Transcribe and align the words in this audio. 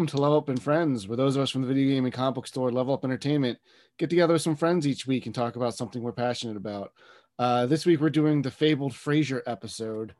welcome 0.00 0.16
to 0.16 0.22
Level 0.22 0.38
Up 0.38 0.48
and 0.48 0.62
Friends, 0.62 1.06
where 1.06 1.16
those 1.18 1.36
of 1.36 1.42
us 1.42 1.50
from 1.50 1.60
the 1.60 1.68
video 1.68 1.94
game 1.94 2.06
and 2.06 2.14
comic 2.14 2.34
book 2.36 2.46
store, 2.46 2.72
Level 2.72 2.94
Up 2.94 3.04
Entertainment, 3.04 3.58
get 3.98 4.08
together 4.08 4.32
with 4.32 4.40
some 4.40 4.56
friends 4.56 4.86
each 4.86 5.06
week 5.06 5.26
and 5.26 5.34
talk 5.34 5.56
about 5.56 5.74
something 5.74 6.00
we're 6.00 6.10
passionate 6.10 6.56
about. 6.56 6.92
Uh, 7.38 7.66
this 7.66 7.84
week, 7.84 8.00
we're 8.00 8.08
doing 8.08 8.40
the 8.40 8.50
fabled 8.50 8.92
Frasier 8.94 9.42
episode, 9.46 10.14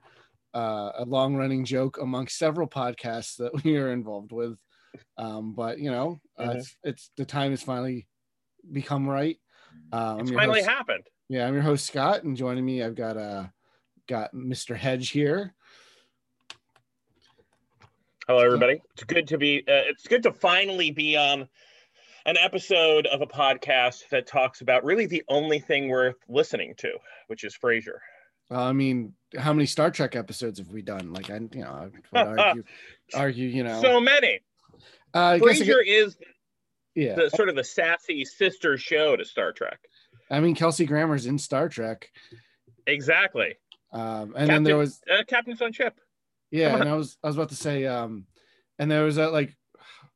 uh, 0.55 0.91
a 0.99 1.05
long 1.07 1.35
running 1.35 1.65
joke 1.65 1.97
amongst 1.99 2.37
several 2.37 2.69
podcasts 2.69 3.37
that 3.39 3.53
we 3.65 3.79
are 3.79 3.91
involved 3.91 4.33
with. 4.33 4.59
Um, 5.17 5.55
but, 5.55 5.79
you 5.79 5.91
know, 5.91 6.21
uh, 6.39 6.49
Mhm. 6.51 6.57
it's, 6.57 6.77
it's 6.85 7.11
the 7.17 7.25
time 7.25 7.53
has 7.53 7.63
finally 7.63 8.07
become 8.71 9.09
right. 9.09 9.39
Uh, 9.91 10.19
It's 10.21 10.31
finally 10.31 10.59
host- 10.61 10.69
happened. 10.69 11.07
Yeah, 11.31 11.47
I'm 11.49 11.55
your 11.55 11.63
host, 11.63 11.87
Scott, 11.87 12.23
and 12.25 12.37
joining 12.37 12.67
me, 12.67 12.83
I've 12.83 12.97
got 12.97 13.17
uh, 13.17 13.47
got 14.07 14.35
Mr. 14.35 14.77
Hedge 14.77 15.09
here. 15.09 15.55
Hello, 18.27 18.41
everybody. 18.41 18.81
It's 18.95 19.05
good 19.05 19.27
to 19.29 19.39
be. 19.39 19.59
Uh, 19.61 19.89
it's 19.89 20.07
good 20.07 20.23
to 20.25 20.33
finally 20.33 20.91
be 20.91 21.17
on 21.17 21.49
an 22.27 22.37
episode 22.37 23.07
of 23.07 23.23
a 23.23 23.27
podcast 23.27 24.09
that 24.11 24.27
talks 24.27 24.61
about 24.61 24.85
really 24.85 25.07
the 25.07 25.23
only 25.29 25.59
thing 25.59 25.89
worth 25.89 26.17
listening 26.29 26.75
to, 26.79 26.93
which 27.29 27.45
is 27.45 27.57
Frasier. 27.57 27.99
Well, 28.51 28.61
I 28.61 28.73
mean, 28.73 29.15
how 29.39 29.53
many 29.53 29.67
Star 29.67 29.91
Trek 29.91 30.17
episodes 30.17 30.59
have 30.59 30.69
we 30.69 30.83
done? 30.83 31.13
Like, 31.13 31.31
I, 31.31 31.37
you 31.37 31.49
know, 31.63 31.91
I 32.13 32.25
would 32.25 32.39
argue, 32.39 32.63
argue, 33.15 33.49
you 33.49 33.65
know, 33.65 33.81
So 33.81 34.01
many. 34.01 34.41
uh, 35.15 35.35
Frasier 35.41 35.79
is 35.85 36.17
yeah. 36.95 37.15
the 37.15 37.31
sort 37.31 37.49
of 37.49 37.57
the 37.57 37.65
sassy 37.65 38.25
sister 38.25 38.77
show 38.77 39.17
to 39.17 39.25
Star 39.25 39.53
Trek. 39.53 39.79
I 40.31 40.41
mean, 40.41 40.55
Kelsey 40.55 40.85
Grammer's 40.87 41.27
in 41.27 41.39
Star 41.39 41.69
Trek, 41.69 42.11
Exactly. 42.87 43.55
um, 43.93 44.35
and 44.37 44.49
then 44.51 44.63
there 44.63 44.77
was, 44.77 45.01
Uh, 45.11 45.23
Captain's 45.27 45.63
on 45.63 45.73
ship. 45.73 45.99
Yeah, 46.51 46.77
and 46.77 46.89
I 46.89 46.95
was, 46.95 47.17
I 47.23 47.27
was 47.27 47.37
about 47.37 47.51
to 47.51 47.57
say, 47.57 47.87
um, 47.87 48.27
and 48.79 48.91
there 48.91 49.05
was 49.05 49.17
that 49.17 49.33
like, 49.33 49.57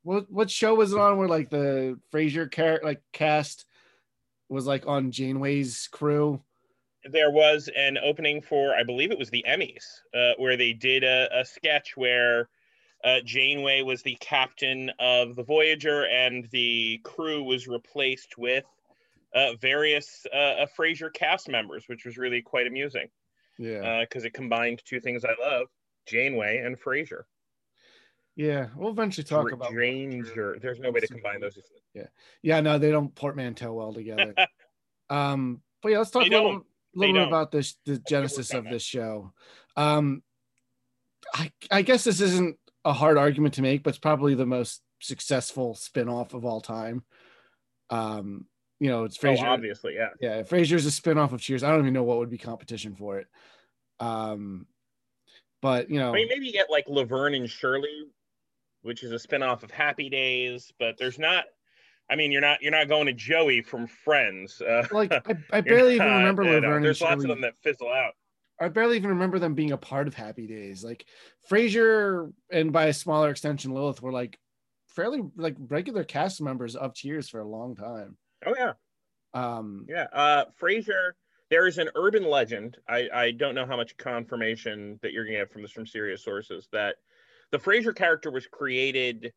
what, 0.03 0.31
what 0.31 0.51
show 0.51 0.75
was 0.75 0.93
it 0.93 0.99
on 0.99 1.17
where 1.19 1.29
like 1.29 1.51
the 1.51 1.99
Frasier 2.13 2.51
car 2.51 2.81
like 2.83 3.03
cast 3.13 3.65
was 4.49 4.67
like 4.67 4.87
on 4.87 5.11
Janeway's 5.11 5.89
crew? 5.91 6.43
There 7.11 7.31
was 7.31 7.69
an 7.77 7.99
opening 7.99 8.41
for, 8.41 8.75
I 8.75 8.83
believe 8.83 9.11
it 9.11 9.19
was 9.19 9.31
the 9.31 9.45
Emmys, 9.47 9.85
uh, 10.15 10.33
where 10.39 10.57
they 10.57 10.73
did 10.73 11.05
a, 11.05 11.29
a 11.41 11.45
sketch 11.45 11.97
where 11.97 12.49
uh, 13.05 13.21
Janeway 13.25 13.83
was 13.83 14.03
the 14.03 14.17
captain 14.21 14.91
of 14.99 15.37
the 15.37 15.43
Voyager, 15.43 16.07
and 16.07 16.49
the 16.51 17.01
crew 17.05 17.43
was 17.43 17.69
replaced 17.69 18.39
with 18.39 18.65
uh, 19.35 19.53
various 19.61 20.27
uh, 20.33 20.37
uh, 20.37 20.67
Frasier 20.79 21.13
cast 21.13 21.49
members, 21.49 21.85
which 21.87 22.07
was 22.07 22.17
really 22.17 22.41
quite 22.41 22.67
amusing. 22.67 23.09
Yeah, 23.59 24.01
because 24.01 24.25
it 24.25 24.33
combined 24.33 24.83
two 24.85 25.01
things 25.01 25.25
I 25.25 25.35
love: 25.41 25.69
Janeway 26.07 26.59
and 26.59 26.81
Frasier. 26.81 27.23
yeah. 28.37 28.67
We'll 28.77 28.91
eventually 28.91 29.25
talk 29.25 29.43
Dr- 29.43 29.55
about. 29.55 29.69
Stranger. 29.71 30.59
There's 30.61 30.81
no 30.81 30.91
way 30.91 31.01
to 31.01 31.09
combine 31.09 31.41
those. 31.41 31.59
Yeah, 31.95 32.07
yeah, 32.43 32.61
no, 32.61 32.79
they 32.79 32.91
don't 32.91 33.15
portmanteau 33.15 33.73
well 33.73 33.93
together. 33.93 34.35
um, 35.11 35.61
but 35.83 35.93
yeah, 35.93 35.99
let's 35.99 36.11
talk 36.11 36.29
They 36.29 36.35
a 36.35 36.43
little, 36.43 36.67
little 36.95 37.15
They 37.15 37.21
bit 37.21 37.29
about 37.29 37.51
this, 37.53 37.77
the 37.87 37.99
genesis 37.99 38.53
of 38.55 38.65
this 38.65 38.83
show. 38.83 39.33
Um, 39.77 40.23
I, 41.35 41.53
I 41.71 41.83
guess 41.83 42.05
this 42.05 42.21
isn't 42.21 42.57
a 42.85 42.93
hard 42.93 43.17
argument 43.19 43.55
to 43.55 43.63
make, 43.63 43.83
but 43.83 43.91
it's 43.91 43.99
probably 43.99 44.35
the 44.35 44.47
most 44.47 44.83
successful 45.01 45.75
spin-off 45.75 46.35
of 46.35 46.45
all 46.45 46.61
time. 46.61 47.03
Um, 47.91 48.47
you 48.81 48.91
know, 48.91 49.05
it's 49.05 49.23
Oh, 49.23 49.37
obviously, 49.39 49.95
yeah. 49.95 50.09
yeah, 50.21 50.43
Frasier's 50.43 50.85
a 50.87 50.91
spin-off 50.91 51.33
of 51.33 51.41
Cheers. 51.41 51.63
I 51.63 51.71
don't 51.71 51.81
even 51.81 51.95
know 51.95 52.03
what 52.03 52.19
would 52.19 52.31
be 52.31 52.39
competition 52.39 52.95
for 52.97 53.19
it. 53.19 53.27
Um, 54.01 54.67
but 55.65 55.89
you 55.89 55.99
know, 55.99 56.11
I 56.11 56.17
mean, 56.17 56.29
maybe 56.29 56.45
you 56.45 56.53
get 56.53 56.69
like 56.69 56.85
Laverne 56.89 57.33
and 57.33 57.49
Shirley, 57.49 58.09
which 58.83 59.03
is 59.03 59.13
a 59.13 59.15
spinoff 59.29 59.63
of 59.63 59.71
Happy 59.71 60.11
Days, 60.11 60.71
but 60.79 60.99
there's 60.99 61.19
not. 61.19 61.47
I 62.11 62.17
mean, 62.17 62.31
you're 62.31 62.43
not 62.43 62.61
you're 62.61 62.71
not 62.71 62.87
going 62.87 63.07
to 63.07 63.15
Joey 63.15 63.63
from 63.63 63.87
Friends. 63.87 64.61
Uh, 64.61 64.87
like 64.93 65.11
I, 65.11 65.23
I 65.53 65.63
barely 65.63 65.95
even 65.95 66.07
remember 66.07 66.43
you 66.43 66.51
know, 66.51 66.55
Laverne 66.57 66.85
and 66.85 66.85
Shirley. 66.85 66.85
There's 66.85 67.01
lots 67.01 67.25
of 67.25 67.31
them 67.31 67.41
that 67.41 67.57
fizzle 67.63 67.89
out. 67.89 68.13
I 68.61 68.69
barely 68.69 68.99
even 68.99 69.09
remember 69.09 69.39
them 69.39 69.55
being 69.55 69.73
a 69.73 69.79
part 69.79 70.07
of 70.07 70.13
Happy 70.13 70.47
Days. 70.47 70.85
Like 70.85 71.07
Frasier 71.51 72.31
and 72.53 72.71
by 72.71 72.89
a 72.89 72.93
smaller 72.93 73.31
extension 73.31 73.73
Lilith 73.73 74.03
were 74.03 74.13
like 74.13 74.39
fairly 74.89 75.23
like 75.35 75.57
regular 75.59 76.05
cast 76.05 76.43
members 76.43 76.77
of 76.77 76.95
Cheers 76.95 77.31
for 77.31 77.41
a 77.41 77.49
long 77.49 77.75
time. 77.75 78.19
Oh 78.45 78.55
yeah, 78.55 78.73
Um 79.33 79.87
yeah. 79.89 80.09
Uh, 80.13 80.45
Frasier. 80.61 81.13
There 81.55 81.69
is 81.69 81.79
an 81.79 81.89
urban 81.95 82.25
legend. 82.25 82.79
I 82.89 83.09
I 83.15 83.31
don't 83.31 83.55
know 83.55 83.65
how 83.65 83.77
much 83.77 83.97
confirmation 83.97 84.99
that 85.03 85.13
you're 85.13 85.25
gonna 85.25 85.39
get 85.39 85.53
from 85.53 85.63
this 85.63 85.71
from 85.71 85.87
serious 85.87 86.21
sources 86.21 86.67
that 86.73 86.97
the 87.53 87.59
Frasier 87.59 87.95
character 87.95 88.33
was 88.33 88.49
created 88.49 89.33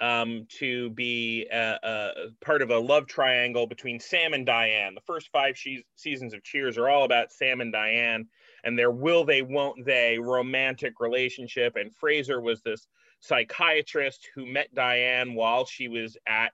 um, 0.00 0.48
to 0.58 0.90
be 0.90 1.46
a, 1.52 1.78
a 1.80 2.10
part 2.44 2.62
of 2.62 2.70
a 2.70 2.78
love 2.80 3.06
triangle 3.06 3.68
between 3.68 4.00
Sam 4.00 4.34
and 4.34 4.44
Diane. 4.44 4.96
The 4.96 5.00
first 5.02 5.28
five 5.30 5.56
she- 5.56 5.84
seasons 5.94 6.34
of 6.34 6.42
Cheers 6.42 6.76
are 6.76 6.88
all 6.88 7.04
about 7.04 7.30
Sam 7.30 7.60
and 7.60 7.72
Diane 7.72 8.26
and 8.64 8.76
their 8.76 8.90
will 8.90 9.24
they, 9.24 9.42
won't 9.42 9.86
they 9.86 10.18
romantic 10.18 10.98
relationship. 10.98 11.76
And 11.76 11.94
Frasier 11.94 12.42
was 12.42 12.62
this 12.62 12.88
psychiatrist 13.20 14.26
who 14.34 14.44
met 14.44 14.74
Diane 14.74 15.34
while 15.34 15.66
she 15.66 15.86
was 15.86 16.16
at 16.26 16.52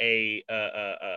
a, 0.00 0.42
a, 0.48 0.54
a 0.54 1.15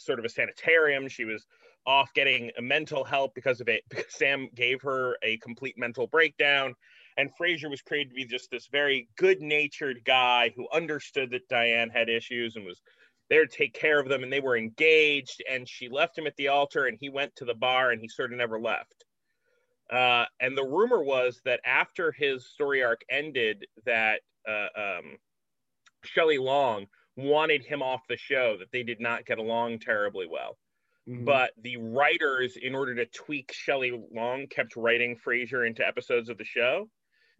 sort 0.00 0.18
of 0.18 0.24
a 0.24 0.28
sanitarium. 0.28 1.08
She 1.08 1.24
was 1.24 1.46
off 1.86 2.12
getting 2.14 2.50
mental 2.60 3.04
help 3.04 3.34
because 3.34 3.60
of 3.60 3.68
it, 3.68 3.82
because 3.90 4.12
Sam 4.14 4.48
gave 4.54 4.82
her 4.82 5.16
a 5.22 5.36
complete 5.38 5.76
mental 5.78 6.06
breakdown. 6.06 6.74
And 7.16 7.30
Frasier 7.38 7.70
was 7.70 7.82
created 7.82 8.10
to 8.10 8.14
be 8.14 8.24
just 8.24 8.50
this 8.50 8.68
very 8.70 9.08
good-natured 9.18 10.04
guy 10.04 10.52
who 10.56 10.68
understood 10.72 11.30
that 11.32 11.48
Diane 11.48 11.90
had 11.90 12.08
issues 12.08 12.56
and 12.56 12.64
was 12.64 12.80
there 13.28 13.46
to 13.46 13.56
take 13.56 13.74
care 13.74 14.00
of 14.00 14.08
them 14.08 14.22
and 14.22 14.32
they 14.32 14.40
were 14.40 14.56
engaged. 14.56 15.42
And 15.50 15.68
she 15.68 15.88
left 15.88 16.16
him 16.16 16.26
at 16.26 16.36
the 16.36 16.48
altar 16.48 16.86
and 16.86 16.96
he 16.98 17.10
went 17.10 17.34
to 17.36 17.44
the 17.44 17.54
bar 17.54 17.90
and 17.90 18.00
he 18.00 18.08
sort 18.08 18.32
of 18.32 18.38
never 18.38 18.60
left. 18.60 19.04
Uh, 19.90 20.24
and 20.38 20.56
the 20.56 20.64
rumor 20.64 21.02
was 21.02 21.40
that 21.44 21.60
after 21.64 22.12
his 22.12 22.46
story 22.46 22.82
arc 22.82 23.02
ended 23.10 23.66
that 23.84 24.20
uh, 24.48 24.68
um, 24.76 25.16
shelley 26.04 26.38
long 26.38 26.86
wanted 27.22 27.64
him 27.64 27.82
off 27.82 28.06
the 28.08 28.16
show 28.16 28.56
that 28.58 28.70
they 28.72 28.82
did 28.82 29.00
not 29.00 29.24
get 29.26 29.38
along 29.38 29.78
terribly 29.78 30.26
well 30.26 30.58
mhm. 31.06 31.24
but 31.24 31.52
the 31.58 31.76
writers 31.76 32.56
in 32.56 32.74
order 32.74 32.94
to 32.94 33.06
tweak 33.06 33.52
shelley 33.52 33.90
long 34.12 34.46
kept 34.46 34.76
writing 34.76 35.16
frasier 35.16 35.66
into 35.66 35.86
episodes 35.86 36.28
of 36.28 36.38
the 36.38 36.44
show 36.44 36.88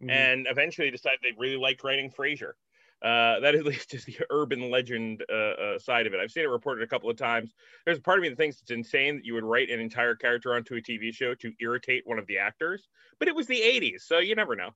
Mhm. 0.01 0.09
and 0.13 0.47
eventually 0.49 0.91
decided 0.91 1.19
they 1.23 1.33
really 1.37 1.57
liked 1.57 1.83
writing 1.83 2.11
Frasier. 2.11 2.53
Uh, 3.01 3.39
that 3.39 3.55
at 3.55 3.65
least 3.65 3.93
is 3.95 4.05
the 4.07 4.17
urban 4.31 4.69
legend 4.69 5.23
uh, 5.29 5.33
uh, 5.33 5.79
side 5.79 6.07
of 6.07 6.13
it. 6.13 6.19
I've 6.19 6.31
seen 6.31 6.43
it 6.43 6.47
reported 6.49 6.83
a 6.83 6.87
couple 6.87 7.09
of 7.09 7.17
times. 7.17 7.53
There's 7.85 7.97
a 7.97 8.01
part 8.01 8.19
of 8.19 8.23
me 8.23 8.29
that 8.29 8.37
thinks 8.37 8.61
it's 8.61 8.71
insane 8.71 9.15
that 9.17 9.25
you 9.25 9.33
would 9.33 9.43
write 9.43 9.69
an 9.71 9.79
entire 9.79 10.15
character 10.15 10.53
onto 10.55 10.75
a 10.75 10.81
TV 10.81 11.11
show 11.11 11.33
to 11.35 11.53
irritate 11.59 12.05
one 12.05 12.19
of 12.19 12.27
the 12.27 12.37
actors, 12.37 12.89
but 13.19 13.27
it 13.27 13.35
was 13.35 13.47
the 13.47 13.61
80s, 13.61 14.05
so 14.05 14.19
you 14.19 14.35
never 14.35 14.55
know. 14.55 14.71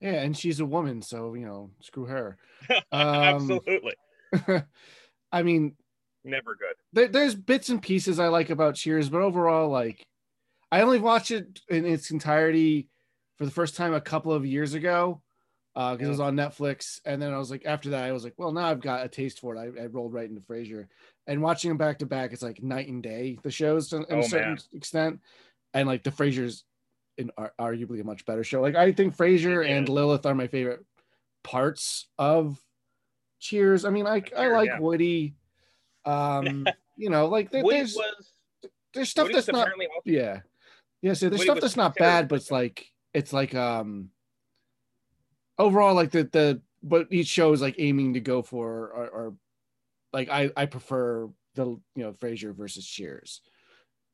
yeah, 0.00 0.22
and 0.22 0.36
she's 0.36 0.60
a 0.60 0.66
woman, 0.66 1.02
so 1.02 1.34
you 1.34 1.46
know, 1.46 1.72
screw 1.80 2.06
her. 2.06 2.38
Um, 2.92 3.60
Absolutely. 3.62 3.94
I 5.32 5.42
mean, 5.42 5.74
Never 6.24 6.54
good. 6.54 6.74
there, 6.92 7.08
there's 7.08 7.34
bits 7.34 7.68
and 7.68 7.80
pieces 7.82 8.18
I 8.18 8.28
like 8.28 8.50
about 8.50 8.74
Cheers, 8.74 9.08
but 9.08 9.22
overall, 9.22 9.68
like, 9.68 10.06
I 10.70 10.82
only 10.82 10.98
watched 10.98 11.30
it 11.30 11.60
in 11.68 11.86
its 11.86 12.10
entirety 12.10 12.88
for 13.38 13.44
the 13.44 13.50
first 13.50 13.76
time 13.76 13.94
a 13.94 14.00
couple 14.00 14.32
of 14.32 14.44
years 14.44 14.74
ago 14.74 15.22
Uh, 15.76 15.92
because 15.92 16.08
it 16.08 16.10
was 16.10 16.20
on 16.20 16.34
Netflix. 16.34 17.00
And 17.04 17.22
then 17.22 17.32
I 17.32 17.38
was 17.38 17.50
like, 17.50 17.64
after 17.64 17.90
that, 17.90 18.04
I 18.04 18.12
was 18.12 18.24
like, 18.24 18.34
well, 18.36 18.52
now 18.52 18.66
I've 18.66 18.80
got 18.80 19.04
a 19.04 19.08
taste 19.08 19.38
for 19.40 19.54
it. 19.54 19.58
I, 19.78 19.82
I 19.82 19.86
rolled 19.86 20.12
right 20.12 20.28
into 20.28 20.40
Frasier, 20.42 20.88
and 21.26 21.40
watching 21.40 21.68
them 21.70 21.78
back 21.78 21.98
to 22.00 22.06
back, 22.06 22.32
it's 22.32 22.42
like 22.42 22.62
night 22.62 22.88
and 22.88 23.02
day. 23.02 23.38
The 23.42 23.50
shows 23.50 23.88
to 23.90 23.98
in 23.98 24.06
Oh, 24.10 24.18
a 24.18 24.22
certain 24.24 24.48
man. 24.54 24.58
extent, 24.72 25.20
and 25.74 25.86
like 25.86 26.02
the 26.02 26.10
Frasier's 26.10 26.64
in 27.16 27.30
ar- 27.38 27.54
arguably 27.60 28.00
a 28.00 28.04
much 28.04 28.24
better 28.26 28.42
show. 28.44 28.60
Like 28.60 28.74
I 28.74 28.92
think 28.92 29.16
Frasier 29.16 29.64
It 29.64 29.70
and. 29.70 29.88
Lilith 29.88 30.26
are 30.26 30.34
my 30.34 30.48
favorite 30.48 30.84
parts 31.44 32.08
of 32.18 32.58
Cheers. 33.40 33.84
I 33.84 33.90
mean, 33.90 34.06
I 34.06 34.22
I 34.36 34.48
like 34.48 34.66
yeah. 34.66 34.80
Woody. 34.80 35.34
Um, 36.04 36.66
you 36.96 37.10
know, 37.10 37.26
like 37.26 37.50
there, 37.50 37.62
there's 37.62 37.94
was, 37.94 38.32
there's 38.94 39.10
stuff 39.10 39.24
Woody 39.24 39.34
that's 39.34 39.48
not 39.48 39.68
yeah 40.04 40.40
yeah 41.02 41.12
so 41.12 41.28
there's 41.28 41.38
Woody 41.40 41.50
stuff 41.50 41.60
that's 41.60 41.76
not 41.76 41.94
bad 41.94 42.28
but 42.28 42.36
it's 42.36 42.50
like 42.50 42.90
it's 43.14 43.32
like 43.32 43.54
um 43.54 44.10
overall 45.58 45.94
like 45.94 46.10
the 46.10 46.24
the 46.24 46.60
what 46.80 47.08
each 47.10 47.28
show 47.28 47.52
is 47.52 47.60
like 47.60 47.76
aiming 47.78 48.14
to 48.14 48.20
go 48.20 48.42
for 48.42 48.88
or, 48.88 49.08
or 49.08 49.34
like 50.12 50.28
i 50.28 50.50
i 50.56 50.66
prefer 50.66 51.28
the 51.54 51.64
you 51.64 51.82
know 51.96 52.12
frasier 52.12 52.54
versus 52.54 52.86
cheers 52.86 53.40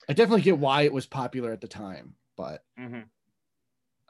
i 0.08 0.12
definitely 0.12 0.42
get 0.42 0.58
why 0.58 0.82
it 0.82 0.92
was 0.92 1.06
popular 1.06 1.52
at 1.52 1.60
the 1.60 1.68
time 1.68 2.14
but 2.36 2.62
Mhm. 2.78 3.04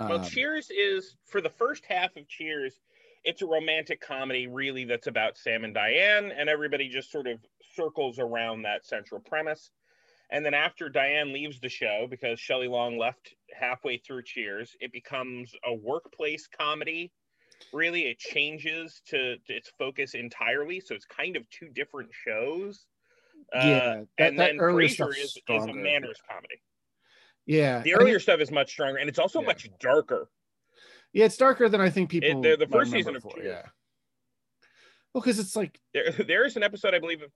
Well, 0.01 0.19
um, 0.19 0.25
Cheers 0.25 0.71
is 0.71 1.17
for 1.25 1.41
the 1.41 1.49
first 1.49 1.85
half 1.87 2.17
of 2.17 2.27
Cheers, 2.27 2.81
it's 3.25 3.43
a 3.43 3.47
romantic 3.47 4.01
comedy 4.01 4.47
really 4.47 4.85
that's 4.85 5.07
about 5.07 5.37
Sam 5.37 5.65
and 5.65 5.75
Diane, 5.75 6.31
and 6.31 6.49
everybody 6.49 6.89
just 6.89 7.11
sort 7.11 7.27
of 7.27 7.39
circles 7.75 8.19
around 8.19 8.63
that 8.63 8.85
central 8.87 9.21
premise. 9.21 9.71
And 10.31 10.45
then 10.45 10.55
after 10.55 10.89
Diane 10.89 11.33
leaves 11.33 11.61
the 11.61 11.69
show 11.69 12.07
because 12.09 12.41
Shelley 12.41 12.69
Long 12.69 12.99
left 12.99 13.35
halfway 13.55 13.99
through 13.99 14.23
Cheers, 14.25 14.77
it 14.81 14.93
becomes 14.93 15.53
a 15.65 15.75
workplace 15.75 16.47
comedy. 16.49 17.13
Really 17.73 18.03
it 18.09 18.19
changes 18.19 19.01
to, 19.07 19.37
to 19.39 19.53
its 19.55 19.71
focus 19.79 20.15
entirely 20.15 20.81
so 20.81 20.95
it's 20.95 21.05
kind 21.05 21.37
of 21.37 21.49
two 21.51 21.69
different 21.69 22.11
shows. 22.13 22.87
Yeah, 23.55 23.61
uh, 23.61 24.05
that- 24.19 24.29
and 24.29 24.39
that 24.39 24.47
then 24.49 24.61
earlier 24.61 24.89
Frasier 24.89 25.11
is, 25.11 25.39
is 25.49 25.65
a 25.67 25.73
manners 25.73 26.21
comedy. 26.29 26.61
Yeah, 27.47 27.83
the 27.83 27.95
I 27.95 27.99
mean, 27.99 28.07
earlier 28.09 28.21
stuff 28.21 28.41
is 28.41 28.51
much 28.51 28.71
stronger 28.71 28.99
and 28.99 29.09
it's 29.09 29.19
also 29.19 29.41
Yeah. 29.41 29.47
much 29.47 29.69
darker 29.79 30.29
yeah, 31.15 31.25
it's 31.25 31.37
darker 31.39 31.69
than 31.71 31.81
I 31.81 31.89
think 31.89 32.11
people. 32.11 32.43
the- 32.43 32.57
the 32.57 32.67
first 32.67 32.91
season 32.91 33.17
of 33.17 33.23
for, 33.23 33.33
yeah. 33.43 33.63
Well, 35.15 35.23
because 35.23 35.39
it's 35.39 35.57
like 35.57 35.81
there, 35.95 36.11
there 36.29 36.45
is 36.45 36.57
an 36.57 36.63
episode 36.63 36.93
i 36.95 36.99
believe 36.99 37.23
of 37.23 37.31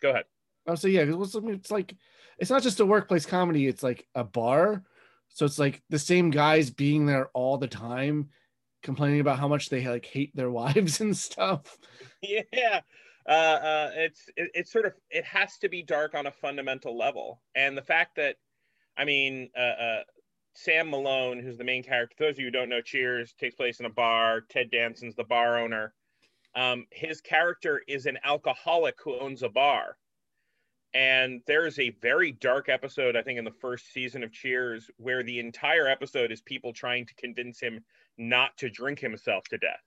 go 0.00 0.10
ahead 0.10 0.24
Oh, 0.66 0.74
so 0.76 0.88
yeah, 0.88 1.04
'cause 1.04 1.16
what's- 1.16 1.36
I 1.36 1.40
mean, 1.40 1.56
it's 1.56 1.70
like 1.70 1.94
it's 2.38 2.50
not 2.50 2.62
just 2.62 2.80
a 2.80 2.86
workplace 2.86 3.26
comedy; 3.26 3.66
it's 3.66 3.82
like 3.82 4.06
a 4.14 4.24
bar. 4.24 4.82
So 5.28 5.44
it's 5.44 5.58
like 5.58 5.82
the 5.90 5.98
same 5.98 6.30
guys 6.30 6.70
being 6.70 7.04
there 7.04 7.26
all 7.34 7.58
the 7.58 7.68
time, 7.68 8.30
complaining 8.82 9.20
about 9.20 9.38
how 9.38 9.46
much 9.48 9.68
they 9.68 9.86
like 9.86 10.06
hate 10.06 10.34
their 10.34 10.50
wives 10.62 11.00
and 11.02 11.14
stuff. 11.14 11.76
yeah 12.22 12.80
uh, 13.28 13.30
uh, 13.30 13.90
it's 13.94 14.26
it, 14.36 14.50
it's 14.54 14.72
sort 14.72 14.86
of 14.86 14.94
it 15.10 15.24
has 15.26 15.58
to 15.58 15.68
be 15.68 15.82
dark 15.82 16.14
on 16.14 16.26
a 16.28 16.30
fundamental 16.32 16.96
level 16.96 17.42
and 17.54 17.76
the 17.76 17.82
fact 17.82 18.16
that 18.16 18.36
i 18.96 19.04
mean 19.04 19.50
uh, 19.56 19.60
uh, 19.60 20.02
sam 20.54 20.90
malone 20.90 21.38
who's 21.40 21.58
the 21.58 21.64
main 21.64 21.82
character 21.82 22.14
those 22.18 22.34
of 22.34 22.38
you 22.38 22.46
who 22.46 22.50
don't 22.50 22.68
know 22.68 22.80
cheers 22.80 23.34
takes 23.38 23.54
place 23.54 23.80
in 23.80 23.86
a 23.86 23.90
bar 23.90 24.40
ted 24.48 24.70
danson's 24.70 25.14
the 25.14 25.24
bar 25.24 25.58
owner 25.58 25.92
um, 26.56 26.86
his 26.92 27.20
character 27.20 27.82
is 27.88 28.06
an 28.06 28.16
alcoholic 28.24 28.94
who 29.02 29.18
owns 29.18 29.42
a 29.42 29.48
bar 29.48 29.96
and 30.94 31.40
there 31.48 31.66
is 31.66 31.80
a 31.80 31.90
very 32.00 32.32
dark 32.32 32.68
episode 32.68 33.16
i 33.16 33.22
think 33.22 33.38
in 33.38 33.44
the 33.44 33.50
first 33.50 33.92
season 33.92 34.22
of 34.22 34.30
cheers 34.32 34.88
where 34.98 35.22
the 35.24 35.40
entire 35.40 35.88
episode 35.88 36.30
is 36.30 36.40
people 36.42 36.72
trying 36.72 37.04
to 37.06 37.14
convince 37.16 37.58
him 37.60 37.84
not 38.18 38.56
to 38.56 38.70
drink 38.70 39.00
himself 39.00 39.44
to 39.48 39.58
death 39.58 39.82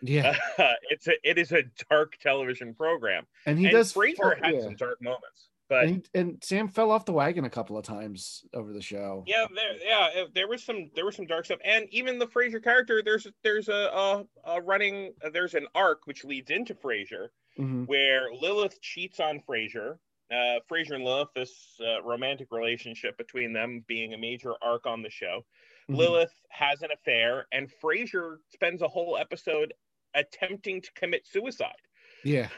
Yeah, 0.00 0.34
it's 0.90 1.06
a 1.08 1.12
it 1.24 1.36
is 1.38 1.52
a 1.52 1.64
dark 1.90 2.16
television 2.18 2.74
program. 2.74 3.24
and 3.46 3.58
he 3.58 3.66
and 3.66 3.72
does. 3.72 3.92
Frasier 3.92 4.42
had 4.42 4.54
yeah. 4.54 4.62
some 4.62 4.76
dark 4.76 5.00
moments, 5.02 5.48
but 5.68 5.84
and, 5.84 6.08
and 6.14 6.38
Sam 6.44 6.68
fell 6.68 6.90
off 6.90 7.04
the 7.04 7.12
wagon 7.12 7.44
a 7.44 7.50
couple 7.50 7.76
of 7.76 7.84
times 7.84 8.44
over 8.54 8.72
the 8.72 8.82
show. 8.82 9.24
yeah, 9.26 9.46
there 9.54 9.74
yeah 9.84 10.24
there 10.34 10.48
was 10.48 10.62
some 10.62 10.90
there 10.94 11.04
was 11.04 11.16
some 11.16 11.26
dark 11.26 11.44
stuff, 11.46 11.58
and 11.64 11.86
even 11.90 12.18
the 12.18 12.26
Frasier 12.26 12.62
character 12.62 13.02
there's 13.04 13.26
there's 13.42 13.68
a 13.68 13.72
a, 13.72 14.24
a 14.44 14.60
running 14.62 15.12
uh, 15.24 15.30
there's 15.30 15.54
an 15.54 15.66
arc 15.74 16.06
which 16.06 16.24
leads 16.24 16.50
into 16.50 16.74
Frasier 16.74 17.28
Mhm. 17.58 17.86
where 17.86 18.32
Lilith 18.34 18.80
cheats 18.82 19.18
on 19.18 19.40
Frasier. 19.48 19.98
Uh, 20.30 20.58
Frasier 20.70 20.96
and 20.96 21.04
Lilith, 21.04 21.28
this 21.34 21.80
uh, 21.80 22.02
romantic 22.02 22.48
relationship 22.50 23.16
between 23.16 23.52
them 23.52 23.82
being 23.86 24.12
a 24.12 24.18
major 24.18 24.52
arc 24.60 24.84
on 24.86 25.00
the 25.00 25.08
show. 25.08 25.44
Mhm. 25.88 25.96
Lilith 25.96 26.34
has 26.50 26.82
an 26.82 26.90
affair, 26.92 27.46
and 27.52 27.70
Frasier 27.82 28.38
spends 28.52 28.82
a 28.82 28.88
whole 28.88 29.16
episode 29.16 29.72
attempting 30.14 30.82
to 30.82 30.92
commit 30.92 31.26
suicide. 31.26 31.80
Yeah, 32.24 32.48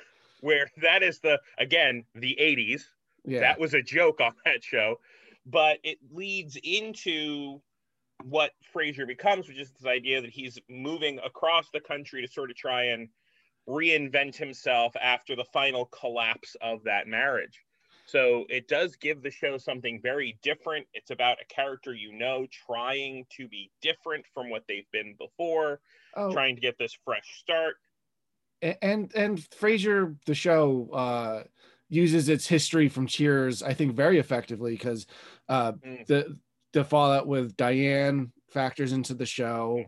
Where 0.41 0.71
that 0.83 1.03
is 1.03 1.21
the 1.21 1.41
again 1.59 2.05
the 2.15 2.37
80s 2.41 2.85
yeah, 3.25 3.41
that 3.41 3.59
was 3.59 3.75
a 3.75 3.83
joke 3.83 4.21
on 4.21 4.33
that 4.45 4.63
show. 4.63 5.01
But 5.47 5.79
it 5.83 5.99
leads 6.13 6.59
into 6.63 7.61
what 8.25 8.51
Frasier 8.75 9.07
becomes 9.07 9.49
which 9.49 9.59
is 9.59 9.71
this 9.71 9.87
idea 9.87 10.21
that 10.21 10.31
he's 10.31 10.59
moving 10.69 11.21
across 11.25 11.71
the 11.73 11.81
country 11.81 12.21
to 12.21 12.33
sort 12.33 12.51
of 12.51 12.57
try 12.57 12.85
and 12.85 13.09
reinvent 13.69 14.35
himself 14.35 14.95
after 15.01 15.37
the 15.37 15.45
final 15.45 15.87
collapse 15.87 16.57
of 16.61 16.83
that 16.85 17.07
marriage. 17.07 17.65
So 18.07 18.47
it 18.49 18.69
does 18.69 18.97
give 18.97 19.23
the 19.23 19.31
show 19.31 19.59
something 19.59 20.01
very 20.03 20.39
different. 20.43 20.87
It's 20.95 21.11
about 21.11 21.37
a 21.43 21.55
character 21.55 21.95
you 21.95 22.13
know 22.13 22.47
trying 22.67 23.27
to 23.37 23.47
be 23.47 23.71
different 23.83 24.25
from 24.33 24.49
what 24.49 24.65
they've 24.67 24.91
been 24.93 25.15
before 25.19 25.81
oh, 26.17 26.33
trying 26.33 26.55
to 26.55 26.61
get 26.61 26.79
this 26.79 26.97
fresh 27.05 27.39
start. 27.39 27.77
A- 28.63 28.83
and 28.83 29.13
and 29.15 29.39
Frasier, 29.39 30.17
the 30.25 30.35
show, 30.35 30.89
uh, 30.93 31.43
uses 31.89 32.29
its 32.29 32.47
history 32.47 32.89
from 32.89 33.07
Cheers, 33.07 33.63
I 33.63 33.75
think, 33.75 33.95
very 33.95 34.19
effectively 34.19 34.73
because 34.73 35.07
uh, 35.49 35.73
Mm. 35.73 36.07
the 36.07 36.39
the 36.73 36.85
fallout 36.85 37.27
with 37.27 37.57
Diane 37.57 38.33
factors 38.51 38.93
into 38.93 39.15
the 39.15 39.27
show. 39.27 39.85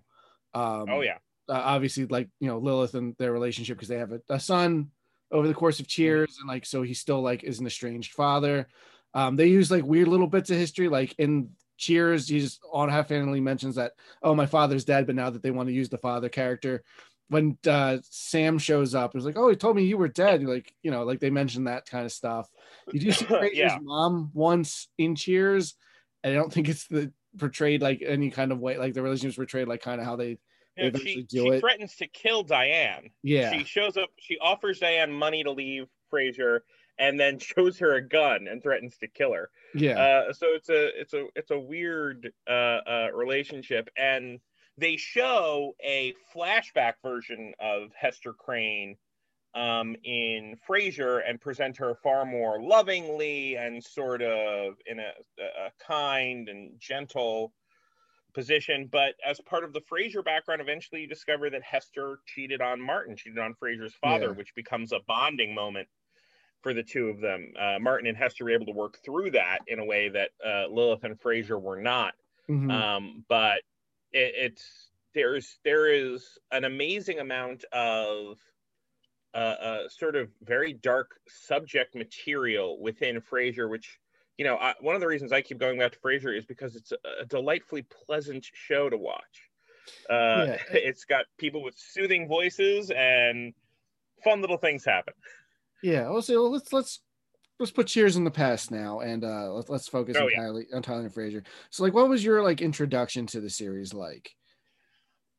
Um, 0.55 0.87
oh 0.89 1.01
yeah 1.03 1.19
uh, 1.51 1.63
obviously, 1.65 2.07
like 2.07 2.29
you 2.39 2.47
know 2.47 2.59
Lilith 2.59 2.95
and 2.95 3.15
their 3.19 3.33
relationship 3.33 3.77
because 3.77 3.89
they 3.89 3.99
have 3.99 4.13
a, 4.13 4.21
a 4.29 4.39
son 4.39 4.91
over 5.33 5.49
the 5.49 5.55
course 5.55 5.81
of 5.81 5.89
Cheers, 5.89 6.39
and 6.39 6.49
like 6.49 6.65
so 6.65 6.83
he 6.83 6.95
still 6.95 7.21
like 7.21 7.43
is 7.43 7.59
an 7.59 7.67
estranged 7.67 8.13
father. 8.13 8.69
Um, 9.15 9.35
they 9.35 9.49
use 9.49 9.71
like 9.71 9.85
weird 9.85 10.09
little 10.09 10.29
bits 10.29 10.51
of 10.51 10.57
history, 10.57 10.89
like 10.89 11.15
in 11.19 11.51
Cheers, 11.77 12.29
he 12.29 12.41
just 12.41 12.61
on 12.73 12.89
half 12.89 13.09
handedly 13.09 13.41
mentions 13.41 13.75
that 13.75 13.93
oh 14.23 14.35
my 14.35 14.47
father's 14.47 14.85
dead, 14.85 15.07
but 15.07 15.17
now 15.17 15.29
that 15.29 15.43
they 15.43 15.51
want 15.51 15.69
to 15.69 15.75
use 15.75 15.89
the 15.89 15.99
father 15.99 16.29
character, 16.29 16.85
when 17.31 17.57
uh, 17.67 17.99
Sam 18.03 18.59
shows 18.59 18.95
up, 18.95 19.15
it's 19.15 19.25
like 19.25 19.39
oh 19.39 19.49
he 19.49 19.57
told 19.57 19.77
me 19.77 19.85
you 19.85 19.97
were 19.97 20.09
dead, 20.09 20.43
like 20.43 20.75
you 20.83 20.91
know 20.91 21.05
like 21.05 21.21
they 21.21 21.31
mentioned 21.31 21.67
that 21.69 21.87
kind 21.87 22.05
of 22.05 22.13
stuff. 22.13 22.51
You 22.93 23.01
do 23.01 23.13
see 23.13 23.25
Frasier's 23.27 23.55
Yeah. 23.55 23.79
mom 23.81 24.31
once 24.35 24.89
in 24.99 25.15
Cheers, 25.15 25.77
and 26.23 26.33
I 26.33 26.37
don't 26.37 26.53
think 26.53 26.69
it's 26.69 26.87
the 26.89 27.13
portrayed 27.39 27.81
like 27.81 28.03
any 28.05 28.31
kind 28.31 28.51
of 28.51 28.59
way 28.59 28.77
like 28.77 28.93
the 28.93 29.03
relationship's 29.03 29.37
portrayed 29.37 29.69
like 29.69 29.81
kind 29.81 30.01
of 30.01 30.07
how 30.07 30.17
they 30.17 30.31
You 30.31 30.37
know, 30.83 30.87
eventually 30.89 31.13
she, 31.15 31.23
do 31.23 31.45
she 31.45 31.51
it. 31.53 31.61
threatens 31.61 31.95
to 31.97 32.09
kill 32.09 32.43
Diane 32.43 33.11
yeah 33.23 33.53
She 33.53 33.65
shows 33.65 33.97
up. 33.97 34.11
She 34.19 34.37
offers 34.39 34.81
Diane 34.81 35.13
money 35.13 35.45
to 35.45 35.53
leave 35.53 35.87
Frasier, 36.13 36.61
and 36.99 37.19
then 37.19 37.39
shows 37.53 37.79
her 37.79 37.95
a 37.95 38.03
gun 38.03 38.49
and 38.49 38.61
threatens 38.61 38.97
to 38.99 39.07
kill 39.09 39.33
her. 39.33 39.51
yeah 39.77 39.99
Uh, 40.29 40.33
so 40.33 40.47
it's 40.49 40.69
a 40.69 41.01
it's 41.01 41.15
a 41.15 41.27
it's 41.37 41.53
a 41.53 41.59
weird 41.59 42.33
uh, 42.49 42.51
uh, 42.87 43.09
relationship, 43.15 43.89
and 43.97 44.41
they 44.81 44.97
show 44.97 45.75
a 45.85 46.15
flashback 46.35 46.95
version 47.05 47.53
of 47.61 47.93
Hester 47.95 48.33
Crane 48.33 48.97
um, 49.55 49.95
in 50.05 50.57
Frasier 50.69 51.21
and 51.29 51.41
present 51.41 51.77
her 51.77 51.95
far 52.03 52.25
more 52.25 52.61
lovingly 52.63 53.57
and 53.57 53.83
sort 53.85 54.23
of 54.23 54.75
in 54.87 54.99
a, 54.99 55.11
a 55.39 55.71
kind 55.87 56.49
and 56.49 56.73
gentle 56.81 57.53
position. 58.33 58.89
But 58.91 59.15
as 59.27 59.41
part 59.41 59.65
of 59.65 59.73
the 59.73 59.81
Frasier 59.81 60.25
background, 60.25 60.61
eventually 60.61 61.03
you 61.03 61.09
discover 61.09 61.51
that 61.51 61.63
Hester 61.63 62.21
cheated 62.27 62.61
on 62.63 62.81
Martin, 62.81 63.17
cheated 63.17 63.39
on 63.39 63.55
Frasier's 63.55 63.95
father, 64.01 64.27
Yeah. 64.27 64.33
which 64.33 64.55
becomes 64.55 64.93
a 64.93 65.01
bonding 65.07 65.55
moment 65.55 65.89
for 66.63 66.73
the 66.73 66.83
two 66.83 67.09
of 67.09 67.21
them. 67.21 67.53
Uh, 67.59 67.79
Martin 67.81 68.07
and 68.07 68.17
Hester 68.17 68.45
were 68.45 68.51
able 68.51 68.67
to 68.67 68.73
work 68.73 68.99
through 69.05 69.33
that 69.33 69.61
in 69.67 69.79
a 69.79 69.85
way 69.85 70.09
that 70.11 70.31
uh, 70.47 70.67
Lilith 70.69 71.05
and 71.05 71.19
Frasier 71.21 71.61
were 71.61 71.81
not. 71.81 72.15
Mhm. 72.49 72.71
Um, 72.71 73.25
but 73.29 73.63
it, 74.13 74.35
it's 74.37 74.91
there's 75.15 75.59
there 75.65 75.93
is 75.93 76.39
an 76.53 76.65
amazing 76.65 77.19
amount 77.19 77.65
of 77.73 78.39
uh, 79.35 79.37
uh, 79.37 79.89
sort 79.89 80.17
of 80.17 80.29
very 80.43 80.73
dark 80.73 81.19
subject 81.29 81.95
material 81.95 82.81
within 82.81 83.21
Frasier, 83.21 83.71
which 83.71 83.99
you 84.39 84.45
know 84.45 84.57
I, 84.57 84.75
one 84.81 84.95
of 84.95 85.01
the 85.01 85.07
reasons 85.07 85.33
I 85.33 85.41
keep 85.43 85.59
going 85.59 85.79
back 85.79 85.93
to 85.93 85.99
Frasier 85.99 86.37
is 86.37 86.45
because 86.45 86.77
it's 86.77 86.93
a, 86.93 87.23
a 87.23 87.27
delightfully 87.27 87.87
pleasant 88.07 88.47
show 88.53 88.89
to 88.91 88.97
watch. 88.97 89.49
Uh, 90.09 90.47
Yeah. 90.47 90.57
It's 90.73 91.05
got 91.05 91.27
people 91.39 91.63
with 91.63 91.75
soothing 91.77 92.29
voices 92.29 92.91
and 92.91 93.53
fun 94.23 94.41
little 94.41 94.59
things 94.59 94.85
happen. 94.85 95.15
Yeah, 95.83 96.11
well, 96.11 96.23
so 96.23 96.45
let's 96.47 96.73
let's 96.73 97.01
let's 97.61 97.73
put 97.73 97.87
Cheers 97.87 98.17
in 98.17 98.25
the 98.25 98.31
past 98.31 98.71
now, 98.71 99.01
and 99.01 99.25
uh 99.25 99.53
let's 99.53 99.69
let's 99.69 99.89
focus 99.89 100.21
Oh, 100.21 100.29
yeah. 100.29 100.41
entirely 100.41 100.67
entirely 100.73 101.05
on 101.05 101.11
Frasier. 101.11 101.47
So, 101.71 101.83
like, 101.85 101.95
what 101.95 102.09
was 102.09 102.25
your 102.25 102.43
like 102.43 102.61
introduction 102.63 103.27
to 103.29 103.41
the 103.41 103.51
series 103.51 103.95
like? 103.95 104.37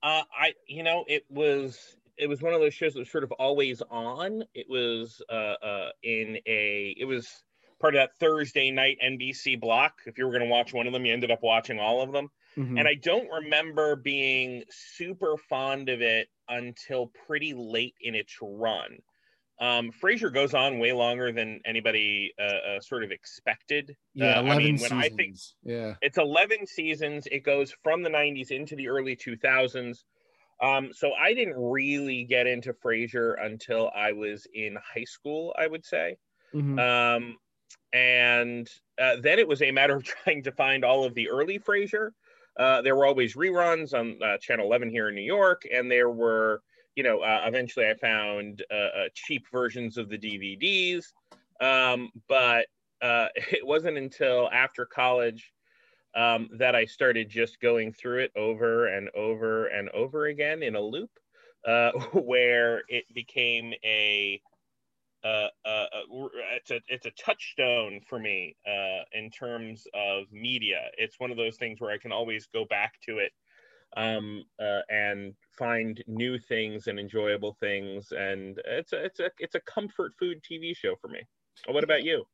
Uh, 0.04 0.24
I, 0.36 0.54
you 0.68 0.84
know, 0.84 1.06
it 1.08 1.25
was 1.30 1.98
it 2.18 2.28
was 2.28 2.42
one 2.42 2.54
of 2.54 2.60
those 2.60 2.74
shows 2.74 2.94
that 2.94 3.00
was 3.00 3.12
sort 3.12 3.24
of 3.24 3.32
always 3.34 3.82
on. 3.84 4.44
It 4.54 4.68
was 4.70 5.22
uh, 5.30 5.34
uh, 5.62 5.92
in 6.04 6.40
a 6.46 6.96
it 6.98 7.06
was 7.06 7.44
part 7.80 7.96
of 7.96 8.00
that 8.00 8.16
Thursday 8.18 8.72
night 8.72 8.98
NBC 9.01 9.56
block. 9.56 10.01
If 10.06 10.18
you 10.18 10.25
were 10.25 10.32
going 10.32 10.44
to 10.44 10.50
watch 10.50 10.74
one 10.74 10.88
of 10.88 10.94
them, 10.94 11.06
you 11.06 11.13
ended 11.13 11.32
up 11.32 11.44
watching 11.44 11.80
all 11.80 12.01
of 12.01 12.12
them. 12.12 12.30
Mhm. 12.58 12.80
And 12.80 12.88
I 12.88 12.96
don't 12.96 13.30
remember 13.30 13.96
being 13.96 14.63
super 14.70 15.38
fond 15.38 15.88
of 15.90 16.01
it 16.01 16.30
until 16.48 17.08
pretty 17.08 17.54
late 17.54 17.96
in 18.01 18.16
its 18.16 18.38
run. 18.42 18.98
Um, 19.62 19.91
Frasier 19.91 20.34
goes 20.34 20.53
on 20.56 20.80
way 20.80 20.91
longer 20.91 21.32
than 21.32 21.62
anybody 21.65 22.34
uh, 22.39 22.44
uh, 22.44 22.80
sort 22.82 23.03
of 23.03 23.12
expected. 23.12 23.96
yeah, 24.15 24.39
Uh, 24.39 24.41
eleven 24.41 24.51
I 24.51 24.58
mean, 24.58 24.77
when 24.80 24.80
seasons. 24.80 25.03
I 25.03 25.10
think 25.10 25.36
yeah, 25.63 25.96
it's 26.01 26.18
11 26.18 26.65
seasons. 26.68 27.27
It 27.32 27.41
goes 27.41 27.72
from 27.84 28.01
the 28.03 28.10
90s 28.10 28.51
into 28.51 28.75
the 28.75 28.88
early 28.89 29.15
2000s. 29.15 30.03
Um, 30.62 30.91
so 30.94 31.13
I 31.13 31.34
didn't 31.34 31.56
really 31.58 32.24
get 32.25 32.48
into 32.48 32.74
Frasier 32.74 33.36
until 33.44 33.91
I 33.96 34.12
was 34.13 34.48
in 34.53 34.77
high 34.84 35.06
school, 35.06 35.56
I 35.58 35.68
would 35.68 35.86
say. 35.86 36.18
Mhm. 36.53 36.80
Um, 36.80 37.38
and 37.94 38.68
uh, 39.00 39.18
then 39.22 39.39
it 39.39 39.48
was 39.48 39.62
a 39.62 39.72
matter 39.72 39.96
of 39.96 40.03
trying 40.24 40.44
to 40.44 40.51
find 40.51 40.84
all 40.84 41.03
of 41.03 41.13
the 41.15 41.30
early 41.30 41.60
Frasier. 41.60 42.12
Uh, 42.58 42.82
there 42.82 42.96
were 42.96 43.06
always 43.06 43.36
reruns 43.36 43.94
on 43.98 44.22
uh, 44.24 44.38
Channel 44.39 44.65
11 44.65 44.89
here 44.89 45.10
in 45.10 45.15
New 45.15 45.22
York, 45.22 45.63
and 45.72 45.89
there 45.89 46.10
were, 46.10 46.62
you 46.95 47.03
know, 47.03 47.21
uh, 47.21 47.43
eventually 47.45 47.88
I 47.88 47.93
found 47.95 48.63
uh, 48.71 48.75
uh, 48.75 49.10
cheap 49.13 49.45
versions 49.51 49.98
of 49.98 50.10
the 50.10 50.17
DVDs. 50.17 51.05
Um, 51.62 52.10
but 52.27 52.67
uh, 53.01 53.27
it 53.36 53.65
wasn't 53.65 53.98
until 53.98 54.50
after 54.51 54.86
college 54.86 55.53
um, 56.15 56.50
that 56.57 56.75
I 56.75 56.86
started 56.86 57.29
just 57.29 57.62
going 57.62 57.93
through 57.93 58.19
it 58.19 58.31
over 58.36 58.88
and 58.88 59.10
over 59.15 59.67
and 59.67 59.89
over 59.89 60.25
again 60.25 60.63
in 60.63 60.75
a 60.75 60.81
loop, 60.81 61.12
uh, 61.65 61.91
where 62.13 62.83
it 62.88 63.05
became 63.13 63.74
a 63.83 64.41
uh, 65.24 65.48
uh 65.65 65.86
it's 66.55 66.71
a 66.71 66.81
it's 66.88 67.05
a 67.05 67.12
touchstone 67.12 68.01
for 68.10 68.17
me 68.17 68.55
in 69.13 69.29
terms 69.29 69.86
of 69.93 70.24
media. 70.31 70.89
It's 70.98 71.19
one 71.19 71.29
of 71.29 71.38
those 71.38 71.57
things 71.57 71.79
where 71.79 71.91
I 71.91 72.00
can 72.00 72.12
always 72.12 72.48
go 72.48 72.65
back 72.65 72.93
to 73.07 73.19
it 73.19 73.31
um, 73.98 74.43
uh, 74.60 74.81
and 74.89 75.33
find 75.57 76.03
new 76.07 76.38
things 76.38 76.88
and 76.88 77.00
enjoyable 77.00 77.57
things, 77.60 78.12
and 78.12 78.60
it's 78.65 78.93
a 78.93 79.03
it's 79.03 79.19
a 79.19 79.31
it's 79.39 79.55
a 79.55 79.62
comfort 79.62 80.13
food 80.19 80.41
TV 80.50 80.75
show 80.75 80.95
for 81.00 81.07
me. 81.07 81.21
What 81.67 81.83
about 81.83 82.03
you? 82.03 82.25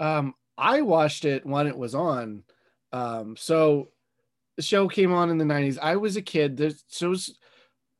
Um, 0.00 0.34
I 0.58 0.82
watched 0.82 1.24
it 1.24 1.46
when 1.46 1.66
it 1.66 1.76
was 1.76 1.94
on. 1.94 2.42
Um, 2.92 3.36
so 3.36 3.88
the 4.56 4.62
show 4.62 4.88
came 4.88 5.12
on 5.12 5.30
in 5.30 5.38
the 5.38 5.44
90s. 5.44 5.78
I 5.80 5.96
was 5.96 6.16
a 6.16 6.22
kid. 6.22 6.56
The 6.56 6.78
shows 6.90 7.36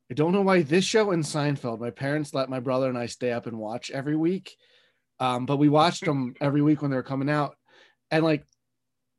I 0.09 0.13
don't 0.13 0.33
know 0.33 0.41
why 0.41 0.61
this 0.61 0.85
show 0.85 1.11
and 1.11 1.23
Seinfeld, 1.23 1.79
my 1.79 1.89
parents 1.89 2.33
let 2.33 2.49
my 2.49 2.59
brother 2.59 2.89
and 2.89 2.97
I 2.97 3.07
stay 3.07 3.31
up 3.31 3.47
and 3.47 3.57
watch 3.57 3.89
every 3.89 4.15
week. 4.15 4.55
Um, 5.19 5.45
but 5.45 5.57
we 5.57 5.69
watched 5.69 6.05
them 6.05 6.35
every 6.41 6.61
week 6.61 6.81
when 6.81 6.91
they 6.91 6.97
were 6.97 7.03
coming 7.03 7.29
out. 7.29 7.55
And 8.11 8.23
like 8.23 8.45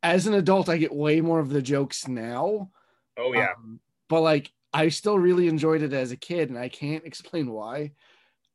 as 0.03 0.27
an 0.27 0.35
adult, 0.35 0.69
I 0.69 0.77
get 0.77 0.95
way 0.95 1.21
more 1.21 1.41
of 1.41 1.49
the 1.49 1.63
jokes 1.63 2.07
now. 2.07 2.71
Oh 3.19 3.33
yeah. 3.35 3.49
Um, 3.57 3.81
but 4.09 4.21
like 4.21 4.53
I 4.73 4.89
still 4.89 5.19
really 5.19 5.49
enjoyed 5.49 5.83
it 5.83 5.93
as 5.93 6.13
a 6.13 6.17
kid, 6.17 6.51
and 6.51 6.59
I 6.59 6.69
can't 6.69 7.05
explain 7.05 7.51
why. 7.51 7.93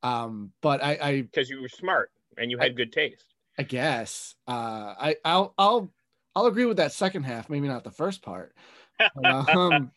Um, 0.04 0.52
but 0.62 0.84
I, 0.84 0.98
I 1.02 1.22
because 1.22 1.50
you 1.50 1.62
were 1.62 1.70
smart 1.70 2.12
and 2.38 2.52
you 2.52 2.58
had 2.58 2.72
I, 2.72 2.74
good 2.74 2.92
taste. 2.92 3.26
I 3.58 3.64
guess. 3.64 4.36
Uh, 4.48 4.96
I 5.00 5.16
I'll 5.26 5.54
I'll 5.58 5.92
I'll 6.36 6.46
agree 6.46 6.66
with 6.66 6.78
that 6.78 6.94
second 6.94 7.24
half, 7.24 7.50
maybe 7.50 7.68
not 7.68 7.84
the 7.84 7.92
first 7.92 8.22
part. 8.22 8.56
But, 9.16 9.50
um, 9.56 9.92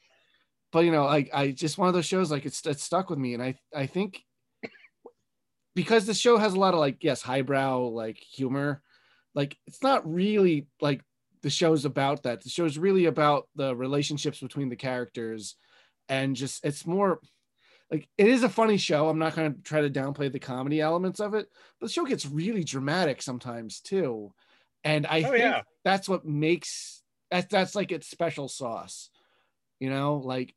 but 0.73 0.85
you 0.85 0.91
know, 0.93 1.05
like 1.05 1.31
I 1.33 1.51
just 1.51 1.79
one 1.79 1.89
of 1.89 1.95
those 1.95 2.07
shows, 2.07 2.31
like 2.31 2.47
it's 2.47 2.65
it's 2.67 2.83
stuck 2.83 3.11
with 3.11 3.19
me, 3.19 3.35
and 3.35 3.43
I 3.43 3.55
I 3.75 3.87
think 3.87 4.25
because 5.75 6.07
the 6.07 6.15
show 6.15 6.39
has 6.39 6.55
a 6.55 6.59
lot 6.59 6.75
of 6.75 6.81
like 6.81 7.03
yes 7.03 7.23
highbrow 7.23 7.87
like 7.87 8.19
humor, 8.19 8.83
like 9.35 9.57
it's 9.67 9.83
not 9.83 10.11
really 10.11 10.69
like 10.81 11.03
the 11.45 11.51
show's 11.51 11.85
about 11.85 12.23
that. 12.23 12.43
The 12.43 12.49
show's 12.49 12.79
really 12.79 13.05
about 13.05 13.49
the 13.55 13.77
relationships 13.77 14.41
between 14.41 14.71
the 14.71 14.77
characters, 14.77 15.57
and 16.09 16.35
just 16.35 16.65
it's 16.65 16.87
more 16.87 17.21
like 17.91 18.09
it 18.17 18.29
is 18.29 18.43
a 18.43 18.49
funny 18.49 18.79
show. 18.79 19.11
I'm 19.11 19.19
not 19.19 19.37
going 19.37 19.55
to 19.55 19.61
try 19.61 19.83
to 19.83 19.91
downplay 19.91 20.33
the 20.33 20.39
comedy 20.39 20.81
elements 20.81 21.21
of 21.21 21.35
it, 21.35 21.47
but 21.79 21.87
the 21.87 21.93
show 21.93 22.07
gets 22.07 22.25
really 22.25 22.65
dramatic 22.65 23.21
sometimes 23.21 23.81
too. 23.81 24.33
And 24.85 25.07
I 25.07 25.19
oh, 25.19 25.31
think 25.33 25.39
yeah. 25.41 25.61
that's 25.85 26.09
what 26.09 26.25
makes 26.25 27.03
that's 27.31 27.53
that's 27.53 27.75
like 27.75 27.93
its 27.93 28.09
special 28.09 28.49
sauce. 28.49 29.11
You 29.81 29.91
know, 29.91 30.17
like 30.25 30.55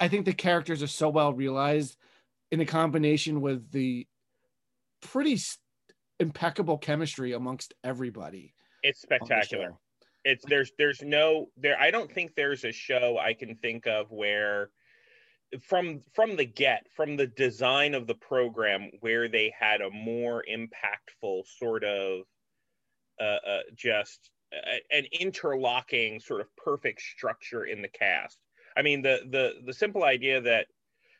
I 0.00 0.08
think 0.08 0.24
the 0.24 0.32
characters 0.32 0.82
are 0.82 0.88
so 0.88 1.10
well 1.10 1.32
realized 1.32 1.96
in 2.50 2.58
a 2.60 2.66
combination 2.66 3.40
with 3.40 3.70
the 3.70 4.08
pretty 5.00 5.38
impeccable 6.18 6.78
chemistry 6.78 7.34
amongst 7.34 7.72
everybody. 7.84 8.52
It's 8.82 9.00
spectacular. 9.00 9.76
It's 10.24 10.44
there's 10.46 10.72
there's 10.78 11.02
no 11.02 11.48
there 11.56 11.78
I 11.80 11.90
don't 11.90 12.10
think 12.10 12.34
there's 12.34 12.64
a 12.64 12.72
show 12.72 13.18
I 13.18 13.34
can 13.34 13.56
think 13.56 13.86
of 13.86 14.10
where 14.10 14.70
from 15.62 16.00
from 16.14 16.36
the 16.36 16.44
get 16.44 16.86
from 16.94 17.16
the 17.16 17.26
design 17.26 17.94
of 17.94 18.06
the 18.06 18.14
program 18.14 18.90
where 19.00 19.28
they 19.28 19.52
had 19.58 19.80
a 19.80 19.90
more 19.90 20.44
impactful 20.50 21.42
sort 21.58 21.84
of 21.84 22.22
uh, 23.20 23.24
uh, 23.24 23.60
just 23.76 24.30
uh, 24.52 24.76
an 24.90 25.04
interlocking 25.12 26.20
sort 26.20 26.40
of 26.40 26.48
perfect 26.56 27.00
structure 27.00 27.64
in 27.64 27.82
the 27.82 27.88
cast. 27.88 28.38
I 28.76 28.82
mean 28.82 29.02
the 29.02 29.20
the 29.30 29.52
the 29.64 29.74
simple 29.74 30.04
idea 30.04 30.40
that 30.40 30.66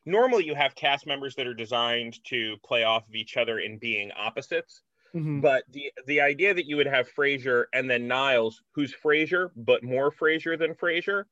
normally 0.06 0.44
you 0.44 0.54
have 0.54 0.75
cast 0.75 1.06
members 1.06 1.34
that 1.37 1.46
are 1.46 1.54
designed 1.54 2.18
to 2.25 2.56
play 2.64 2.84
off 2.84 3.06
of 3.08 3.14
each 3.14 3.37
other 3.37 3.58
in 3.58 3.78
being 3.78 4.11
opposites 4.12 4.82
mm-hmm. 5.14 5.40
but 5.40 5.64
the 5.71 5.92
the 6.06 6.21
idea 6.21 6.54
that 6.54 6.66
you 6.66 6.76
would 6.76 6.87
have 6.87 7.09
frasier 7.16 7.64
and 7.73 7.88
then 7.88 8.09
niles 8.09 8.62
who's 8.73 8.94
frasier 9.04 9.50
but 9.56 9.83
more 9.83 10.11
frasier 10.11 10.59
than 10.59 10.75
frasier 10.75 11.25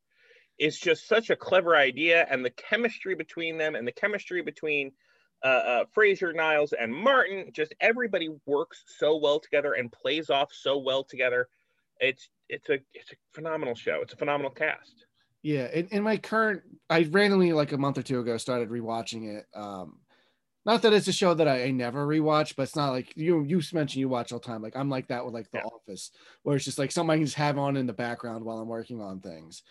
is 0.59 0.79
just 0.79 1.09
such 1.09 1.31
a 1.31 1.37
clever 1.37 1.75
idea, 1.75 2.27
and 2.31 2.45
the 2.45 2.51
chemistry 2.51 3.15
between 3.15 3.59
them, 3.59 3.75
and 3.75 3.87
the 3.87 3.93
chemistry 3.93 4.43
between 4.43 4.93
uh, 5.45 5.49
uh, 5.49 5.85
Frasier, 5.97 6.35
Niles, 6.35 6.73
and 6.73 6.95
Martin, 6.95 7.51
just 7.53 7.75
everybody 7.81 8.29
works 8.47 8.85
so 8.99 9.17
well 9.17 9.41
together 9.41 9.73
and 9.73 9.91
plays 9.91 10.31
off 10.31 10.51
so 10.53 10.79
well 10.79 11.05
together. 11.05 11.49
It's 11.99 12.29
it's 12.49 12.69
a 12.69 12.79
it's 12.95 13.13
a 13.13 13.17
phenomenal 13.35 13.75
show. 13.75 14.01
It's 14.03 14.13
a 14.13 14.17
phenomenal 14.17 14.51
cast. 14.51 15.05
Yeah, 15.43 15.67
in, 15.73 15.89
in 15.89 16.03
my 16.05 16.19
current, 16.19 16.63
I 16.89 17.09
randomly 17.11 17.53
like 17.53 17.73
a 17.73 17.79
month 17.79 17.99
or 17.99 18.03
two 18.03 18.21
ago 18.21 18.37
started 18.37 18.69
rewatching 18.69 19.37
it. 19.37 19.47
Um, 19.55 19.99
not 20.65 20.83
that 20.83 20.93
it's 20.93 21.09
a 21.09 21.13
show 21.13 21.35
that 21.35 21.49
I, 21.49 21.65
I, 21.65 21.71
never 21.71 22.07
rewatch, 22.07 22.55
but 22.55 22.65
it's 22.65 22.77
not 22.77 22.91
like 22.91 23.17
you 23.17 23.43
you 23.43 23.61
mentioned 23.73 24.01
you 24.01 24.09
watch 24.09 24.33
all 24.33 24.39
the 24.39 24.47
time. 24.47 24.63
Like 24.63 24.77
I'm 24.77 24.89
like 24.89 25.09
that 25.09 25.25
with 25.25 25.35
like 25.35 25.51
The 25.51 25.59
yeah. 25.59 25.65
Office, 25.65 26.13
where 26.43 26.57
it's 26.57 26.65
just 26.65 26.79
like 26.79 26.93
something 26.93 27.11
I 27.11 27.17
can 27.17 27.25
just 27.25 27.37
have 27.37 27.59
on 27.59 27.77
in 27.77 27.87
the 27.87 27.93
background 27.93 28.45
while 28.45 28.59
I'm 28.59 28.69
working 28.69 29.01
on 29.01 29.21
things. 29.21 29.63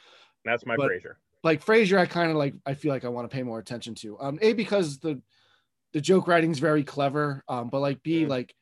That's 0.44 0.66
my 0.66 0.76
but, 0.76 0.90
Frasier. 0.90 1.16
Like 1.44 1.66
Frasier, 1.66 1.98
I 1.98 2.06
kind 2.06 2.30
of 2.32 2.38
like. 2.38 2.56
I 2.66 2.74
feel 2.74 2.92
like 2.92 3.06
I 3.06 3.10
want 3.10 3.30
to 3.30 3.34
pay 3.36 3.44
more 3.44 3.60
attention 3.60 3.96
to. 3.96 4.20
Um, 4.20 4.40
a 4.42 4.54
because 4.54 5.00
the 5.00 5.22
the 5.94 6.02
joke 6.02 6.28
writing 6.28 6.52
is 6.52 6.60
very 6.60 6.84
clever. 6.84 7.44
Um, 7.48 7.70
but 7.70 7.80
like 7.80 8.04
B, 8.04 8.26
like 8.26 8.54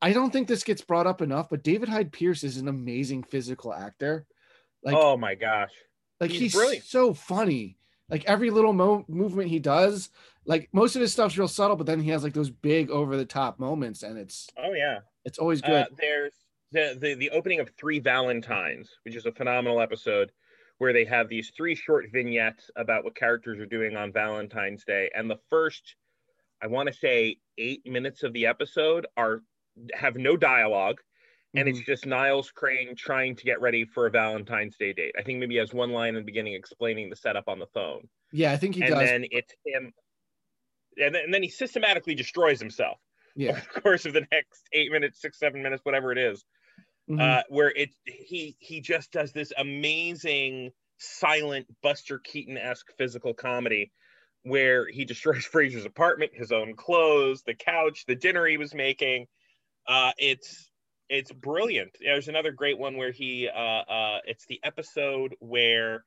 I 0.00 0.12
don't 0.12 0.32
think 0.32 0.46
this 0.46 0.64
gets 0.64 0.82
brought 0.82 1.06
up 1.06 1.22
enough. 1.22 1.48
But 1.48 1.64
David 1.64 1.88
Hyde 1.88 2.12
Pierce 2.12 2.44
is 2.44 2.58
an 2.58 2.68
amazing 2.68 3.24
physical 3.24 3.72
actor. 3.72 4.26
Like, 4.84 4.94
oh 4.96 5.16
my 5.16 5.34
gosh, 5.34 5.72
like 6.20 6.30
he's, 6.30 6.52
he's 6.52 6.84
so 6.84 7.14
funny. 7.14 7.77
Like 8.10 8.24
every 8.24 8.50
little 8.50 8.72
mo- 8.72 9.04
movement 9.08 9.50
he 9.50 9.58
does, 9.58 10.10
like 10.46 10.68
most 10.72 10.96
of 10.96 11.02
his 11.02 11.12
stuff's 11.12 11.36
real 11.36 11.48
subtle, 11.48 11.76
but 11.76 11.86
then 11.86 12.00
he 12.00 12.10
has 12.10 12.22
like 12.22 12.32
those 12.32 12.50
big 12.50 12.90
over 12.90 13.16
the 13.16 13.24
top 13.24 13.58
moments, 13.58 14.02
and 14.02 14.18
it's 14.18 14.48
oh 14.56 14.72
yeah, 14.72 15.00
it's 15.24 15.38
always 15.38 15.60
good. 15.60 15.82
Uh, 15.82 15.86
there's 15.98 16.32
the, 16.72 16.96
the 17.00 17.14
the 17.14 17.30
opening 17.30 17.60
of 17.60 17.70
Three 17.78 17.98
Valentines, 17.98 18.90
which 19.04 19.14
is 19.14 19.26
a 19.26 19.32
phenomenal 19.32 19.80
episode 19.80 20.32
where 20.78 20.92
they 20.92 21.04
have 21.04 21.28
these 21.28 21.52
three 21.56 21.74
short 21.74 22.06
vignettes 22.12 22.70
about 22.76 23.04
what 23.04 23.16
characters 23.16 23.58
are 23.58 23.66
doing 23.66 23.96
on 23.96 24.12
Valentine's 24.12 24.84
Day. 24.84 25.10
And 25.14 25.28
the 25.28 25.38
first, 25.50 25.96
I 26.62 26.68
want 26.68 26.86
to 26.86 26.92
say, 26.94 27.36
eight 27.58 27.84
minutes 27.84 28.22
of 28.22 28.32
the 28.32 28.46
episode 28.46 29.06
are 29.16 29.42
have 29.92 30.16
no 30.16 30.36
dialogue. 30.36 31.00
And 31.54 31.66
mm-hmm. 31.66 31.78
it's 31.78 31.86
just 31.86 32.06
Niles 32.06 32.50
Crane 32.50 32.94
trying 32.94 33.36
to 33.36 33.44
get 33.44 33.60
ready 33.60 33.84
for 33.84 34.06
a 34.06 34.10
Valentine's 34.10 34.76
Day 34.76 34.92
date. 34.92 35.14
I 35.18 35.22
think 35.22 35.38
maybe 35.38 35.54
he 35.54 35.58
has 35.60 35.72
one 35.72 35.92
line 35.92 36.10
in 36.10 36.16
the 36.16 36.22
beginning 36.22 36.54
explaining 36.54 37.08
the 37.08 37.16
setup 37.16 37.48
on 37.48 37.58
the 37.58 37.66
phone. 37.72 38.08
Yeah, 38.32 38.52
I 38.52 38.56
think 38.58 38.74
he 38.74 38.82
and 38.82 38.90
does. 38.90 39.00
And 39.00 39.08
then 39.08 39.24
it's 39.30 39.54
him. 39.64 39.92
And 40.98 41.14
then, 41.14 41.24
and 41.24 41.34
then 41.34 41.42
he 41.42 41.48
systematically 41.48 42.14
destroys 42.14 42.60
himself. 42.60 42.98
Yeah. 43.36 43.50
Over 43.50 43.62
the 43.72 43.80
course 43.82 44.04
of 44.04 44.14
the 44.14 44.26
next 44.32 44.68
eight 44.72 44.90
minutes, 44.90 45.20
six, 45.20 45.38
seven 45.38 45.62
minutes, 45.62 45.84
whatever 45.84 46.10
it 46.10 46.18
is 46.18 46.44
mm-hmm. 47.08 47.20
uh, 47.20 47.42
where 47.48 47.70
it 47.70 47.90
he 48.04 48.56
he 48.58 48.80
just 48.80 49.12
does 49.12 49.32
this 49.32 49.52
amazing 49.56 50.70
silent 50.98 51.66
Buster 51.82 52.18
Keaton 52.18 52.58
esque 52.58 52.92
physical 52.96 53.34
comedy 53.34 53.92
where 54.42 54.88
he 54.88 55.04
destroys 55.04 55.46
Frasier's 55.46 55.84
apartment, 55.84 56.32
his 56.34 56.52
own 56.52 56.74
clothes, 56.74 57.42
the 57.46 57.54
couch, 57.54 58.04
the 58.06 58.14
dinner 58.14 58.46
he 58.46 58.56
was 58.56 58.74
making. 58.74 59.26
Uh, 59.86 60.12
it's 60.18 60.67
it's 61.08 61.32
brilliant. 61.32 61.96
There's 62.00 62.28
another 62.28 62.52
great 62.52 62.78
one 62.78 62.96
where 62.96 63.12
he 63.12 63.48
uh, 63.48 63.58
uh, 63.58 64.18
it's 64.24 64.46
the 64.46 64.60
episode 64.62 65.34
where 65.40 66.04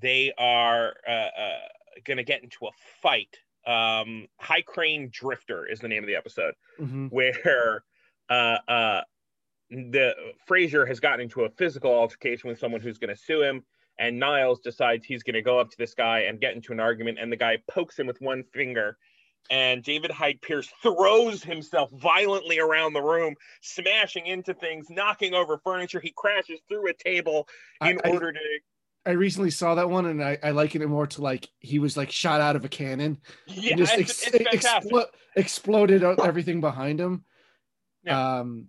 they 0.00 0.32
are 0.38 0.94
uh, 1.08 1.10
uh, 1.10 1.58
going 2.04 2.16
to 2.18 2.24
get 2.24 2.42
into 2.42 2.66
a 2.66 2.70
fight. 3.02 3.38
Um, 3.66 4.26
High 4.38 4.62
Crane 4.62 5.08
Drifter 5.12 5.66
is 5.66 5.80
the 5.80 5.88
name 5.88 6.02
of 6.02 6.06
the 6.06 6.16
episode, 6.16 6.54
mm-hmm. 6.78 7.06
where 7.06 7.84
uh, 8.28 8.58
uh, 8.68 9.00
the 9.70 10.14
Frasier 10.48 10.86
has 10.86 11.00
gotten 11.00 11.20
into 11.20 11.44
a 11.44 11.50
physical 11.50 11.92
altercation 11.92 12.48
with 12.48 12.58
someone 12.58 12.80
who's 12.80 12.98
going 12.98 13.14
to 13.14 13.20
sue 13.20 13.42
him, 13.42 13.64
and 13.98 14.18
Niles 14.18 14.60
decides 14.60 15.06
he's 15.06 15.22
going 15.22 15.34
to 15.34 15.42
go 15.42 15.58
up 15.58 15.70
to 15.70 15.76
this 15.78 15.94
guy 15.94 16.20
and 16.20 16.40
get 16.40 16.54
into 16.54 16.72
an 16.72 16.80
argument, 16.80 17.18
and 17.20 17.32
the 17.32 17.36
guy 17.36 17.58
pokes 17.70 17.98
him 17.98 18.06
with 18.06 18.20
one 18.20 18.44
finger, 18.52 18.98
and 19.50 19.82
David 19.82 20.10
Hyde 20.10 20.40
Pierce 20.40 20.72
throws 20.82 21.42
himself 21.42 21.90
violently 21.92 22.58
around 22.58 22.92
the 22.92 23.02
room, 23.02 23.34
smashing 23.60 24.26
into 24.26 24.54
things, 24.54 24.86
knocking 24.90 25.34
over 25.34 25.58
furniture. 25.58 26.00
He 26.00 26.12
crashes 26.16 26.60
through 26.68 26.88
a 26.88 26.94
table 26.94 27.48
in 27.82 28.00
I, 28.04 28.08
order 28.08 28.32
to. 28.32 28.40
I 29.06 29.10
recently 29.10 29.50
saw 29.50 29.74
that 29.74 29.90
one, 29.90 30.06
and 30.06 30.24
I, 30.24 30.38
I 30.42 30.50
liken 30.50 30.80
it 30.80 30.88
more 30.88 31.06
to 31.08 31.22
like 31.22 31.48
he 31.58 31.78
was 31.78 31.96
like 31.96 32.10
shot 32.10 32.40
out 32.40 32.56
of 32.56 32.64
a 32.64 32.68
cannon. 32.68 33.18
Yeah, 33.46 33.76
just 33.76 33.94
it's, 33.94 34.26
ex- 34.26 34.34
it's 34.34 34.66
expl- 34.66 35.06
exploded 35.36 36.02
everything 36.02 36.60
behind 36.60 37.00
him. 37.00 37.24
Yeah. 38.04 38.38
Um, 38.38 38.68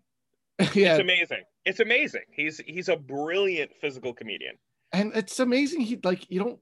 yeah. 0.73 0.95
It's 0.95 0.99
amazing. 0.99 1.43
It's 1.65 1.79
amazing. 1.79 2.23
He's 2.31 2.59
he's 2.65 2.89
a 2.89 2.97
brilliant 2.97 3.71
physical 3.79 4.13
comedian. 4.13 4.55
And 4.91 5.13
it's 5.15 5.39
amazing 5.39 5.81
he 5.81 5.99
like 6.03 6.29
you 6.29 6.39
don't 6.39 6.59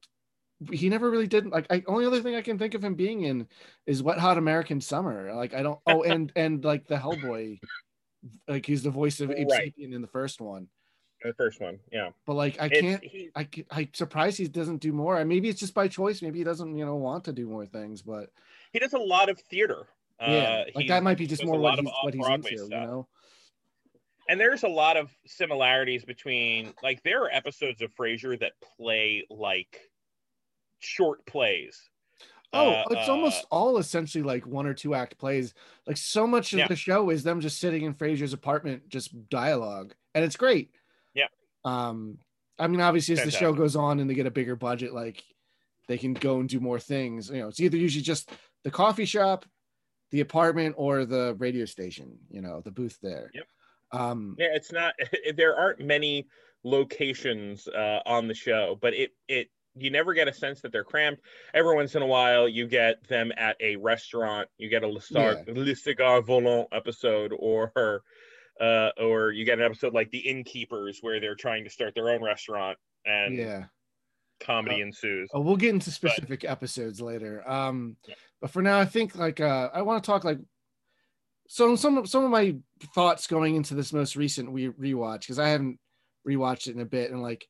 he 0.72 0.90
never 0.90 1.10
really 1.10 1.28
did 1.28 1.48
like 1.48 1.68
I 1.70 1.84
only 1.88 2.06
other 2.06 2.22
thing 2.22 2.36
I 2.36 2.42
can 2.42 2.58
think 2.58 2.74
of 2.74 2.84
him 2.84 2.96
being 2.96 3.22
in 3.24 3.48
is 3.86 4.04
Wet 4.04 4.20
Hot 4.20 4.38
American 4.38 4.82
Summer. 4.82 5.34
Like 5.34 5.54
I 5.54 5.64
don't 5.64 5.80
oh 5.88 6.04
and 6.04 6.32
and 6.36 6.64
like 6.64 6.88
the 6.88 6.96
Hellboy 6.96 7.60
like 8.48 8.66
he's 8.66 8.84
the 8.84 8.90
voice 8.90 9.20
of 9.20 9.32
Abe 9.32 9.50
right. 9.50 9.74
Sapien 9.78 9.94
in 9.94 10.02
the 10.02 10.08
first 10.08 10.42
one. 10.42 10.68
The 11.24 11.34
first 11.34 11.62
one, 11.62 11.80
yeah. 11.90 12.10
But 12.26 12.34
like, 12.34 12.62
I 12.62 12.68
can't. 12.68 13.02
he- 13.02 13.30
I 13.34 13.48
I'm 13.72 13.88
surprised 13.94 14.38
he 14.38 14.48
doesn't 14.50 14.80
do 14.82 14.92
more. 14.92 15.24
Maybe 15.24 15.48
it's 15.48 15.60
just 15.60 15.74
by 15.74 15.88
choice. 15.88 16.22
Maybe 16.22 16.40
he 16.40 16.44
doesn't, 16.44 16.78
you 16.78 16.86
know, 16.86 16.96
want 16.96 17.24
to 17.26 17.32
do 17.32 17.48
more 17.48 17.66
things. 17.66 18.02
But 18.02 18.30
he 18.74 18.80
does 18.80 18.92
a 18.92 18.98
lot 18.98 19.30
of 19.30 19.40
theater. 19.40 19.88
yeah, 20.20 20.66
Uh, 20.68 20.72
like 20.76 20.90
that 20.90 21.02
might 21.02 21.18
be 21.18 21.26
just 21.26 21.46
more 21.46 21.58
what 21.58 21.80
he's 21.80 21.90
what 22.04 22.14
he's 22.14 22.28
into. 22.28 22.56
You 22.64 22.70
know? 22.70 23.08
and 24.30 24.40
there's 24.40 24.64
a 24.64 24.68
lot 24.68 24.98
of 24.98 25.12
similarities 25.26 26.06
between 26.06 26.74
like 26.82 27.02
there 27.04 27.24
are 27.24 27.30
episodes 27.32 27.82
of 27.82 27.94
Frasier 27.94 28.40
that 28.40 28.54
play 28.78 29.26
like 29.30 29.80
short 30.84 31.26
plays. 31.26 31.90
Oh, 32.56 32.70
Uh, 32.72 32.84
it's 32.92 33.10
almost 33.10 33.46
all 33.50 33.78
essentially 33.80 34.24
like 34.24 34.46
one 34.46 34.68
or 34.68 34.74
two 34.76 34.94
act 34.94 35.18
plays. 35.18 35.54
Like 35.88 35.98
so 35.98 36.28
much 36.28 36.54
of 36.54 36.60
Yeah. 36.60 36.68
the 36.68 36.76
show 36.76 37.10
is 37.10 37.24
them 37.24 37.42
just 37.42 37.60
sitting 37.60 37.84
in 37.84 37.96
Frasier's 37.96 38.34
apartment, 38.34 38.88
just 38.90 39.28
dialogue, 39.30 39.96
and 40.14 40.24
it's 40.24 40.36
great. 40.36 40.70
Yeah. 41.16 41.28
Um, 41.66 42.20
I 42.60 42.68
mean, 42.68 42.82
obviously, 42.82 43.16
as 43.16 43.24
the 43.24 43.32
show 43.32 43.54
goes 43.54 43.76
on 43.76 44.00
and 44.00 44.08
they 44.08 44.14
get 44.14 44.28
a 44.28 44.32
bigger 44.32 44.56
budget, 44.56 44.94
like 44.94 45.24
they 45.88 45.98
can 45.98 46.14
go 46.14 46.40
and 46.40 46.48
do 46.48 46.60
more 46.60 46.80
things. 46.80 47.30
You 47.30 47.40
know, 47.40 47.48
it's 47.48 47.60
either 47.60 47.78
usually 47.78 48.04
just 48.04 48.30
the 48.64 48.70
coffee 48.72 49.06
shop, 49.06 49.46
the 50.12 50.20
apartment, 50.22 50.76
or 50.78 51.06
the 51.06 51.34
radio 51.40 51.66
station. 51.66 52.20
You 52.30 52.42
know, 52.42 52.62
the 52.62 52.70
booth 52.72 53.00
there. 53.02 53.32
Yep. 53.34 53.48
Um, 53.94 54.36
Yeah, 54.38 54.50
it's 54.54 54.72
not. 54.72 54.94
There 55.36 55.56
aren't 55.56 55.80
many 55.80 56.28
locations 56.64 57.68
uh, 57.68 58.02
on 58.06 58.28
the 58.28 58.34
show, 58.36 58.78
but 58.82 58.94
it 58.94 59.12
it 59.28 59.50
you 59.76 59.90
never 59.90 60.14
get 60.14 60.28
a 60.28 60.34
sense 60.34 60.62
that 60.62 60.72
they're 60.72 60.84
cramped. 60.84 61.22
Every 61.54 61.76
once 61.76 61.96
in 61.96 62.02
a 62.02 62.06
while, 62.08 62.48
you 62.48 62.68
get 62.68 63.06
them 63.08 63.32
at 63.38 63.56
a 63.60 63.76
restaurant. 63.78 64.48
You 64.58 64.70
get 64.70 64.84
a 64.84 64.88
Le, 64.88 65.02
Star, 65.02 65.44
Le 65.48 65.76
Cigare 65.76 66.22
Volant 66.22 66.68
episode, 66.72 67.34
or 67.38 68.04
uh, 68.62 68.90
or 69.02 69.32
you 69.32 69.46
get 69.46 69.58
an 69.60 69.66
episode 69.66 69.94
like 69.94 70.12
The 70.12 70.20
Innkeepers, 70.20 71.00
where 71.02 71.20
they're 71.20 71.36
trying 71.36 71.64
to 71.64 71.70
start 71.70 71.96
their 71.96 72.10
own 72.10 72.24
restaurant 72.24 72.78
and 73.06 73.36
yeah. 73.36 73.64
comedy 74.40 74.82
Uh, 74.82 74.86
ensues. 74.86 75.30
Oh, 75.34 75.42
we'll 75.42 75.58
get 75.58 75.72
into 75.72 75.90
specific 75.92 76.44
episodes 76.46 77.02
later. 77.02 77.44
Um, 77.50 77.98
Yeah. 78.08 78.16
but 78.42 78.52
for 78.52 78.62
now, 78.62 78.80
I 78.80 78.86
think 78.86 79.16
like 79.16 79.40
uh, 79.40 79.70
I 79.74 79.82
want 79.82 80.04
to 80.04 80.08
talk 80.08 80.24
like 80.24 80.40
so 81.48 81.76
some 81.76 82.06
some 82.06 82.24
of 82.24 82.30
my 82.32 82.56
thoughts 82.94 83.28
going 83.28 83.56
into 83.56 83.74
this 83.74 83.92
most 83.92 84.16
recent 84.16 84.52
we 84.52 84.70
rewatch 84.70 85.22
because 85.22 85.40
I 85.40 85.50
haven't 85.50 85.80
rewatched 86.28 86.68
it 86.68 86.76
in 86.76 86.82
a 86.82 86.86
bit, 86.86 87.12
and 87.12 87.22
like 87.22 87.48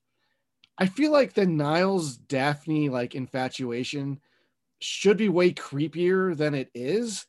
I 0.77 0.87
feel 0.87 1.11
like 1.11 1.33
the 1.33 1.45
Niles 1.45 2.17
Daphne 2.17 2.89
like 2.89 3.15
infatuation 3.15 4.19
should 4.79 5.17
be 5.17 5.29
way 5.29 5.51
creepier 5.51 6.35
than 6.35 6.53
it 6.55 6.69
is 6.73 7.25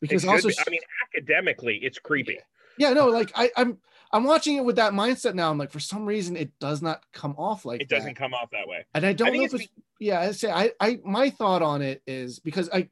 because 0.00 0.22
should 0.22 0.30
also 0.30 0.48
be- 0.48 0.56
I 0.66 0.70
mean, 0.70 0.80
academically, 1.14 1.76
it's 1.82 1.98
creepy. 1.98 2.38
yeah 2.78 2.92
no 2.92 3.08
like 3.08 3.30
I, 3.34 3.50
I'm 3.56 3.78
I'm 4.12 4.24
watching 4.24 4.56
it 4.56 4.64
with 4.64 4.76
that 4.76 4.92
mindset 4.92 5.34
now. 5.34 5.50
I'm 5.50 5.58
like 5.58 5.70
for 5.70 5.80
some 5.80 6.06
reason 6.06 6.36
it 6.36 6.58
does 6.58 6.80
not 6.82 7.02
come 7.12 7.34
off 7.38 7.64
like 7.64 7.80
It 7.82 7.88
that. 7.88 7.96
doesn't 7.96 8.14
come 8.14 8.34
off 8.34 8.50
that 8.50 8.66
way. 8.68 8.86
And 8.94 9.04
I 9.04 9.12
don't 9.12 9.30
think 9.32 9.40
know 9.40 9.44
it's 9.44 9.54
if 9.54 9.60
it's 9.62 9.70
yeah, 9.98 10.20
I 10.20 10.30
say 10.32 10.50
I 10.50 10.72
I 10.80 10.98
my 11.04 11.30
thought 11.30 11.62
on 11.62 11.82
it 11.82 12.02
is 12.06 12.38
because 12.38 12.68
I 12.72 12.88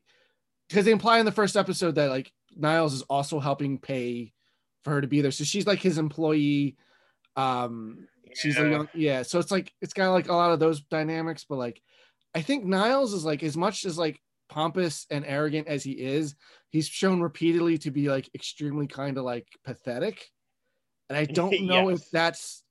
because 0.68 0.84
they 0.86 0.92
imply 0.92 1.18
in 1.18 1.26
the 1.26 1.32
first 1.32 1.56
episode 1.56 1.94
that 1.96 2.10
like 2.10 2.32
Niles 2.56 2.94
is 2.94 3.02
also 3.02 3.40
helping 3.40 3.78
pay 3.78 4.32
for 4.82 4.90
her 4.90 5.00
to 5.00 5.06
be 5.06 5.20
there. 5.20 5.30
So 5.30 5.44
she's 5.44 5.66
like 5.66 5.80
his 5.80 5.98
employee. 5.98 6.76
Um 7.36 8.06
she's 8.34 8.56
a 8.58 8.62
Yeah. 8.62 8.70
young 8.70 8.88
yeah, 8.94 9.22
so 9.22 9.38
it's 9.38 9.50
like 9.50 9.72
it's 9.80 9.92
got 9.94 10.10
like 10.12 10.28
a 10.28 10.34
lot 10.34 10.52
of 10.52 10.60
those 10.60 10.82
dynamics, 10.82 11.44
but 11.48 11.56
like 11.56 11.80
I 12.34 12.42
think 12.42 12.64
Niles 12.64 13.12
is 13.12 13.24
like 13.24 13.42
as 13.42 13.56
much 13.56 13.84
as 13.84 13.96
like 13.98 14.20
pompous 14.48 15.06
and 15.10 15.24
arrogant 15.24 15.68
as 15.68 15.82
he 15.84 15.92
is, 15.92 16.34
he's 16.70 16.86
shown 16.88 17.20
repeatedly 17.20 17.78
to 17.78 17.90
be 17.90 18.08
like 18.08 18.28
extremely 18.34 18.86
kind 18.86 19.16
of 19.18 19.24
like 19.24 19.46
pathetic. 19.64 20.26
And 21.08 21.16
I 21.16 21.24
don't 21.40 21.62
know 21.66 21.90
if 21.90 22.10
that's 22.10 22.62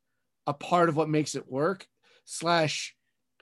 a 0.48 0.54
part 0.54 0.90
of 0.90 0.96
what 0.98 1.10
makes 1.10 1.36
it 1.36 1.50
work. 1.50 1.88
Slash, 2.26 2.96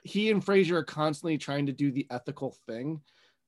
he 0.04 0.30
and 0.30 0.44
Frasier 0.44 0.72
are 0.74 0.84
constantly 0.84 1.38
trying 1.38 1.66
to 1.66 1.72
do 1.72 1.90
the 1.92 2.06
ethical 2.10 2.56
thing, 2.66 3.00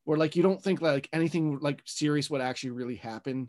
where 0.04 0.18
like 0.18 0.36
you 0.36 0.42
don't 0.42 0.62
think 0.62 0.80
like 0.80 1.08
anything 1.12 1.58
like 1.60 1.80
serious 1.84 2.28
would 2.30 2.40
actually 2.40 2.70
really 2.70 2.96
happen. 2.96 3.48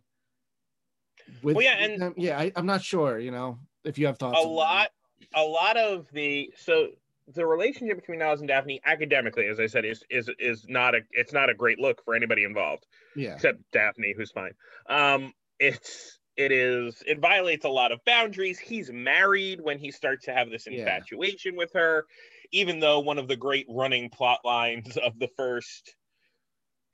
With 1.42 1.56
Well, 1.56 1.66
yeah, 1.66 1.78
and- 1.78 2.02
them. 2.02 2.14
yeah, 2.18 2.38
I, 2.38 2.52
I'm 2.56 2.66
not 2.68 2.84
sure. 2.84 3.18
You 3.20 3.32
know, 3.32 3.60
if 3.84 3.98
you 3.98 4.06
have 4.08 4.18
thoughts. 4.20 4.38
a 4.44 4.48
lot 4.48 4.90
a 5.34 5.44
lot 5.44 5.78
of 5.78 6.08
the 6.12 6.52
so 6.58 6.90
the 7.34 7.46
relationship 7.46 7.98
between 7.98 8.20
Niles 8.20 8.40
and 8.40 8.48
Daphne 8.48 8.82
academically, 8.86 9.48
as 9.48 9.60
I 9.60 9.68
said, 9.68 9.86
is 9.86 10.04
is 10.10 10.30
is 10.40 10.66
not 10.68 10.96
a 10.96 11.02
it's 11.12 11.34
not 11.34 11.50
a 11.50 11.54
great 11.54 11.80
look 11.80 12.04
for 12.04 12.16
anybody 12.16 12.44
involved, 12.44 12.86
Yeah, 13.16 13.34
except 13.34 13.60
Daphne, 13.72 14.14
who's 14.16 14.32
fine. 14.32 14.54
Um, 14.90 15.34
it's 15.60 16.20
it 16.38 16.52
is 16.52 17.02
it 17.08 17.20
violates 17.20 17.66
a 17.66 17.70
lot 17.70 17.92
of 17.92 18.04
boundaries. 18.06 18.60
He's 18.60 18.92
married 18.92 19.62
when 19.62 19.80
he 19.80 19.92
starts 19.92 20.26
to 20.26 20.34
have 20.34 20.50
this 20.50 20.68
Yeah. 20.68 20.80
infatuation 20.80 21.56
with 21.56 21.74
her, 21.74 22.06
even 22.52 22.80
though 22.80 23.00
one 23.00 23.18
of 23.18 23.28
the 23.28 23.38
great 23.38 23.66
running 23.70 24.10
plot 24.10 24.40
lines 24.44 24.98
of 24.98 25.18
the 25.18 25.30
first 25.38 25.96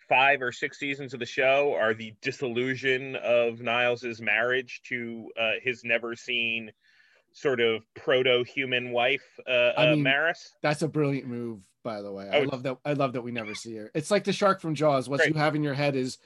five 0.07 0.41
or 0.41 0.51
six 0.51 0.77
seasons 0.77 1.13
of 1.13 1.19
the 1.19 1.25
show 1.25 1.73
are 1.73 1.93
the 1.93 2.13
disillusion 2.21 3.15
of 3.15 3.61
Niles's 3.61 4.21
marriage 4.21 4.81
to 4.85 5.31
uh, 5.39 5.51
his 5.61 5.83
never 5.83 6.15
seen 6.15 6.71
sort 7.33 7.59
of 7.61 7.83
proto-human 7.95 8.91
wife, 8.91 9.23
uh, 9.47 9.71
I 9.77 9.91
uh, 9.91 9.95
Maris. 9.95 10.53
that's 10.61 10.81
a 10.81 10.87
brilliant 10.87 11.27
move. 11.27 11.61
By 11.83 12.01
the 12.03 12.11
way, 12.11 12.29
I 12.29 12.41
Oh. 12.41 12.43
love 12.43 12.63
that. 12.63 12.77
I 12.85 12.93
love 12.93 13.13
that 13.13 13.21
we 13.21 13.31
never 13.31 13.55
see 13.55 13.75
her. 13.77 13.89
It's 13.95 14.11
like 14.11 14.23
the 14.23 14.33
shark 14.33 14.61
from 14.61 14.75
Jaws. 14.75 15.09
What 15.09 15.25
you 15.27 15.33
have 15.33 15.55
in 15.55 15.63
your 15.63 15.73
head 15.73 15.95
is 15.95 16.19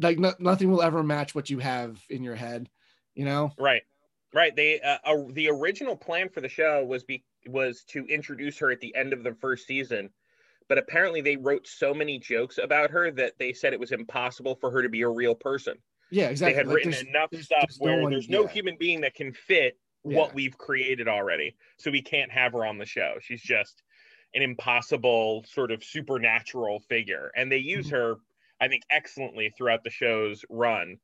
like 0.00 0.18
no, 0.18 0.32
nothing 0.40 0.70
will 0.70 0.82
ever 0.82 1.02
match 1.04 1.34
what 1.36 1.50
you 1.50 1.60
have 1.60 2.02
in 2.10 2.24
your 2.24 2.34
head. 2.34 2.68
You 3.14 3.24
know? 3.24 3.52
Right, 3.58 3.82
right. 4.34 4.54
They 4.56 4.80
uh, 4.80 4.98
uh, 5.04 5.16
the 5.30 5.50
original 5.50 5.96
plan 5.96 6.28
for 6.28 6.40
the 6.40 6.48
show 6.48 6.84
was 6.84 7.04
be 7.04 7.22
was 7.46 7.84
to 7.90 8.04
introduce 8.06 8.58
her 8.58 8.72
at 8.72 8.80
the 8.80 8.92
end 8.96 9.12
of 9.12 9.22
the 9.22 9.34
first 9.34 9.66
season, 9.68 10.10
but 10.68 10.78
apparently 10.78 11.20
they 11.20 11.36
wrote 11.36 11.68
so 11.68 11.94
many 11.94 12.18
jokes 12.18 12.58
about 12.58 12.90
her 12.90 13.12
that 13.12 13.38
they 13.38 13.52
said 13.52 13.72
it 13.72 13.78
was 13.80 13.92
impossible 13.92 14.56
for 14.56 14.68
her 14.72 14.82
to 14.82 14.88
be 14.88 15.02
a 15.02 15.08
real 15.08 15.34
person. 15.34 15.74
Yeah, 16.10 16.28
exactly. 16.28 16.52
They 16.54 16.56
had 16.58 16.66
Like, 16.66 16.74
written 16.76 16.90
there's- 16.90 17.06
enough 17.06 17.30
there's 17.30 17.44
stuff 17.44 17.70
no 17.80 17.84
where 17.86 18.02
one- 18.02 18.10
there's 18.10 18.28
no 18.28 18.42
yeah. 18.42 18.48
human 18.48 18.76
being 18.78 19.00
that 19.02 19.14
can 19.14 19.32
fit 19.32 19.78
Yeah. 20.08 20.18
what 20.18 20.34
we've 20.34 20.56
created 20.56 21.08
already. 21.08 21.56
So 21.78 21.90
we 21.90 22.02
can't 22.02 22.30
have 22.30 22.52
her 22.52 22.64
on 22.64 22.78
the 22.78 22.86
show. 22.86 23.16
She's 23.20 23.42
just 23.42 23.82
an 24.34 24.42
impossible 24.42 25.44
sort 25.48 25.70
of 25.70 25.82
supernatural 25.82 26.80
figure. 26.80 27.30
And 27.34 27.50
they 27.50 27.58
use 27.58 27.88
Mhm. 27.88 27.92
her, 27.92 28.16
I 28.60 28.68
think, 28.68 28.82
excellently 28.90 29.50
throughout 29.50 29.84
the 29.84 29.90
show's 29.90 30.44
run. 30.50 30.98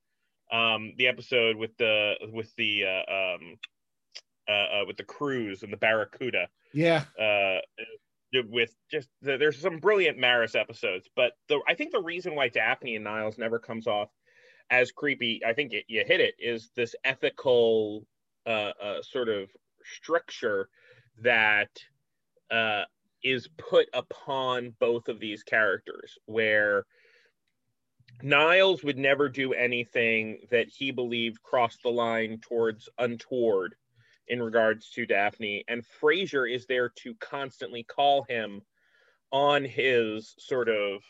Um, 0.53 0.95
the 0.97 1.07
episode 1.07 1.57
with 1.57 1.77
the 1.79 2.17
with 2.33 2.55
the 2.57 2.85
uh, 2.85 3.35
um, 3.35 3.59
uh, 4.47 4.53
uh, 4.53 4.85
with 4.87 4.97
the 4.99 5.05
cruise 5.05 5.63
and 5.63 5.73
the 5.73 5.77
Barracuda. 5.79 6.49
Yeah, 6.73 7.05
Uh, 7.19 7.61
with 8.51 8.75
just 8.91 9.09
the, 9.23 9.39
there's 9.39 9.59
some 9.59 9.79
brilliant 9.79 10.19
Maris 10.19 10.55
episodes, 10.55 11.09
but 11.15 11.33
the 11.49 11.61
I 11.67 11.75
think 11.75 11.93
the 11.93 12.03
reason 12.03 12.35
why 12.35 12.49
Daphne 12.49 12.97
and 12.97 13.05
Niles 13.05 13.39
never 13.39 13.59
comes 13.59 13.87
off 13.87 14.11
as 14.71 14.93
creepy, 14.93 15.41
I 15.45 15.53
think 15.55 15.73
it, 15.73 15.85
you 15.89 16.05
hit 16.05 16.21
it, 16.21 16.35
is 16.39 16.71
this 16.75 16.95
ethical 17.05 18.07
uh, 18.47 18.73
uh, 18.83 19.03
sort 19.03 19.29
of 19.29 19.51
structure 19.85 20.69
that 21.23 21.71
uh, 22.51 22.85
is 23.23 23.49
put 23.57 23.89
upon 23.93 24.75
both 24.79 25.09
of 25.09 25.21
these 25.21 25.43
characters, 25.43 26.19
where 26.27 26.85
Niles 28.23 28.85
would 28.85 28.99
never 28.99 29.29
do 29.29 29.53
anything 29.55 30.47
that 30.51 30.69
he 30.69 30.91
believed 30.91 31.43
crossed 31.43 31.83
the 31.83 31.91
line 31.91 32.39
towards 32.41 32.89
untoward 32.99 33.75
in 34.29 34.43
regards 34.43 34.91
to 34.91 35.05
Daphne, 35.05 35.65
and 35.69 35.85
Frasier 36.01 36.51
is 36.51 36.67
there 36.67 36.89
to 36.97 37.15
constantly 37.17 37.83
call 37.83 38.23
him 38.25 38.63
on 39.33 39.65
his 39.65 40.35
sort 40.39 40.69
of 40.69 41.03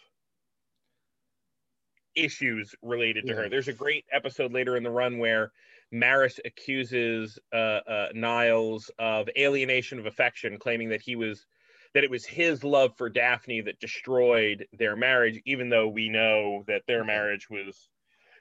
issues 2.15 2.75
related 2.83 3.27
to 3.27 3.33
Yeah. 3.33 3.43
her. 3.43 3.49
There's 3.49 3.69
a 3.69 3.73
great 3.73 4.05
episode 4.11 4.53
later 4.53 4.77
in 4.77 4.83
the 4.83 4.91
run 4.91 5.19
where 5.19 5.53
Maris 5.95 6.41
accuses 6.45 7.39
uh, 7.53 7.57
uh, 7.57 8.09
Niles 8.15 8.91
of 8.99 9.29
alienation 9.39 9.99
of 9.99 10.07
affection, 10.07 10.59
claiming 10.59 10.89
that 10.91 11.03
he 11.03 11.17
was 11.17 11.47
that 11.95 12.05
it 12.05 12.11
was 12.11 12.27
his 12.27 12.65
love 12.65 12.97
for 12.97 13.09
Daphne 13.09 13.61
that 13.63 13.79
destroyed 13.79 14.67
their 14.73 14.97
marriage, 14.97 15.41
even 15.47 15.69
though 15.69 15.89
we 15.89 16.09
know 16.09 16.65
that 16.67 16.83
their 16.89 17.05
Mhm. 17.05 17.07
marriage 17.07 17.49
was 17.49 17.89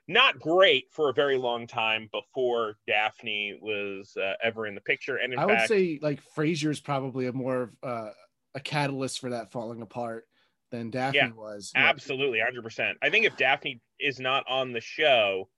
not 0.07 0.39
great 0.39 0.91
for 0.91 1.09
a 1.09 1.13
very 1.13 1.37
long 1.37 1.67
time 1.67 2.09
before 2.11 2.77
Daphne 2.87 3.57
was 3.61 4.17
uh, 4.17 4.35
ever 4.43 4.67
in 4.67 4.75
the 4.75 4.81
picture. 4.81 5.17
And 5.17 5.33
I 5.37 5.45
would 5.45 5.61
say 5.61 5.99
like 6.01 6.21
Frasier's 6.21 6.81
probably 6.81 7.27
a 7.27 7.33
more 7.33 7.73
uh, 7.83 8.11
a 8.55 8.59
catalyst 8.59 9.19
for 9.19 9.29
that 9.31 9.51
falling 9.51 9.81
apart 9.81 10.27
than 10.71 10.89
Daphne 10.89 11.17
Yeah, 11.17 11.29
was. 11.31 11.73
absolutely, 11.75 12.39
hundred 12.39 12.63
percent. 12.63 12.97
I 13.01 13.09
think 13.09 13.25
if 13.25 13.35
Daphne 13.37 13.81
is 13.99 14.19
not 14.19 14.47
on 14.47 14.73
the 14.73 14.81
show, 14.81 15.49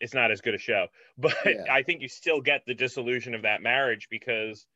it's 0.00 0.14
not 0.14 0.30
as 0.30 0.40
good 0.40 0.54
a 0.54 0.58
show. 0.58 0.86
But 1.18 1.36
Yeah. 1.44 1.64
I 1.70 1.82
think 1.82 2.02
you 2.02 2.08
still 2.08 2.40
get 2.40 2.62
the 2.66 2.74
disillusion 2.74 3.34
of 3.34 3.42
that 3.42 3.62
marriage 3.62 4.08
because, 4.10 4.66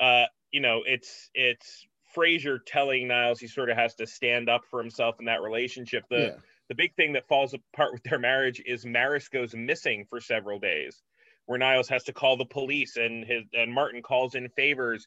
uh, 0.00 0.26
you 0.50 0.60
know, 0.60 0.82
it's 0.86 1.30
it's 1.34 1.86
Frasier 2.14 2.58
telling 2.66 3.08
Niles 3.08 3.40
he 3.40 3.46
sort 3.48 3.70
of 3.70 3.76
has 3.76 3.94
to 3.96 4.06
stand 4.06 4.48
up 4.48 4.62
for 4.70 4.80
himself 4.80 5.16
in 5.18 5.26
that 5.26 5.42
relationship. 5.42 6.04
The 6.10 6.18
yeah. 6.20 6.36
the 6.68 6.74
big 6.74 6.94
thing 6.94 7.12
that 7.14 7.26
falls 7.26 7.54
apart 7.54 7.92
with 7.92 8.02
their 8.02 8.18
marriage 8.18 8.62
is 8.64 8.84
Maris 8.86 9.28
goes 9.28 9.54
missing 9.54 10.06
for 10.08 10.20
several 10.20 10.58
days. 10.58 11.02
where 11.46 11.58
Niles 11.58 11.88
has 11.88 12.04
to 12.04 12.12
call 12.12 12.36
the 12.36 12.44
police 12.44 12.96
and 12.96 13.24
his 13.24 13.44
and 13.52 13.72
Martin 13.72 14.02
calls 14.02 14.34
in 14.34 14.48
favors 14.50 15.06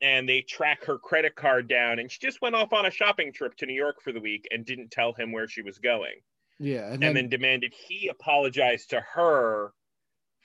and 0.00 0.28
they 0.28 0.42
track 0.42 0.84
her 0.84 0.98
credit 0.98 1.34
card 1.34 1.68
down 1.68 1.98
and 1.98 2.10
she 2.10 2.18
just 2.20 2.40
went 2.40 2.54
off 2.54 2.72
on 2.72 2.86
a 2.86 2.90
shopping 2.90 3.32
trip 3.32 3.54
to 3.56 3.66
New 3.66 3.74
York 3.74 4.00
for 4.00 4.12
the 4.12 4.20
week 4.20 4.46
and 4.50 4.64
didn't 4.64 4.90
tell 4.90 5.12
him 5.12 5.32
where 5.32 5.48
she 5.48 5.62
was 5.62 5.78
going. 5.78 6.14
Yeah, 6.58 6.92
and 6.92 7.02
then, 7.02 7.08
and 7.08 7.16
then 7.16 7.28
demanded 7.28 7.72
he 7.72 8.08
apologize 8.08 8.86
to 8.86 9.00
her 9.00 9.72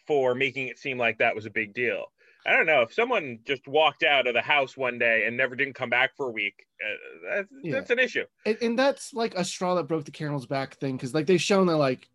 for 0.06 0.36
making 0.36 0.68
it 0.68 0.78
seem 0.78 0.98
like 0.98 1.18
that 1.20 1.36
was 1.36 1.46
a 1.46 1.50
big 1.50 1.74
deal. 1.74 2.06
I 2.46 2.52
don't 2.52 2.66
know 2.66 2.82
if 2.82 2.94
someone 2.94 3.40
just 3.46 3.68
walked 3.68 4.04
out 4.04 4.28
of 4.28 4.34
the 4.34 4.42
house 4.42 4.76
one 4.76 5.00
day 5.00 5.24
and 5.26 5.38
never 5.38 5.56
didn't 5.56 5.76
come 5.76 5.90
back 5.90 6.16
for 6.18 6.28
a 6.28 6.32
week. 6.32 6.66
Uh, 6.84 7.36
that's, 7.36 7.48
yeah. 7.62 7.72
that's 7.72 7.90
an 7.90 8.00
issue, 8.00 8.26
and, 8.46 8.58
and, 8.62 8.80
that's 8.80 9.14
like 9.14 9.34
a 9.36 9.46
straw 9.46 9.76
that 9.76 9.88
broke 9.88 10.04
the 10.04 10.12
camel's 10.12 10.46
back 10.46 10.76
thing 10.76 10.98
because 10.98 11.14
like 11.14 11.26
they've 11.26 11.42
shown 11.42 11.68
that 11.68 11.78
like 11.78 12.10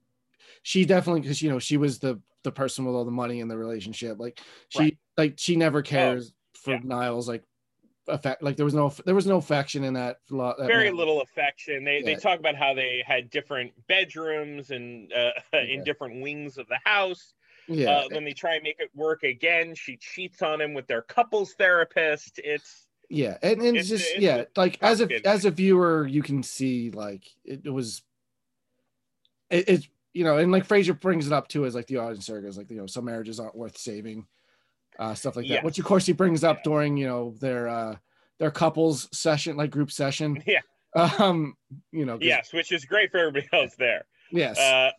she 0.62 0.84
definitely 0.84 1.22
because 1.22 1.40
you 1.40 1.48
know 1.48 1.58
she 1.58 1.78
was 1.78 1.98
the 1.98 2.20
the 2.44 2.52
person 2.52 2.84
with 2.84 2.94
all 2.94 3.04
the 3.04 3.10
money 3.10 3.40
in 3.40 3.48
the 3.48 3.56
relationship. 3.56 4.18
Like 4.18 4.40
she 4.68 4.78
right. 4.78 4.98
like 5.16 5.34
she 5.38 5.56
never 5.56 5.82
cares 5.82 6.32
oh, 6.32 6.58
for 6.62 6.72
yeah. 6.72 6.80
Niles 6.84 7.28
like 7.28 7.42
affect 8.08 8.42
like 8.42 8.56
there 8.56 8.64
was 8.64 8.74
no 8.74 8.92
there 9.04 9.14
was 9.14 9.26
no 9.26 9.36
affection 9.36 9.84
in 9.84 9.94
that, 9.94 10.18
that 10.30 10.56
very 10.58 10.90
little 10.90 11.20
affection. 11.20 11.84
They 11.84 11.98
yeah. 11.98 12.04
they 12.04 12.14
talk 12.16 12.38
about 12.38 12.56
how 12.56 12.74
they 12.74 13.02
had 13.06 13.30
different 13.30 13.72
bedrooms 13.86 14.70
and 14.70 15.12
uh, 15.12 15.30
yeah. 15.52 15.60
in 15.60 15.84
different 15.84 16.20
wings 16.22 16.58
of 16.58 16.66
the 16.68 16.78
house. 16.84 17.34
Yeah. 17.68 17.90
Uh, 17.90 18.08
then 18.10 18.24
they 18.24 18.32
try 18.32 18.54
and 18.54 18.62
make 18.62 18.80
it 18.80 18.90
work 18.94 19.24
again 19.24 19.74
she 19.74 19.98
cheats 19.98 20.40
on 20.40 20.60
him 20.60 20.72
with 20.72 20.86
their 20.86 21.02
couples 21.02 21.52
therapist. 21.52 22.40
It's 22.42 22.86
yeah 23.10 23.38
and, 23.42 23.60
and 23.62 23.76
it's, 23.76 23.88
just 23.88 24.06
it's, 24.06 24.20
yeah 24.20 24.44
like 24.56 24.78
as 24.82 25.00
a 25.00 25.26
as 25.26 25.46
a 25.46 25.50
viewer 25.50 26.06
you 26.06 26.22
can 26.22 26.42
see 26.42 26.90
like 26.90 27.24
it, 27.44 27.62
it 27.64 27.70
was 27.70 28.02
it, 29.48 29.68
it's 29.68 29.88
you 30.12 30.24
know 30.24 30.36
and 30.36 30.52
like 30.52 30.68
frasier 30.68 30.98
brings 30.98 31.26
it 31.26 31.32
up 31.32 31.48
too 31.48 31.64
as 31.64 31.74
like 31.74 31.86
the 31.86 31.96
audience 31.96 32.26
circus 32.26 32.56
like 32.58 32.70
you 32.70 32.76
know 32.76 32.86
some 32.86 33.06
marriages 33.06 33.40
aren't 33.40 33.56
worth 33.56 33.78
saving 33.78 34.26
uh, 34.98 35.14
stuff 35.14 35.36
like 35.36 35.46
that. 35.46 35.54
Yes. 35.54 35.64
Which 35.64 35.78
of 35.78 35.84
course 35.84 36.06
he 36.06 36.12
brings 36.12 36.44
up 36.44 36.62
during 36.62 36.96
you 36.96 37.06
know 37.06 37.34
their 37.40 37.68
uh, 37.68 37.96
their 38.38 38.50
couples 38.50 39.08
session, 39.12 39.56
like 39.56 39.70
group 39.70 39.90
session. 39.90 40.42
Yeah. 40.94 41.10
Um, 41.18 41.54
you 41.92 42.06
know. 42.06 42.18
Yes, 42.18 42.52
which 42.52 42.72
is 42.72 42.86
great 42.86 43.10
for 43.10 43.18
everybody 43.18 43.46
else 43.52 43.74
there. 43.78 44.06
Yes. 44.32 44.58
Uh, 44.58 44.90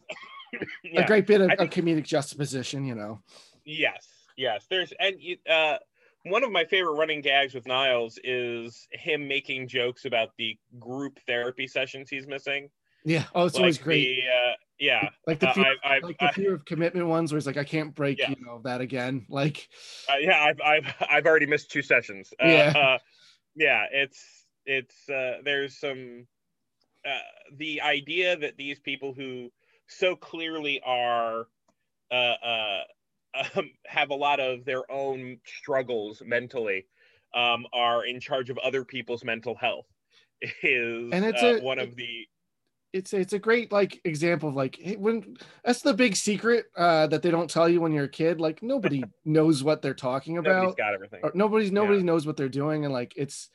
yeah. 0.84 1.02
A 1.02 1.08
great 1.08 1.26
bit 1.26 1.42
of, 1.42 1.50
think, 1.58 1.74
comedic 1.74 2.06
juxtaposition, 2.06 2.86
you 2.86 2.94
know. 2.94 3.20
Yes, 3.66 4.08
yes. 4.38 4.68
There's 4.70 4.94
and 5.00 5.16
uh, 5.50 5.78
one 6.24 6.44
of 6.44 6.52
my 6.52 6.64
favorite 6.64 6.94
running 6.94 7.22
gags 7.22 7.56
with 7.56 7.66
Niles 7.66 8.20
is 8.24 8.88
him 8.92 9.28
making 9.28 9.68
jokes 9.68 10.06
about 10.06 10.30
the 10.38 10.58
group 10.80 11.20
therapy 11.26 11.68
sessions 11.68 12.10
he's 12.10 12.28
missing. 12.28 12.70
Yeah. 13.04 13.26
Oh, 13.34 13.46
it's 13.46 13.56
like 13.56 13.62
always 13.62 13.78
great. 13.78 14.04
The, 14.04 14.22
uh, 14.28 14.54
yeah. 14.80 15.10
Like 15.28 15.40
the, 15.40 15.50
uh, 15.50 15.54
fear, 15.54 15.66
uh, 15.66 15.88
I, 15.88 15.96
I, 15.96 16.00
like 16.00 16.18
the 16.20 16.32
fear 16.34 16.52
I, 16.52 16.56
of 16.56 16.66
commitment 16.66 17.08
ones 17.08 17.32
where 17.32 17.38
it's 17.38 17.48
like, 17.48 17.58
I 17.58 17.64
can't 17.64 17.94
break, 17.94 18.20
yeah. 18.20 18.30
you 18.30 18.46
know, 18.46 18.62
that 18.64 18.82
again. 18.82 19.26
Like, 19.30 19.68
uh, 20.10 20.18
yeah, 20.20 20.44
I've, 20.44 20.62
I've, 20.62 20.94
I've 21.10 21.26
already 21.26 21.46
missed 21.46 21.72
two 21.72 21.82
sessions. 21.82 22.34
Uh, 22.42 22.48
yeah. 22.48 22.74
Uh, 22.76 22.98
yeah. 23.56 23.86
It's, 23.92 24.46
it's, 24.66 25.10
uh, 25.10 25.38
there's 25.44 25.80
some, 25.80 26.28
the 27.58 27.82
idea 27.82 28.38
that 28.38 28.58
these 28.58 28.80
people 28.80 29.14
who 29.14 29.52
so 29.88 30.16
clearly 30.16 30.82
are, 30.86 31.48
um, 32.12 33.70
have 33.86 34.10
a 34.10 34.16
lot 34.16 34.40
of 34.40 34.66
their 34.66 34.90
own 34.92 35.38
struggles 35.46 36.22
mentally, 36.26 36.86
um, 37.36 37.66
are 37.74 38.06
in 38.06 38.20
charge 38.20 38.50
of 38.50 38.58
other 38.60 38.84
people's 38.84 39.24
mental 39.24 39.56
health 39.56 39.86
is 40.64 41.12
and 41.12 41.26
it's 41.26 41.44
a, 41.44 41.60
one 41.60 41.80
of 41.80 41.96
the 41.96 42.28
it's 42.92 43.14
it's 43.14 43.34
a 43.34 43.40
great 43.40 43.72
like 43.72 44.02
example 44.04 44.50
of 44.50 44.56
like 44.56 44.80
when 44.98 45.38
that's 45.64 45.82
the 45.82 45.94
big 45.94 46.16
secret 46.16 46.66
uh, 46.76 47.08
that 47.08 47.22
they 47.22 47.32
don't 47.32 47.50
tell 47.50 47.70
you 47.70 47.82
when 47.82 47.92
you're 47.92 48.06
a 48.06 48.10
kid. 48.10 48.42
Like 48.42 48.64
nobody 48.64 49.04
knows 49.26 49.64
what 49.64 49.82
they're 49.82 49.94
talking 49.94 50.38
about. 50.38 50.56
Nobody's 50.56 50.76
got 50.76 50.94
everything. 50.94 51.20
Or 51.24 51.32
nobody's 51.34 51.72
nobody 51.72 52.00
yeah. 52.00 52.06
knows 52.06 52.26
what 52.26 52.38
they're 52.38 52.50
doing, 52.50 52.86
and 52.86 52.94
like 52.94 53.14
it's 53.16 53.50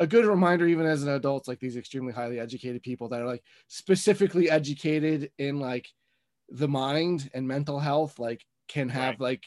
a 0.00 0.06
good 0.06 0.26
reminder 0.26 0.66
even 0.66 0.86
as 0.86 1.02
an 1.02 1.10
adult. 1.10 1.46
Like 1.46 1.60
these 1.60 1.76
extremely 1.76 2.12
highly 2.12 2.40
educated 2.40 2.82
people 2.82 3.08
that 3.10 3.20
are 3.20 3.26
like 3.26 3.42
specifically 3.68 4.50
educated 4.50 5.30
in 5.38 5.60
like 5.60 5.88
the 6.48 6.68
mind 6.68 7.30
and 7.34 7.46
mental 7.46 7.78
health, 7.78 8.18
like 8.18 8.44
can 8.66 8.88
have 8.88 9.14
right. 9.14 9.20
like 9.20 9.44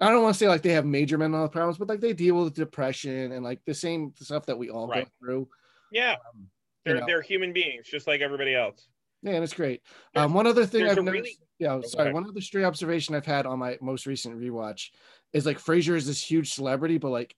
I 0.00 0.10
don't 0.10 0.22
want 0.22 0.34
to 0.34 0.38
say 0.38 0.48
like 0.48 0.62
they 0.62 0.72
have 0.72 0.86
major 0.86 1.18
mental 1.18 1.40
health 1.40 1.52
problems, 1.52 1.78
but 1.78 1.88
like 1.88 2.00
they 2.00 2.12
deal 2.12 2.44
with 2.44 2.54
depression 2.54 3.32
and 3.32 3.42
like 3.42 3.60
the 3.64 3.74
same 3.74 4.12
stuff 4.20 4.46
that 4.46 4.58
we 4.58 4.70
all 4.70 4.86
right. 4.86 5.04
go 5.04 5.10
through. 5.18 5.48
Yeah. 5.90 6.12
Um, 6.12 6.48
they're 6.84 6.94
you 6.94 7.00
know. 7.00 7.06
they're 7.06 7.22
human 7.22 7.52
beings, 7.52 7.86
just 7.86 8.06
like 8.06 8.20
everybody 8.20 8.54
else. 8.54 8.88
Yeah, 9.22 9.32
and 9.32 9.44
it's 9.44 9.54
great. 9.54 9.82
Um, 10.14 10.32
one 10.32 10.46
other 10.46 10.64
thing 10.64 10.84
I've 10.86 10.96
noticed, 10.96 11.12
really... 11.12 11.38
yeah, 11.58 11.74
oh, 11.74 11.82
sorry, 11.82 12.12
one 12.12 12.24
other 12.28 12.40
stray 12.40 12.64
observation 12.64 13.14
I've 13.14 13.26
had 13.26 13.46
on 13.46 13.58
my 13.58 13.76
most 13.80 14.06
recent 14.06 14.38
rewatch 14.38 14.90
is 15.32 15.44
like 15.44 15.58
Frasier 15.58 15.96
is 15.96 16.06
this 16.06 16.22
huge 16.22 16.52
celebrity, 16.52 16.98
but 16.98 17.10
like 17.10 17.34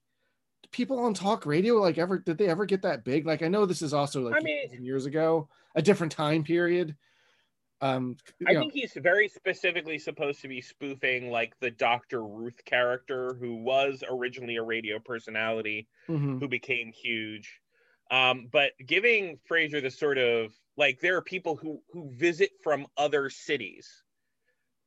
people 0.73 0.99
on 1.01 1.15
talk 1.15 1.47
radio, 1.47 1.77
like 1.77 1.99
ever 1.99 2.19
did 2.19 2.39
they 2.39 2.49
ever 2.49 2.67
get 2.67 2.83
that 2.83 3.05
big? 3.05 3.27
Like 3.27 3.43
I 3.43 3.49
know 3.49 3.67
this 3.67 3.83
is 3.83 3.95
also 3.95 4.23
like 4.23 4.37
I 4.37 4.41
mean, 4.41 4.85
years 4.85 5.07
ago, 5.07 5.49
a 5.75 5.83
different 5.83 6.13
time 6.13 6.45
period. 6.45 6.97
Um, 7.83 8.17
I 8.47 8.53
know. 8.53 8.61
think 8.61 8.75
he's 8.75 8.93
very 8.95 9.27
specifically 9.27 9.99
supposed 9.99 10.43
to 10.43 10.49
be 10.49 10.61
spoofing 10.61 11.31
like 11.31 11.59
the 11.61 11.71
Dr. 11.71 12.23
Ruth 12.23 12.63
character, 12.67 13.35
who 13.41 13.57
was 13.57 14.05
originally 14.09 14.57
a 14.57 14.63
radio 14.63 14.99
personality, 14.99 15.89
mm-hmm. 16.07 16.39
who 16.39 16.49
became 16.49 16.93
huge. 16.93 17.61
Um, 18.11 18.49
but 18.51 18.73
giving 18.85 19.39
Frasier 19.51 19.83
the 19.83 19.91
sort 19.91 20.19
of 20.19 20.53
like 20.77 21.01
there 21.01 21.17
are 21.17 21.23
people 21.23 21.57
who 21.57 21.81
who 21.93 22.11
visit 22.11 22.51
from 22.63 22.87
other 22.97 23.31
cities 23.31 24.03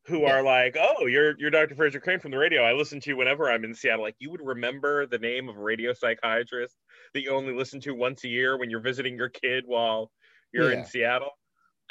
who 0.06 0.22
yeah. 0.22 0.34
are 0.34 0.44
like, 0.44 0.76
oh, 0.80 1.06
you're 1.06 1.38
you're 1.40 1.50
Dr. 1.50 1.76
Frasier 1.76 2.02
Crane 2.02 2.20
from 2.20 2.32
the 2.32 2.38
radio. 2.38 2.64
I 2.64 2.74
listen 2.74 3.00
to 3.00 3.10
you 3.10 3.18
whenever 3.18 3.50
I'm 3.50 3.64
in 3.64 3.74
Seattle. 3.74 4.04
Like 4.04 4.16
you 4.20 4.30
would 4.32 4.42
remember 4.42 5.06
the 5.06 5.18
name 5.18 5.48
of 5.48 5.58
a 5.58 5.62
radio 5.62 5.94
psychiatrist 5.94 6.76
that 7.14 7.22
you 7.22 7.32
only 7.32 7.54
listen 7.54 7.80
to 7.82 7.94
once 7.94 8.24
a 8.24 8.28
year 8.28 8.58
when 8.58 8.70
you're 8.70 8.82
visiting 8.82 9.16
your 9.16 9.30
kid 9.30 9.64
while 9.66 10.12
you're 10.52 10.72
yeah. 10.72 10.80
in 10.80 10.86
Seattle. 10.86 11.32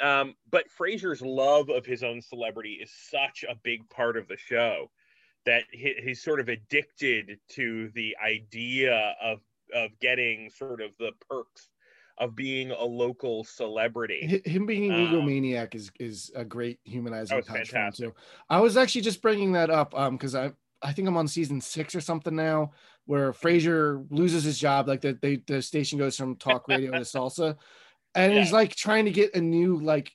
Um, 0.01 0.35
but 0.51 0.65
Frasier's 0.79 1.21
love 1.21 1.69
of 1.69 1.85
his 1.85 2.03
own 2.03 2.21
celebrity 2.21 2.79
is 2.81 2.91
such 3.09 3.45
a 3.47 3.55
big 3.63 3.87
part 3.89 4.17
of 4.17 4.27
the 4.27 4.37
show 4.37 4.91
that 5.45 5.63
he, 5.71 5.95
he's 6.03 6.21
sort 6.21 6.39
of 6.39 6.49
addicted 6.49 7.39
to 7.49 7.89
the 7.95 8.15
idea 8.23 9.15
of 9.21 9.39
of 9.73 9.91
getting 9.99 10.49
sort 10.49 10.81
of 10.81 10.91
the 10.99 11.11
perks 11.29 11.69
of 12.17 12.35
being 12.35 12.71
a 12.71 12.83
local 12.83 13.43
celebrity. 13.43 14.41
Him 14.45 14.65
being 14.65 14.91
an 14.91 15.07
um, 15.07 15.07
egomaniac 15.07 15.75
is 15.75 15.91
is 15.99 16.31
a 16.35 16.45
great 16.45 16.79
humanizing 16.83 17.41
touch 17.41 17.69
for 17.69 17.77
him 17.77 17.91
too. 17.91 18.13
I 18.49 18.59
was 18.59 18.77
actually 18.77 19.01
just 19.01 19.21
bringing 19.21 19.53
that 19.53 19.69
up 19.69 19.97
um 19.97 20.17
because 20.17 20.35
I 20.35 20.51
I 20.81 20.93
think 20.93 21.07
I'm 21.07 21.17
on 21.17 21.27
season 21.27 21.61
six 21.61 21.95
or 21.95 22.01
something 22.01 22.35
now 22.35 22.71
where 23.05 23.31
Frasier 23.31 24.05
loses 24.09 24.43
his 24.43 24.59
job 24.59 24.87
like 24.87 25.01
the 25.01 25.17
they, 25.21 25.37
the 25.47 25.61
station 25.61 25.97
goes 25.97 26.15
from 26.15 26.35
talk 26.35 26.67
radio 26.67 26.91
to 26.91 26.99
salsa 26.99 27.57
and 28.15 28.33
yeah. 28.33 28.39
he's 28.39 28.53
like 28.53 28.75
trying 28.75 29.05
to 29.05 29.11
get 29.11 29.35
a 29.35 29.41
new 29.41 29.79
like 29.79 30.11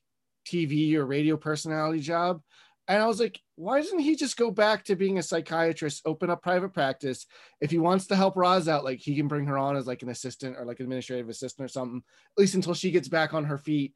TV 0.46 0.94
or 0.94 1.04
radio 1.04 1.36
personality 1.36 2.00
job 2.00 2.40
and 2.88 3.02
I 3.02 3.06
was 3.06 3.20
like, 3.20 3.38
why 3.56 3.80
doesn't 3.80 3.98
he 3.98 4.16
just 4.16 4.38
go 4.38 4.50
back 4.50 4.84
to 4.84 4.96
being 4.96 5.18
a 5.18 5.22
psychiatrist, 5.22 6.02
open 6.06 6.30
up 6.30 6.42
private 6.42 6.72
practice? 6.72 7.26
If 7.60 7.70
he 7.70 7.78
wants 7.78 8.06
to 8.06 8.16
help 8.16 8.34
Roz 8.34 8.66
out, 8.66 8.82
like 8.82 8.98
he 8.98 9.14
can 9.14 9.28
bring 9.28 9.44
her 9.44 9.58
on 9.58 9.76
as 9.76 9.86
like 9.86 10.02
an 10.02 10.08
assistant 10.08 10.56
or 10.56 10.64
like 10.64 10.80
an 10.80 10.84
administrative 10.84 11.28
assistant 11.28 11.66
or 11.66 11.68
something, 11.68 12.02
at 12.36 12.40
least 12.40 12.54
until 12.54 12.72
she 12.72 12.90
gets 12.90 13.08
back 13.08 13.34
on 13.34 13.44
her 13.44 13.58
feet, 13.58 13.94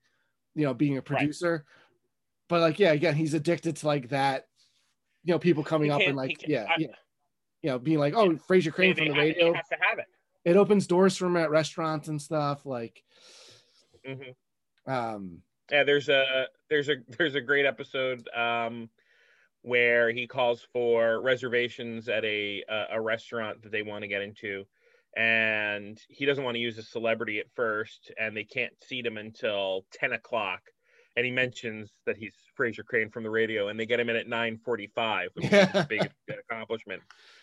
you 0.54 0.64
know, 0.64 0.74
being 0.74 0.98
a 0.98 1.02
producer. 1.02 1.52
Right. 1.52 1.62
But 2.50 2.60
like, 2.60 2.78
yeah, 2.78 2.92
again, 2.92 3.14
he's 3.14 3.32
addicted 3.32 3.76
to 3.76 3.86
like 3.86 4.10
that, 4.10 4.44
you 5.24 5.32
know, 5.32 5.38
people 5.38 5.64
coming 5.64 5.90
up 5.90 6.02
and 6.02 6.16
like, 6.16 6.46
yeah, 6.46 6.66
yeah, 6.76 6.88
you 7.62 7.70
know, 7.70 7.78
being 7.78 7.98
like, 7.98 8.14
oh, 8.14 8.30
Frasier 8.48 8.74
Crane 8.74 8.94
from 8.94 9.08
the 9.08 9.14
radio. 9.14 9.54
Has 9.54 9.68
to 9.68 9.78
have 9.80 9.98
it. 10.00 10.06
It 10.44 10.56
opens 10.56 10.86
doors 10.86 11.16
for 11.16 11.26
him 11.26 11.36
at 11.36 11.50
restaurants 11.50 12.08
and 12.08 12.20
stuff. 12.20 12.66
Like, 12.66 13.02
mm-hmm. 14.06 14.92
um, 14.92 15.38
yeah, 15.70 15.84
there's 15.84 16.08
a 16.08 16.46
there's 16.68 16.88
a 16.88 16.96
there's 17.18 17.34
a 17.34 17.40
great 17.40 17.66
episode 17.66 18.28
um, 18.36 18.88
where 19.62 20.10
he 20.10 20.26
calls 20.26 20.66
for 20.72 21.20
reservations 21.20 22.08
at 22.08 22.24
a 22.24 22.62
a 22.90 23.00
restaurant 23.00 23.62
that 23.62 23.72
they 23.72 23.82
want 23.82 24.02
to 24.02 24.08
get 24.08 24.22
into, 24.22 24.64
and 25.16 26.00
he 26.08 26.24
doesn't 26.26 26.44
want 26.44 26.54
to 26.56 26.60
use 26.60 26.78
a 26.78 26.82
celebrity 26.82 27.38
at 27.38 27.46
first, 27.54 28.12
and 28.18 28.36
they 28.36 28.44
can't 28.44 28.72
seat 28.82 29.06
him 29.06 29.16
until 29.16 29.84
ten 29.92 30.12
o'clock. 30.12 30.62
And 31.14 31.26
he 31.26 31.30
mentions 31.30 31.90
that 32.06 32.16
he's 32.16 32.32
Frasier 32.58 32.86
Crane 32.86 33.10
from 33.10 33.22
the 33.22 33.28
radio, 33.28 33.68
and 33.68 33.78
they 33.78 33.84
get 33.84 34.00
him 34.00 34.08
in 34.08 34.16
at 34.16 34.26
nine 34.26 34.58
forty-five, 34.64 35.28
which 35.34 35.44
is 35.44 35.52
a 35.74 35.86
big 35.88 36.10
accomplishment. 36.28 37.02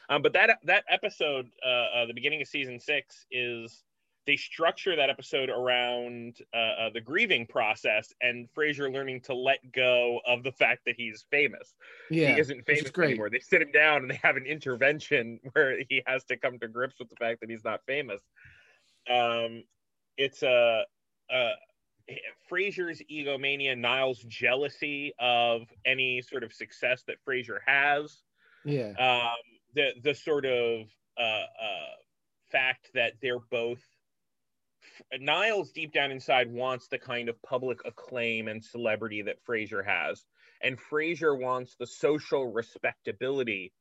Um, 0.09 0.23
but 0.23 0.33
that 0.33 0.57
that 0.63 0.83
episode, 0.89 1.49
uh, 1.63 1.99
uh, 1.99 2.05
the 2.07 2.13
beginning 2.13 2.41
of 2.41 2.47
season 2.47 2.79
six, 2.79 3.27
is 3.31 3.83
they 4.29 4.35
structure 4.35 4.95
that 4.95 5.09
episode 5.09 5.49
around 5.49 6.37
uh, 6.53 6.57
uh, 6.57 6.89
the 6.93 7.01
grieving 7.01 7.47
process 7.47 8.13
and 8.21 8.47
Frasier 8.55 8.93
learning 8.93 9.21
to 9.21 9.33
let 9.33 9.71
go 9.71 10.19
of 10.23 10.43
the 10.43 10.51
fact 10.51 10.81
that 10.85 10.93
he's 10.95 11.25
famous. 11.31 11.73
Yeah, 12.11 12.35
he 12.35 12.39
isn't 12.39 12.63
famous 12.63 12.91
is 12.91 12.99
anymore. 12.99 13.31
They 13.31 13.39
sit 13.39 13.59
him 13.59 13.71
down 13.71 14.03
and 14.03 14.11
they 14.11 14.19
have 14.21 14.35
an 14.35 14.45
intervention 14.45 15.39
where 15.53 15.79
he 15.89 16.03
has 16.05 16.23
to 16.25 16.37
come 16.37 16.59
to 16.59 16.67
grips 16.67 16.99
with 16.99 17.09
the 17.09 17.15
fact 17.15 17.39
that 17.39 17.49
he's 17.49 17.63
not 17.63 17.79
famous. 17.87 18.21
Um, 19.09 19.63
it's 20.15 20.43
a, 20.43 20.83
uh, 21.33 21.53
Frasier's 22.51 23.01
egomania, 23.09 23.75
Niles' 23.75 24.23
jealousy 24.27 25.11
of 25.17 25.63
any 25.87 26.21
sort 26.21 26.43
of 26.43 26.53
success 26.53 27.01
that 27.07 27.15
Frasier 27.27 27.57
has. 27.65 28.21
Yeah. 28.63 28.91
Um, 28.99 29.37
the 29.73 29.93
the 30.03 30.13
sort 30.13 30.45
of 30.45 30.85
uh, 31.19 31.23
uh, 31.23 31.95
fact 32.51 32.91
that 32.93 33.13
they're 33.23 33.39
both 33.49 33.81
Niles 35.19 35.71
deep 35.71 35.93
down 35.93 36.11
inside 36.11 36.51
wants 36.51 36.87
the 36.87 36.97
kind 36.97 37.29
of 37.29 37.41
public 37.41 37.79
acclaim 37.85 38.47
and 38.47 38.63
celebrity 38.63 39.21
that 39.23 39.43
Frasier 39.45 39.85
has, 39.85 40.25
and 40.61 40.77
Frasier 40.77 41.39
wants 41.39 41.75
the 41.75 41.87
social 41.87 42.51
respectability 42.51 43.73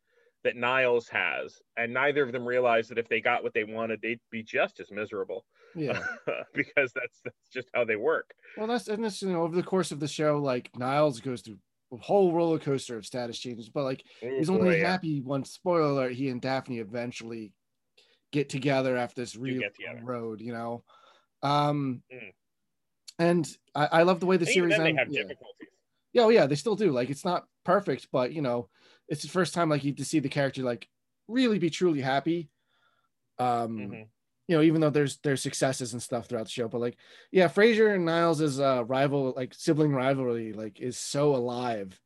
that 0.45 0.57
Niles 0.57 1.09
has, 1.09 1.61
and 1.77 1.93
neither 1.93 2.23
of 2.23 2.33
them 2.33 2.47
realize 2.47 2.89
that 2.89 2.99
if 2.99 3.09
they 3.09 3.21
got 3.21 3.43
what 3.43 3.55
they 3.55 3.65
wanted, 3.65 4.01
they'd 4.01 4.21
be 4.31 4.43
just 4.43 4.81
as 4.81 4.91
miserable. 4.91 5.45
Yeah. 5.75 6.01
because 6.55 6.93
that's 6.95 7.21
that's 7.25 7.49
just 7.53 7.69
how 7.75 7.85
they 7.85 7.97
work. 7.97 8.33
Well, 8.57 8.67
that's 8.67 8.89
and 8.89 9.05
this 9.05 9.23
you 9.23 9.33
know 9.33 9.43
over 9.43 9.57
the 9.57 9.63
course 9.63 9.91
of 9.91 10.01
the 10.01 10.09
show, 10.09 10.39
like 10.39 10.71
Niles 10.77 11.21
goes 11.21 11.43
through 11.43 11.59
a 11.93 11.97
whole 11.97 12.33
roller 12.33 12.59
coaster 12.59 12.97
of 12.97 13.07
status 13.07 13.39
changes, 13.39 13.69
but 13.69 13.85
like 13.85 14.05
Ooh, 14.23 14.37
he's 14.39 14.49
boy, 14.49 14.55
only 14.55 14.81
yeah. 14.81 14.91
happy 14.91 15.21
once 15.21 15.51
spoiler 15.51 15.83
alert 15.83 16.13
he 16.13 16.29
and 16.29 16.41
daphne 16.41 16.79
eventually 16.79 17.53
get 18.31 18.49
together 18.49 18.97
after 18.97 19.23
this 19.23 19.37
real 19.37 19.63
road 20.03 20.41
you 20.41 20.53
know 20.53 20.83
um 21.43 22.03
Mm. 22.13 22.33
and 23.19 23.57
I, 23.75 23.87
I 23.87 24.03
love 24.03 24.21
the 24.21 24.27
way 24.27 24.37
the 24.37 24.47
And 24.47 24.53
series 24.55 24.71
then 24.77 24.83
they 24.85 24.89
end- 24.91 24.99
have 24.99 25.09
yeah. 25.11 25.23
difficulties. 25.23 25.69
yeah 26.13 26.23
oh 26.23 26.29
yeah 26.31 26.47
they 26.47 26.55
still 26.55 26.77
do 26.77 26.91
like 26.91 27.11
it's 27.11 27.25
not 27.25 27.47
perfect 27.65 28.09
but 28.13 28.33
you 28.33 28.43
know 28.43 28.69
it's 29.09 29.23
the 29.23 29.29
first 29.29 29.55
time 29.55 29.69
like 29.69 29.85
you 29.85 29.93
to 29.95 30.05
see 30.05 30.19
the 30.21 30.29
character 30.29 30.63
like 30.63 30.89
really 31.29 31.59
be 31.59 31.71
truly 31.71 32.01
happy 32.01 32.49
um 33.39 33.79
Mhm. 33.79 34.07
you 34.49 34.57
know 34.57 34.63
even 34.63 34.81
though 34.81 34.91
there's 34.91 35.19
there's 35.19 35.43
successes 35.43 35.93
and 35.93 36.03
stuff 36.03 36.27
throughout 36.27 36.45
the 36.45 36.51
show 36.51 36.69
but 36.69 36.81
like 36.81 36.97
yeah 37.31 37.49
Frasier 37.49 37.95
and 37.95 38.05
Niles' 38.05 38.59
uh 38.59 38.85
rival 38.87 39.33
like 39.37 39.55
sibling 39.55 39.93
rivalry 39.93 40.53
like 40.53 40.81
is 40.81 40.97
so 40.99 41.35
alive 41.37 42.01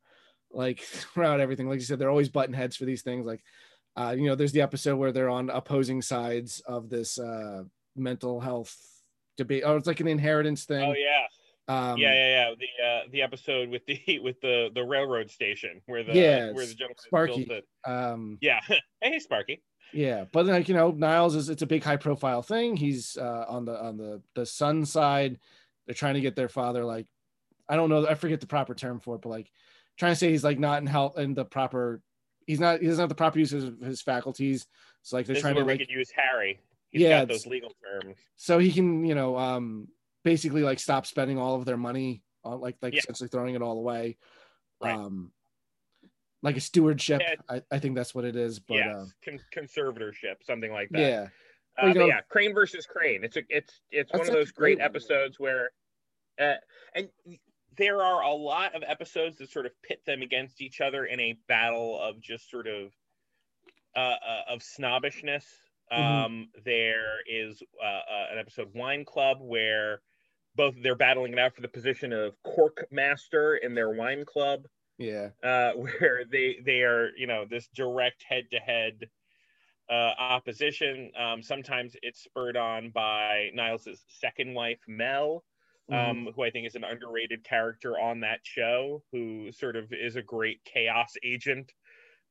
like 0.51 0.79
throughout 1.13 1.39
everything 1.39 1.67
like 1.69 1.79
you 1.79 1.85
said 1.85 1.97
they're 1.99 2.09
always 2.09 2.29
button 2.29 2.53
heads 2.53 2.75
for 2.75 2.85
these 2.85 3.01
things 3.01 3.25
like 3.25 3.41
uh 3.95 4.13
you 4.17 4.27
know 4.27 4.35
there's 4.35 4.51
the 4.51 4.61
episode 4.61 4.97
where 4.97 5.11
they're 5.11 5.29
on 5.29 5.49
opposing 5.49 6.01
sides 6.01 6.59
of 6.67 6.89
this 6.89 7.17
uh 7.17 7.63
mental 7.95 8.39
health 8.39 8.75
debate 9.37 9.63
oh 9.65 9.75
it's 9.75 9.87
like 9.87 9.99
an 9.99 10.07
inheritance 10.07 10.65
thing 10.65 10.83
Oh 10.89 10.93
yeah. 10.93 11.25
um 11.67 11.97
yeah, 11.97 12.13
yeah, 12.13 12.49
yeah. 12.49 12.55
The 12.59 12.85
uh, 12.85 13.01
the 13.11 13.21
episode 13.21 13.69
with 13.69 13.85
the 13.85 14.19
with 14.23 14.39
the 14.41 14.69
the 14.73 14.83
railroad 14.83 15.29
station 15.31 15.81
where 15.85 16.03
the 16.03 16.13
Yeah, 16.13 16.51
where 16.51 16.65
the 16.65 16.73
gentleman 16.73 16.97
Sparky. 16.99 17.45
built 17.45 17.59
it. 17.59 17.67
um 17.89 18.37
Yeah. 18.41 18.59
hey, 19.01 19.19
Sparky. 19.19 19.61
Yeah, 19.93 20.25
but 20.31 20.45
like 20.47 20.67
you 20.67 20.73
know, 20.73 20.91
Niles 20.91 21.35
is 21.35 21.49
it's 21.49 21.61
a 21.61 21.67
big 21.67 21.83
high 21.83 21.97
profile 21.97 22.41
thing. 22.41 22.75
He's 22.75 23.15
uh, 23.15 23.45
on 23.47 23.65
the 23.65 23.79
on 23.81 23.97
the 23.97 24.21
the 24.33 24.45
son 24.45 24.85
side. 24.85 25.39
They're 25.85 25.93
trying 25.93 26.15
to 26.15 26.21
get 26.21 26.35
their 26.35 26.49
father 26.49 26.83
like 26.83 27.05
I 27.69 27.75
don't 27.75 27.89
know, 27.89 28.05
I 28.07 28.15
forget 28.15 28.41
the 28.41 28.47
proper 28.47 28.73
term 28.73 28.99
for 28.99 29.15
it, 29.15 29.21
but 29.21 29.29
like 29.29 29.51
trying 29.97 30.13
to 30.13 30.15
say 30.15 30.29
he's 30.31 30.43
like 30.43 30.59
not 30.59 30.81
in 30.81 30.87
health 30.87 31.17
in 31.17 31.33
the 31.33 31.45
proper. 31.45 32.01
He's 32.45 32.59
not. 32.59 32.81
He 32.81 32.87
doesn't 32.87 33.01
have 33.01 33.09
the 33.09 33.15
proper 33.15 33.39
use 33.39 33.53
of 33.53 33.79
his 33.79 34.01
faculties. 34.01 34.67
So 35.01 35.15
like 35.15 35.25
they're 35.25 35.35
This 35.35 35.39
is 35.39 35.43
trying 35.43 35.55
to 35.55 35.61
we 35.61 35.73
like 35.73 35.79
could 35.79 35.89
use 35.89 36.11
Harry. 36.11 36.59
He's 36.93 37.01
Yeah, 37.01 37.21
got 37.21 37.27
those 37.27 37.45
legal 37.47 37.73
terms. 37.83 38.15
so 38.37 38.59
he 38.59 38.71
can 38.71 39.03
you 39.03 39.15
know 39.15 39.35
um 39.37 39.87
basically 40.23 40.61
like 40.61 40.79
stop 40.79 41.05
spending 41.05 41.37
all 41.37 41.55
of 41.55 41.65
their 41.65 41.75
money 41.75 42.23
on 42.45 42.61
like 42.61 42.77
like 42.81 42.93
Yeah. 42.93 42.99
essentially 42.99 43.27
throwing 43.29 43.55
it 43.55 43.61
all 43.61 43.77
away. 43.77 44.17
Right. 44.81 44.93
Um, 44.95 45.31
like 46.43 46.55
a 46.57 46.61
stewardship. 46.61 47.21
Yeah. 47.21 47.35
I, 47.49 47.61
I 47.71 47.79
think 47.79 47.95
that's 47.95 48.13
what 48.13 48.25
it 48.25 48.35
is. 48.35 48.59
But 48.59 48.75
yes, 48.75 48.95
uh, 48.95 49.05
con- 49.23 49.39
conservatorship, 49.55 50.43
something 50.43 50.71
like 50.71 50.89
that. 50.89 50.99
yeah, 50.99 51.27
Uh, 51.77 51.93
Well, 51.95 52.07
yeah, 52.07 52.21
Crane 52.29 52.53
versus 52.53 52.85
Crane. 52.85 53.23
It's 53.23 53.37
a 53.37 53.43
it's 53.49 53.79
it's 53.91 54.11
one 54.11 54.21
of 54.27 54.27
those 54.33 54.51
great 54.51 54.77
great 54.77 54.85
episodes 54.85 55.39
where, 55.39 55.71
uh, 56.39 56.55
and 56.93 57.09
there 57.77 58.03
are 58.03 58.21
a 58.21 58.31
lot 58.33 58.75
of 58.75 58.83
episodes 58.85 59.37
that 59.37 59.49
sort 59.49 59.65
of 59.65 59.71
pit 59.81 60.01
them 60.05 60.21
against 60.21 60.61
each 60.61 60.79
other 60.81 61.05
in 61.05 61.19
a 61.19 61.37
battle 61.47 61.99
of 61.99 62.19
just 62.21 62.51
sort 62.51 62.67
of 62.67 62.91
uh, 63.95 63.99
uh 63.99 64.41
of 64.49 64.61
snobbishness. 64.61 65.45
Mhm. 65.95 66.25
Um, 66.25 66.51
there 66.65 67.19
is 67.27 67.61
uh, 67.81 67.85
uh, 67.85 68.27
an 68.31 68.39
episode 68.39 68.73
Wine 68.73 69.05
Club 69.05 69.37
where 69.41 70.01
both 70.55 70.75
they're 70.81 70.95
battling 70.95 71.33
it 71.33 71.39
out 71.39 71.55
for 71.55 71.61
the 71.61 71.67
position 71.69 72.13
of 72.13 72.41
cork 72.43 72.87
master 72.91 73.57
in 73.57 73.75
their 73.75 73.91
wine 73.91 74.25
club 74.25 74.67
yeah, 74.97 75.31
uh, 75.43 75.73
where 75.75 76.25
they 76.25 76.59
they 76.65 76.83
are 76.83 77.11
you 77.17 77.27
know 77.27 77.45
this 77.45 77.69
direct 77.69 78.23
head 78.23 78.45
to 78.51 78.59
head 78.59 79.09
uh 79.89 80.13
opposition. 80.17 81.11
Um, 81.17 81.43
sometimes 81.43 81.95
it's 82.01 82.23
spurred 82.23 82.57
on 82.57 82.91
by 82.91 83.51
Niles' 83.53 84.05
second 84.07 84.53
wife 84.53 84.79
Mel, 84.87 85.45
Mhm. 85.87 86.17
um, 86.17 86.29
who 86.35 86.43
I 86.43 86.51
think 86.51 86.67
is 86.67 86.75
an 86.75 86.83
underrated 86.83 87.43
character 87.43 87.99
on 87.99 88.21
that 88.21 88.41
show, 88.45 89.03
who 89.11 89.51
sort 89.51 89.75
of 89.75 89.91
is 89.93 90.15
a 90.15 90.23
great 90.23 90.63
chaos 90.63 91.13
agent. 91.23 91.73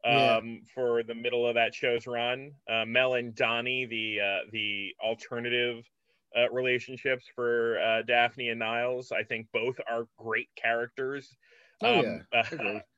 Yeah. 0.04 0.36
Um, 0.36 0.62
for 0.74 1.04
the 1.04 1.14
middle 1.14 1.46
of 1.46 1.54
that 1.54 1.74
show's 1.74 2.08
run, 2.08 2.52
uh, 2.68 2.84
Mel 2.84 3.14
and 3.14 3.34
Donnie, 3.34 3.86
the 3.86 4.20
uh, 4.20 4.50
the 4.50 4.96
alternative 5.00 5.88
uh, 6.36 6.50
relationships 6.50 7.26
for 7.34 7.78
uh, 7.78 8.02
Daphne 8.02 8.48
and 8.48 8.58
Niles, 8.58 9.12
I 9.12 9.22
think 9.22 9.46
both 9.52 9.78
are 9.88 10.08
great 10.18 10.48
characters. 10.56 11.36
Oh, 11.82 12.00
Um, 12.00 12.26
agree. 12.32 12.80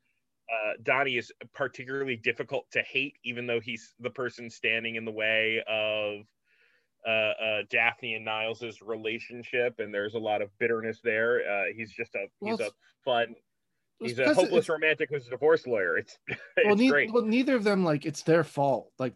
uh, 0.53 0.73
Donnie 0.83 1.17
is 1.17 1.33
particularly 1.53 2.17
difficult 2.17 2.71
to 2.73 2.83
hate, 2.83 3.17
even 3.25 3.47
though 3.47 3.61
he's 3.61 3.95
the 3.99 4.11
person 4.11 4.51
standing 4.51 4.97
in 4.97 5.05
the 5.05 5.13
way 5.13 5.63
of 5.67 6.27
uh, 7.07 7.11
uh, 7.11 7.63
Daphne 7.69 8.15
and 8.15 8.25
Niles's 8.25 8.81
relationship, 8.81 9.79
and 9.79 9.93
there's 9.93 10.15
a 10.15 10.19
lot 10.19 10.43
of 10.43 10.57
bitterness 10.59 11.01
there. 11.03 11.41
Uh, 11.49 11.65
he's 11.75 11.93
just 11.93 12.15
a 12.15 12.27
Well, 12.41 12.57
he's 12.57 12.67
a 12.67 12.71
fun. 13.05 13.35
He's 14.01 14.19
a 14.19 14.35
hopeless 14.35 14.69
romantic 14.69 15.11
who's 15.11 15.27
a 15.27 15.31
divorce 15.31 15.67
lawyer. 15.67 15.97
It's 15.99 16.19
it's 16.29 16.41
well, 16.67 16.77
ne- 16.77 16.89
great. 16.89 17.13
well, 17.13 17.25
neither 17.25 17.55
of 17.57 17.65
them 17.65 17.85
like 17.85 18.05
it's 18.07 18.23
their 18.23 18.45
fault, 18.45 18.91
like 18.99 19.15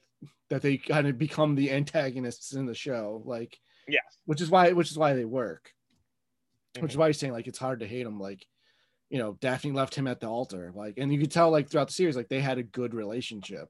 that 0.51 0.62
they 0.62 0.79
kind 0.79 1.07
of 1.07 1.19
become 1.19 1.55
the 1.55 1.71
antagonists 1.73 2.55
in 2.55 2.67
the 2.67 2.75
show, 2.75 3.23
like 3.25 3.59
Yes. 3.88 4.19
which 4.27 4.41
is 4.41 4.51
why 4.51 4.73
which 4.73 4.91
is 4.91 4.99
why 4.99 5.14
they 5.14 5.25
work, 5.25 5.73
which 6.81 6.93
is 6.93 6.97
Mhm. 6.97 7.01
why 7.01 7.07
you're 7.07 7.12
saying 7.14 7.33
like 7.33 7.47
it's 7.47 7.59
hard 7.59 7.81
to 7.81 7.87
hate 7.87 8.07
him, 8.07 8.21
like 8.21 8.47
you 9.11 9.19
know 9.19 9.35
Daphne 9.41 9.73
left 9.73 9.95
him 9.95 10.07
at 10.07 10.21
the 10.21 10.29
altar, 10.29 10.73
like 10.75 10.95
and 10.99 11.12
you 11.12 11.19
could 11.19 11.31
tell 11.33 11.51
like 11.51 11.69
throughout 11.69 11.88
the 11.88 11.95
series 11.95 12.17
like 12.17 12.29
they 12.29 12.41
had 12.41 12.59
a 12.59 12.62
good 12.62 12.95
relationship, 12.95 13.69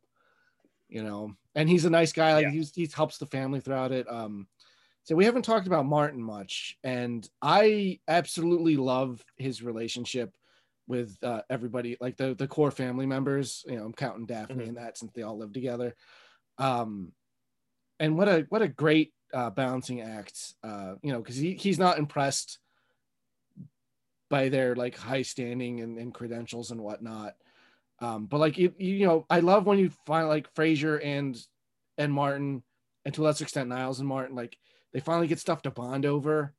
you 0.88 1.02
know, 1.02 1.34
and 1.54 1.68
he's 1.68 1.84
a 1.84 1.90
nice 1.90 2.12
guy, 2.12 2.34
like 2.34 2.44
Yeah. 2.44 2.50
he's 2.50 2.74
he 2.74 2.88
helps 2.94 3.18
the 3.18 3.26
family 3.26 3.60
throughout 3.60 3.92
it. 3.92 4.06
Um, 4.10 4.48
so 5.04 5.14
we 5.16 5.24
haven't 5.24 5.42
talked 5.44 5.66
about 5.66 5.86
Martin 5.86 6.22
much, 6.22 6.76
and 6.84 7.28
I 7.40 7.98
absolutely 8.08 8.76
love 8.76 9.24
his 9.36 9.62
relationship 9.62 10.34
with 10.88 11.16
uh, 11.22 11.42
everybody, 11.50 11.96
like 12.00 12.16
the 12.16 12.34
the 12.34 12.48
core 12.48 12.70
family 12.70 13.06
members. 13.06 13.64
You 13.68 13.76
know, 13.76 13.84
I'm 13.84 13.92
counting 13.92 14.26
Daphne 14.26 14.64
Mhm. 14.64 14.68
and 14.68 14.76
that 14.78 14.98
since 14.98 15.12
they 15.12 15.22
all 15.22 15.38
live 15.38 15.52
together. 15.52 15.94
Um, 16.56 17.12
and 18.00 18.16
what 18.16 18.28
a 18.28 18.46
what 18.48 18.62
a 18.62 18.68
great 18.68 19.12
uh, 19.32 19.50
balancing 19.50 20.00
act. 20.00 20.54
Uh, 20.62 20.94
you 21.02 21.12
know, 21.12 21.18
because 21.18 21.36
he 21.36 21.54
he's 21.54 21.78
not 21.78 21.98
impressed 21.98 22.58
by 24.30 24.48
their 24.48 24.74
like 24.74 24.96
high 24.96 25.22
standing 25.22 25.80
and, 25.80 25.98
and 25.98 26.12
credentials 26.14 26.70
and 26.70 26.80
whatnot. 26.80 27.34
Um, 28.00 28.26
but 28.26 28.38
like 28.38 28.58
you, 28.58 28.72
you 28.78 29.06
know, 29.06 29.26
I 29.28 29.40
love 29.40 29.66
when 29.66 29.78
you 29.78 29.90
find 30.06 30.28
like 30.28 30.52
Frasier 30.54 31.00
and 31.04 31.36
and 31.96 32.12
Martin, 32.12 32.62
and 33.04 33.14
to 33.14 33.22
a 33.22 33.24
lesser 33.24 33.44
extent 33.44 33.68
Niles 33.68 33.98
and 33.98 34.08
Martin, 34.08 34.36
like 34.36 34.56
they 34.92 35.00
finally 35.00 35.26
get 35.26 35.38
stuff 35.38 35.62
to 35.62 35.70
bond 35.70 36.06
over, 36.06 36.54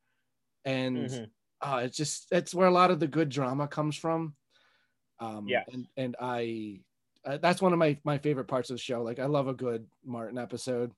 and 0.65 0.98
Mhm. 1.10 1.30
Uh, 1.62 1.82
it's 1.84 1.98
just 1.98 2.30
that's 2.30 2.54
where 2.54 2.67
a 2.67 2.72
lot 2.72 2.91
of 2.91 3.00
the 3.00 3.08
good 3.08 3.30
drama 3.30 3.67
comes 3.67 3.95
from. 3.95 4.36
Um, 5.19 5.48
Yes. 5.48 5.67
and 5.72 5.88
and 5.98 6.15
I 6.19 6.80
uh, 7.26 7.38
that's 7.38 7.62
one 7.62 7.74
of 7.74 7.80
my 7.80 7.98
my 8.04 8.17
favorite 8.17 8.48
parts 8.48 8.69
of 8.69 8.76
the 8.76 8.82
show. 8.82 9.02
Like 9.02 9.19
I 9.19 9.26
love 9.26 9.48
a 9.48 9.54
good 9.54 9.86
Martin 10.06 10.38
episode. 10.38 10.91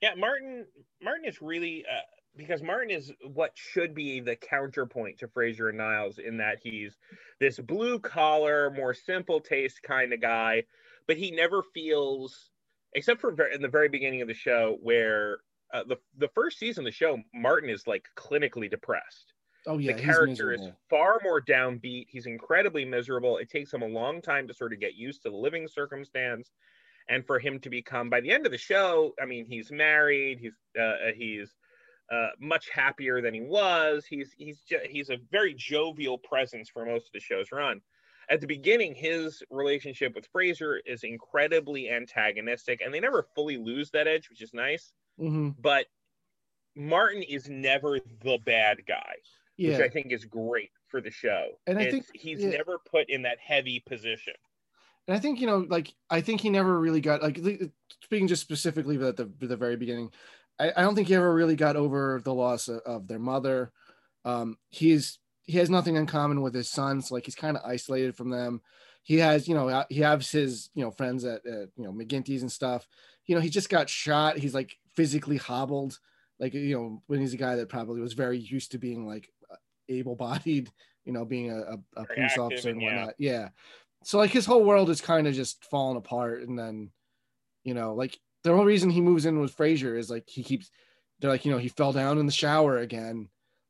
Yeah, 0.00 0.14
Martin. 0.16 0.66
Martin 1.02 1.24
is 1.26 1.42
really 1.42 1.84
uh, 1.84 2.00
because 2.36 2.62
Martin 2.62 2.90
is 2.90 3.12
what 3.32 3.52
should 3.54 3.94
be 3.94 4.20
the 4.20 4.36
counterpoint 4.36 5.18
to 5.18 5.28
Frasier 5.28 5.68
and 5.70 5.78
Niles 5.78 6.18
in 6.18 6.36
that 6.38 6.58
he's 6.62 6.96
this 7.40 7.58
blue 7.58 7.98
collar, 7.98 8.70
more 8.70 8.94
simple 8.94 9.40
taste 9.40 9.82
kind 9.82 10.12
of 10.12 10.20
guy, 10.20 10.62
but 11.06 11.16
he 11.16 11.30
never 11.30 11.62
feels, 11.74 12.50
except 12.94 13.20
for 13.20 13.34
in 13.48 13.60
the 13.60 13.68
very 13.68 13.88
beginning 13.88 14.22
of 14.22 14.28
the 14.28 14.34
show, 14.34 14.78
where 14.80 15.38
uh, 15.72 15.84
the 15.84 15.96
the 16.18 16.28
first 16.28 16.58
season 16.58 16.82
of 16.82 16.86
the 16.86 16.96
show, 16.96 17.18
Martin 17.34 17.70
is 17.70 17.86
like 17.86 18.06
clinically 18.16 18.70
depressed. 18.70 19.34
Oh 19.66 19.78
yeah, 19.78 19.92
the 19.92 20.02
character 20.02 20.52
is 20.52 20.68
far 20.88 21.20
more 21.22 21.40
downbeat. 21.40 22.06
He's 22.08 22.26
incredibly 22.26 22.84
miserable. 22.84 23.38
It 23.38 23.50
takes 23.50 23.72
him 23.72 23.82
a 23.82 23.86
long 23.86 24.22
time 24.22 24.48
to 24.48 24.54
sort 24.54 24.72
of 24.72 24.80
get 24.80 24.94
used 24.94 25.22
to 25.22 25.30
the 25.30 25.36
living 25.36 25.68
circumstance, 25.68 26.50
and 27.08 27.26
for 27.26 27.38
him 27.38 27.60
to 27.60 27.70
become 27.70 28.10
by 28.10 28.20
the 28.20 28.30
end 28.30 28.46
of 28.46 28.52
the 28.52 28.58
show. 28.58 29.14
I 29.20 29.26
mean, 29.26 29.46
he's 29.46 29.70
married. 29.70 30.38
He's 30.40 30.54
uh, 30.80 31.12
he's 31.14 31.54
uh, 32.10 32.28
much 32.40 32.70
happier 32.70 33.20
than 33.20 33.34
he 33.34 33.42
was. 33.42 34.06
He's 34.06 34.32
he's 34.36 34.62
he's 34.88 35.10
a 35.10 35.18
very 35.30 35.54
jovial 35.54 36.18
presence 36.18 36.68
for 36.68 36.84
most 36.84 37.06
of 37.06 37.12
the 37.12 37.20
show's 37.20 37.52
run. 37.52 37.80
At 38.28 38.40
the 38.40 38.46
beginning, 38.46 38.94
his 38.94 39.42
relationship 39.50 40.14
with 40.14 40.32
Frasier 40.32 40.78
is 40.86 41.02
incredibly 41.02 41.90
antagonistic, 41.90 42.80
and 42.80 42.94
they 42.94 43.00
never 43.00 43.26
fully 43.34 43.58
lose 43.58 43.90
that 43.90 44.06
edge, 44.06 44.30
which 44.30 44.40
is 44.40 44.54
nice 44.54 44.92
Mhm. 45.18 45.54
but 45.58 45.86
Martin 46.76 47.22
is 47.22 47.48
never 47.48 47.98
the 48.22 48.38
bad 48.44 48.84
guy, 48.86 49.16
yeah. 49.56 49.70
which 49.76 49.80
I 49.80 49.88
think 49.88 50.12
is 50.12 50.24
great 50.24 50.70
for 50.88 51.00
the 51.00 51.10
show. 51.10 51.48
And 51.66 51.78
I 51.78 51.82
It's- 51.82 51.92
think- 52.06 52.06
he's 52.20 52.40
yeah. 52.40 52.50
never 52.50 52.78
put 52.78 53.08
in 53.10 53.22
that 53.22 53.38
heavy 53.38 53.80
position. 53.80 54.34
And 55.08 55.16
I 55.16 55.20
think 55.20 55.40
you 55.40 55.46
know, 55.46 55.58
like 55.68 55.92
I 56.08 56.20
think 56.20 56.40
he 56.40 56.50
never 56.50 56.78
really 56.78 57.00
got 57.00 57.22
like 57.22 57.40
speaking 58.04 58.28
just 58.28 58.42
specifically 58.42 58.96
at 59.04 59.16
the 59.16 59.24
the 59.40 59.56
very 59.56 59.76
beginning. 59.76 60.12
I, 60.58 60.70
I 60.76 60.82
don't 60.82 60.94
think 60.94 61.08
he 61.08 61.14
ever 61.14 61.32
really 61.34 61.56
got 61.56 61.74
over 61.74 62.20
the 62.22 62.34
loss 62.34 62.68
of, 62.68 62.80
of 62.80 63.08
their 63.08 63.18
mother. 63.18 63.72
Um, 64.24 64.58
he's 64.68 65.18
he 65.44 65.58
has 65.58 65.70
nothing 65.70 65.96
in 65.96 66.06
common 66.06 66.42
with 66.42 66.54
his 66.54 66.68
sons. 66.68 67.10
Like 67.10 67.24
he's 67.24 67.34
kind 67.34 67.56
of 67.56 67.64
isolated 67.64 68.14
from 68.14 68.30
them. 68.30 68.62
He 69.02 69.16
has 69.18 69.48
you 69.48 69.54
know 69.54 69.84
he 69.88 70.00
has 70.00 70.30
his 70.30 70.70
you 70.74 70.84
know 70.84 70.90
friends 70.92 71.24
at, 71.24 71.44
at 71.46 71.70
you 71.76 71.84
know 71.84 71.92
McGinty's 71.92 72.42
and 72.42 72.52
stuff. 72.52 72.86
You 73.26 73.34
know 73.34 73.40
he 73.40 73.48
just 73.48 73.70
got 73.70 73.88
shot. 73.90 74.38
He's 74.38 74.54
like 74.54 74.78
physically 74.94 75.36
hobbled. 75.36 75.98
Like 76.38 76.54
you 76.54 76.76
know 76.76 77.02
when 77.06 77.20
he's 77.20 77.34
a 77.34 77.38
guy 77.38 77.56
that 77.56 77.68
probably 77.68 78.00
was 78.00 78.14
very 78.14 78.38
used 78.38 78.72
to 78.72 78.78
being 78.78 79.06
like 79.06 79.28
able 79.88 80.16
bodied. 80.16 80.70
You 81.04 81.12
know 81.14 81.24
being 81.24 81.50
a, 81.50 81.78
a, 81.96 82.04
police 82.04 82.36
officer 82.36 82.68
and 82.68 82.76
and, 82.76 82.82
yeah. 82.82 82.96
whatnot. 82.96 83.14
yeah 83.18 83.48
so 84.04 84.18
like 84.18 84.30
his 84.30 84.46
whole 84.46 84.62
world 84.62 84.90
is 84.90 85.00
kind 85.00 85.26
of 85.26 85.34
just 85.34 85.64
falling 85.64 85.96
apart 85.96 86.42
and 86.42 86.58
then 86.58 86.90
you 87.64 87.74
know 87.74 87.94
like 87.94 88.18
the 88.44 88.54
whole 88.54 88.64
reason 88.64 88.90
he 88.90 89.00
moves 89.00 89.26
in 89.26 89.40
with 89.40 89.56
Frasier 89.56 89.98
is 89.98 90.10
like 90.10 90.28
he 90.28 90.42
keeps 90.42 90.70
they're 91.18 91.30
like 91.30 91.44
you 91.44 91.52
know 91.52 91.58
he 91.58 91.68
fell 91.68 91.92
down 91.92 92.18
in 92.18 92.26
the 92.26 92.32
shower 92.32 92.78
again 92.78 93.28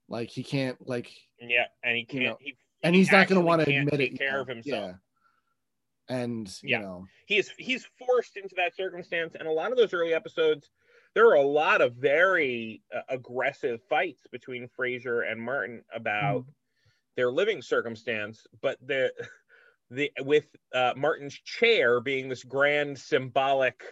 like 0.08 0.28
he 0.28 0.42
can't 0.42 0.76
like 0.86 1.10
Yeah, 1.40 1.66
and 1.82 1.96
he 1.96 2.04
can't. 2.04 2.22
You 2.22 2.28
know, 2.30 2.38
he, 2.40 2.56
and 2.82 2.94
he's 2.94 3.12
not 3.12 3.28
going 3.28 3.40
to 3.40 3.46
want 3.46 3.64
to 3.64 3.74
admit 3.74 3.94
take 3.94 4.14
it 4.14 4.18
care 4.18 4.40
of 4.40 4.48
himself. 4.48 4.96
yeah 6.10 6.16
and 6.16 6.52
Yeah. 6.62 6.78
you 6.78 6.84
know 6.84 7.06
he 7.26 7.38
is 7.38 7.50
he's 7.58 7.86
forced 7.98 8.36
into 8.36 8.54
that 8.56 8.74
circumstance 8.76 9.34
and 9.38 9.46
a 9.46 9.52
lot 9.52 9.70
of 9.70 9.78
those 9.78 9.94
early 9.94 10.12
episodes 10.12 10.70
there 11.14 11.26
are 11.26 11.34
a 11.34 11.42
lot 11.42 11.80
of 11.80 11.94
very 11.94 12.82
uh, 12.94 13.00
aggressive 13.08 13.80
fights 13.88 14.22
between 14.30 14.68
Frasier 14.78 15.30
and 15.30 15.40
Martin 15.40 15.82
about 15.94 16.44
their 17.16 17.30
living 17.30 17.62
circumstance 17.62 18.46
but 18.62 18.78
the 18.86 19.12
the 19.90 20.10
with 20.20 20.44
uh, 20.74 20.92
Martin's 20.96 21.34
chair 21.34 22.00
being 22.00 22.28
this 22.28 22.44
grand 22.44 22.98
symbolic 22.98 23.82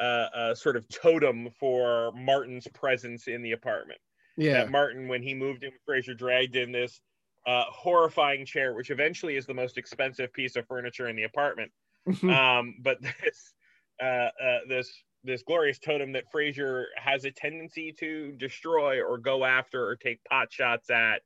uh, 0.00 0.26
uh, 0.34 0.54
sort 0.54 0.76
of 0.76 0.88
totem 0.88 1.48
for 1.58 2.12
Martin's 2.12 2.66
presence 2.68 3.28
in 3.28 3.42
the 3.42 3.52
apartment. 3.52 4.00
Yeah. 4.36 4.54
That 4.54 4.70
Martin, 4.70 5.08
when 5.08 5.22
he 5.22 5.34
moved 5.34 5.64
in, 5.64 5.70
Frasier 5.88 6.16
dragged 6.16 6.56
in 6.56 6.72
this 6.72 7.00
uh, 7.46 7.64
horrifying 7.68 8.46
chair, 8.46 8.74
which 8.74 8.90
eventually 8.90 9.36
is 9.36 9.46
the 9.46 9.54
most 9.54 9.78
expensive 9.78 10.32
piece 10.32 10.56
of 10.56 10.66
furniture 10.66 11.08
in 11.08 11.16
the 11.16 11.24
apartment. 11.24 11.70
um, 12.22 12.76
but 12.80 13.00
this 13.22 13.54
uh, 14.02 14.28
uh, 14.42 14.58
this 14.68 14.90
this 15.24 15.42
glorious 15.42 15.78
totem 15.78 16.12
that 16.12 16.24
Frasier 16.32 16.84
has 16.96 17.24
a 17.24 17.30
tendency 17.30 17.92
to 17.98 18.32
destroy 18.32 19.00
or 19.02 19.18
go 19.18 19.44
after 19.44 19.86
or 19.86 19.96
take 19.96 20.22
pot 20.24 20.52
shots 20.52 20.90
at. 20.90 21.22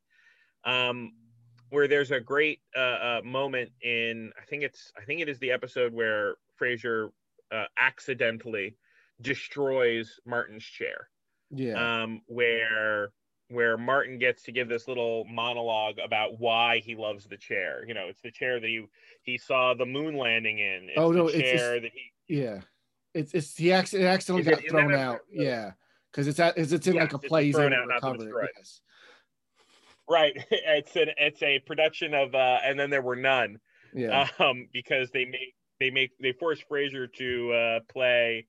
Um, 0.65 1.13
where 1.71 1.87
there's 1.87 2.11
a 2.13 2.21
great 2.21 2.61
uh, 2.77 2.81
uh, 2.81 3.21
moment 3.25 3.71
in 3.83 4.33
I 4.41 4.45
think 4.47 4.63
it's 4.63 4.91
I 5.01 5.05
think 5.05 5.21
it 5.21 5.29
is 5.29 5.39
the 5.39 5.51
episode 5.53 5.93
where 5.93 6.37
Frasier 6.59 7.11
uh, 7.53 7.65
accidentally 7.79 8.77
destroys 9.21 10.19
Martin's 10.27 10.65
chair 10.65 11.09
yeah 11.51 12.03
um, 12.03 12.23
where 12.27 13.11
where 13.51 13.77
Martin 13.79 14.19
gets 14.19 14.43
to 14.45 14.53
give 14.53 14.69
this 14.69 14.89
little 14.89 15.25
monologue 15.25 15.99
about 16.05 16.39
why 16.39 16.79
he 16.85 16.95
loves 16.95 17.25
the 17.27 17.37
chair. 17.39 17.83
You 17.89 17.95
know, 17.95 18.07
it's 18.09 18.21
the 18.21 18.31
chair 18.31 18.61
that 18.61 18.67
he 18.67 18.85
he 19.23 19.39
saw 19.39 19.73
the 19.75 19.87
moon 19.87 20.17
landing 20.19 20.59
in. 20.59 20.89
It's 20.91 20.99
Oh, 20.99 21.11
no, 21.11 21.29
it's- 21.29 21.43
chair 21.43 21.77
it's- 21.77 21.83
that 21.83 21.93
he 21.95 22.37
yeah 22.41 22.61
it's 23.15 23.33
it's 23.35 23.57
he 23.57 23.73
acc- 23.73 23.95
it 23.95 24.03
accidentally 24.03 24.51
got 24.55 24.63
thrown 24.69 24.93
episode? 24.93 25.01
out 25.01 25.21
yeah 25.31 25.73
because 26.11 26.27
it's 26.27 26.39
at 26.39 26.57
it's, 26.59 26.73
it's 26.73 26.87
in 26.87 26.97
like 26.97 27.13
a 27.13 27.19
play 27.19 27.47
he's 27.47 27.59
able 27.59 27.75
out, 27.75 27.89
recover 27.89 28.43
it 28.43 28.51
yes 28.57 28.81
right. 30.09 30.37
It's 30.51 30.97
an 30.97 31.11
it's 31.17 31.43
a 31.43 31.59
production 31.61 32.15
of 32.15 32.35
uh, 32.35 32.59
and 32.65 32.79
then 32.79 32.91
there 32.91 33.03
were 33.03 33.17
none. 33.17 33.59
yeah 33.95 34.29
Um, 34.39 34.69
because 34.73 35.11
they 35.11 35.25
make 35.25 35.55
they 35.81 35.91
make 35.91 36.13
they 36.19 36.33
force 36.33 36.61
Frasier 36.71 37.13
to 37.15 37.53
uh, 37.53 37.81
play 37.89 38.47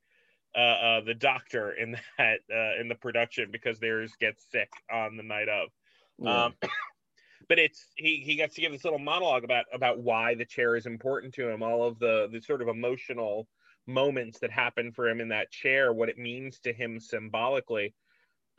uh, 0.55 0.59
uh, 0.59 1.01
the 1.01 1.13
doctor 1.13 1.71
in 1.71 1.91
that 2.17 2.39
uh, 2.51 2.79
in 2.79 2.87
the 2.87 2.95
production 2.95 3.49
because 3.51 3.79
theirs 3.79 4.13
gets 4.19 4.45
sick 4.51 4.69
on 4.91 5.17
the 5.17 5.23
night 5.23 5.49
of. 5.49 5.69
yeah. 6.19 6.45
Um, 6.45 6.53
but 7.49 7.59
it's 7.59 7.87
he 7.95 8.17
he 8.17 8.35
gets 8.35 8.55
to 8.55 8.61
give 8.61 8.71
this 8.71 8.83
little 8.83 8.99
monologue 8.99 9.43
about 9.43 9.65
about 9.73 9.99
why 9.99 10.35
the 10.35 10.45
chair 10.45 10.75
is 10.75 10.85
important 10.85 11.33
to 11.35 11.49
him, 11.49 11.63
all 11.63 11.83
of 11.83 11.99
the 11.99 12.29
the 12.31 12.41
sort 12.41 12.61
of 12.61 12.67
emotional 12.67 13.47
moments 13.89 14.39
that 14.39 14.51
happen 14.51 14.91
for 14.91 15.09
him 15.09 15.19
in 15.21 15.29
that 15.29 15.51
chair, 15.51 15.91
what 15.91 16.09
it 16.09 16.17
means 16.17 16.59
to 16.61 16.73
him 16.73 16.99
symbolically. 16.99 17.95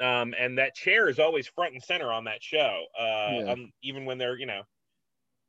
Um, 0.00 0.34
and 0.38 0.58
that 0.58 0.74
chair 0.74 1.08
is 1.08 1.18
always 1.18 1.46
front 1.46 1.74
and 1.74 1.82
center 1.82 2.10
on 2.10 2.24
that 2.24 2.42
show, 2.42 2.86
uh, 2.98 3.02
Yeah. 3.40 3.52
um, 3.52 3.70
even 3.82 4.04
when 4.06 4.18
they're 4.18 4.38
you 4.38 4.46
know, 4.46 4.62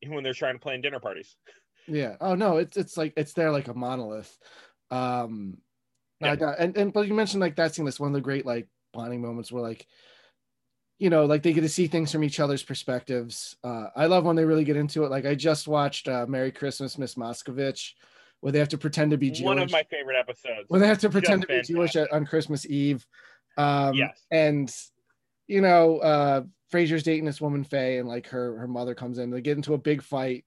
even 0.01 0.15
when 0.15 0.23
they're 0.23 0.33
trying 0.33 0.55
to 0.55 0.59
plan 0.59 0.81
dinner 0.81 0.99
parties. 0.99 1.35
Yeah. 1.87 2.15
Oh 2.21 2.35
no, 2.35 2.57
it's 2.57 2.77
it's 2.77 2.95
like 2.95 3.13
it's 3.17 3.33
there 3.33 3.51
like 3.51 3.67
a 3.67 3.73
monolith. 3.73 4.37
Um 4.91 5.61
Yeah. 6.19 6.35
I 6.39 6.53
and, 6.53 6.77
and 6.77 6.93
but 6.93 7.07
you 7.07 7.13
mentioned 7.13 7.41
like 7.41 7.55
that 7.55 7.73
scene 7.73 7.85
that's 7.85 7.99
one 7.99 8.09
of 8.09 8.13
the 8.13 8.21
great 8.21 8.45
like 8.45 8.69
bonding 8.93 9.21
moments 9.21 9.51
where 9.51 9.63
like 9.63 9.87
you 10.99 11.09
know 11.09 11.25
like 11.25 11.41
they 11.41 11.53
get 11.53 11.61
to 11.61 11.69
see 11.69 11.87
things 11.87 12.11
from 12.11 12.23
each 12.23 12.39
other's 12.39 12.63
perspectives. 12.63 13.57
Uh 13.63 13.87
I 13.95 14.05
love 14.05 14.25
when 14.25 14.35
they 14.35 14.45
really 14.45 14.63
get 14.63 14.77
into 14.77 15.03
it. 15.05 15.11
Like 15.11 15.25
I 15.25 15.33
just 15.35 15.67
watched 15.67 16.07
uh 16.07 16.27
Merry 16.27 16.51
Christmas, 16.51 16.97
Miss 16.97 17.15
Moskowitz, 17.15 17.93
where 18.41 18.51
they 18.51 18.59
have 18.59 18.69
to 18.69 18.77
pretend 18.77 19.11
to 19.11 19.17
be 19.17 19.31
Jewish. 19.31 19.45
One 19.45 19.59
of 19.59 19.71
my 19.71 19.83
favorite 19.83 20.17
episodes. 20.19 20.65
when 20.67 20.81
they 20.81 20.87
have 20.87 20.99
to 20.99 21.09
pretend 21.09 21.43
to 21.43 21.47
be 21.47 21.61
Jewish 21.61 21.95
at, 21.95 22.11
on 22.11 22.25
Christmas 22.25 22.65
Eve. 22.65 23.05
Um, 23.57 23.95
Yes. 23.95 24.19
And, 24.29 24.75
you 25.47 25.61
know, 25.61 25.97
uh, 25.99 26.43
Frasier's 26.71 27.03
dating 27.03 27.25
this 27.25 27.41
woman, 27.41 27.63
Faye, 27.63 27.97
and 27.97 28.07
like 28.07 28.27
her, 28.27 28.57
her 28.57 28.67
mother 28.67 28.95
comes 28.95 29.17
in. 29.17 29.29
They 29.29 29.41
get 29.41 29.57
into 29.57 29.73
a 29.73 29.77
big 29.77 30.01
fight 30.01 30.45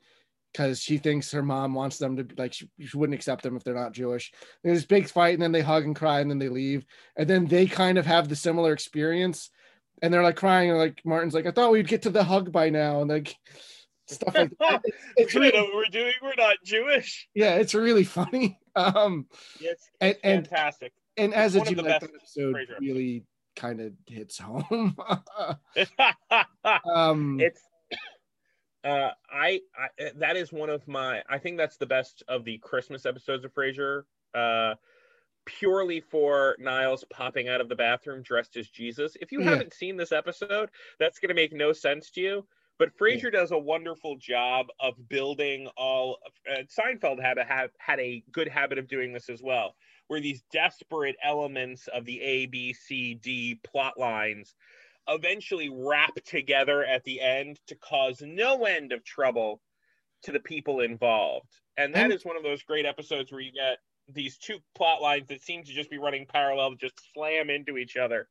because 0.53 0.81
she 0.81 0.99
thinks 0.99 1.33
her 1.33 1.43
mom 1.43 1.75
wants 1.75 1.99
them 1.99 2.17
to, 2.17 2.27
like, 2.37 2.53
she, 2.53 2.69
she 2.81 2.97
wouldn't 2.97 3.15
accept 3.15 3.43
them 3.43 3.57
if 3.57 3.65
they're 3.65 3.75
not 3.75 3.93
Jewish. 3.93 4.33
There's 4.63 4.79
this 4.79 4.87
big 4.87 5.09
fight, 5.09 5.35
and 5.35 5.43
then 5.43 5.53
they 5.53 5.63
hug 5.63 5.85
and 5.85 5.97
cry, 5.97 6.21
and 6.21 6.31
then 6.31 6.39
they 6.39 6.49
leave. 6.49 6.87
And 7.17 7.29
then 7.29 7.47
they 7.47 7.67
kind 7.67 7.99
of 7.99 8.07
have 8.07 8.29
the 8.29 8.37
similar 8.37 8.73
experience. 8.73 9.51
And 10.03 10.13
they're 10.13 10.23
like 10.23 10.37
crying, 10.37 10.71
and 10.71 10.79
like 10.79 11.01
Martin's 11.05 11.35
like, 11.35 11.47
I 11.47 11.51
thought 11.51 11.71
we'd 11.73 11.89
get 11.89 12.03
to 12.03 12.11
the 12.11 12.25
hug 12.25 12.51
by 12.51 12.71
now. 12.71 13.01
And 13.01 13.11
like, 13.11 13.37
stuff 14.07 14.35
like 14.35 14.53
that. 14.59 14.83
It's, 14.87 14.97
it's 15.17 15.35
we 15.35 15.41
really, 15.41 15.53
know 15.59 15.65
what 15.65 15.75
we're 15.75 15.85
doing. 15.87 16.13
We're 16.23 16.35
not 16.37 16.57
Jewish. 16.65 17.29
yeah, 17.35 17.55
it's 17.57 17.75
really 17.75 18.05
funny. 18.05 18.59
Um, 18.77 19.27
It's, 19.61 19.89
it's 20.01 20.19
and- 20.25 20.49
fantastic. 20.49 20.93
and 21.17 21.33
as 21.33 21.55
a 21.55 21.61
Jew, 21.65 21.77
that 21.77 22.03
episode 22.03 22.57
Frasier 22.57 22.81
really 22.81 23.25
kind 23.55 23.81
of 23.81 23.93
hits 24.09 24.37
home. 24.39 24.97
um, 26.85 27.39
it's 27.41 27.61
uh 28.83 29.11
I, 29.31 29.61
I 29.77 30.11
that 30.17 30.37
is 30.37 30.53
one 30.53 30.69
of 30.71 30.87
my 30.87 31.23
i 31.29 31.39
think 31.39 31.57
that's 31.57 31.77
the 31.79 31.87
best 31.87 32.23
of 32.29 32.45
the 32.45 32.59
christmas 32.59 33.07
episodes 33.07 33.45
of 33.45 33.55
frasier 33.55 34.03
uh 34.35 34.75
purely 35.47 36.01
for 36.01 36.57
niles 36.59 37.05
popping 37.11 37.49
out 37.49 37.61
of 37.63 37.69
the 37.71 37.77
bathroom 37.77 38.23
dressed 38.23 38.57
as 38.57 38.69
jesus 38.69 39.17
if 39.21 39.33
you 39.33 39.41
Yeah. 39.41 39.51
haven't 39.51 39.73
seen 39.73 39.97
this 39.97 40.13
episode 40.13 40.69
that's 40.99 41.19
going 41.19 41.29
to 41.31 41.35
make 41.35 41.53
no 41.53 41.73
sense 41.73 42.11
to 42.11 42.21
you 42.21 42.47
but 42.79 42.97
frasier 42.99 43.33
does 43.33 43.51
a 43.53 43.59
wonderful 43.59 44.17
job 44.17 44.67
of 44.81 44.95
building 45.09 45.69
all 45.77 46.19
uh, 46.51 46.63
seinfeld 46.77 47.21
had 47.21 47.39
a 47.39 47.45
have 47.45 47.71
had 47.79 48.01
a 48.01 48.23
good 48.33 48.49
habit 48.49 48.79
of 48.79 48.89
doing 48.89 49.13
this 49.13 49.29
as 49.29 49.43
well 49.43 49.75
where 50.09 50.21
these 50.21 50.43
desperate 50.53 51.17
elements 51.23 51.89
of 51.95 52.05
the 52.05 52.21
a 52.21 52.47
b 52.47 52.73
c 52.73 53.15
d 53.15 53.59
plot 53.65 53.99
lines 53.99 54.55
eventually 55.09 55.69
wrap 55.71 56.15
together 56.25 56.85
at 56.85 57.05
the 57.05 57.21
end 57.21 57.61
to 57.67 57.75
cause 57.77 58.23
no 58.25 58.65
end 58.65 58.93
of 58.93 59.05
trouble 59.05 59.61
to 60.23 60.33
the 60.33 60.41
people 60.41 60.81
involved. 60.81 61.61
And 61.77 61.95
that 61.95 62.05
And- 62.05 62.13
is 62.15 62.25
one 62.25 62.39
of 62.39 62.43
those 62.43 62.63
great 62.63 62.87
episodes 62.87 63.31
where 63.31 63.43
you 63.43 63.53
get 63.53 63.79
these 64.09 64.39
two 64.39 64.59
plot 64.75 65.03
lines 65.03 65.29
that 65.29 65.43
seem 65.43 65.63
to 65.65 65.73
just 65.73 65.91
be 65.91 65.99
running 65.99 66.25
parallel, 66.27 66.75
just 66.75 66.95
slam 67.13 67.51
into 67.51 67.77
each 67.77 67.99
other. 67.99 68.29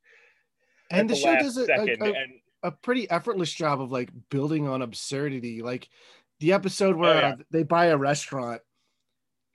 and 0.90 1.08
at 1.08 1.08
the 1.08 1.14
show 1.14 1.36
does 1.36 1.56
a, 1.56 1.62
a, 1.62 1.66
second. 1.66 2.02
a, 2.02 2.12
and 2.12 2.32
a 2.64 2.72
pretty 2.72 3.08
effortless 3.10 3.52
job 3.52 3.80
of 3.80 3.92
like 3.92 4.10
building 4.30 4.66
on 4.68 4.82
absurdity. 4.82 5.62
Like 5.62 5.88
the 6.40 6.52
episode 6.52 6.96
where 6.96 7.14
Oh, 7.14 7.18
yeah. 7.20 7.28
uh, 7.34 7.36
they 7.50 7.62
buy 7.62 7.86
a 7.86 7.96
restaurant, 7.96 8.60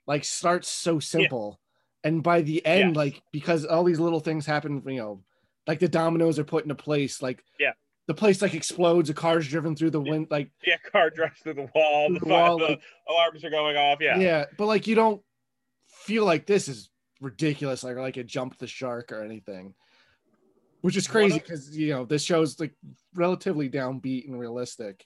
like 0.06 0.24
starts 0.24 0.68
so 0.68 0.98
simple, 1.00 1.60
and 2.02 2.22
by 2.22 2.40
the 2.42 2.64
end, 2.64 2.90
Yes. 2.90 2.96
like 2.96 3.22
because 3.32 3.66
all 3.66 3.84
these 3.84 4.00
little 4.00 4.20
things 4.20 4.46
happen, 4.46 4.82
you 4.86 4.96
know, 4.96 5.22
like 5.66 5.78
the 5.80 5.88
dominoes 5.88 6.38
are 6.38 6.44
put 6.44 6.64
into 6.64 6.74
place, 6.74 7.20
like 7.20 7.44
Yeah. 7.58 7.72
the 8.06 8.14
place 8.14 8.40
like 8.40 8.54
explodes, 8.54 9.10
a 9.10 9.14
car's 9.14 9.46
driven 9.46 9.76
through 9.76 9.90
the 9.90 10.00
wind, 10.00 10.28
like 10.30 10.50
yeah, 10.66 10.78
car 10.90 11.10
drives 11.10 11.38
through 11.40 11.54
the 11.54 11.68
wall, 11.74 12.06
Through 12.08 12.18
the, 12.20 12.24
the 12.26 12.32
wall, 12.32 12.58
the 12.58 12.64
like- 12.64 12.80
alarms 13.08 13.44
are 13.44 13.50
going 13.50 13.76
off. 13.76 13.98
Yeah. 14.00 14.18
yeah 14.18 14.44
but 14.56 14.66
like 14.66 14.86
you 14.86 14.94
don't 14.94 15.22
feel 15.86 16.24
like 16.24 16.46
this 16.46 16.66
is 16.68 16.88
ridiculous 17.20 17.84
like 17.84 17.96
like 17.96 18.16
it 18.16 18.26
jumped 18.26 18.58
the 18.58 18.66
shark 18.66 19.12
or 19.12 19.22
anything 19.22 19.74
which 20.80 20.96
is 20.96 21.06
crazy 21.06 21.38
because 21.38 21.76
you 21.76 21.90
know 21.90 22.04
this 22.04 22.22
show's 22.22 22.58
like 22.58 22.74
relatively 23.14 23.68
downbeat 23.68 24.26
and 24.26 24.38
realistic 24.38 25.04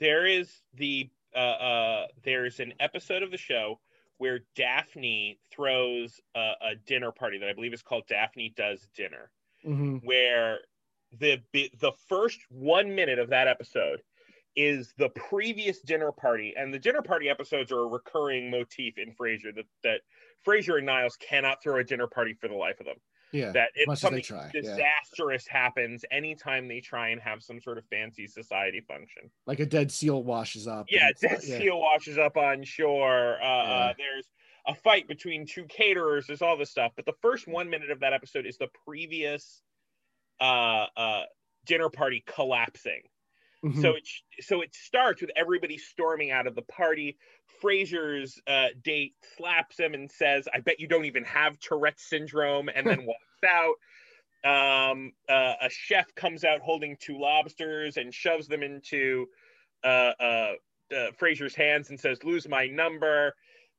there 0.00 0.26
is 0.26 0.50
the 0.74 1.08
uh, 1.34 1.38
uh 1.38 2.06
there's 2.24 2.60
an 2.60 2.72
episode 2.80 3.22
of 3.22 3.30
the 3.30 3.38
show 3.38 3.78
where 4.18 4.40
Daphne 4.54 5.38
throws 5.52 6.20
a, 6.34 6.52
a 6.62 6.74
dinner 6.86 7.12
party 7.12 7.38
that 7.38 7.50
I 7.50 7.52
believe 7.52 7.74
is 7.74 7.82
called 7.82 8.06
Daphne 8.06 8.54
Does 8.56 8.88
Dinner. 8.94 9.30
Mhm. 9.66 10.04
where 10.04 10.60
the 11.18 11.42
the 11.52 11.92
first 12.08 12.40
one 12.50 12.94
minute 12.94 13.18
of 13.18 13.30
that 13.30 13.48
episode 13.48 14.02
is 14.54 14.94
the 14.96 15.08
previous 15.10 15.80
dinner 15.80 16.12
party, 16.12 16.54
and 16.56 16.72
the 16.72 16.78
dinner 16.78 17.02
party 17.02 17.28
episodes 17.28 17.72
are 17.72 17.80
a 17.80 17.86
recurring 17.86 18.50
motif 18.50 18.96
in 18.98 19.12
Frasier 19.12 19.54
that 19.54 19.66
that 19.82 20.00
Frasier 20.46 20.78
and 20.78 20.86
Niles 20.86 21.16
cannot 21.16 21.62
throw 21.62 21.78
a 21.78 21.84
dinner 21.84 22.06
party 22.06 22.34
for 22.34 22.48
the 22.48 22.54
life 22.54 22.80
of 22.80 22.86
them. 22.86 23.00
Yeah. 23.32 23.52
That 23.52 23.70
if 23.74 23.98
something 23.98 24.22
try, 24.22 24.50
yeah. 24.54 24.60
disastrous 24.60 25.46
happens 25.46 26.04
anytime 26.10 26.68
they 26.68 26.80
try 26.80 27.08
and 27.08 27.20
have 27.20 27.42
some 27.42 27.60
sort 27.60 27.78
of 27.78 27.84
fancy 27.86 28.26
society 28.26 28.80
function. 28.86 29.30
Like 29.46 29.60
a 29.60 29.66
dead 29.66 29.90
seal 29.90 30.22
washes 30.22 30.66
up. 30.66 30.86
Yeah, 30.88 31.10
Dead 31.20 31.42
Seal 31.42 31.80
washes 31.80 32.18
up 32.18 32.36
on 32.36 32.62
shore. 32.62 33.38
Uh, 33.42 33.46
uh, 33.46 33.92
there's 33.98 34.26
a 34.66 34.74
fight 34.74 35.08
between 35.08 35.46
two 35.46 35.64
caterers. 35.64 36.26
There's 36.26 36.42
all 36.42 36.56
this 36.56 36.70
stuff. 36.70 36.92
But 36.96 37.06
the 37.06 37.14
first 37.20 37.46
one 37.46 37.68
minute 37.70 37.90
of 37.90 38.00
that 38.00 38.12
episode 38.12 38.46
is 38.46 38.58
the 38.58 38.68
previous 38.86 39.62
uh, 40.40 40.86
uh, 40.96 41.22
dinner 41.64 41.88
party 41.88 42.24
collapsing. 42.26 43.02
Mhm. 43.66 43.92
So 43.92 43.96
it 43.96 44.08
so 44.40 44.62
it 44.62 44.74
starts 44.74 45.20
with 45.20 45.30
everybody 45.36 45.76
storming 45.78 46.30
out 46.30 46.46
of 46.46 46.54
the 46.54 46.62
party. 46.62 47.18
Frasier's 47.62 48.40
uh, 48.46 48.68
date 48.82 49.16
slaps 49.36 49.78
him 49.78 49.94
and 49.94 50.10
says, 50.10 50.48
"I 50.52 50.60
bet 50.60 50.80
you 50.80 50.88
don't 50.88 51.04
even 51.04 51.24
have 51.24 51.58
Tourette's 51.58 52.08
syndrome," 52.08 52.68
and 52.68 52.88
then 52.88 53.04
walks 53.06 53.44
out. 53.46 53.76
Um, 54.44 55.12
uh, 55.28 55.54
a 55.62 55.70
chef 55.70 56.14
comes 56.14 56.44
out 56.44 56.60
holding 56.60 56.96
two 56.98 57.18
lobsters 57.18 57.96
and 57.96 58.14
shoves 58.14 58.48
them 58.48 58.62
into 58.62 59.28
uh, 59.84 59.86
uh, 60.20 60.52
uh, 60.92 61.10
Frasier's 61.12 61.54
hands 61.54 61.90
and 61.90 62.00
says, 62.00 62.24
"Lose 62.24 62.48
my 62.48 62.66
number." 62.68 63.34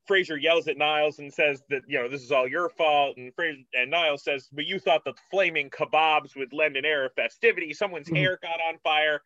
Frasier 0.09 0.41
yells 0.41 0.67
at 0.69 0.77
Niles 0.77 1.19
and 1.19 1.33
says 1.33 1.63
that 1.69 1.83
you 1.87 1.99
know 1.99 2.09
this 2.09 2.23
is 2.23 2.31
all 2.31 2.47
your 2.47 2.69
fault, 2.69 3.17
and 3.17 3.35
Frasier, 3.35 3.65
and 3.73 3.91
Niles 3.91 4.23
says, 4.23 4.49
"But 4.51 4.65
you 4.65 4.79
thought 4.79 5.05
that 5.05 5.19
flaming 5.31 5.69
kebabs 5.69 6.35
would 6.35 6.53
lend 6.53 6.77
an 6.77 6.85
air 6.85 7.05
of 7.05 7.13
festivity. 7.13 7.73
Someone's 7.73 8.09
Mhm. 8.09 8.13
hair 8.13 8.37
got 8.41 8.61
on 8.61 8.79
fire." 8.79 9.21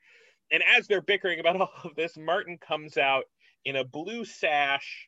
And 0.52 0.62
as 0.78 0.88
they're 0.88 1.02
bickering 1.02 1.40
about 1.40 1.56
all 1.62 1.72
of 1.86 1.96
this, 1.96 2.18
Martin 2.18 2.58
comes 2.58 2.98
out 2.98 3.24
in 3.66 3.76
a 3.76 3.84
blue 3.84 4.26
sash, 4.26 5.08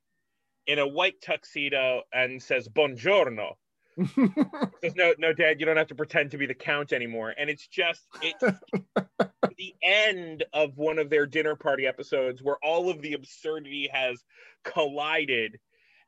in 0.66 0.80
a 0.80 0.88
white 0.88 1.22
tuxedo, 1.22 2.04
and 2.14 2.42
says, 2.42 2.68
"Buongiorno." 2.70 3.54
Says, 4.82 4.96
"No, 4.96 5.14
no, 5.20 5.34
Dad, 5.34 5.60
you 5.60 5.68
don't 5.68 5.78
have 5.78 5.88
to 5.88 5.96
pretend 5.96 6.32
to 6.32 6.38
be 6.38 6.48
the 6.48 6.56
Count 6.56 6.94
anymore." 6.94 7.34
And 7.38 7.50
it's 7.50 7.68
just 7.68 8.08
it's 8.22 8.42
the 9.58 9.76
end 9.84 10.46
of 10.54 10.78
one 10.78 10.98
of 10.98 11.10
their 11.10 11.28
dinner 11.28 11.56
party 11.56 11.86
episodes 11.86 12.42
where 12.42 12.58
all 12.64 12.90
of 12.90 13.02
the 13.02 13.14
absurdity 13.14 13.90
has 13.94 14.24
collided 14.64 15.60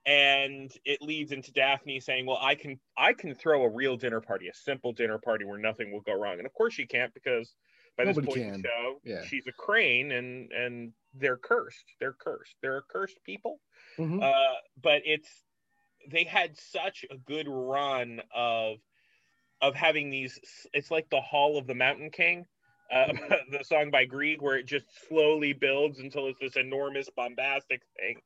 and 0.06 0.72
it 0.86 1.02
leads 1.02 1.32
into 1.32 1.52
Daphne 1.52 2.00
saying, 2.00 2.26
"Well, 2.26 2.40
I 2.42 2.56
can 2.56 2.80
I 2.98 3.14
can 3.14 3.36
throw 3.36 3.64
a 3.64 3.70
real 3.70 3.98
dinner 3.98 4.22
party, 4.22 4.48
a 4.48 4.54
simple 4.54 4.94
dinner 4.94 5.18
party 5.18 5.46
where 5.46 5.60
nothing 5.60 5.92
will 5.92 6.02
go 6.02 6.14
wrong." 6.14 6.38
And 6.38 6.46
of 6.46 6.54
course 6.54 6.74
she 6.74 6.86
can't 6.86 7.14
because 7.14 7.54
by 7.98 8.06
this 8.06 8.16
Nobody 8.18 8.28
point 8.28 8.42
in 8.42 8.48
the 8.48 8.54
can. 8.54 8.64
show, 8.64 9.02
Yeah. 9.04 9.24
she's 9.26 9.48
a 9.48 9.52
crane 9.52 10.12
and 10.12 10.52
and 10.52 10.94
they're 11.14 11.38
cursed. 11.38 11.86
They're 12.00 12.14
cursed. 12.14 12.56
They're 12.62 12.78
a 12.78 12.82
cursed 12.84 13.24
people. 13.24 13.60
Mhm. 13.98 14.22
Uh, 14.22 14.56
but 14.82 15.02
it's 15.06 15.44
they 16.10 16.24
had 16.24 16.58
such 16.58 17.06
a 17.10 17.18
good 17.18 17.48
run 17.48 18.22
of 18.34 18.78
of 19.62 19.76
having 19.76 20.10
these 20.10 20.40
it's 20.74 20.92
like 20.92 21.10
the 21.10 21.22
hall 21.22 21.58
of 21.58 21.66
the 21.68 21.74
mountain 21.76 22.12
king 22.12 22.46
uh, 22.92 23.08
the 23.52 23.64
song 23.64 23.90
by 23.90 24.06
Grieg, 24.06 24.42
where 24.42 24.58
it 24.58 24.68
just 24.68 24.86
slowly 25.08 25.54
builds 25.54 26.00
until 26.00 26.28
it's 26.28 26.40
this 26.40 26.56
enormous 26.56 27.10
bombastic 27.16 27.82
thing 27.98 28.22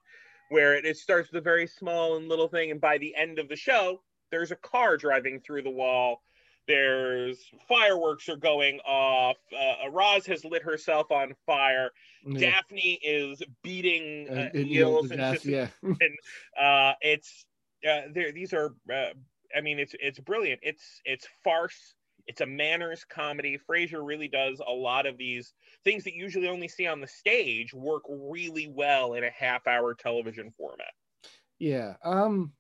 where 0.50 0.76
it, 0.76 0.86
it 0.86 0.98
starts 0.98 1.32
with 1.32 1.38
a 1.40 1.44
very 1.44 1.68
small 1.68 2.18
and 2.18 2.28
little 2.28 2.48
thing 2.50 2.72
and 2.72 2.82
by 2.82 2.98
the 2.98 3.16
end 3.16 3.38
of 3.40 3.48
the 3.48 3.56
show 3.56 4.02
there's 4.32 4.52
a 4.52 4.56
car 4.58 4.98
driving 4.98 5.40
through 5.40 5.62
the 5.62 5.70
wall 5.70 6.22
there's 6.70 7.38
fireworks 7.68 8.30
are 8.30 8.38
going 8.38 8.80
off 8.88 9.36
uh, 9.52 9.90
Roz 9.90 10.26
has 10.28 10.46
lit 10.46 10.64
herself 10.64 11.12
on 11.12 11.34
fire 11.46 11.90
Yeah. 12.26 12.52
Daphne 12.52 13.00
is 13.04 13.42
beating 13.64 14.28
uh, 14.30 14.34
And- 14.34 14.52
and, 14.56 14.66
know, 14.70 14.72
eels 14.72 15.12
and 15.12 15.20
just 15.20 15.46
yeah. 15.46 15.68
uh, 16.62 16.94
it's 17.02 17.46
uh, 17.90 18.02
there. 18.14 18.32
These 18.32 18.54
are, 18.54 18.74
uh, 18.94 19.14
I 19.56 19.62
mean, 19.62 19.80
it's 19.80 19.96
it's 20.00 20.20
brilliant. 20.20 20.60
It's 20.64 21.02
it's 21.06 21.28
farce. 21.44 21.96
It's 22.28 22.42
a 22.42 22.46
manners 22.46 23.06
comedy. 23.10 23.58
Frasier 23.58 24.06
really 24.06 24.28
does 24.28 24.62
a 24.66 24.72
lot 24.72 25.06
of 25.08 25.18
these 25.18 25.54
things 25.84 26.04
that 26.04 26.14
you 26.14 26.24
usually 26.24 26.50
only 26.50 26.68
see 26.68 26.86
on 26.88 27.00
the 27.02 27.08
stage 27.08 27.74
work 27.74 28.04
really 28.10 28.68
well 28.68 29.14
in 29.14 29.24
a 29.24 29.32
half-hour 29.32 29.96
television 29.96 30.52
format. 30.52 30.92
Yeah. 31.58 31.96
Um, 32.04 32.52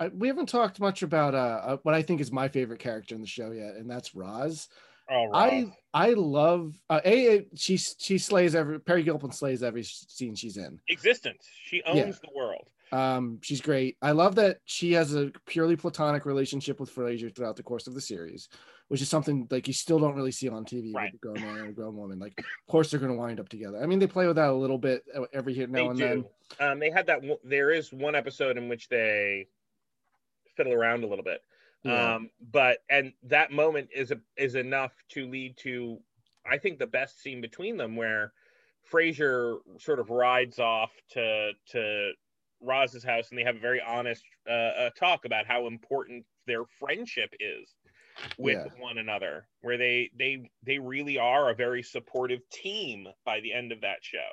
I, 0.00 0.08
we 0.08 0.28
haven't 0.28 0.48
talked 0.48 0.80
much 0.80 1.02
about 1.02 1.34
uh, 1.34 1.38
uh, 1.38 1.76
what 1.82 1.94
I 1.94 2.02
think 2.02 2.20
is 2.20 2.30
my 2.30 2.48
favorite 2.48 2.78
character 2.80 3.14
in 3.14 3.20
the 3.20 3.26
show 3.26 3.50
yet, 3.50 3.74
and 3.76 3.90
that's 3.90 4.14
Roz. 4.14 4.68
All 5.10 5.34
I. 5.34 5.72
I 5.94 6.10
love 6.12 6.74
uh, 6.90 7.00
a 7.04 7.46
she 7.56 7.76
she 7.78 8.18
slays 8.18 8.54
every 8.54 8.78
Peri 8.78 9.02
Gilpin 9.02 9.32
slays 9.32 9.62
every 9.62 9.82
scene 9.82 10.34
she's 10.34 10.56
in. 10.58 10.78
Existence. 10.88 11.44
She 11.64 11.82
owns 11.84 11.96
Yeah. 11.98 12.04
the 12.22 12.28
world. 12.36 12.68
Um, 12.92 13.38
she's 13.42 13.60
great. 13.60 13.96
I 14.00 14.12
love 14.12 14.34
that 14.36 14.58
she 14.64 14.92
has 14.92 15.14
a 15.14 15.30
purely 15.46 15.76
platonic 15.76 16.24
relationship 16.24 16.78
with 16.80 16.94
Frasier 16.94 17.34
throughout 17.34 17.56
the 17.56 17.62
course 17.62 17.86
of 17.86 17.92
the 17.94 18.00
series, 18.00 18.48
which 18.88 19.02
is 19.02 19.08
something 19.10 19.46
like 19.50 19.66
you 19.66 19.74
still 19.74 19.98
don't 19.98 20.14
really 20.14 20.30
see 20.32 20.48
on 20.48 20.64
TV 20.64 20.94
Right. 20.94 21.12
with 21.12 21.20
a 21.20 21.26
grown 21.26 21.40
man 21.42 21.58
and 21.58 21.68
a 21.68 21.72
grown 21.72 21.96
woman. 21.96 22.18
Like, 22.18 22.38
of 22.38 22.44
course 22.70 22.90
they're 22.90 23.00
going 23.00 23.12
to 23.12 23.18
wind 23.18 23.40
up 23.40 23.48
together. 23.50 23.82
I 23.82 23.86
mean, 23.86 23.98
they 23.98 24.06
play 24.06 24.26
with 24.26 24.36
that 24.36 24.48
a 24.48 24.54
little 24.54 24.78
bit 24.78 25.04
uh, 25.14 25.22
every 25.34 25.52
here 25.52 25.66
now 25.66 25.78
they 25.78 25.86
and 25.86 25.98
do. 25.98 26.24
then. 26.58 26.70
Um, 26.70 26.78
they 26.78 26.90
had 26.90 27.06
that. 27.08 27.20
There 27.44 27.70
is 27.72 27.92
one 27.92 28.14
episode 28.14 28.56
in 28.56 28.68
which 28.70 28.88
they 28.88 29.48
fiddle 30.58 30.74
around 30.74 31.04
a 31.04 31.06
little 31.06 31.24
bit. 31.24 31.40
Yeah. 31.84 32.16
Um, 32.16 32.30
but 32.52 32.78
and 32.90 33.12
that 33.22 33.52
moment 33.52 33.88
is 33.94 34.10
a, 34.10 34.20
is 34.36 34.56
enough 34.56 34.92
to 35.10 35.26
lead 35.30 35.56
to, 35.58 35.98
I 36.44 36.58
think, 36.58 36.78
the 36.78 36.86
best 36.86 37.22
scene 37.22 37.40
between 37.40 37.76
them, 37.76 37.94
where 37.96 38.32
Frasier 38.90 39.58
sort 39.78 40.00
of 40.00 40.10
rides 40.10 40.58
off 40.58 40.90
to 41.12 41.52
to 41.70 42.12
Roz's 42.60 43.04
house, 43.04 43.30
and 43.30 43.38
they 43.38 43.44
have 43.44 43.56
a 43.56 43.60
very 43.60 43.80
honest 43.80 44.24
uh, 44.48 44.52
uh, 44.52 44.90
talk 44.98 45.24
about 45.24 45.46
how 45.46 45.66
important 45.68 46.26
their 46.46 46.64
friendship 46.80 47.32
is 47.38 47.76
with 48.38 48.56
Yeah. 48.56 48.82
one 48.82 48.98
another. 48.98 49.46
Where 49.60 49.76
they 49.78 50.10
they 50.18 50.50
they 50.64 50.80
really 50.80 51.16
are 51.18 51.50
a 51.50 51.54
very 51.54 51.84
supportive 51.84 52.40
team 52.50 53.06
by 53.24 53.40
the 53.40 53.52
end 53.52 53.70
of 53.70 53.80
that 53.82 53.98
show. 54.02 54.26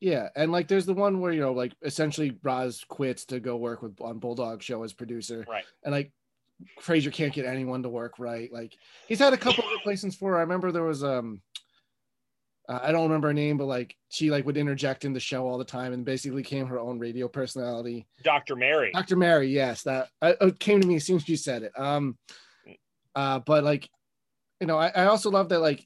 Yeah, 0.00 0.28
and 0.36 0.52
like 0.52 0.68
there's 0.68 0.86
the 0.86 0.94
one 0.94 1.20
where 1.20 1.32
you 1.32 1.40
know, 1.40 1.52
like 1.52 1.74
essentially 1.82 2.38
Roz 2.42 2.84
quits 2.88 3.24
to 3.26 3.40
go 3.40 3.56
work 3.56 3.82
with 3.82 4.00
on 4.00 4.18
Bulldog 4.18 4.62
Show 4.62 4.82
as 4.84 4.92
producer, 4.92 5.44
Right. 5.48 5.64
and 5.82 5.92
like 5.92 6.12
Frasier 6.80 7.12
can't 7.12 7.32
get 7.32 7.46
anyone 7.46 7.82
to 7.82 7.88
work 7.88 8.18
right. 8.18 8.52
Like 8.52 8.76
he's 9.08 9.18
had 9.18 9.32
a 9.32 9.36
couple 9.36 9.64
of 9.64 9.70
replacements 9.72 10.16
for. 10.16 10.32
her. 10.32 10.36
I 10.38 10.42
remember 10.42 10.70
there 10.70 10.84
was 10.84 11.02
um, 11.02 11.40
uh, 12.68 12.78
I 12.82 12.92
don't 12.92 13.04
remember 13.04 13.28
her 13.28 13.34
name, 13.34 13.56
but 13.56 13.66
like 13.66 13.96
she 14.08 14.30
like 14.30 14.46
would 14.46 14.56
interject 14.56 15.04
in 15.04 15.12
the 15.12 15.20
show 15.20 15.48
all 15.48 15.58
the 15.58 15.64
time 15.64 15.92
and 15.92 16.04
basically 16.04 16.42
became 16.42 16.66
her 16.66 16.78
own 16.78 16.98
radio 17.00 17.26
personality. 17.26 18.06
Dr. 18.22 18.54
Mary. 18.54 18.92
Dr. 18.92 19.16
Mary, 19.16 19.48
yes, 19.48 19.82
that 19.82 20.08
uh, 20.22 20.34
it 20.40 20.60
came 20.60 20.80
to 20.80 20.86
me 20.86 20.96
as 20.96 21.04
soon 21.06 21.16
as 21.16 21.28
you 21.28 21.36
said 21.36 21.62
it. 21.64 21.72
Um, 21.78 22.16
uh, 23.16 23.40
but 23.40 23.64
like, 23.64 23.88
you 24.60 24.66
know, 24.68 24.78
I, 24.78 24.88
I 24.94 25.06
also 25.06 25.30
love 25.30 25.48
that 25.48 25.58
like, 25.60 25.84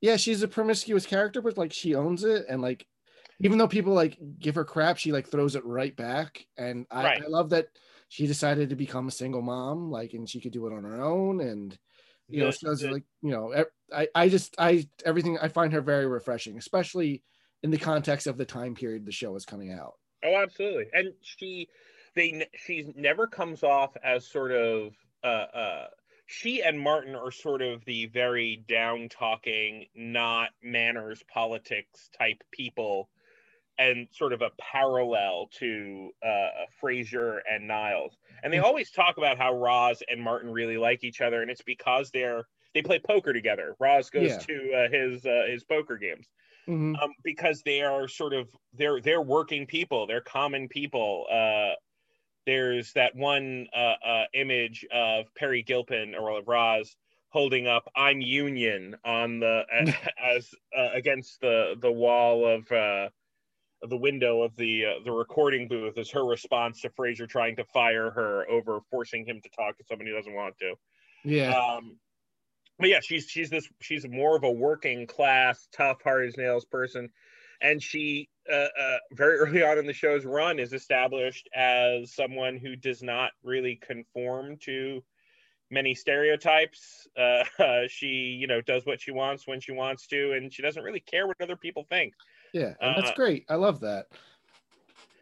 yeah, 0.00 0.16
she's 0.16 0.42
a 0.42 0.48
promiscuous 0.48 1.04
character, 1.06 1.42
but 1.42 1.58
like 1.58 1.72
she 1.72 1.94
owns 1.94 2.24
it, 2.24 2.44
and 2.48 2.60
like, 2.62 2.86
even 3.42 3.58
though 3.58 3.68
people 3.68 3.92
like 3.94 4.18
give 4.38 4.54
her 4.54 4.64
crap, 4.64 4.96
she 4.98 5.12
like 5.12 5.28
throws 5.28 5.54
it 5.56 5.64
right 5.64 5.94
back, 5.96 6.46
and 6.56 6.86
I, 6.90 7.04
Right. 7.04 7.24
I 7.24 7.26
love 7.28 7.50
that 7.50 7.68
she 8.08 8.26
decided 8.26 8.70
to 8.70 8.76
become 8.76 9.08
a 9.08 9.12
single 9.12 9.42
mom, 9.42 9.90
like, 9.90 10.12
and 10.14 10.28
she 10.28 10.40
could 10.40 10.52
do 10.52 10.66
it 10.66 10.72
on 10.72 10.84
her 10.84 11.02
own, 11.02 11.40
and 11.40 11.78
you 12.30 12.38
know, 12.40 12.50
she 12.50 12.66
the- 12.78 12.88
like 12.90 13.04
you 13.22 13.30
know, 13.30 13.64
I 13.92 14.08
I 14.14 14.28
just 14.28 14.54
I 14.58 14.88
everything 15.04 15.38
I 15.38 15.48
find 15.48 15.72
her 15.72 15.80
very 15.82 16.06
refreshing, 16.06 16.58
especially 16.58 17.24
in 17.62 17.70
the 17.70 17.78
context 17.78 18.26
of 18.26 18.36
the 18.36 18.46
time 18.46 18.74
period 18.74 19.06
the 19.06 19.12
show 19.12 19.34
is 19.36 19.44
coming 19.46 19.72
out. 19.72 19.94
Oh, 20.22 20.36
absolutely. 20.36 20.86
And 20.92 21.14
she, 21.22 21.68
they, 22.14 22.48
she 22.56 22.92
never 22.96 23.26
comes 23.26 23.62
off 23.62 23.96
as 24.02 24.26
sort 24.26 24.52
of, 24.52 24.94
uh, 25.22 25.26
uh, 25.26 25.88
she 26.26 26.62
and 26.62 26.80
Martin 26.80 27.14
are 27.14 27.30
sort 27.30 27.60
of 27.60 27.84
the 27.84 28.06
very 28.06 28.56
down 28.56 29.08
talking, 29.10 29.86
not 29.94 30.52
manners 30.62 31.22
politics 31.24 32.08
type 32.18 32.42
people, 32.50 33.10
and 33.78 34.08
sort 34.12 34.32
of 34.32 34.42
a 34.42 34.50
parallel 34.58 35.48
to 35.58 36.10
uh, 36.22 36.48
Frasier 36.82 37.40
and 37.50 37.66
Niles. 37.66 38.16
And 38.42 38.52
they 38.52 38.58
always 38.58 38.90
talk 38.90 39.18
about 39.18 39.38
how 39.38 39.54
Roz 39.56 40.02
and 40.08 40.20
Martin 40.22 40.50
really 40.50 40.76
like 40.78 41.04
each 41.04 41.20
other, 41.20 41.42
and 41.42 41.50
it's 41.50 41.62
because 41.62 42.10
they're 42.10 42.44
they 42.74 42.82
play 42.82 42.98
poker 42.98 43.32
together. 43.32 43.76
Roz 43.80 44.10
goes 44.10 44.36
Yeah. 44.36 44.38
to 44.38 44.72
uh, 44.74 44.88
his 44.90 45.24
uh, 45.26 45.46
his 45.48 45.64
poker 45.64 45.96
games 45.96 46.28
Mhm. 46.66 47.00
um, 47.02 47.12
because 47.22 47.62
they 47.62 47.82
are 47.82 48.08
sort 48.08 48.32
of 48.34 48.48
they're 48.72 49.00
they're 49.00 49.22
working 49.22 49.66
people 49.66 50.06
they're 50.06 50.20
common 50.20 50.68
people 50.68 51.26
uh, 51.30 51.74
there's 52.46 52.92
that 52.92 53.14
one 53.14 53.66
uh, 53.74 53.94
uh, 54.04 54.24
image 54.34 54.84
of 54.92 55.26
peri 55.34 55.62
gilpin 55.62 56.14
or 56.14 56.38
of 56.38 56.48
roz 56.48 56.96
holding 57.30 57.66
up 57.66 57.88
i'm 57.96 58.20
union 58.20 58.96
on 59.04 59.40
the 59.40 59.64
as 60.22 60.54
uh, 60.76 60.90
against 60.94 61.40
the 61.40 61.76
the 61.80 61.92
wall 61.92 62.46
of 62.46 62.70
uh, 62.72 63.08
of 63.08 63.12
the 63.88 63.96
window 63.96 64.42
of 64.42 64.56
the 64.56 64.84
uh, 64.86 65.04
the 65.04 65.12
recording 65.12 65.68
booth 65.68 65.98
is 65.98 66.10
her 66.10 66.24
response 66.24 66.80
to 66.80 66.90
Frasier 66.90 67.28
trying 67.28 67.56
to 67.56 67.64
fire 67.64 68.10
her 68.10 68.48
over 68.48 68.80
forcing 68.90 69.26
him 69.26 69.40
to 69.42 69.48
talk 69.50 69.78
to 69.78 69.84
somebody 69.84 70.10
who 70.10 70.16
doesn't 70.16 70.34
want 70.34 70.56
to. 70.58 70.74
Yeah. 71.24 71.52
Um, 71.52 71.98
but 72.78 72.88
yeah, 72.88 73.00
she's 73.02 73.26
she's 73.28 73.50
this 73.50 73.68
she's 73.80 74.06
more 74.08 74.36
of 74.36 74.44
a 74.44 74.50
working 74.50 75.06
class, 75.06 75.68
tough, 75.72 75.98
hard 76.02 76.26
as 76.26 76.36
nails 76.36 76.64
person, 76.64 77.10
and 77.60 77.82
she 77.82 78.28
uh, 78.50 78.68
uh, 78.78 78.98
very 79.12 79.38
early 79.38 79.62
on 79.62 79.78
in 79.78 79.86
the 79.86 79.92
show's 79.92 80.24
run 80.24 80.58
is 80.58 80.72
established 80.72 81.48
as 81.54 82.14
someone 82.14 82.56
who 82.56 82.76
does 82.76 83.02
not 83.02 83.30
really 83.42 83.76
conform 83.76 84.56
to 84.58 85.02
many 85.70 85.94
stereotypes. 85.94 87.06
Uh, 87.16 87.44
she 87.88 88.06
you 88.06 88.46
know 88.46 88.60
does 88.60 88.84
what 88.84 89.00
she 89.00 89.12
wants 89.12 89.46
when 89.46 89.60
she 89.60 89.72
wants 89.72 90.06
to, 90.08 90.32
and 90.32 90.52
she 90.52 90.62
doesn't 90.62 90.82
really 90.82 91.00
care 91.00 91.26
what 91.26 91.40
other 91.40 91.56
people 91.56 91.84
think. 91.88 92.14
Yeah, 92.54 92.74
that's 92.80 93.10
Uh, 93.10 93.14
great. 93.14 93.44
I 93.48 93.56
love 93.56 93.80
that. 93.80 94.06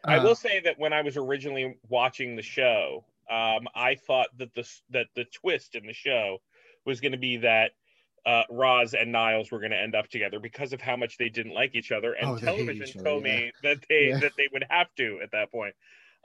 I 0.05 0.19
Uh, 0.19 0.23
will 0.23 0.35
say 0.35 0.61
that 0.61 0.79
when 0.79 0.93
I 0.93 1.01
was 1.01 1.17
originally 1.17 1.79
watching 1.89 2.37
the 2.37 2.43
show, 2.43 3.05
um, 3.31 3.67
I 3.75 3.95
thought 3.95 4.29
that 4.37 4.53
the 4.55 4.69
that 4.91 5.07
the 5.15 5.25
twist 5.25 5.75
in 5.75 5.87
the 5.87 5.95
show 5.95 6.39
was 6.85 7.01
going 7.01 7.13
to 7.13 7.19
be 7.19 7.39
that 7.39 7.73
uh, 8.27 8.43
Roz 8.51 8.93
and 8.95 9.11
Niles 9.11 9.51
were 9.51 9.61
going 9.61 9.71
to 9.71 9.81
end 9.81 9.95
up 9.95 10.09
together 10.09 10.39
because 10.41 10.75
of 10.75 10.81
how 10.83 10.95
much 10.97 11.17
they 11.17 11.31
didn't 11.31 11.55
like 11.55 11.75
each 11.75 11.91
other, 11.91 12.13
and 12.13 12.29
Oh, 12.29 12.37
television 12.37 12.87
other, 12.95 13.03
told 13.03 13.25
yeah. 13.25 13.37
me 13.37 13.53
that 13.63 13.79
they 13.89 14.09
Yeah. 14.09 14.19
that 14.21 14.33
they 14.37 14.49
would 14.53 14.67
have 14.69 14.95
to 14.97 15.21
at 15.23 15.31
that 15.33 15.51
point. 15.51 15.75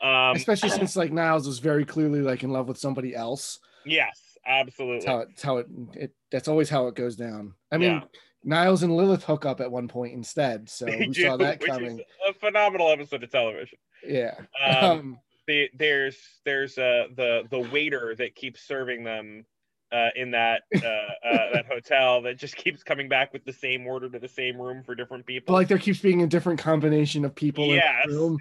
Um, 0.01 0.35
especially 0.35 0.69
since 0.69 0.97
like 0.97 1.13
Niles 1.13 1.47
was 1.47 1.59
very 1.59 1.85
clearly 1.85 2.21
like 2.21 2.43
in 2.43 2.49
love 2.51 2.67
with 2.67 2.77
somebody 2.77 3.15
else. 3.15 3.59
yes, 3.85 4.37
absolutely. 4.45 5.05
That's 5.05 5.41
how 5.43 5.57
it, 5.57 5.67
how 5.71 5.93
it, 5.93 6.03
it 6.03 6.15
that's 6.31 6.49
always 6.49 6.69
how 6.69 6.87
it 6.87 6.95
goes 6.95 7.15
down. 7.15 7.53
I 7.71 7.77
mean, 7.77 7.91
Yeah. 7.91 8.03
Niles 8.43 8.83
and 8.83 8.95
Lilith 8.95 9.23
hook 9.23 9.45
up 9.45 9.59
at 9.61 9.71
one 9.71 9.87
point 9.87 10.13
instead, 10.13 10.69
so 10.69 10.85
we 10.85 11.13
saw 11.13 11.37
that 11.37 11.59
coming. 11.59 11.99
a 12.29 12.33
phenomenal 12.33 12.89
episode 12.89 13.23
of 13.23 13.31
television. 13.31 13.77
Yeah. 14.05 14.35
Um, 14.63 14.83
Um, 14.91 15.19
the, 15.47 15.69
there's 15.77 16.17
there's 16.45 16.77
uh, 16.77 17.07
the 17.15 17.43
the 17.49 17.59
waiter 17.59 18.13
that 18.17 18.35
keeps 18.35 18.61
serving 18.67 19.03
them 19.03 19.45
uh, 19.93 20.09
in 20.15 20.31
that 20.31 20.63
uh, 20.75 20.79
uh, 20.87 21.07
that 21.53 21.65
hotel 21.67 22.21
that 22.23 22.37
just 22.37 22.55
keeps 22.57 22.83
coming 22.83 23.07
back 23.07 23.31
with 23.33 23.45
the 23.45 23.53
same 23.53 23.87
order 23.87 24.09
to 24.09 24.19
the 24.19 24.27
same 24.27 24.59
room 24.61 24.83
for 24.83 24.93
different 24.93 25.25
but 25.25 25.31
people, 25.31 25.55
like 25.55 25.67
there 25.69 25.77
keeps 25.77 25.99
being 25.99 26.21
a 26.21 26.27
different 26.27 26.59
combination 26.59 27.23
of 27.23 27.33
people 27.33 27.65
Yes. 27.67 28.05
in 28.05 28.11
the 28.11 28.17
room. 28.19 28.37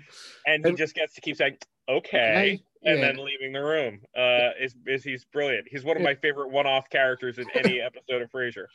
and 0.46 0.66
he 0.66 0.72
just 0.74 0.94
gets 0.96 1.14
to 1.14 1.20
keep 1.20 1.36
saying 1.36 1.56
okay, 1.88 2.18
Okay, 2.18 2.60
and 2.84 2.98
yeah. 2.98 3.06
then 3.06 3.24
leaving 3.24 3.52
the 3.52 3.62
room. 3.62 4.00
Uh, 4.16 4.50
is 4.60 4.74
is 4.86 5.04
he's 5.04 5.24
brilliant? 5.24 5.68
He's 5.70 5.84
one 5.84 5.96
of 5.96 6.02
my 6.02 6.16
favorite 6.16 6.50
one-off 6.50 6.90
characters 6.90 7.38
in 7.38 7.46
any 7.54 7.80
episode 7.80 8.22
of 8.22 8.30
Frasier. 8.32 8.66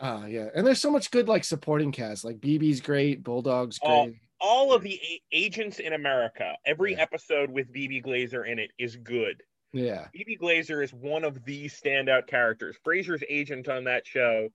Ah, 0.00 0.26
yeah. 0.26 0.48
And 0.54 0.66
there's 0.66 0.80
so 0.80 0.90
much 0.90 1.10
good 1.10 1.28
like 1.28 1.44
supporting 1.44 1.92
cast. 1.92 2.24
Like 2.24 2.40
Bebe's 2.40 2.80
great, 2.80 3.22
Bulldog's 3.22 3.78
great. 3.78 4.14
All 4.40 4.74
of 4.74 4.82
the 4.82 5.00
a- 5.02 5.22
agents 5.32 5.78
in 5.78 5.94
America, 5.94 6.52
every 6.66 6.92
Yeah. 6.92 7.00
episode 7.02 7.50
with 7.50 7.72
Bebe 7.72 8.02
Glazer 8.02 8.46
in 8.46 8.58
it 8.58 8.70
is 8.78 8.96
good. 8.96 9.42
Yeah. 9.72 10.08
Bebe 10.12 10.36
Glazer 10.36 10.84
is 10.84 10.92
one 10.92 11.24
of 11.24 11.42
the 11.44 11.66
standout 11.66 12.26
characters. 12.26 12.76
Frasier's 12.86 13.24
agent 13.30 13.68
on 13.68 13.84
that 13.84 14.06
show, 14.06 14.48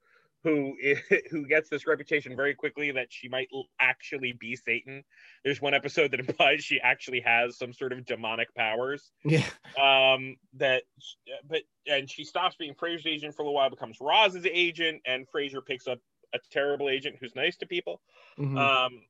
who 0.43 0.75
who 1.31 1.45
gets 1.45 1.69
this 1.69 1.85
reputation 1.87 2.35
very 2.35 2.53
quickly 2.53 2.91
that 2.91 3.07
she 3.09 3.29
might 3.29 3.49
actually 3.79 4.33
be 4.33 4.55
Satan. 4.55 5.03
There's 5.43 5.61
one 5.61 5.73
episode 5.73 6.11
that 6.11 6.19
implies 6.27 6.63
she 6.63 6.79
actually 6.79 7.21
has 7.21 7.57
some 7.57 7.73
sort 7.73 7.93
of 7.93 8.05
demonic 8.05 8.53
powers. 8.55 9.11
Yeah. 9.23 9.45
Um, 9.81 10.37
that, 10.57 10.83
but 11.47 11.61
and 11.87 12.09
she 12.09 12.23
stops 12.23 12.55
being 12.55 12.73
Frasier's 12.73 13.07
agent 13.07 13.35
for 13.35 13.43
a 13.43 13.45
little 13.45 13.55
while, 13.55 13.69
becomes 13.69 13.97
Roz's 14.01 14.45
agent, 14.45 15.01
and 15.05 15.27
Frasier 15.33 15.65
picks 15.65 15.87
up 15.87 15.99
a 16.33 16.39
terrible 16.51 16.89
agent 16.89 17.17
who's 17.19 17.35
nice 17.35 17.57
to 17.57 17.65
people. 17.65 18.01
Mhm. 18.39 18.57
Um, 18.57 19.01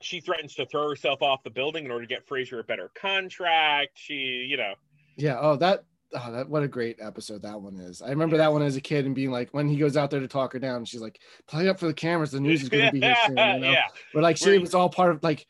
she 0.00 0.20
threatens 0.20 0.54
to 0.56 0.66
throw 0.66 0.88
herself 0.88 1.22
off 1.22 1.42
the 1.44 1.50
building 1.50 1.84
in 1.84 1.90
order 1.90 2.04
to 2.04 2.08
get 2.08 2.26
Frasier 2.28 2.60
a 2.60 2.64
better 2.64 2.90
contract. 2.94 3.92
She, 3.94 4.14
you 4.48 4.56
know. 4.56 4.74
yeah. 5.16 5.38
Oh, 5.40 5.56
that 5.56 5.84
oh, 6.12 6.32
that 6.32 6.48
what 6.48 6.62
a 6.62 6.68
great 6.68 6.96
episode 7.00 7.42
that 7.42 7.60
one 7.60 7.76
is. 7.76 8.02
I 8.02 8.10
remember 8.10 8.36
that 8.36 8.52
one 8.52 8.62
as 8.62 8.76
a 8.76 8.80
kid 8.80 9.06
and 9.06 9.14
being 9.14 9.30
like, 9.30 9.50
when 9.52 9.68
he 9.68 9.76
goes 9.76 9.96
out 9.96 10.10
there 10.10 10.20
to 10.20 10.28
talk 10.28 10.52
her 10.52 10.58
down, 10.58 10.84
she's 10.84 11.00
like, 11.00 11.20
play 11.48 11.68
up 11.68 11.78
for 11.78 11.86
the 11.86 11.94
cameras, 11.94 12.30
the 12.32 12.40
news 12.40 12.62
is 12.62 12.68
gonna 12.68 12.92
be 12.92 13.00
here 13.00 13.16
soon, 13.26 13.36
you 13.36 13.42
know? 13.60 13.70
yeah, 13.72 13.86
But 14.12 14.22
like 14.22 14.36
she 14.36 14.58
was 14.58 14.74
all 14.74 14.88
part 14.88 15.12
of 15.14 15.22
like 15.22 15.46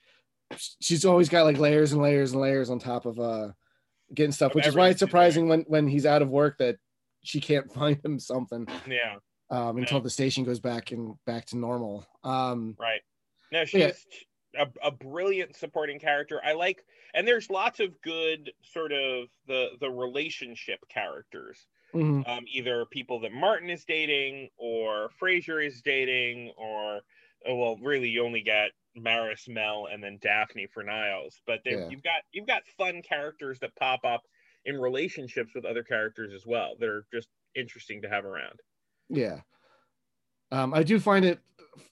she's 0.81 1.05
always 1.05 1.29
got 1.29 1.45
like 1.45 1.59
layers 1.59 1.93
and 1.93 2.03
layers 2.03 2.33
and 2.33 2.41
layers 2.41 2.71
on 2.71 2.79
top 2.79 3.07
of 3.07 3.19
uh 3.19 3.49
getting 4.15 4.33
stuff, 4.33 4.55
which 4.55 4.67
is 4.67 4.75
why 4.75 4.89
it's 4.91 4.99
surprising 5.01 5.49
when 5.49 5.61
when 5.63 5.89
he's 5.89 6.07
out 6.07 6.23
of 6.23 6.29
work 6.29 6.59
that 6.59 6.77
she 7.23 7.41
can't 7.41 7.73
find 7.75 8.05
him 8.05 8.19
something 8.19 8.67
yeah, 8.87 9.17
um 9.51 9.79
until 9.79 9.99
Yeah. 9.99 10.05
the 10.05 10.11
station 10.11 10.45
goes 10.45 10.61
back 10.61 10.93
and 10.93 11.15
back 11.27 11.47
to 11.47 11.57
normal. 11.59 12.07
Um 12.23 12.77
right. 12.79 13.01
No, 13.51 13.65
she's 13.65 13.81
Yeah. 13.81 13.93
A, 14.59 14.69
a 14.83 14.91
brilliant 14.91 15.57
supporting 15.57 15.99
character. 15.99 16.41
I 16.45 16.53
like, 16.53 16.85
and 17.15 17.27
there's 17.27 17.51
lots 17.51 17.81
of 17.81 18.01
good 18.03 18.53
sort 18.63 18.93
of 18.93 19.29
the 19.47 19.71
the 19.81 19.91
relationship 19.91 20.81
characters. 20.89 21.67
mhm. 21.95 22.27
Um, 22.27 22.45
either 22.49 22.87
people 22.87 23.21
that 23.21 23.33
Martin 23.33 23.71
is 23.71 23.85
dating, 23.85 24.51
or 24.57 25.11
Frasier 25.21 25.65
is 25.65 25.83
dating, 25.83 26.53
or 26.57 27.03
oh, 27.47 27.57
well, 27.57 27.77
really, 27.79 28.09
you 28.09 28.25
only 28.25 28.43
get 28.43 28.71
Maris, 28.95 29.49
Mel, 29.49 29.87
and 29.91 30.03
then 30.03 30.19
Daphne 30.21 30.67
for 30.67 30.83
Niles. 30.83 31.41
But 31.47 31.61
they, 31.65 31.77
Yeah. 31.77 31.89
you've 31.89 32.03
got 32.03 32.23
you've 32.33 32.47
got 32.47 32.67
fun 32.79 33.03
characters 33.03 33.59
that 33.61 33.75
pop 33.77 34.05
up 34.05 34.23
in 34.65 34.77
relationships 34.81 35.55
with 35.55 35.65
other 35.65 35.83
characters 35.85 36.33
as 36.33 36.47
well. 36.47 36.77
that 36.79 36.89
are 36.89 37.07
just 37.13 37.29
interesting 37.55 38.03
to 38.03 38.09
have 38.09 38.25
around. 38.25 38.61
Yeah. 39.09 39.43
Um, 40.55 40.73
I 40.73 40.83
do 40.85 41.01
find 41.01 41.25
it. 41.25 41.41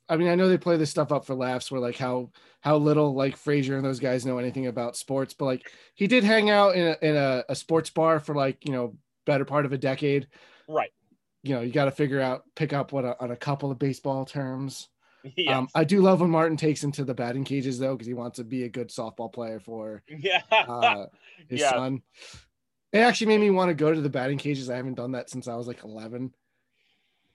I 0.08 0.16
mean, 0.16 0.28
I 0.28 0.34
know 0.34 0.48
they 0.48 0.58
play 0.58 0.76
this 0.76 0.90
stuff 0.90 1.10
up 1.10 1.24
for 1.24 1.34
laughs, 1.34 1.70
where 1.70 1.80
like 1.80 1.96
how 1.96 2.30
how 2.60 2.76
little 2.76 3.12
like 3.14 3.36
Frasier 3.36 3.76
and 3.76 3.84
those 3.84 3.98
guys 3.98 4.24
know 4.24 4.38
anything 4.38 4.68
about 4.68 4.96
sports, 4.96 5.34
but 5.34 5.46
like 5.46 5.70
he 5.94 6.06
did 6.06 6.22
hang 6.22 6.48
out 6.48 6.76
in 6.76 6.86
a, 6.86 6.96
in 7.02 7.16
a, 7.16 7.44
a 7.48 7.56
sports 7.56 7.90
bar 7.90 8.20
for 8.20 8.34
like 8.34 8.64
you 8.64 8.72
know 8.72 8.96
better 9.26 9.44
part 9.44 9.64
of 9.66 9.72
a 9.72 9.78
decade. 9.78 10.28
Right. 10.68 10.92
You 11.42 11.56
know, 11.56 11.60
you 11.60 11.72
got 11.72 11.86
to 11.86 11.90
figure 11.90 12.20
out 12.20 12.44
pick 12.54 12.72
up 12.72 12.92
what 12.92 13.04
a, 13.04 13.20
on 13.20 13.32
a 13.32 13.36
couple 13.36 13.72
of 13.72 13.78
baseball 13.80 14.24
terms. 14.24 14.88
Yes. 15.36 15.56
Um, 15.56 15.68
I 15.74 15.82
do 15.84 16.00
love 16.00 16.20
when 16.20 16.30
Martin 16.30 16.56
takes 16.56 16.82
him 16.82 16.92
to 16.92 17.04
the 17.04 17.14
batting 17.14 17.44
cages 17.44 17.78
though, 17.80 17.94
because 17.94 18.06
he 18.06 18.14
wants 18.14 18.36
to 18.36 18.44
be 18.44 18.62
a 18.62 18.68
good 18.68 18.90
softball 18.90 19.32
player 19.32 19.58
for 19.58 20.02
yeah. 20.08 20.42
uh, 20.52 21.06
his 21.48 21.60
Yeah. 21.60 21.70
son. 21.70 22.02
It 22.92 22.98
actually 22.98 23.28
made 23.28 23.40
me 23.40 23.50
want 23.50 23.70
to 23.70 23.74
go 23.74 23.92
to 23.92 24.00
the 24.00 24.08
batting 24.10 24.38
cages. 24.38 24.68
I 24.68 24.76
haven't 24.76 24.94
done 24.94 25.12
that 25.12 25.30
since 25.30 25.48
I 25.48 25.56
was 25.56 25.66
like 25.66 25.82
11. 25.82 26.32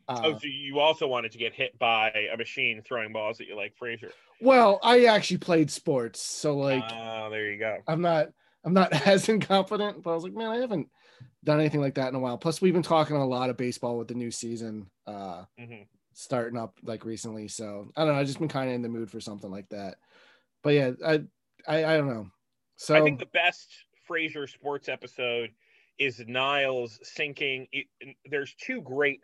Uh, 0.08 0.22
oh, 0.24 0.38
so 0.38 0.48
you 0.48 0.80
also 0.80 1.08
wanted 1.08 1.32
to 1.34 1.38
get 1.38 1.54
hit 1.54 1.78
by 1.78 2.12
a 2.34 2.38
machine 2.38 2.82
throwing 2.82 3.12
balls 3.12 3.42
at 3.42 3.48
you 3.48 3.56
like 3.56 3.74
Frasier. 3.82 4.12
Well, 4.42 4.80
I 4.84 5.06
actually 5.06 5.38
played 5.38 5.70
sports, 5.70 6.22
so 6.22 6.56
like 6.56 6.84
oh, 6.92 7.30
there 7.30 7.52
you 7.52 7.60
go. 7.60 7.78
I'm 7.88 8.02
not 8.02 8.30
I'm 8.64 8.74
not 8.74 8.94
as 9.08 9.28
incompetent, 9.30 10.04
but 10.04 10.12
I 10.12 10.14
was 10.14 10.24
like, 10.24 10.34
man, 10.34 10.50
I 10.50 10.58
haven't 10.58 10.88
done 11.44 11.60
anything 11.60 11.82
like 11.82 11.96
that 11.96 12.10
in 12.10 12.16
a 12.16 12.20
while. 12.20 12.38
Plus, 12.38 12.62
we've 12.62 12.74
been 12.74 12.84
talking 12.84 13.16
a 13.16 13.26
lot 13.26 13.50
of 13.50 13.58
baseball 13.58 13.98
with 13.98 14.08
the 14.08 14.14
new 14.14 14.32
season 14.32 14.90
uh 15.06 15.44
hmm 15.60 15.84
starting 16.18 16.58
up 16.58 16.76
like 16.84 17.06
recently. 17.06 17.48
So 17.48 17.92
I 17.96 18.04
don't 18.04 18.14
know, 18.14 18.20
I've 18.20 18.28
just 18.28 18.40
been 18.40 18.48
kind 18.48 18.70
of 18.70 18.76
in 18.76 18.82
the 18.82 18.90
mood 18.90 19.12
for 19.12 19.20
something 19.20 19.52
like 19.52 19.70
that. 19.70 19.98
But 20.64 20.74
yeah, 20.74 20.92
I 21.06 21.22
I, 21.68 21.86
I 21.86 21.98
don't 21.98 22.10
know. 22.10 22.28
So 22.76 22.96
I 22.96 23.02
think 23.02 23.20
the 23.20 23.28
best 23.28 23.68
Frasier 24.10 24.50
sports 24.50 24.90
episode 24.90 25.52
is 26.00 26.24
Niles 26.28 27.00
sinking. 27.04 27.68
It, 27.72 27.88
there's 28.30 28.56
two 28.56 28.82
great 28.82 29.22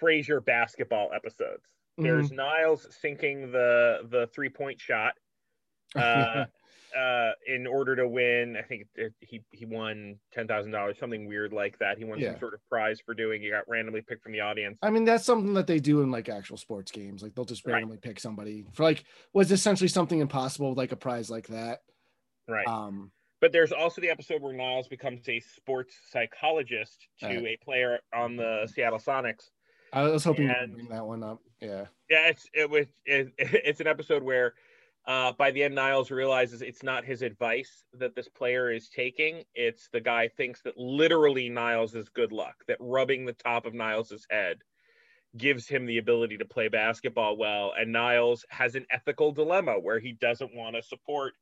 Frasier 0.00 0.44
basketball 0.44 1.10
episodes. 1.14 1.64
Mhm. 1.98 2.02
There's 2.04 2.30
Niles 2.32 2.86
sinking 3.00 3.50
the 3.52 4.00
the 4.10 4.26
three 4.34 4.48
point 4.50 4.80
shot 4.80 5.14
uh, 5.96 6.44
uh, 6.96 7.32
in 7.46 7.66
order 7.66 7.94
to 7.96 8.08
win. 8.08 8.56
I 8.56 8.62
think 8.62 8.86
it, 8.96 9.14
he 9.20 9.42
he 9.52 9.64
won 9.64 10.18
ten 10.32 10.46
thousand 10.46 10.72
dollars, 10.72 10.98
something 10.98 11.26
weird 11.26 11.52
like 11.52 11.78
that. 11.78 11.96
He 11.98 12.04
won 12.04 12.18
Yeah. 12.18 12.32
some 12.32 12.40
sort 12.40 12.54
of 12.54 12.60
prize 12.68 13.00
for 13.00 13.14
doing. 13.14 13.40
He 13.42 13.50
got 13.50 13.68
randomly 13.68 14.02
picked 14.02 14.22
from 14.22 14.32
the 14.32 14.40
audience. 14.40 14.78
I 14.82 14.90
mean, 14.90 15.04
that's 15.04 15.24
something 15.24 15.54
that 15.54 15.66
they 15.66 15.78
do 15.78 16.02
in 16.02 16.10
like 16.10 16.28
actual 16.28 16.56
sports 16.56 16.90
games. 16.90 17.22
Like 17.22 17.34
they'll 17.34 17.44
just 17.44 17.64
Right. 17.64 17.74
randomly 17.74 17.98
pick 17.98 18.20
somebody 18.20 18.66
for 18.72 18.82
like 18.82 19.04
was 19.32 19.52
essentially 19.52 19.88
something 19.88 20.20
impossible, 20.20 20.74
like 20.74 20.92
a 20.92 20.96
prize 20.96 21.30
like 21.30 21.46
that. 21.48 21.80
Right. 22.48 22.66
Um, 22.66 23.12
But 23.40 23.52
there's 23.52 23.72
also 23.72 24.00
the 24.00 24.08
episode 24.10 24.40
where 24.42 24.52
Niles 24.54 24.88
becomes 24.88 25.28
a 25.28 25.40
sports 25.40 25.94
psychologist 26.10 27.06
to 27.20 27.26
Right. 27.26 27.58
a 27.60 27.64
player 27.64 28.00
on 28.14 28.36
the 28.36 28.66
Seattle 28.72 28.98
Sonics. 28.98 29.50
I 29.92 30.02
was 30.02 30.24
hoping 30.24 30.50
And- 30.50 30.74
bring 30.74 30.88
that 30.88 31.06
one 31.06 31.22
up. 31.22 31.40
Yeah. 31.60 31.86
Yeah, 32.10 32.28
it's 32.28 32.46
it 32.52 32.68
was 32.68 32.86
it, 33.04 33.32
it's 33.38 33.80
an 33.80 33.86
episode 33.86 34.22
where 34.22 34.54
uh, 35.06 35.32
by 35.32 35.50
the 35.52 35.62
end 35.62 35.74
Niles 35.74 36.10
realizes 36.10 36.62
it's 36.62 36.82
not 36.82 37.04
his 37.04 37.22
advice 37.22 37.84
that 37.94 38.14
this 38.16 38.28
player 38.28 38.72
is 38.72 38.88
taking. 38.88 39.44
It's 39.54 39.88
the 39.92 40.00
guy 40.00 40.28
thinks 40.28 40.62
that 40.62 40.76
literally 40.76 41.48
Niles 41.48 41.94
is 41.94 42.08
good 42.08 42.32
luck, 42.32 42.56
that 42.66 42.76
rubbing 42.80 43.24
the 43.24 43.32
top 43.32 43.66
of 43.66 43.74
Niles's 43.74 44.26
head 44.30 44.58
gives 45.36 45.68
him 45.68 45.86
the 45.86 45.98
ability 45.98 46.38
to 46.38 46.44
play 46.44 46.68
basketball 46.68 47.36
well. 47.36 47.72
And 47.78 47.92
Niles 47.92 48.44
has 48.50 48.74
an 48.74 48.86
ethical 48.90 49.30
dilemma 49.32 49.74
where 49.78 50.00
he 50.00 50.12
doesn't 50.12 50.54
want 50.54 50.74
to 50.76 50.82
support 50.82 51.34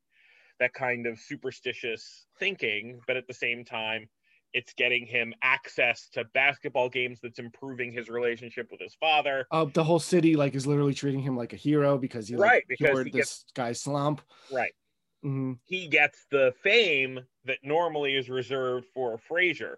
that 0.61 0.75
kind 0.75 1.07
of 1.07 1.19
superstitious 1.19 2.27
thinking, 2.39 3.01
but 3.07 3.17
at 3.17 3.27
the 3.27 3.35
same 3.35 3.65
time, 3.65 4.09
it's 4.55 4.73
getting 4.75 5.05
him 5.05 5.35
access 5.43 6.09
to 6.11 6.25
basketball 6.33 6.89
games 6.89 7.19
that's 7.23 7.39
improving 7.41 7.93
his 7.93 8.09
relationship 8.09 8.69
with 8.71 8.81
his 8.81 8.95
father. 8.95 9.47
Uh, 9.51 9.67
the 9.67 9.83
whole 9.85 9.99
city 9.99 10.37
like 10.37 10.55
is 10.55 10.67
literally 10.67 10.95
treating 10.95 11.21
him 11.21 11.37
like 11.37 11.53
a 11.53 11.57
hero 11.57 11.99
because 11.99 12.29
he 12.29 12.37
like, 12.37 12.51
Right, 12.51 12.65
because 12.69 12.91
cured 12.91 13.07
he 13.07 13.13
this 13.13 13.19
gets- 13.19 13.45
guy's 13.55 13.81
slump. 13.83 14.23
Right. 14.53 14.73
hmm 15.23 15.55
he 15.65 15.89
gets 15.89 16.25
the 16.31 16.55
fame 16.63 17.21
that 17.45 17.59
normally 17.63 18.15
is 18.15 18.29
reserved 18.31 18.87
for 18.95 19.19
Frasier. 19.31 19.75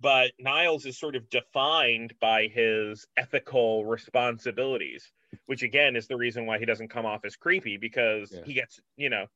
but 0.00 0.32
Niles 0.38 0.84
is 0.84 0.98
sort 0.98 1.16
of 1.16 1.28
defined 1.30 2.12
by 2.20 2.48
his 2.48 3.06
ethical 3.16 3.84
responsibilities, 3.86 5.10
which 5.46 5.62
again 5.62 5.96
is 5.96 6.06
the 6.06 6.16
reason 6.16 6.44
why 6.44 6.58
he 6.58 6.66
doesn't 6.66 6.88
come 6.88 7.06
off 7.06 7.24
as 7.24 7.36
creepy 7.36 7.76
because 7.78 8.30
Yeah. 8.32 8.44
he 8.44 8.52
gets, 8.52 8.78
you 8.96 9.08
know, 9.10 9.26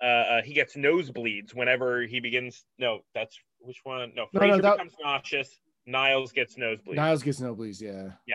uh, 0.00 0.04
uh, 0.04 0.42
he 0.42 0.52
gets 0.54 0.76
nosebleeds 0.76 1.54
whenever 1.54 2.02
he 2.02 2.20
begins. 2.20 2.64
No, 2.78 3.00
that's 3.14 3.36
which 3.60 3.80
one? 3.84 4.12
No, 4.14 4.26
No, 4.32 4.40
no, 4.40 4.46
Frasier 4.58 4.62
that- 4.62 4.72
becomes 4.76 4.94
nauseous. 5.00 5.60
Niles 5.86 6.32
gets 6.32 6.56
nosebleeds. 6.56 6.94
Niles 6.96 7.22
gets 7.22 7.40
nosebleeds. 7.40 7.80
Yeah. 7.80 8.12
Yeah. 8.26 8.34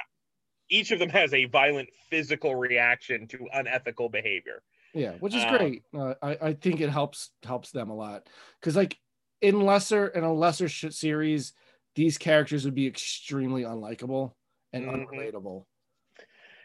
Each 0.69 0.91
of 0.91 0.97
them 0.99 1.09
has 1.09 1.34
a 1.34 1.45
violent 1.45 1.89
physical 2.09 2.55
reaction 2.55 3.28
to 3.28 3.47
unethical 3.53 4.09
behavior. 4.09 4.63
Yeah, 4.95 5.13
which 5.19 5.36
is 5.36 5.43
Um, 5.43 5.57
great. 5.57 5.84
Uh, 5.93 6.15
I 6.21 6.38
I 6.49 6.53
think 6.53 6.82
it 6.82 6.89
helps 6.89 7.32
helps 7.43 7.71
them 7.71 7.89
a 7.89 7.95
lot 7.95 8.28
because 8.59 8.76
like 8.76 8.97
in 9.41 9.61
lesser 9.61 10.07
in 10.07 10.24
a 10.24 10.34
lesser 10.34 10.67
sh- 10.69 10.86
series, 10.91 11.53
these 11.95 12.17
characters 12.17 12.65
would 12.65 12.76
be 12.76 12.88
extremely 12.88 13.63
unlikable 13.63 14.34
and 14.71 14.86
Mhm. 14.86 15.05
unrelatable. 15.07 15.65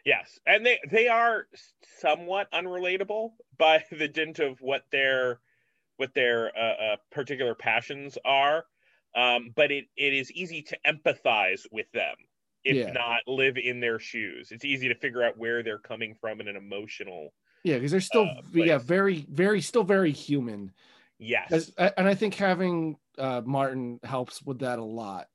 Yes, 0.04 0.38
and 0.46 0.64
they 0.64 0.78
they 0.90 1.08
are 1.08 1.48
somewhat 2.00 2.50
unrelatable 2.52 3.32
by 3.58 3.84
the 3.90 4.08
dint 4.08 4.38
of 4.38 4.60
what 4.62 4.84
their 4.90 5.40
what 5.98 6.14
their 6.14 6.56
uh, 6.56 6.92
uh, 6.92 6.96
particular 7.10 7.54
passions 7.54 8.16
are. 8.24 8.64
Um, 9.14 9.52
but 9.54 9.70
it, 9.70 9.86
it 9.96 10.12
is 10.14 10.30
easy 10.32 10.62
to 10.62 10.78
empathize 10.86 11.62
with 11.72 11.90
them, 11.92 12.14
if 12.64 12.76
Yeah. 12.76 12.92
not 12.92 13.20
live 13.26 13.56
in 13.56 13.80
their 13.80 13.98
shoes. 13.98 14.50
It's 14.52 14.64
easy 14.64 14.88
to 14.88 14.94
figure 14.94 15.22
out 15.22 15.36
where 15.38 15.62
they're 15.62 15.78
coming 15.78 16.14
from 16.14 16.40
in 16.40 16.48
an 16.48 16.56
emotional. 16.56 17.32
Yeah, 17.64 17.76
because 17.76 17.90
they're 17.90 18.00
still 18.00 18.24
Uh, 18.24 18.42
yeah 18.54 18.78
very 18.78 19.26
very 19.28 19.60
still 19.60 19.82
very 19.84 20.12
human. 20.12 20.72
Yes, 21.18 21.50
'Cause- 21.50 21.74
and 21.76 22.06
I 22.08 22.14
think 22.14 22.34
having 22.34 22.96
uh, 23.18 23.42
Martin 23.44 23.98
helps 24.04 24.40
with 24.42 24.60
that 24.60 24.78
a 24.78 24.84
lot 24.84 25.26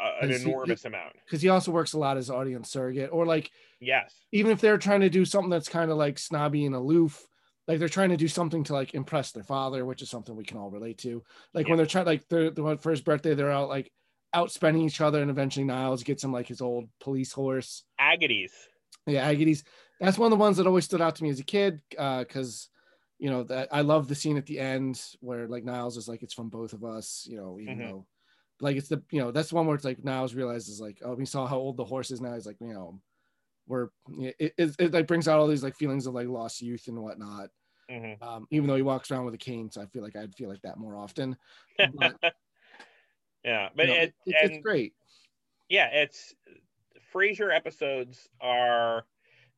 uh, 0.00 0.12
an 0.22 0.30
Is 0.30 0.42
he- 0.42 0.48
enormous 0.48 0.84
amount. 0.84 1.16
because 1.26 1.42
he 1.42 1.48
also 1.48 1.72
works 1.72 1.94
a 1.94 1.98
lot 1.98 2.16
as 2.16 2.30
audience 2.30 2.70
surrogate 2.70 3.10
or 3.12 3.26
like 3.26 3.50
Yes, 3.80 4.14
even 4.30 4.52
if 4.52 4.60
they're 4.60 4.78
trying 4.78 5.00
to 5.00 5.10
do 5.10 5.24
something 5.24 5.50
that's 5.50 5.68
kind 5.68 5.90
of 5.90 5.96
like 5.96 6.18
snobby 6.18 6.64
and 6.66 6.74
aloof 6.74 7.26
like 7.68 7.78
they're 7.78 7.88
trying 7.88 8.10
to 8.10 8.16
do 8.16 8.28
something 8.28 8.64
to 8.64 8.72
like 8.72 8.94
impress 8.94 9.30
their 9.32 9.44
father 9.44 9.84
which 9.84 10.02
is 10.02 10.10
something 10.10 10.34
we 10.36 10.44
can 10.44 10.58
all 10.58 10.70
relate 10.70 10.98
to. 10.98 11.22
Like 11.54 11.68
when 11.68 11.76
they're 11.76 11.86
trying 11.86 12.06
like 12.06 12.28
the 12.28 12.50
the 12.50 12.90
his 12.90 13.00
birthday 13.00 13.34
they're 13.34 13.50
out 13.52 13.68
like 13.68 13.90
out 14.34 14.50
spending 14.50 14.82
each 14.82 15.00
other 15.00 15.20
and 15.20 15.30
eventually 15.30 15.64
niles 15.64 16.02
gets 16.02 16.24
him 16.24 16.32
like 16.32 16.48
his 16.48 16.60
old 16.60 16.88
police 17.00 17.32
horse. 17.32 17.84
Agates. 18.00 18.52
yeah 19.06 19.30
aggies. 19.32 19.62
That's 20.00 20.18
one 20.18 20.32
of 20.32 20.38
the 20.38 20.42
ones 20.42 20.56
that 20.56 20.66
always 20.66 20.84
stood 20.84 21.00
out 21.00 21.16
to 21.16 21.22
me 21.22 21.30
as 21.30 21.40
a 21.40 21.44
kid 21.44 21.80
uh 21.98 22.20
because 22.20 22.68
you 23.18 23.30
know 23.30 23.44
that 23.44 23.68
i 23.70 23.82
love 23.82 24.08
the 24.08 24.16
scene 24.16 24.36
at 24.36 24.46
the 24.46 24.58
end 24.58 25.00
where 25.20 25.46
like 25.46 25.64
niles 25.64 25.96
is 25.96 26.08
like 26.08 26.24
it's 26.24 26.34
from 26.34 26.48
both 26.48 26.72
of 26.72 26.82
us 26.82 27.24
you 27.30 27.36
know 27.36 27.56
even 27.60 27.78
Mhm. 27.78 27.88
though 27.90 28.06
like 28.60 28.76
it's 28.76 28.88
the 28.88 29.00
you 29.12 29.20
know 29.20 29.30
that's 29.30 29.50
the 29.50 29.54
one 29.54 29.66
where 29.66 29.76
it's 29.76 29.84
like 29.84 30.02
niles 30.02 30.34
realizes 30.34 30.80
like 30.80 30.98
oh 31.04 31.14
we 31.14 31.24
saw 31.26 31.46
how 31.46 31.58
old 31.58 31.76
the 31.76 31.84
horse 31.84 32.10
is 32.10 32.20
now. 32.20 32.34
He's 32.34 32.46
like 32.46 32.56
you 32.60 32.72
know 32.74 33.00
we're 33.72 33.88
it, 34.38 34.54
it, 34.58 34.76
it 34.78 34.92
like 34.92 35.06
brings 35.06 35.26
out 35.28 35.38
all 35.40 35.48
these 35.48 35.64
like 35.64 35.76
feelings 35.76 36.06
of 36.06 36.14
like 36.14 36.28
lost 36.28 36.60
youth 36.62 36.86
and 36.88 36.98
whatnot. 37.02 37.50
Mhm. 37.90 38.22
um 38.22 38.46
even 38.50 38.68
though 38.68 38.76
he 38.76 38.82
walks 38.82 39.10
around 39.10 39.24
with 39.24 39.34
a 39.34 39.38
cane 39.38 39.70
so 39.70 39.82
i 39.82 39.86
feel 39.86 40.02
like 40.02 40.14
i'd 40.16 40.34
feel 40.34 40.48
like 40.48 40.62
that 40.62 40.78
more 40.78 40.96
often. 40.96 41.36
But, 41.94 42.16
yeah, 43.44 43.70
but 43.74 43.88
you 43.88 43.94
know, 43.94 44.00
it, 44.00 44.14
it- 44.26 44.36
it's 44.42 44.58
great. 44.62 44.94
Yeah, 45.68 45.88
it's 45.88 46.34
Frasier 47.12 47.54
episodes 47.54 48.28
are 48.40 49.06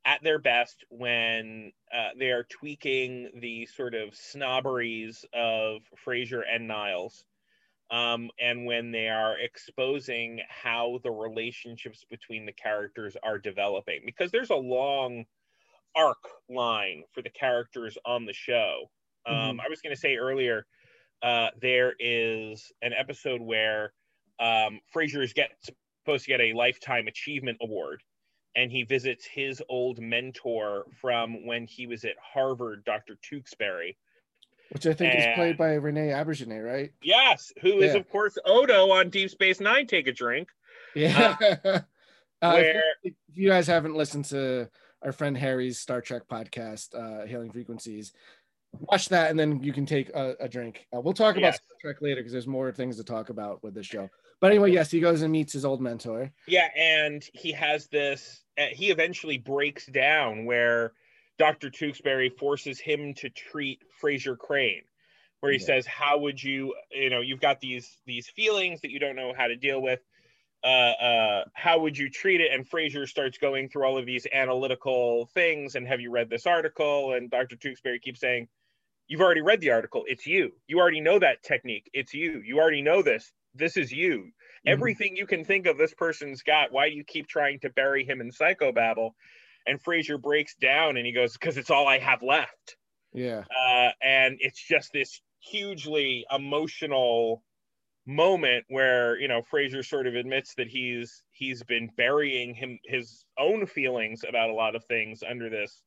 at 0.04 0.22
their 0.22 0.38
best 0.38 0.84
when 0.90 1.72
uh, 1.92 2.10
they 2.18 2.30
are 2.30 2.44
tweaking 2.44 3.30
the 3.40 3.66
sort 3.66 3.94
of 3.94 4.14
snobberies 4.14 5.24
of 5.32 5.82
Frasier 6.04 6.42
and 6.48 6.68
Niles, 6.68 7.24
um, 7.90 8.30
and 8.40 8.66
when 8.66 8.90
they 8.90 9.08
are 9.08 9.38
exposing 9.38 10.40
how 10.48 11.00
the 11.02 11.10
relationships 11.10 12.04
between 12.08 12.46
the 12.46 12.52
characters 12.52 13.16
are 13.22 13.38
developing, 13.38 14.00
because 14.04 14.30
there's 14.30 14.50
a 14.50 14.56
long 14.56 15.24
arc 15.96 16.22
line 16.48 17.04
for 17.12 17.22
the 17.22 17.30
characters 17.30 17.96
on 18.04 18.26
the 18.26 18.32
show. 18.32 18.90
Um, 19.26 19.60
I 19.60 19.68
was 19.70 19.80
going 19.80 19.94
to 19.94 20.00
say 20.00 20.16
earlier, 20.16 20.66
uh, 21.22 21.48
there 21.60 21.94
is 21.98 22.70
an 22.82 22.92
episode 22.92 23.40
where 23.40 23.92
um, 24.38 24.80
Frasier 24.94 25.22
is 25.22 25.32
get 25.32 25.50
supposed 26.04 26.24
to 26.24 26.30
get 26.30 26.40
a 26.40 26.52
lifetime 26.52 27.06
achievement 27.06 27.58
award, 27.62 28.02
and 28.56 28.70
he 28.70 28.82
visits 28.82 29.24
his 29.24 29.62
old 29.68 29.98
mentor 30.00 30.84
from 31.00 31.46
when 31.46 31.66
he 31.66 31.86
was 31.86 32.04
at 32.04 32.16
Harvard, 32.20 32.84
Dr. 32.84 33.16
Tewksbury. 33.22 33.96
Which 34.74 34.86
i 34.86 34.92
think 34.92 35.14
is 35.14 35.24
played 35.36 35.56
by 35.56 35.70
rené 35.76 36.10
Auberjonois, 36.12 36.64
right 36.64 36.92
Yes, 37.02 37.52
who 37.62 37.80
is 37.80 37.94
Yeah. 37.94 38.00
of 38.00 38.08
course 38.10 38.36
Odo 38.44 38.90
on 38.90 39.08
Deep 39.08 39.30
Space 39.30 39.60
Nine. 39.60 39.86
Take 39.86 40.06
a 40.08 40.12
drink. 40.12 40.48
Yeah. 40.94 41.36
Uh, 41.42 41.80
if, 42.42 42.42
where 42.42 42.82
if 43.04 43.14
you 43.32 43.48
guys 43.48 43.66
haven't 43.66 43.94
listened 43.96 44.24
to 44.26 44.68
our 45.02 45.12
friend 45.12 45.36
Harry's 45.38 45.78
Star 45.78 46.00
Trek 46.00 46.22
podcast, 46.30 46.94
uh, 46.94 47.26
Hailing 47.26 47.52
Frequencies, 47.52 48.12
watch 48.72 49.08
that 49.10 49.30
and 49.30 49.38
then 49.38 49.62
you 49.62 49.72
can 49.72 49.86
take 49.86 50.08
a, 50.10 50.34
a 50.40 50.48
drink. 50.48 50.86
Uh, 50.94 51.00
we'll 51.00 51.14
talk 51.14 51.36
about 51.36 51.48
Yes. 51.54 51.56
Star 51.56 51.76
Trek 51.80 52.02
later 52.02 52.16
because 52.20 52.32
there's 52.32 52.46
more 52.46 52.72
things 52.72 52.96
to 52.96 53.04
talk 53.04 53.28
about 53.28 53.62
with 53.62 53.74
this 53.74 53.86
show. 53.86 54.08
But 54.40 54.50
anyway, 54.50 54.72
yes, 54.72 54.90
he 54.90 54.98
goes 55.00 55.22
and 55.22 55.30
meets 55.32 55.52
his 55.52 55.64
old 55.64 55.80
mentor. 55.80 56.30
Yeah, 56.48 56.68
and 56.76 57.24
he 57.32 57.52
has 57.52 57.86
this. 57.86 58.42
Uh, 58.58 58.66
he 58.72 58.90
eventually 58.90 59.38
breaks 59.38 59.86
down 59.86 60.44
where 60.44 60.92
Dr. 61.38 61.70
Tewksbury 61.70 62.30
forces 62.30 62.78
him 62.80 63.14
to 63.14 63.30
treat 63.30 63.82
Frasier 64.00 64.38
Crane, 64.38 64.82
where 65.40 65.52
he 65.52 65.58
Yeah. 65.58 65.66
says, 65.66 65.86
"How 65.86 66.18
would 66.18 66.42
you? 66.42 66.74
You 66.90 67.10
know, 67.10 67.20
you've 67.20 67.40
got 67.40 67.60
these 67.60 68.00
these 68.06 68.28
feelings 68.28 68.80
that 68.82 68.90
you 68.90 68.98
don't 68.98 69.16
know 69.16 69.32
how 69.34 69.48
to 69.48 69.56
deal 69.56 69.80
with. 69.82 70.00
Uh, 70.62 70.66
uh, 70.66 71.44
how 71.54 71.80
would 71.80 71.98
you 71.98 72.08
treat 72.10 72.40
it?" 72.40 72.52
And 72.52 72.68
Frasier 72.68 73.08
starts 73.08 73.38
going 73.38 73.68
through 73.68 73.84
all 73.84 73.98
of 73.98 74.06
these 74.06 74.26
analytical 74.32 75.26
things. 75.26 75.74
And 75.74 75.86
have 75.86 76.00
you 76.00 76.10
read 76.10 76.30
this 76.30 76.46
article? 76.46 77.14
And 77.14 77.30
Dr. 77.30 77.56
Tewksbury 77.56 77.98
keeps 78.00 78.20
saying, 78.20 78.48
"You've 79.08 79.20
already 79.20 79.42
read 79.42 79.60
the 79.60 79.70
article. 79.70 80.04
It's 80.06 80.26
you. 80.26 80.60
You 80.66 80.78
already 80.80 81.00
know 81.00 81.18
that 81.18 81.42
technique. 81.42 81.90
It's 81.92 82.14
you. 82.14 82.40
You 82.40 82.58
already 82.60 82.82
know 82.82 83.02
this. 83.02 83.32
This 83.54 83.76
is 83.76 83.92
you." 83.92 84.32
Mm-hmm. 84.66 84.70
everything 84.72 85.16
you 85.16 85.26
can 85.26 85.44
think 85.44 85.66
of 85.66 85.76
this 85.76 85.92
person's 85.92 86.42
got 86.42 86.72
why 86.72 86.88
do 86.88 86.94
you 86.96 87.04
keep 87.04 87.26
trying 87.26 87.60
to 87.60 87.68
bury 87.68 88.02
him 88.04 88.20
in 88.22 88.30
psychobabble 88.30 89.12
and 89.66 89.82
frasier 89.82 90.20
breaks 90.20 90.54
down 90.56 90.96
and 90.96 91.06
he 91.06 91.12
goes 91.12 91.32
because 91.32 91.56
it's 91.56 91.70
all 91.70 91.86
i 91.86 91.98
have 91.98 92.22
left 92.22 92.76
Yeah. 93.12 93.44
uh, 93.50 93.90
and 94.02 94.36
it's 94.40 94.62
just 94.62 94.92
this 94.92 95.20
hugely 95.40 96.24
emotional 96.34 97.42
moment 98.06 98.64
where 98.68 99.18
you 99.18 99.28
know 99.28 99.40
frasier 99.40 99.84
sort 99.84 100.06
of 100.06 100.14
admits 100.14 100.54
that 100.56 100.68
he's 100.68 101.22
he's 101.30 101.62
been 101.62 101.88
burying 101.96 102.54
him 102.54 102.78
his 102.84 103.24
own 103.38 103.66
feelings 103.66 104.22
about 104.28 104.50
a 104.50 104.54
lot 104.54 104.76
of 104.76 104.84
things 104.84 105.22
under 105.22 105.48
this 105.48 105.82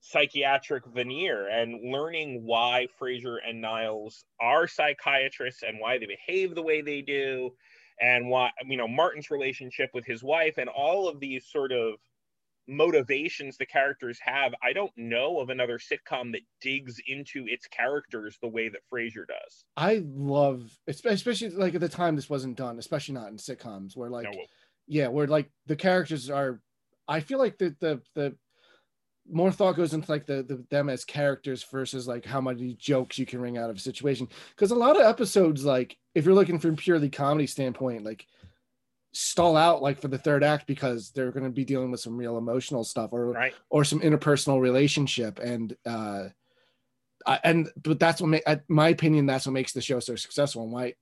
psychiatric 0.00 0.84
veneer 0.86 1.48
and 1.48 1.92
learning 1.92 2.42
why 2.44 2.86
frasier 3.00 3.36
and 3.46 3.60
niles 3.60 4.24
are 4.40 4.66
psychiatrists 4.66 5.62
and 5.62 5.78
why 5.78 5.98
they 5.98 6.06
behave 6.06 6.54
the 6.54 6.62
way 6.62 6.80
they 6.80 7.02
do 7.02 7.50
and 8.00 8.28
why 8.28 8.50
you 8.66 8.76
know 8.76 8.88
martin's 8.88 9.30
relationship 9.30 9.90
with 9.92 10.04
his 10.06 10.22
wife 10.24 10.56
and 10.56 10.68
all 10.70 11.06
of 11.06 11.20
these 11.20 11.46
sort 11.46 11.70
of 11.70 11.94
motivations 12.68 13.56
the 13.56 13.66
characters 13.66 14.18
have 14.22 14.54
i 14.62 14.72
don't 14.72 14.92
know 14.96 15.40
of 15.40 15.50
another 15.50 15.78
sitcom 15.78 16.32
that 16.32 16.42
digs 16.60 17.00
into 17.06 17.44
its 17.46 17.66
characters 17.66 18.38
the 18.40 18.48
way 18.48 18.68
that 18.68 18.80
frasier 18.92 19.26
does. 19.26 19.64
I 19.76 20.02
love, 20.06 20.70
especially 20.86 21.50
like 21.50 21.74
at 21.74 21.80
the 21.80 21.88
time 21.88 22.16
this 22.16 22.30
wasn't 22.30 22.56
done, 22.56 22.78
especially 22.78 23.14
not 23.14 23.28
in 23.28 23.36
sitcoms 23.36 23.96
where 23.96 24.10
like, 24.10 24.24
No, 24.24 24.38
yeah, 24.86 25.08
where 25.08 25.26
like 25.26 25.50
the 25.66 25.76
characters 25.76 26.30
are, 26.30 26.60
I 27.08 27.20
feel 27.20 27.38
like 27.38 27.58
the, 27.58 27.74
the, 27.80 28.00
the, 28.14 28.36
more 29.30 29.52
thought 29.52 29.76
goes 29.76 29.94
into 29.94 30.10
like 30.10 30.26
the, 30.26 30.42
the 30.42 30.64
them 30.68 30.88
as 30.88 31.04
characters 31.04 31.62
versus 31.62 32.08
like 32.08 32.24
how 32.24 32.40
many 32.40 32.74
jokes 32.74 33.18
you 33.18 33.24
can 33.24 33.40
wring 33.40 33.56
out 33.56 33.70
of 33.70 33.76
a 33.76 33.80
situation. 33.80 34.28
Because 34.50 34.72
a 34.72 34.76
lot 34.76 34.96
of 34.96 35.06
episodes 35.06 35.64
like 35.64 35.96
if 36.14 36.24
you're 36.24 36.34
looking 36.34 36.58
from 36.58 36.74
purely 36.74 37.08
comedy 37.08 37.46
standpoint 37.46 38.04
like 38.04 38.26
stall 39.12 39.56
out 39.56 39.82
like 39.82 40.00
for 40.00 40.08
the 40.08 40.18
third 40.18 40.42
act 40.42 40.66
because 40.66 41.10
they're 41.10 41.30
going 41.30 41.44
to 41.44 41.50
be 41.50 41.64
dealing 41.64 41.90
with 41.90 42.00
some 42.00 42.16
real 42.16 42.38
emotional 42.38 42.82
stuff 42.82 43.10
or 43.12 43.32
right. 43.32 43.54
or 43.68 43.84
some 43.84 44.00
interpersonal 44.00 44.60
relationship. 44.60 45.38
And 45.38 45.76
uh 45.86 46.28
I, 47.24 47.38
and 47.44 47.70
but 47.80 48.00
that's 48.00 48.20
what 48.20 48.28
make 48.28 48.44
my 48.68 48.88
opinion 48.88 49.26
that's 49.26 49.46
what 49.46 49.52
makes 49.52 49.72
the 49.72 49.82
show 49.82 50.00
so 50.00 50.16
successful. 50.16 50.64
And 50.64 50.72
why 50.72 50.94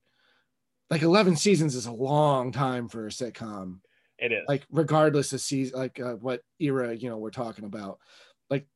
like 0.89 1.01
11 1.03 1.37
seasons 1.37 1.73
is 1.73 1.85
a 1.85 1.91
long 1.91 2.51
time 2.51 2.89
for 2.89 3.07
a 3.07 3.09
sitcom. 3.09 3.79
It 4.19 4.33
is. 4.33 4.43
Like 4.47 4.65
regardless 4.69 5.31
of 5.33 5.41
season 5.41 5.79
like 5.79 5.99
uh, 5.99 6.15
what 6.15 6.41
era 6.59 6.93
you 6.93 7.09
know 7.09 7.17
we're 7.17 7.31
talking 7.31 7.65
about. 7.65 7.99
Like 8.49 8.67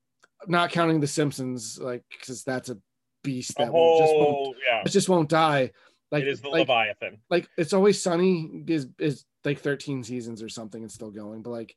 not 0.47 0.71
counting 0.71 1.01
the 1.01 1.07
simpsons 1.07 1.77
like 1.77 2.03
because 2.09 2.43
that's 2.43 2.69
a 2.69 2.77
beast 3.21 3.57
that 3.57 3.73
will 3.73 3.99
just 3.99 4.13
won't, 4.13 4.29
whole 4.29 4.55
yeah. 4.65 4.81
it 4.86 4.89
just 4.89 5.09
won't 5.09 5.29
die 5.29 5.71
like 6.11 6.23
it 6.23 6.27
is 6.27 6.41
the 6.41 6.49
like, 6.49 6.59
leviathan 6.59 7.17
like 7.29 7.47
it's 7.57 7.73
always 7.73 8.01
sunny 8.01 8.63
is 8.67 8.87
is 8.99 9.25
like 9.43 9.59
13 9.59 10.03
seasons 10.03 10.41
or 10.41 10.49
something 10.49 10.81
and 10.81 10.91
still 10.91 11.11
going 11.11 11.41
but 11.41 11.49
like 11.49 11.75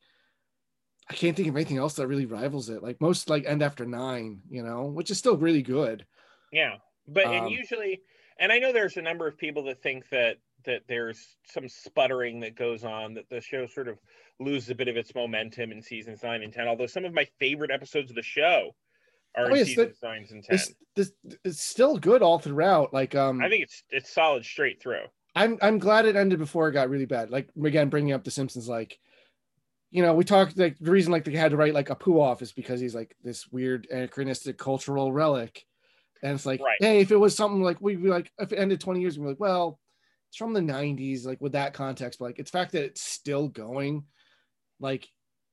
i 1.09 1.13
can't 1.13 1.35
think 1.35 1.47
of 1.47 1.55
anything 1.55 1.77
else 1.77 1.95
that 1.95 2.07
really 2.07 2.25
rivals 2.25 2.69
it 2.69 2.83
like 2.83 3.01
most 3.01 3.29
like 3.29 3.45
end 3.45 3.63
after 3.63 3.85
nine 3.85 4.41
you 4.49 4.63
know 4.63 4.85
which 4.85 5.11
is 5.11 5.17
still 5.17 5.37
really 5.37 5.61
good 5.61 6.05
Yeah, 6.51 6.75
but 7.07 7.25
and 7.25 7.47
Um, 7.47 7.51
usually, 7.51 8.01
and 8.39 8.51
I 8.51 8.59
know 8.59 8.73
there's 8.73 8.97
a 8.97 9.01
number 9.01 9.27
of 9.27 9.37
people 9.37 9.63
that 9.63 9.81
think 9.81 10.09
that 10.09 10.37
that 10.65 10.83
there's 10.87 11.37
some 11.45 11.69
sputtering 11.69 12.41
that 12.41 12.55
goes 12.55 12.83
on 12.83 13.13
that 13.13 13.29
the 13.29 13.39
show 13.39 13.65
sort 13.65 13.87
of 13.87 13.97
loses 14.39 14.69
a 14.69 14.75
bit 14.75 14.87
of 14.87 14.97
its 14.97 15.15
momentum 15.15 15.71
in 15.71 15.81
seasons 15.81 16.23
nine 16.23 16.43
and 16.43 16.53
ten. 16.53 16.67
Although 16.67 16.87
some 16.87 17.05
of 17.05 17.13
my 17.13 17.25
favorite 17.39 17.71
episodes 17.71 18.11
of 18.11 18.15
the 18.15 18.23
show 18.23 18.75
Oh, 19.37 19.53
yes, 19.53 19.67
seasons 19.67 19.97
nine 20.01 20.27
and 20.29 20.43
ten. 20.43 20.59
This 20.95 21.11
it's 21.45 21.63
still 21.63 21.97
good 21.97 22.21
all 22.21 22.39
throughout. 22.39 22.93
Like 22.93 23.15
um, 23.15 23.41
I 23.41 23.49
think 23.49 23.63
it's 23.63 23.83
it's 23.89 24.13
solid 24.13 24.43
straight 24.43 24.81
through. 24.81 25.03
I'm 25.35 25.57
I'm 25.61 25.79
glad 25.79 26.05
it 26.05 26.15
ended 26.15 26.39
before 26.39 26.67
it 26.67 26.73
got 26.73 26.89
really 26.89 27.05
bad. 27.05 27.29
Like 27.29 27.49
again, 27.63 27.89
bringing 27.89 28.13
up 28.13 28.23
the 28.23 28.31
Simpsons, 28.31 28.67
like 28.67 28.99
you 29.91 30.01
know, 30.01 30.13
we 30.13 30.23
talked 30.23 30.57
like 30.57 30.77
the 30.79 30.91
reason 30.91 31.11
like 31.11 31.23
they 31.23 31.31
had 31.31 31.51
to 31.51 31.57
write 31.57 31.73
like 31.73 31.87
Apu 31.89 32.19
off 32.19 32.41
is 32.41 32.51
because 32.51 32.79
he's 32.79 32.95
like 32.95 33.15
this 33.23 33.47
weird 33.47 33.87
anachronistic 33.91 34.57
cultural 34.57 35.11
relic, 35.11 35.65
and 36.21 36.33
it's 36.33 36.45
like, 36.45 36.61
Right. 36.61 36.77
hey, 36.79 36.99
if 36.99 37.11
it 37.11 37.17
was 37.17 37.35
something 37.35 37.61
like 37.61 37.79
we'd 37.81 38.01
be 38.03 38.09
like, 38.09 38.31
if 38.39 38.51
it 38.51 38.57
ended 38.59 38.81
20 38.81 38.99
years, 38.99 39.17
we'd 39.17 39.25
be 39.25 39.29
like, 39.29 39.39
well, 39.39 39.79
it's 40.29 40.37
from 40.37 40.53
the 40.53 40.59
90s, 40.59 41.25
like 41.25 41.41
with 41.41 41.53
that 41.53 41.73
context, 41.73 42.19
but 42.19 42.25
like 42.25 42.39
it's 42.39 42.51
the 42.51 42.57
fact 42.57 42.73
that 42.73 42.83
it's 42.83 43.01
still 43.01 43.47
going, 43.47 44.03
like 44.79 45.07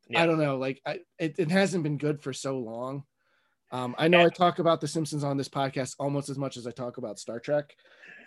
Yeah. 0.08 0.22
I 0.22 0.26
don't 0.26 0.38
know, 0.38 0.56
like 0.58 0.82
I, 0.84 1.00
it, 1.18 1.36
it 1.38 1.50
hasn't 1.50 1.82
been 1.82 1.98
good 1.98 2.20
for 2.20 2.32
so 2.32 2.58
long. 2.58 3.04
Um, 3.72 3.94
I 3.98 4.08
know 4.08 4.24
I 4.24 4.28
talk 4.28 4.58
about 4.58 4.80
the 4.80 4.88
Simpsons 4.88 5.24
on 5.24 5.36
this 5.36 5.48
podcast 5.48 5.96
almost 5.98 6.28
as 6.28 6.38
much 6.38 6.56
as 6.56 6.66
I 6.66 6.70
talk 6.70 6.98
about 6.98 7.18
Star 7.18 7.40
Trek. 7.40 7.74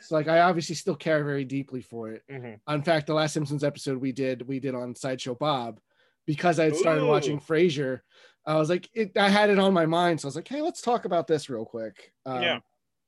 So 0.01 0.15
like 0.15 0.27
I 0.27 0.39
obviously 0.41 0.75
still 0.75 0.95
care 0.95 1.23
very 1.23 1.45
deeply 1.45 1.81
for 1.81 2.09
it. 2.09 2.23
Mhm. 2.29 2.59
In 2.67 2.83
fact, 2.83 3.07
the 3.07 3.13
last 3.13 3.33
Simpsons 3.33 3.63
episode 3.63 3.97
we 3.97 4.11
did, 4.11 4.47
we 4.47 4.59
did 4.59 4.75
on 4.75 4.95
Sideshow 4.95 5.35
Bob, 5.35 5.79
because 6.25 6.59
I 6.59 6.65
had 6.65 6.75
started 6.75 7.03
Ooh. 7.03 7.07
watching 7.07 7.39
Frasier. 7.39 8.01
I 8.45 8.55
was 8.55 8.69
like, 8.69 8.89
it, 8.93 9.17
I 9.17 9.29
had 9.29 9.49
it 9.49 9.59
on 9.59 9.73
my 9.73 9.85
mind, 9.85 10.19
so 10.21 10.25
I 10.27 10.29
was 10.29 10.35
like, 10.35 10.47
hey, 10.47 10.61
let's 10.61 10.81
talk 10.81 11.05
about 11.05 11.27
this 11.27 11.49
real 11.49 11.65
quick. 11.65 12.13
Um, 12.25 12.41
Yeah. 12.41 12.59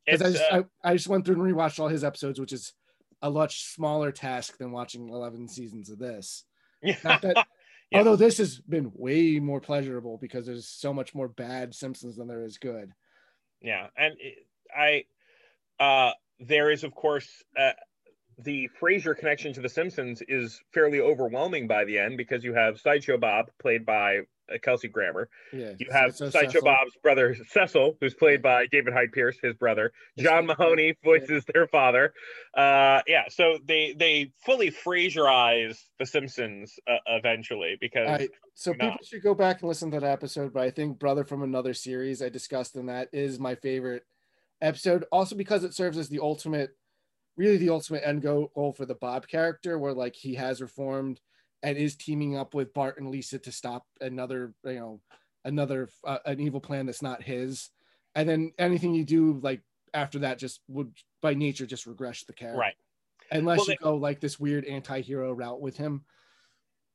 because 0.05 0.21
I 0.21 0.25
It's, 0.29 0.37
just 0.39 0.51
uh, 0.53 0.63
I, 0.83 0.91
I 0.91 0.93
just 0.95 1.07
went 1.07 1.25
through 1.25 1.41
and 1.43 1.55
rewatched 1.55 1.79
all 1.79 1.87
his 1.87 2.03
episodes, 2.03 2.39
which 2.39 2.53
is 2.53 2.73
a 3.21 3.29
much 3.29 3.65
smaller 3.73 4.11
task 4.11 4.57
than 4.57 4.71
watching 4.71 5.09
11 5.09 5.47
seasons 5.47 5.89
of 5.89 5.99
this. 5.99 6.43
yeah. 6.81 6.97
Not 7.03 7.21
that, 7.21 7.45
Yeah. 7.91 7.99
Although 7.99 8.15
this 8.15 8.37
has 8.37 8.59
been 8.61 8.91
way 8.95 9.39
more 9.39 9.59
pleasurable 9.59 10.17
because 10.17 10.45
there's 10.45 10.67
so 10.67 10.93
much 10.93 11.13
more 11.13 11.27
bad 11.27 11.75
Simpsons 11.75 12.15
than 12.15 12.27
there 12.27 12.43
is 12.43 12.57
good. 12.57 12.91
yeah 13.61 13.87
and 13.97 14.15
it- 14.19 14.47
i 14.75 15.03
uh 15.83 16.11
there 16.39 16.71
is 16.71 16.83
of 16.85 16.95
course 16.95 17.27
uh 17.59 17.71
the 18.43 18.69
Frasier 18.81 19.15
connection 19.15 19.53
to 19.53 19.61
The 19.61 19.69
Simpsons 19.69 20.23
is 20.27 20.61
fairly 20.73 20.99
overwhelming 21.01 21.67
by 21.67 21.83
the 21.83 21.99
end 21.99 22.17
because 22.17 22.43
you 22.43 22.53
have 22.55 22.79
Sideshow 22.79 23.17
Bob, 23.17 23.51
played 23.61 23.85
by 23.85 24.21
Kelsey 24.59 24.87
Grammer. 24.87 25.29
Yeah. 25.53 25.73
You 25.79 25.87
have 25.91 26.15
So- 26.15 26.25
so 26.25 26.29
Sideshow 26.31 26.51
Cecil- 26.59 26.61
Bob's 26.65 26.95
brother 27.03 27.35
Cecil, 27.49 27.97
who's 27.99 28.13
played 28.13 28.41
by 28.41 28.67
David 28.67 28.93
Hyde 28.93 29.11
Pierce, 29.11 29.37
his 29.41 29.55
brother. 29.55 29.91
John 30.17 30.45
Mahoney 30.45 30.95
voices 31.03 31.45
their 31.45 31.67
father. 31.67 32.13
Uh, 32.55 33.01
yeah, 33.07 33.23
so 33.29 33.57
they 33.65 33.93
they 33.93 34.31
fully 34.45 34.71
Frasierize 34.71 35.77
The 35.99 36.05
Simpsons 36.05 36.79
uh, 36.87 36.97
eventually 37.07 37.77
because 37.79 38.07
I- 38.07 38.29
so 38.53 38.73
people 38.73 38.97
should 39.03 39.23
go 39.23 39.33
back 39.33 39.61
and 39.61 39.69
listen 39.69 39.89
to 39.91 39.99
that 39.99 40.11
episode, 40.11 40.53
but 40.53 40.63
I 40.63 40.71
think 40.71 40.99
Brother 40.99 41.23
from 41.23 41.41
Another 41.43 41.73
Series 41.73 42.21
I 42.21 42.29
discussed 42.29 42.75
in 42.75 42.87
that 42.87 43.09
is 43.13 43.39
my 43.39 43.55
favorite 43.55 44.03
episode. 44.61 45.05
Also 45.11 45.35
because 45.35 45.63
it 45.63 45.73
serves 45.73 45.97
as 45.97 46.09
the 46.09 46.19
ultimate, 46.19 46.71
really 47.37 47.57
the 47.57 47.69
ultimate 47.69 48.03
end 48.05 48.21
goal 48.21 48.73
for 48.77 48.85
the 48.85 48.93
Bob 48.95 49.27
character, 49.27 49.79
where 49.79 49.93
like 49.93 50.15
he 50.15 50.35
has 50.35 50.61
reformed 50.61 51.19
and 51.63 51.77
is 51.77 51.95
teaming 51.95 52.35
up 52.37 52.53
with 52.53 52.73
Bart 52.73 52.97
and 52.97 53.09
Lisa 53.09 53.39
to 53.39 53.51
stop 53.51 53.85
another, 53.99 54.53
you 54.65 54.73
know, 54.73 55.01
another 55.45 55.89
uh, 56.03 56.17
an 56.25 56.39
evil 56.39 56.59
plan 56.59 56.85
that's 56.85 57.01
not 57.01 57.21
his. 57.23 57.69
And 58.15 58.27
then 58.27 58.51
anything 58.57 58.93
you 58.93 59.03
do 59.05 59.39
like 59.41 59.61
after 59.93 60.19
that 60.19 60.37
just 60.39 60.61
would 60.67 60.91
by 61.21 61.33
nature 61.33 61.65
just 61.65 61.85
regress 61.85 62.23
the 62.23 62.33
character. 62.33 62.59
right. 62.59 62.75
Unless 63.31 63.59
Well, 63.59 63.65
you 63.67 63.75
they- 63.79 63.83
go 63.83 63.95
like 63.95 64.19
this 64.19 64.39
weird 64.39 64.65
anti-hero 64.65 65.31
route 65.33 65.61
with 65.61 65.77
him. 65.77 66.03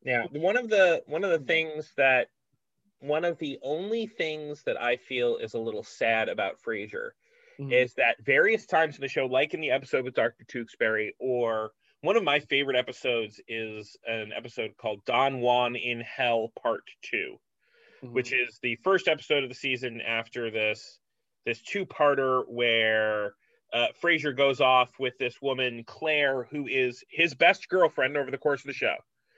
Yeah, 0.02 0.26
one 0.32 0.56
of 0.56 0.68
the 0.68 1.02
one 1.06 1.24
of 1.24 1.30
the 1.30 1.38
things 1.46 1.92
that 1.96 2.28
one 3.00 3.24
of 3.24 3.38
the 3.38 3.58
only 3.62 4.06
things 4.06 4.62
that 4.64 4.80
I 4.80 4.96
feel 4.96 5.36
is 5.36 5.54
a 5.54 5.58
little 5.58 5.82
sad 5.82 6.28
about 6.28 6.60
Frasier 6.60 7.10
Mhm. 7.58 7.72
is 7.72 7.94
that 7.94 8.16
various 8.22 8.66
times 8.66 8.96
in 8.96 9.00
the 9.00 9.08
show, 9.08 9.26
like 9.26 9.54
in 9.54 9.60
the 9.60 9.70
episode 9.70 10.04
with 10.04 10.14
Dr. 10.14 10.44
Tewksbury, 10.44 11.14
or 11.18 11.72
one 12.06 12.16
of 12.16 12.22
my 12.22 12.38
favorite 12.38 12.76
episodes 12.76 13.40
is 13.48 13.96
an 14.06 14.32
episode 14.32 14.76
called 14.76 15.04
Don 15.06 15.40
Juan 15.40 15.74
in 15.74 16.00
Hell 16.00 16.52
Part 16.62 16.84
2 17.02 17.36
Mhm. 18.04 18.12
which 18.12 18.32
is 18.32 18.60
the 18.62 18.76
first 18.76 19.08
episode 19.08 19.42
of 19.42 19.48
the 19.48 19.56
season 19.56 20.00
after 20.00 20.48
this 20.48 21.00
this 21.44 21.60
two-parter 21.62 22.44
where 22.46 23.34
uh, 23.72 23.88
Frasier 24.00 24.36
goes 24.36 24.60
off 24.60 24.96
with 25.00 25.18
this 25.18 25.42
woman 25.42 25.82
Claire, 25.84 26.44
who 26.44 26.68
is 26.68 27.02
his 27.10 27.34
best 27.34 27.68
girlfriend 27.68 28.16
over 28.16 28.30
the 28.30 28.38
course 28.38 28.60
of 28.60 28.68
the 28.68 28.72
show. 28.72 28.94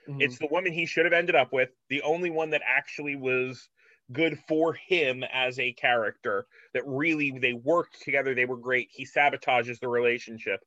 Mhm. 0.07 0.21
It's 0.21 0.37
the 0.37 0.47
woman 0.51 0.71
he 0.71 0.85
should 0.85 1.05
have 1.05 1.13
ended 1.13 1.33
up 1.33 1.51
with, 1.51 1.71
the 1.87 2.03
only 2.03 2.29
one 2.29 2.51
that 2.51 2.61
actually 2.63 3.15
was 3.15 3.67
good 4.11 4.37
for 4.47 4.73
him 4.73 5.23
as 5.23 5.57
a 5.57 5.73
character. 5.73 6.45
That 6.73 6.85
really 6.85 7.31
they 7.31 7.53
worked 7.53 7.99
together, 8.03 8.35
they 8.35 8.45
were 8.45 8.57
great. 8.57 8.89
He 8.91 9.05
sabotages 9.05 9.79
the 9.79 9.87
relationship, 9.87 10.63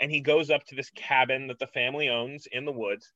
and 0.00 0.10
he 0.10 0.20
goes 0.20 0.50
up 0.50 0.64
to 0.66 0.74
this 0.74 0.90
cabin 0.90 1.46
that 1.48 1.58
the 1.58 1.66
family 1.66 2.08
owns 2.08 2.46
in 2.50 2.64
the 2.64 2.72
woods 2.72 3.12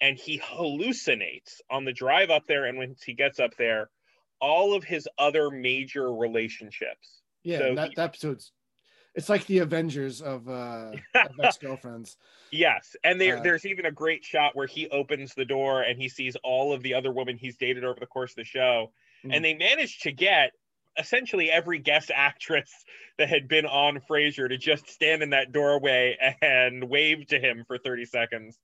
and 0.00 0.18
he 0.18 0.38
hallucinates 0.38 1.60
on 1.70 1.84
the 1.84 1.92
drive 1.92 2.30
up 2.30 2.42
there 2.46 2.64
and 2.64 2.78
once 2.78 3.02
he 3.02 3.14
gets 3.14 3.38
up 3.40 3.56
there 3.56 3.90
all 4.40 4.74
of 4.74 4.84
his 4.84 5.08
other 5.18 5.50
major 5.50 6.12
relationships 6.12 7.22
Yeah, 7.42 7.58
So 7.58 7.74
that, 7.76 7.88
he- 7.90 7.94
that 7.96 8.04
episode's 8.10 8.52
it's 9.16 9.28
like 9.28 9.46
the 9.46 9.58
Avengers 9.58 10.20
of 10.20 10.48
uh 10.48 10.92
of 11.14 11.30
ex-girlfriends. 11.42 12.16
yes 12.50 12.96
and 13.04 13.20
there, 13.20 13.38
Uh, 13.38 13.42
there's 13.42 13.64
even 13.64 13.86
a 13.86 13.92
great 13.92 14.24
shot 14.24 14.56
where 14.56 14.66
he 14.66 14.88
opens 14.88 15.34
the 15.34 15.44
door 15.44 15.82
and 15.82 16.00
he 16.00 16.08
sees 16.08 16.36
all 16.42 16.72
of 16.72 16.82
the 16.82 16.94
other 16.94 17.12
women 17.12 17.36
he's 17.38 17.56
dated 17.56 17.84
over 17.84 17.98
the 18.00 18.06
course 18.06 18.32
of 18.32 18.36
the 18.36 18.44
show 18.44 18.92
Mhm. 19.24 19.36
and 19.36 19.44
they 19.44 19.54
manage 19.54 20.00
to 20.00 20.10
get 20.10 20.50
essentially 20.98 21.50
every 21.50 21.78
guest 21.78 22.10
actress 22.14 22.70
that 23.18 23.28
had 23.28 23.48
been 23.48 23.66
on 23.66 24.00
Frasier 24.10 24.48
to 24.48 24.56
just 24.56 24.88
stand 24.88 25.22
in 25.22 25.30
that 25.30 25.52
doorway 25.52 26.16
and 26.42 26.88
wave 26.88 27.26
to 27.28 27.38
him 27.38 27.64
for 27.66 27.78
30 27.78 28.04
seconds 28.06 28.58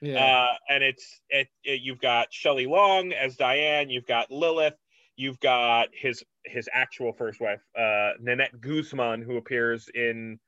Yeah. 0.00 0.22
Uh, 0.24 0.54
and 0.68 0.82
it's 0.84 1.20
it, 1.30 1.48
it 1.62 1.80
you've 1.82 2.00
got 2.00 2.32
Shelley 2.32 2.66
Long 2.66 3.12
as 3.12 3.36
Diane, 3.36 3.88
you've 3.90 4.06
got 4.06 4.30
Lilith, 4.30 4.76
you've 5.16 5.40
got 5.40 5.88
his 5.94 6.22
his 6.44 6.68
actual 6.72 7.12
first 7.14 7.40
wife, 7.40 7.62
uh, 7.78 8.10
Nanette 8.20 8.60
Guzman, 8.60 9.22
who 9.22 9.38
appears 9.38 9.88
in 9.94 10.38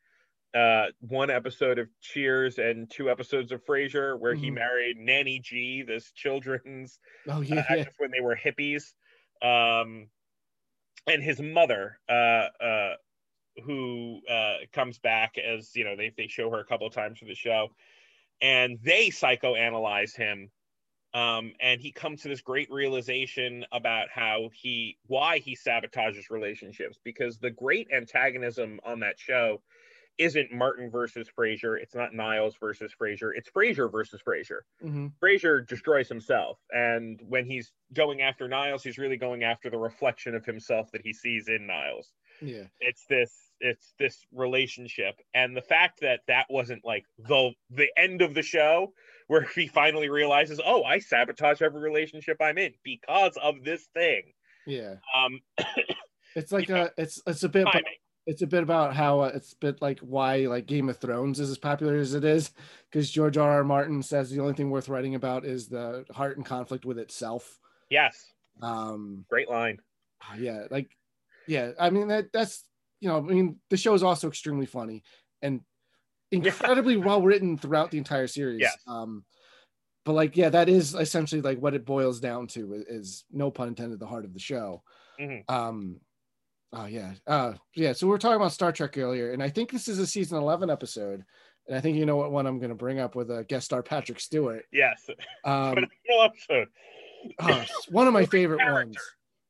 uh, 0.55 0.87
one 1.01 1.30
episode 1.30 1.78
of 1.78 1.89
Cheers 2.03 2.59
and 2.59 2.91
two 2.91 3.09
episodes 3.11 3.51
of 3.53 3.64
Frasier, 3.64 4.18
where 4.18 4.34
he 4.34 4.51
Mhm. 4.51 4.55
married 4.55 4.97
Nanny 4.99 5.39
G, 5.41 5.82
this 5.82 6.12
children's 6.12 6.99
oh 7.28 7.39
uh, 7.39 7.41
yeah, 7.41 7.64
yeah. 7.74 7.84
when 7.99 8.11
they 8.11 8.20
were 8.20 8.37
hippies, 8.37 8.93
um, 9.43 10.09
and 11.07 11.22
his 11.22 11.40
mother, 11.40 11.98
uh, 12.09 12.48
uh, 12.61 12.94
who 13.64 14.20
uh, 14.28 14.57
comes 14.72 14.98
back 14.98 15.36
as 15.38 15.74
you 15.74 15.84
know 15.84 15.96
they 15.96 16.12
they 16.16 16.26
show 16.26 16.50
her 16.50 16.61
a 16.61 16.64
couple 16.64 16.86
of 16.86 16.92
times 16.92 17.18
for 17.18 17.24
the 17.24 17.34
show, 17.34 17.68
and 18.40 18.78
they 18.82 19.09
psychoanalyze 19.09 20.14
him, 20.14 20.50
um, 21.14 21.52
and 21.61 21.80
he 21.80 21.92
comes 21.92 22.22
to 22.22 22.28
this 22.28 22.40
great 22.40 22.70
realization 22.70 23.64
about 23.72 24.09
how 24.11 24.50
he 24.52 24.98
why 25.07 25.38
he 25.38 25.57
sabotages 25.57 26.30
relationships 26.30 26.98
because 27.04 27.38
the 27.38 27.50
great 27.50 27.88
antagonism 27.92 28.78
on 28.84 29.00
that 29.00 29.18
show 29.18 29.61
isn't 30.19 30.53
Martin 30.53 30.91
versus 30.91 31.29
Frasier, 31.39 31.81
it's 31.81 31.95
not 31.95 32.14
Niles 32.14 32.57
versus 32.59 32.93
Frasier, 33.01 33.31
it's 33.35 33.51
Frasier 33.51 33.91
versus 33.91 34.21
Frasier. 34.27 34.61
Mhm. 34.83 35.12
Frasier 35.23 35.67
destroys 35.67 36.09
himself, 36.09 36.59
and 36.71 37.21
when 37.29 37.47
he's 37.47 37.73
going 37.93 38.23
after 38.23 38.49
Niles, 38.49 38.83
he's 38.83 38.99
really 38.99 39.17
going 39.17 39.45
after 39.45 39.71
the 39.71 39.79
reflection 39.79 40.35
of 40.35 40.45
himself 40.45 40.91
that 40.93 41.03
he 41.03 41.12
sees 41.12 41.49
in 41.49 41.67
Niles. 41.67 42.12
yeah. 42.43 42.64
It's 42.81 43.07
this, 43.07 43.51
it's 43.61 43.95
this 43.99 44.27
relationship, 44.33 45.14
and 45.35 45.57
the 45.57 45.62
fact 45.62 46.01
that 46.01 46.21
that 46.27 46.47
wasn't 46.51 46.85
like 46.85 47.05
the 47.19 47.53
the 47.71 47.89
end 47.97 48.21
of 48.23 48.35
the 48.35 48.43
show, 48.43 48.93
where 49.29 49.43
he 49.55 49.67
finally 49.67 50.09
realizes, 50.11 50.61
oh, 50.64 50.85
I 50.85 50.99
sabotage 50.99 51.62
every 51.62 51.81
relationship 51.81 52.37
I'm 52.41 52.59
in 52.59 52.75
because 52.83 53.37
of 53.39 53.64
this 53.64 53.87
thing. 53.95 54.33
Yeah. 54.67 54.97
Um, 55.14 55.41
It's 56.35 56.53
like 56.53 56.69
a 56.69 56.93
it's 56.99 57.23
it's 57.27 57.45
a 57.45 57.49
bit. 57.49 57.67
It's 58.27 58.43
a 58.43 58.47
bit 58.47 58.62
about 58.62 58.95
how 58.95 59.20
uh, 59.20 59.33
it's 59.35 59.53
a 59.53 59.57
bit 59.57 59.81
like 59.81 60.01
why 60.01 60.39
like 60.47 60.66
Game 60.66 60.89
of 60.89 60.99
Thrones 60.99 61.39
is 61.41 61.49
as 61.51 61.59
popular 61.59 61.97
as 61.97 62.14
it 62.14 62.24
is 62.24 62.51
because 62.91 63.11
George 63.11 63.37
R. 63.37 63.51
R. 63.51 63.64
Martin 63.64 64.03
says 64.03 64.31
the 64.31 64.41
only 64.41 64.55
thing 64.55 64.68
worth 64.70 64.89
writing 64.89 65.14
about 65.14 65.45
is 65.45 65.68
the 65.68 66.05
heart 66.11 66.37
and 66.37 66.45
conflict 66.45 66.85
with 66.85 66.99
itself. 66.99 67.61
Yes, 67.89 68.33
Um 68.61 69.24
great 69.31 69.49
line. 69.49 69.79
yeah, 70.39 70.66
like 70.70 70.91
yeah, 71.47 71.72
I 71.79 71.91
mean 71.91 72.09
that 72.09 72.33
that's 72.33 72.64
you 73.01 73.09
know, 73.09 73.18
I 73.18 73.20
mean 73.20 73.61
the 73.70 73.77
show 73.77 73.95
is 73.95 74.03
also 74.03 74.27
extremely 74.29 74.66
funny 74.66 75.05
and 75.43 75.61
incredibly 76.33 76.97
well 76.97 77.22
written 77.22 77.57
throughout 77.57 77.93
the 77.93 77.99
entire 77.99 78.27
series. 78.27 78.61
Yes. 78.62 78.77
Um 78.89 79.24
but 80.05 80.14
like 80.14 80.37
yeah, 80.37 80.49
that 80.49 80.68
is 80.68 80.95
essentially 80.95 81.41
like 81.43 81.59
what 81.59 81.74
it 81.74 81.85
boils 81.85 82.18
down 82.20 82.49
to 82.49 82.74
is, 82.74 82.83
is 82.83 83.24
no 83.31 83.51
pun 83.53 83.68
intended 83.68 84.01
the 84.01 84.07
heart 84.07 84.24
of 84.24 84.35
the 84.35 84.41
show. 84.41 84.83
Mhm. 85.20 85.49
Um 85.49 86.01
oh 86.77 86.87
yeah. 86.87 87.12
Uh 87.27 87.55
yeah, 87.74 87.93
so 87.93 88.07
we 88.07 88.11
were 88.11 88.18
talking 88.18 88.37
about 88.37 88.53
Star 88.53 88.72
Trek 88.72 88.97
earlier 88.99 89.33
and 89.33 89.43
I 89.43 89.49
think 89.49 89.70
this 89.70 89.89
is 89.89 89.99
a 89.99 90.07
season 90.07 90.39
11 90.39 90.70
episode 90.70 91.24
and 91.68 91.77
I 91.77 91.81
think 91.81 91.97
you 91.97 92.07
know 92.07 92.16
what 92.16 92.33
one 92.33 92.47
I'm 92.47 92.59
going 92.59 92.70
to 92.70 92.77
bring 92.77 93.01
up 93.01 93.14
with 93.14 93.31
a 93.31 93.39
uh, 93.39 93.43
guest 93.43 93.66
star 93.66 93.83
Patrick 93.83 94.20
Stewart. 94.20 94.64
Yes, 94.72 95.09
Um, 95.45 95.87
episode. 96.22 96.68
oh, 97.41 97.64
one 97.91 98.07
of 98.07 98.12
my 98.12 98.24
favorite 98.27 98.61
ones. 98.72 98.97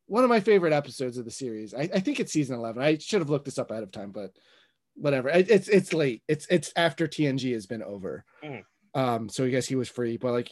One 0.06 0.24
of 0.24 0.30
my 0.30 0.40
favorite 0.40 0.72
episodes 0.72 1.18
of 1.18 1.24
the 1.24 1.30
series. 1.30 1.74
I, 1.74 1.88
I 1.92 2.00
think 2.00 2.20
it's 2.20 2.32
season 2.32 2.56
11. 2.56 2.82
I 2.82 2.96
should 2.98 3.20
have 3.20 3.28
looked 3.28 3.44
this 3.44 3.58
up 3.58 3.70
ahead 3.70 3.82
of 3.82 3.90
time, 3.90 4.12
but 4.12 4.30
whatever. 4.94 5.28
It, 5.28 5.50
it's 5.50 5.68
it's 5.68 5.92
late. 5.92 6.22
It's 6.28 6.46
it's 6.48 6.72
after 6.76 7.06
TNG 7.06 7.52
has 7.52 7.66
been 7.66 7.82
over. 7.82 8.24
Mhm. 8.42 8.62
Um, 8.94 9.28
so 9.28 9.44
I 9.44 9.50
guess 9.50 9.66
he 9.66 9.74
was 9.74 9.88
free, 9.88 10.16
but 10.16 10.32
like 10.32 10.50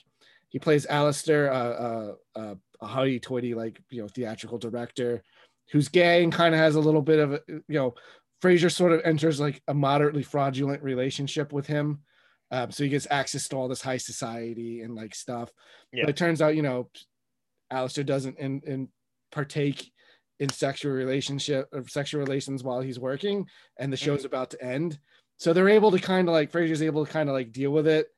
he 0.48 0.58
plays 0.58 0.86
Alistair, 0.86 1.52
uh, 1.52 1.56
uh, 1.56 2.14
uh, 2.36 2.54
a 2.80 2.86
hoity-toity 2.86 3.54
like 3.54 3.80
you 3.90 4.02
know 4.02 4.08
theatrical 4.08 4.58
director 4.58 5.22
who's 5.70 5.88
gay 5.88 6.22
and 6.22 6.32
kind 6.32 6.54
of 6.54 6.60
has 6.60 6.74
a 6.74 6.80
little 6.80 7.02
bit 7.02 7.18
of 7.18 7.32
a, 7.32 7.40
you 7.48 7.62
know 7.68 7.94
Frasier 8.42 8.70
sort 8.70 8.92
of 8.92 9.00
enters 9.04 9.40
like 9.40 9.62
a 9.68 9.74
moderately 9.74 10.22
fraudulent 10.22 10.82
relationship 10.82 11.50
with 11.50 11.66
him. 11.66 12.00
Um, 12.50 12.70
so 12.70 12.84
he 12.84 12.90
gets 12.90 13.06
access 13.10 13.48
to 13.48 13.56
all 13.56 13.68
this 13.68 13.80
high 13.80 13.96
society 13.96 14.82
and 14.82 14.94
like 14.94 15.14
stuff. 15.14 15.50
Yeah. 15.92 16.02
But 16.02 16.10
it 16.10 16.16
turns 16.18 16.42
out, 16.42 16.54
you 16.54 16.60
know, 16.60 16.90
Alistair 17.70 18.04
doesn't 18.04 18.38
in, 18.38 18.60
in 18.66 18.88
partake 19.32 19.90
in 20.40 20.50
sexual 20.50 20.92
relationship 20.92 21.68
or 21.72 21.88
sexual 21.88 22.20
relations 22.20 22.62
while 22.62 22.80
he's 22.80 22.98
working, 22.98 23.46
and 23.78 23.90
the 23.90 23.96
show's 23.96 24.26
about 24.26 24.50
to 24.50 24.62
end. 24.62 24.98
So 25.38 25.52
they're 25.52 25.68
able 25.70 25.90
to 25.90 25.98
kind 25.98 26.28
of 26.28 26.34
like 26.34 26.52
Frasier's 26.52 26.82
able 26.82 27.06
to 27.06 27.12
kind 27.12 27.28
of 27.28 27.34
like 27.34 27.50
deal 27.50 27.70
with 27.70 27.88
it. 27.88 28.08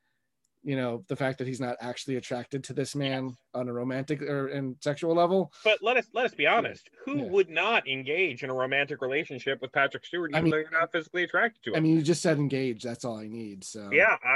You 0.66 0.74
know, 0.74 1.04
the 1.06 1.14
fact 1.14 1.38
that 1.38 1.46
he's 1.46 1.60
not 1.60 1.76
actually 1.80 2.16
attracted 2.16 2.64
to 2.64 2.72
this 2.72 2.96
man 2.96 3.36
on 3.54 3.68
a 3.68 3.72
romantic 3.72 4.20
or 4.20 4.48
in 4.48 4.74
sexual 4.80 5.14
level. 5.14 5.52
But 5.62 5.80
let 5.80 5.96
us 5.96 6.06
let 6.12 6.24
us 6.26 6.34
be 6.34 6.44
honest. 6.44 6.90
Who 7.04 7.18
Yeah. 7.18 7.22
would 7.30 7.48
not 7.48 7.86
engage 7.86 8.42
in 8.42 8.50
a 8.50 8.54
romantic 8.54 9.00
relationship 9.00 9.62
with 9.62 9.70
Patrick 9.70 10.04
Stewart, 10.04 10.32
I 10.34 10.38
even 10.38 10.44
mean- 10.44 10.50
though 10.50 10.56
you're 10.58 10.70
not 10.72 10.90
physically 10.90 11.22
attracted 11.22 11.62
to 11.62 11.70
him? 11.70 11.76
I 11.76 11.80
mean, 11.80 11.94
you 11.94 12.02
just 12.02 12.20
said 12.20 12.38
engage 12.38 12.82
That's 12.82 13.04
all 13.04 13.16
I 13.16 13.28
need. 13.28 13.62
So 13.62 13.90
yeah. 13.92 14.16
I, 14.24 14.34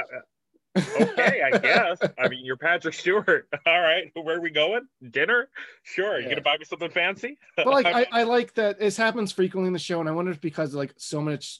uh, 0.79 0.81
okay, 1.01 1.41
I 1.41 1.57
guess. 1.57 1.99
I 2.17 2.29
mean, 2.29 2.45
you're 2.45 2.55
Patrick 2.55 2.93
Stewart. 2.93 3.49
All 3.65 3.81
right, 3.81 4.09
where 4.15 4.37
are 4.37 4.41
we 4.41 4.51
going? 4.51 4.87
Dinner? 5.09 5.49
Sure. 5.83 6.17
You 6.17 6.23
Yeah. 6.23 6.29
gonna 6.29 6.41
buy 6.43 6.55
me 6.57 6.63
something 6.63 6.91
fancy? 6.91 7.37
but 7.57 7.67
like 7.67 7.85
I, 7.93 8.07
I 8.09 8.23
like 8.23 8.53
that 8.53 8.79
this 8.79 8.95
happens 8.95 9.33
frequently 9.33 9.67
in 9.67 9.73
the 9.73 9.79
show, 9.79 9.99
and 9.99 10.07
I 10.07 10.13
wonder 10.13 10.31
if 10.31 10.39
because 10.39 10.73
like 10.73 10.93
so 10.95 11.19
much 11.19 11.59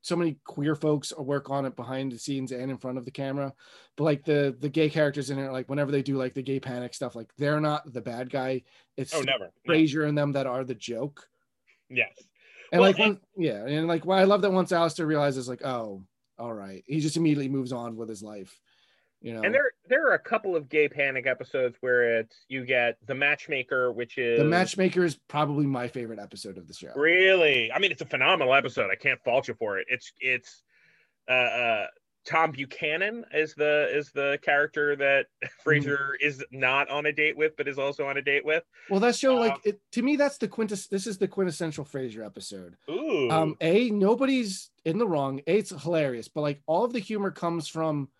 so 0.00 0.16
many 0.16 0.38
queer 0.44 0.74
folks 0.74 1.12
work 1.16 1.50
on 1.50 1.66
it 1.66 1.76
behind 1.76 2.12
the 2.12 2.18
scenes 2.18 2.52
and 2.52 2.70
in 2.70 2.78
front 2.78 2.98
of 2.98 3.04
the 3.04 3.10
camera. 3.10 3.52
But 3.96 4.04
like 4.04 4.24
the 4.24 4.56
the 4.58 4.68
gay 4.68 4.88
characters 4.88 5.30
in 5.30 5.38
it, 5.38 5.50
like 5.50 5.68
whenever 5.68 5.90
they 5.90 6.02
do 6.02 6.16
like 6.16 6.34
the 6.34 6.42
gay 6.42 6.60
panic 6.60 6.94
stuff, 6.94 7.14
like 7.14 7.30
they're 7.36 7.60
not 7.60 7.92
the 7.92 8.00
bad 8.00 8.30
guy. 8.30 8.62
It's 8.96 9.14
oh, 9.14 9.22
never. 9.22 9.50
No. 9.66 9.74
Frasier 9.74 10.08
and 10.08 10.16
them 10.16 10.32
that 10.32 10.46
are 10.46 10.64
the 10.64 10.74
joke. 10.74 11.28
Yes. 11.88 12.12
And 12.72 12.80
Well, 12.80 12.90
like 12.90 12.98
when, 12.98 13.18
yeah, 13.36 13.64
and 13.66 13.88
like 13.88 14.04
well, 14.04 14.18
I 14.18 14.24
love 14.24 14.42
that 14.42 14.52
once 14.52 14.72
Alistair 14.72 15.06
realizes 15.06 15.48
like, 15.48 15.64
oh, 15.64 16.02
all 16.38 16.52
right, 16.52 16.84
he 16.86 17.00
just 17.00 17.16
immediately 17.16 17.48
moves 17.48 17.72
on 17.72 17.96
with 17.96 18.08
his 18.08 18.22
life. 18.22 18.60
You 19.20 19.34
know, 19.34 19.42
And 19.42 19.52
there 19.52 19.72
there 19.88 20.06
are 20.08 20.14
a 20.14 20.18
couple 20.18 20.54
of 20.54 20.68
gay 20.68 20.88
panic 20.88 21.26
episodes 21.26 21.76
where 21.80 22.20
it's 22.20 22.44
you 22.48 22.64
get 22.64 22.98
the 23.06 23.14
matchmaker, 23.14 23.90
which 23.90 24.16
is 24.16 24.38
the 24.38 24.44
matchmaker 24.44 25.04
is 25.04 25.18
probably 25.28 25.66
my 25.66 25.88
favorite 25.88 26.20
episode 26.20 26.56
of 26.56 26.68
the 26.68 26.74
show. 26.74 26.92
Really, 26.94 27.72
I 27.72 27.80
mean, 27.80 27.90
it's 27.90 28.02
a 28.02 28.06
phenomenal 28.06 28.54
episode. 28.54 28.90
I 28.92 28.94
can't 28.94 29.20
fault 29.24 29.48
you 29.48 29.54
for 29.54 29.78
it. 29.78 29.86
It's 29.90 30.12
it's 30.20 30.62
uh, 31.28 31.32
uh 31.32 31.86
Tom 32.28 32.52
Buchanan 32.52 33.24
is 33.32 33.54
the 33.54 33.88
is 33.90 34.12
the 34.12 34.38
character 34.42 34.94
that 34.96 35.26
Frasier 35.66 36.12
is 36.20 36.44
not 36.52 36.88
on 36.90 37.06
a 37.06 37.12
date 37.12 37.36
with, 37.36 37.56
but 37.56 37.66
is 37.66 37.78
also 37.78 38.06
on 38.06 38.18
a 38.18 38.22
date 38.22 38.44
with. 38.44 38.62
Well, 38.90 39.00
that 39.00 39.16
show, 39.16 39.36
like 39.36 39.54
Um, 39.54 39.60
it, 39.64 39.80
to 39.92 40.02
me, 40.02 40.16
that's 40.16 40.38
the 40.38 40.46
quintes. 40.46 40.86
This 40.86 41.06
is 41.06 41.18
the 41.18 41.26
quintessential 41.26 41.84
Frasier 41.84 42.24
episode. 42.24 42.76
Ooh, 42.88 43.30
Um, 43.30 43.56
a 43.60 43.90
nobody's 43.90 44.70
in 44.84 44.98
the 44.98 45.08
wrong. 45.08 45.40
A, 45.46 45.58
it's 45.58 45.70
hilarious, 45.70 46.28
but 46.28 46.42
like 46.42 46.60
all 46.66 46.84
of 46.84 46.92
the 46.92 46.98
humor 46.98 47.30
comes 47.30 47.66
from 47.66 48.10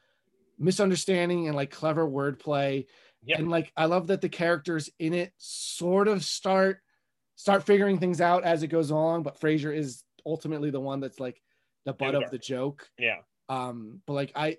misunderstanding 0.58 1.46
and 1.46 1.56
like 1.56 1.70
clever 1.70 2.06
wordplay. 2.06 2.86
Yep. 3.24 3.38
And 3.38 3.50
like 3.50 3.72
I 3.76 3.86
love 3.86 4.08
that 4.08 4.20
the 4.20 4.28
characters 4.28 4.90
in 4.98 5.14
it 5.14 5.32
sort 5.38 6.08
of 6.08 6.24
start 6.24 6.80
start 7.36 7.64
figuring 7.64 7.98
things 7.98 8.20
out 8.20 8.44
as 8.44 8.62
it 8.62 8.68
goes 8.68 8.90
along, 8.90 9.22
but 9.22 9.40
Frasier 9.40 9.74
is 9.74 10.02
ultimately 10.26 10.70
the 10.70 10.80
one 10.80 11.00
that's 11.00 11.20
like 11.20 11.40
the 11.84 11.92
butt 11.92 12.14
of 12.14 12.30
the 12.30 12.38
joke. 12.38 12.88
yeah, 12.98 13.18
Um, 13.48 14.02
but 14.06 14.14
like 14.14 14.32
I 14.34 14.58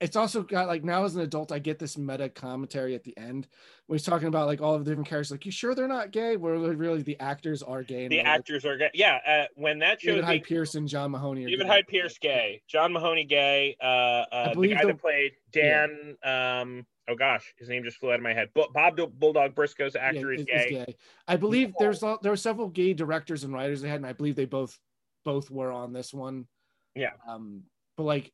it's 0.00 0.16
also 0.16 0.42
got 0.42 0.66
like 0.66 0.84
now 0.84 1.04
as 1.04 1.16
an 1.16 1.22
adult, 1.22 1.52
I 1.52 1.58
get 1.58 1.78
this 1.78 1.96
meta 1.96 2.28
commentary 2.28 2.94
at 2.94 3.02
the 3.02 3.16
end 3.16 3.48
when 3.86 3.96
he's 3.96 4.04
talking 4.04 4.28
about 4.28 4.46
like 4.46 4.60
all 4.60 4.74
of 4.74 4.84
the 4.84 4.90
different 4.90 5.08
characters. 5.08 5.30
Like, 5.30 5.46
you 5.46 5.52
sure 5.52 5.74
they're 5.74 5.88
not 5.88 6.10
gay? 6.10 6.36
Where 6.36 6.58
really 6.58 7.02
the 7.02 7.18
actors 7.18 7.62
are 7.62 7.82
gay. 7.82 8.06
the 8.08 8.18
like, 8.18 8.26
actors 8.26 8.66
are 8.66 8.76
gay. 8.76 8.90
Yeah, 8.92 9.18
uh, 9.26 9.44
when 9.54 9.78
that 9.78 10.00
show 10.00 10.10
David 10.10 10.24
Hyde 10.24 10.44
Pierce 10.44 10.74
and 10.74 10.86
John 10.86 11.12
Mahoney. 11.12 11.46
Gay. 11.46 11.66
Hyde 11.66 11.86
Pierce 11.88 12.18
gay, 12.18 12.62
John 12.68 12.92
Mahoney 12.92 13.24
gay, 13.24 13.76
uh, 13.82 13.84
uh 13.86 14.54
the 14.54 14.68
guy 14.68 14.82
the- 14.82 14.88
that 14.88 15.00
played 15.00 15.32
Dan. 15.50 16.16
Um, 16.22 16.84
oh 17.08 17.14
gosh, 17.14 17.54
his 17.56 17.70
name 17.70 17.82
just 17.82 17.96
flew 17.96 18.10
out 18.10 18.16
of 18.16 18.22
my 18.22 18.34
head. 18.34 18.50
Bob 18.54 19.00
Bulldog 19.18 19.54
Briscoe's 19.54 19.96
actor 19.96 20.30
is, 20.32 20.40
is- 20.42 20.46
gay. 20.46 20.84
is 20.88 20.94
I 21.26 21.36
believe 21.36 21.72
there's 21.78 22.00
there 22.00 22.18
were 22.22 22.36
several 22.36 22.68
gay 22.68 22.92
directors 22.92 23.44
and 23.44 23.54
writers 23.54 23.80
they 23.80 23.88
had, 23.88 23.96
and 23.96 24.06
I 24.06 24.12
believe 24.12 24.36
they 24.36 24.44
both 24.44 24.78
both 25.24 25.50
were 25.50 25.72
on 25.72 25.94
this 25.94 26.12
one. 26.12 26.46
Yeah. 26.94 27.12
Um, 27.26 27.62
but 27.96 28.04
like 28.04 28.32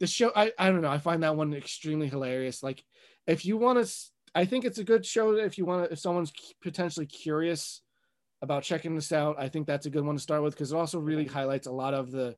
the 0.00 0.06
show, 0.06 0.32
I 0.34 0.52
I 0.58 0.70
don't 0.70 0.82
know. 0.82 0.90
I 0.90 0.98
find 0.98 1.22
that 1.22 1.36
one 1.36 1.54
extremely 1.54 2.08
hilarious. 2.08 2.62
Like, 2.62 2.84
if 3.26 3.44
you 3.44 3.56
want 3.56 3.84
to, 3.84 3.92
I 4.34 4.44
think 4.44 4.64
it's 4.64 4.78
a 4.78 4.84
good 4.84 5.06
show. 5.06 5.34
If 5.36 5.58
you 5.58 5.64
want 5.64 5.86
to, 5.86 5.92
if 5.92 5.98
someone's 5.98 6.32
potentially 6.62 7.06
curious 7.06 7.82
about 8.40 8.64
checking 8.64 8.94
this 8.94 9.12
out, 9.12 9.36
I 9.38 9.48
think 9.48 9.66
that's 9.66 9.86
a 9.86 9.90
good 9.90 10.04
one 10.04 10.16
to 10.16 10.22
start 10.22 10.42
with 10.42 10.54
because 10.54 10.72
it 10.72 10.76
also 10.76 10.98
really 10.98 11.26
highlights 11.26 11.66
a 11.66 11.72
lot 11.72 11.94
of 11.94 12.10
the 12.10 12.36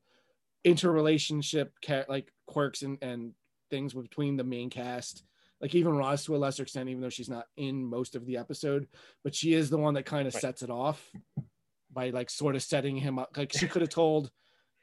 interrelationship 0.63 1.73
like 2.07 2.31
quirks 2.47 2.81
and 2.81 2.97
and 3.01 3.33
things 3.69 3.93
between 3.93 4.35
the 4.37 4.43
main 4.43 4.69
cast 4.69 5.23
like 5.61 5.73
even 5.73 5.95
Roz 5.95 6.25
to 6.25 6.35
a 6.35 6.37
lesser 6.37 6.63
extent, 6.63 6.89
even 6.89 7.01
though 7.01 7.09
she's 7.09 7.29
not 7.29 7.47
in 7.55 7.85
most 7.85 8.15
of 8.15 8.25
the 8.25 8.37
episode, 8.37 8.87
but 9.23 9.33
she 9.33 9.53
is 9.53 9.69
the 9.69 9.77
one 9.77 9.93
that 9.93 10.05
kind 10.05 10.27
of 10.27 10.33
Right. 10.33 10.41
sets 10.41 10.61
it 10.61 10.69
off 10.69 11.11
by 11.91 12.09
like 12.09 12.29
sort 12.29 12.55
of 12.55 12.63
setting 12.63 12.97
him 12.97 13.17
up. 13.19 13.35
Like 13.35 13.53
she 13.53 13.67
could 13.67 13.81
have 13.81 13.89
told 13.89 14.31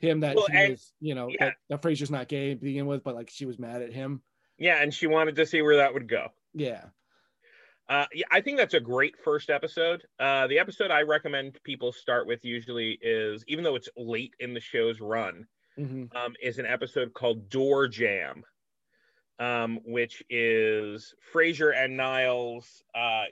him 0.02 0.20
that 0.20 0.36
Well, 0.36 0.46
and- 0.52 0.72
was, 0.72 0.92
you 1.00 1.14
know, 1.14 1.28
yeah. 1.28 1.46
that, 1.46 1.54
that 1.68 1.82
Frasier's 1.82 2.10
not 2.10 2.28
gay 2.28 2.54
to 2.54 2.60
begin 2.60 2.86
with, 2.86 3.02
but 3.04 3.14
like 3.14 3.30
she 3.30 3.46
was 3.46 3.58
mad 3.58 3.82
at 3.82 3.92
him. 3.92 4.22
Yeah, 4.58 4.82
and 4.82 4.92
she 4.92 5.06
wanted 5.06 5.36
to 5.36 5.46
see 5.46 5.62
where 5.62 5.76
that 5.76 5.94
would 5.94 6.08
go. 6.08 6.28
Yeah. 6.54 6.84
Uh, 7.88 8.06
yeah, 8.12 8.26
I 8.30 8.40
think 8.40 8.58
that's 8.58 8.74
a 8.74 8.80
great 8.80 9.16
first 9.24 9.50
episode. 9.50 10.04
Uh, 10.18 10.46
the 10.46 10.58
episode 10.58 10.90
I 10.90 11.02
recommend 11.02 11.58
people 11.64 11.92
start 11.92 12.26
with 12.26 12.44
usually 12.44 12.98
is, 13.02 13.44
even 13.48 13.64
though 13.64 13.74
it's 13.76 13.88
late 13.96 14.34
in 14.40 14.54
the 14.54 14.60
show's 14.60 15.00
run, 15.00 15.46
Mhm. 15.78 16.14
um, 16.14 16.34
is 16.40 16.58
an 16.58 16.66
episode 16.66 17.12
called 17.12 17.48
Door 17.48 17.88
Jam, 17.88 18.44
um, 19.38 19.80
which 19.84 20.22
is 20.30 21.14
Frasier 21.32 21.74
and 21.76 21.96
Niles 21.96 22.82
uh, 22.94 23.24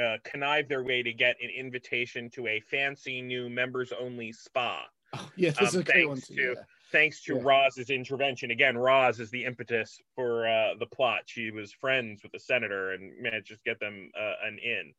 uh, 0.00 0.18
connive 0.24 0.68
their 0.68 0.82
way 0.84 1.02
to 1.02 1.12
get 1.12 1.36
an 1.42 1.50
invitation 1.50 2.30
to 2.30 2.46
a 2.48 2.60
fancy 2.60 3.22
new 3.22 3.48
members 3.48 3.92
only 3.92 4.30
spa. 4.32 4.84
Oh, 5.14 5.30
yeah, 5.36 5.50
this 5.50 5.70
is 5.70 5.74
Um, 5.76 5.80
a 5.80 5.84
great 5.84 6.08
one 6.08 6.16
thanks 6.16 6.28
too. 6.28 6.34
to- 6.36 6.42
yeah. 6.58 6.64
Thanks 6.92 7.22
to 7.22 7.36
Yeah. 7.36 7.42
Roz's 7.44 7.88
intervention. 7.90 8.50
Again, 8.50 8.76
Roz 8.76 9.20
is 9.20 9.30
the 9.30 9.44
impetus 9.44 10.00
for 10.16 10.48
uh, 10.48 10.74
the 10.80 10.86
plot. 10.86 11.22
She 11.26 11.52
was 11.52 11.72
friends 11.72 12.24
with 12.24 12.32
the 12.32 12.40
senator 12.40 12.92
and 12.92 13.16
managed 13.22 13.48
to 13.48 13.58
get 13.64 13.78
them 13.78 14.10
uh, 14.18 14.34
an 14.44 14.58
in. 14.58 14.94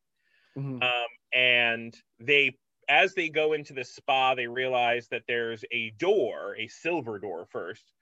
Mhm. 0.56 0.82
um, 0.82 1.06
and 1.32 1.96
they 2.20 2.58
as 2.88 3.14
they 3.14 3.30
go 3.30 3.54
into 3.54 3.72
the 3.72 3.82
spa 3.84 4.34
they 4.34 4.46
realize 4.46 5.08
that 5.08 5.22
there's 5.26 5.64
a 5.72 5.90
door 5.98 6.54
a 6.58 6.66
silver 6.68 7.18
door 7.18 7.46
first 7.50 7.92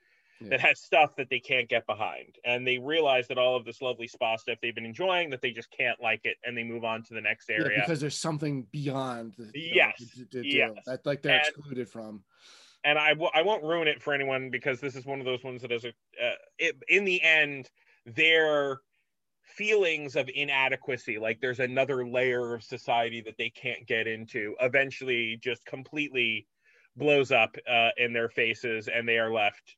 Yeah. 0.40 0.48
that 0.50 0.60
has 0.60 0.80
stuff 0.80 1.16
that 1.16 1.28
they 1.28 1.38
can't 1.40 1.68
get 1.68 1.86
behind 1.86 2.36
and 2.44 2.66
they 2.66 2.78
realize 2.78 3.28
that 3.28 3.36
all 3.36 3.56
of 3.56 3.64
this 3.66 3.82
lovely 3.82 4.06
spa 4.08 4.36
stuff 4.36 4.56
they've 4.62 4.74
been 4.74 4.86
enjoying 4.86 5.28
that 5.30 5.42
they 5.42 5.50
just 5.50 5.70
can't 5.70 6.00
like 6.00 6.22
it 6.24 6.38
and 6.44 6.56
they 6.56 6.62
move 6.64 6.82
on 6.84 7.02
to 7.04 7.14
the 7.14 7.20
next 7.20 7.48
Yeah, 7.50 7.56
area 7.56 7.80
because 7.80 8.00
there's 8.00 8.16
something 8.16 8.66
beyond 8.72 9.34
the, 9.36 9.50
Yes, 9.54 10.02
the 10.32 10.46
yes. 10.46 10.72
that 10.86 11.04
like 11.04 11.20
they're 11.22 11.36
And- 11.38 11.46
excluded 11.46 11.88
from. 11.90 12.24
and 12.84 12.98
I 12.98 13.10
w- 13.10 13.30
I 13.34 13.42
won't 13.42 13.62
ruin 13.64 13.86
it 13.86 14.00
for 14.02 14.14
anyone 14.14 14.48
because 14.50 14.80
this 14.80 14.96
is 14.96 15.04
one 15.04 15.18
of 15.20 15.26
those 15.26 15.44
ones 15.44 15.60
that 15.62 15.72
is 15.72 15.84
a 15.84 15.88
uh, 15.88 16.34
it, 16.58 16.76
in 16.88 17.04
the 17.04 17.20
end 17.22 17.68
their 18.06 18.80
feelings 19.42 20.16
of 20.16 20.30
inadequacy 20.34 21.18
like 21.18 21.38
there's 21.40 21.60
another 21.60 22.06
layer 22.06 22.54
of 22.54 22.62
society 22.62 23.20
that 23.20 23.36
they 23.36 23.50
can't 23.50 23.86
get 23.86 24.06
into 24.06 24.54
eventually 24.60 25.38
just 25.42 25.66
completely 25.66 26.46
blows 26.96 27.30
up 27.30 27.54
uh, 27.68 27.90
in 27.98 28.12
their 28.12 28.28
faces 28.28 28.88
and 28.88 29.06
they 29.08 29.18
are 29.18 29.32
left 29.32 29.76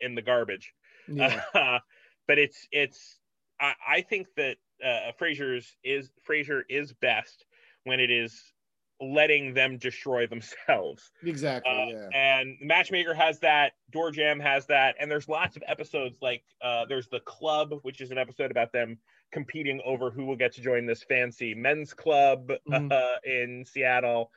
in 0.00 0.14
the 0.14 0.22
garbage 0.22 0.72
Yeah. 1.08 1.42
but 2.26 2.38
it's 2.38 2.66
it's 2.70 3.18
I, 3.60 3.74
I 3.88 4.00
think 4.02 4.28
that 4.36 4.56
uh, 4.84 5.12
Frasier's 5.20 5.76
is 5.82 6.10
Frasier 6.28 6.62
is 6.68 6.92
best 6.92 7.44
when 7.84 7.98
it 8.00 8.10
is 8.10 8.52
letting 9.00 9.54
them 9.54 9.78
destroy 9.78 10.26
themselves 10.26 11.10
exactly. 11.22 11.70
uh, 11.72 11.86
yeah. 11.86 12.08
and 12.40 12.56
matchmaker 12.60 13.14
has 13.14 13.38
that 13.38 13.72
door 13.92 14.10
jam 14.10 14.40
has 14.40 14.66
that 14.66 14.96
and 15.00 15.08
there's 15.08 15.28
lots 15.28 15.56
of 15.56 15.62
episodes 15.68 16.16
like 16.20 16.42
uh, 16.62 16.84
there's 16.88 17.06
the 17.08 17.20
club 17.20 17.72
which 17.82 18.00
is 18.00 18.10
an 18.10 18.18
episode 18.18 18.50
about 18.50 18.72
them 18.72 18.98
competing 19.30 19.80
over 19.84 20.10
who 20.10 20.24
will 20.26 20.34
get 20.36 20.52
to 20.52 20.60
join 20.60 20.84
this 20.84 21.04
fancy 21.04 21.54
men's 21.54 21.94
club 21.94 22.50
Mhm. 22.68 22.90
uh, 22.92 23.16
in 23.24 23.64
seattle 23.64 24.32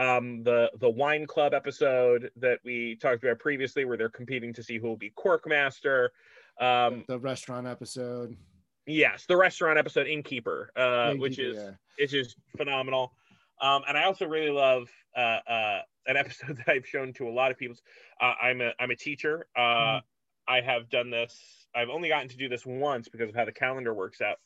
um, 0.00 0.42
the 0.42 0.70
the 0.78 0.88
wine 0.88 1.26
club 1.26 1.52
episode 1.52 2.30
that 2.36 2.58
we 2.64 2.96
talked 2.96 3.22
about 3.22 3.38
previously, 3.38 3.84
where 3.84 3.98
they're 3.98 4.08
competing 4.08 4.52
to 4.54 4.62
see 4.62 4.78
who 4.78 4.88
will 4.88 4.96
be 4.96 5.10
cork 5.10 5.46
master. 5.46 6.12
Um, 6.58 7.04
the 7.06 7.18
restaurant 7.18 7.66
episode. 7.66 8.36
Yes, 8.86 9.26
the 9.28 9.36
restaurant 9.36 9.78
episode, 9.78 10.06
Innkeeper, 10.06 10.70
uh, 10.74 11.12
which 11.14 11.38
is 11.38 11.56
yeah. 11.56 11.70
it's 11.98 12.12
just 12.12 12.36
phenomenal. 12.56 13.12
Um, 13.60 13.82
and 13.86 13.96
I 13.96 14.04
also 14.04 14.26
really 14.26 14.50
love 14.50 14.88
uh, 15.14 15.38
uh, 15.46 15.80
an 16.06 16.16
episode 16.16 16.56
that 16.66 16.68
I've 16.68 16.86
shown 16.86 17.12
to 17.14 17.28
a 17.28 17.30
lot 17.30 17.50
of 17.50 17.58
people. 17.58 17.76
Uh, 18.20 18.32
I'm 18.42 18.62
a 18.62 18.72
I'm 18.80 18.90
a 18.90 18.96
teacher. 18.96 19.46
Uh, 19.54 19.60
Mhm. 19.60 20.00
I 20.48 20.60
have 20.62 20.88
done 20.88 21.10
this. 21.10 21.68
I've 21.74 21.90
only 21.90 22.08
gotten 22.08 22.28
to 22.28 22.36
do 22.36 22.48
this 22.48 22.66
once 22.66 23.08
because 23.08 23.28
of 23.28 23.36
how 23.36 23.44
the 23.44 23.52
calendar 23.52 23.94
works 23.94 24.20
out. 24.20 24.38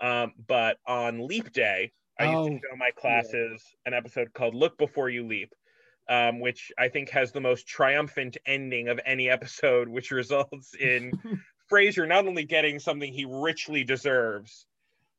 Um, 0.00 0.32
but 0.48 0.78
on 0.86 1.28
Leap 1.28 1.52
Day, 1.52 1.92
I 2.18 2.26
Oh, 2.26 2.46
used 2.48 2.62
to 2.62 2.68
show 2.70 2.76
my 2.76 2.90
classes 2.90 3.62
an 3.86 3.94
episode 3.94 4.32
called 4.34 4.54
"Look 4.54 4.78
Before 4.78 5.08
You 5.10 5.26
Leap," 5.26 5.52
um, 6.08 6.40
which 6.40 6.70
I 6.78 6.88
think 6.88 7.10
has 7.10 7.32
the 7.32 7.40
most 7.40 7.66
triumphant 7.66 8.36
ending 8.46 8.88
of 8.88 9.00
any 9.04 9.28
episode, 9.28 9.88
which 9.88 10.10
results 10.12 10.74
in 10.74 11.12
Frasier 11.70 12.06
not 12.06 12.26
only 12.26 12.44
getting 12.44 12.78
something 12.78 13.12
he 13.12 13.24
richly 13.24 13.84
deserves, 13.84 14.66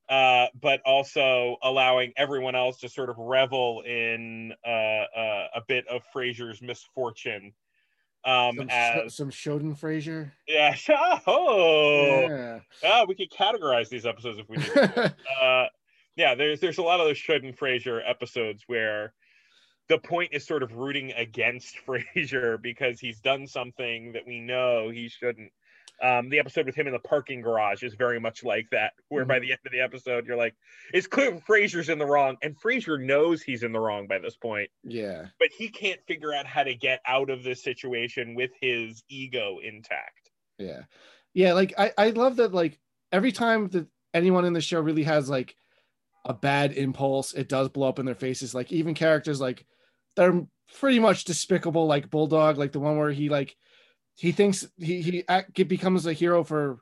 uh, 0.09 0.47
but 0.61 0.81
also 0.85 1.57
allowing 1.63 2.13
everyone 2.15 2.55
else 2.55 2.79
to 2.81 2.87
sort 2.89 3.09
of 3.09 3.17
revel 3.17 3.81
in 3.81 4.53
uh, 4.65 4.69
uh, 4.69 5.47
a 5.55 5.61
bit 5.67 5.87
of 5.87 6.03
Frasier's 6.13 6.61
misfortune. 6.61 7.51
Um, 8.23 8.55
some, 8.57 8.67
as 8.71 9.15
some 9.15 9.29
Shoden 9.31 9.77
Frasier. 9.77 10.31
yeah, 10.47 10.75
oh, 11.27 12.27
Yeah. 12.29 12.59
ah, 12.83 13.05
we 13.07 13.13
could 13.15 13.29
categorize 13.31 13.89
these 13.89 14.05
episodes 14.05 14.39
if 14.39 14.49
we 14.49 14.57
need. 14.57 15.13
uh, 15.41 15.67
yeah, 16.15 16.35
there's 16.35 16.59
there's 16.59 16.77
a 16.77 16.83
lot 16.83 16.99
of 16.99 17.07
those 17.07 17.17
Shouldn't 17.17 17.57
Frasier 17.57 18.01
episodes 18.07 18.63
where 18.67 19.13
the 19.87 19.97
point 19.97 20.29
is 20.33 20.45
sort 20.45 20.63
of 20.63 20.73
rooting 20.73 21.11
against 21.11 21.77
Frasier 21.87 22.61
because 22.61 22.99
he's 22.99 23.19
done 23.19 23.47
something 23.47 24.13
that 24.13 24.25
we 24.25 24.39
know 24.39 24.89
he 24.89 25.09
shouldn't. 25.09 25.51
Um, 26.03 26.29
the 26.29 26.39
episode 26.39 26.65
with 26.65 26.75
him 26.75 26.87
in 26.87 26.93
the 26.93 26.99
parking 26.99 27.39
garage 27.41 27.81
is 27.81 27.93
very 27.93 28.19
much 28.19 28.43
like 28.43 28.69
that, 28.71 28.91
where 29.07 29.23
by 29.23 29.39
the 29.39 29.51
end 29.51 29.61
of 29.65 29.71
the 29.71 29.79
episode, 29.79 30.27
you're 30.27 30.35
like, 30.35 30.53
it's 30.93 31.07
clear 31.07 31.31
Frasier's 31.47 31.87
in 31.87 31.99
the 31.99 32.05
wrong, 32.05 32.35
and 32.41 32.53
Frasier 32.59 33.01
knows 33.01 33.41
he's 33.41 33.63
in 33.63 33.71
the 33.71 33.79
wrong 33.79 34.05
by 34.05 34.19
this 34.19 34.35
point, 34.35 34.69
yeah. 34.83 35.27
but 35.39 35.47
he 35.57 35.69
can't 35.69 36.01
figure 36.05 36.33
out 36.33 36.45
how 36.45 36.63
to 36.63 36.75
get 36.75 36.99
out 37.07 37.29
of 37.29 37.43
this 37.43 37.63
situation 37.63 38.35
with 38.35 38.51
his 38.59 39.03
ego 39.07 39.59
intact. 39.63 40.31
Yeah. 40.57 40.81
Yeah. 41.33 41.53
Like 41.53 41.73
I, 41.77 41.93
I 41.97 42.09
love 42.09 42.37
that 42.37 42.53
like 42.53 42.77
every 43.13 43.31
time 43.31 43.69
that 43.69 43.87
anyone 44.13 44.43
in 44.43 44.51
the 44.51 44.61
show 44.61 44.81
really 44.81 45.03
has 45.03 45.29
like 45.29 45.55
a 46.25 46.33
bad 46.33 46.73
impulse, 46.73 47.33
it 47.33 47.47
does 47.47 47.69
blow 47.69 47.87
up 47.87 47.99
in 47.99 48.05
their 48.05 48.15
faces. 48.15 48.53
Like 48.55 48.71
even 48.71 48.93
characters 48.93 49.39
like 49.39 49.65
they're 50.15 50.45
pretty 50.79 50.99
much 50.99 51.23
despicable, 51.25 51.85
like 51.85 52.09
Bulldog, 52.09 52.57
like 52.57 52.71
the 52.71 52.79
one 52.79 52.97
where 52.97 53.11
he 53.11 53.29
like 53.29 53.55
he 54.15 54.31
thinks 54.31 54.67
he 54.77 55.01
he 55.01 55.23
act, 55.27 55.53
becomes 55.67 56.05
a 56.05 56.13
hero 56.13 56.43
for 56.43 56.79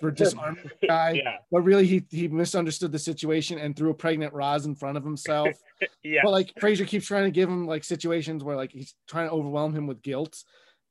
for 0.00 0.10
disarming 0.10 0.70
the 0.80 0.86
guy, 0.86 1.10
yeah, 1.24 1.38
but 1.50 1.62
really 1.62 1.86
he 1.86 2.04
he 2.10 2.28
misunderstood 2.28 2.92
the 2.92 2.98
situation 2.98 3.58
and 3.58 3.76
threw 3.76 3.90
a 3.90 3.94
pregnant 3.94 4.32
Roz 4.32 4.66
in 4.66 4.74
front 4.74 4.96
of 4.96 5.04
himself. 5.04 5.56
yeah, 6.02 6.20
But 6.22 6.30
like 6.30 6.54
Frasier 6.54 6.86
keeps 6.86 7.06
trying 7.06 7.24
to 7.24 7.30
give 7.30 7.48
him 7.48 7.66
like 7.66 7.84
situations 7.84 8.42
where 8.44 8.56
like 8.56 8.72
he's 8.72 8.94
trying 9.08 9.28
to 9.28 9.32
overwhelm 9.32 9.74
him 9.74 9.86
with 9.86 10.02
guilt 10.02 10.42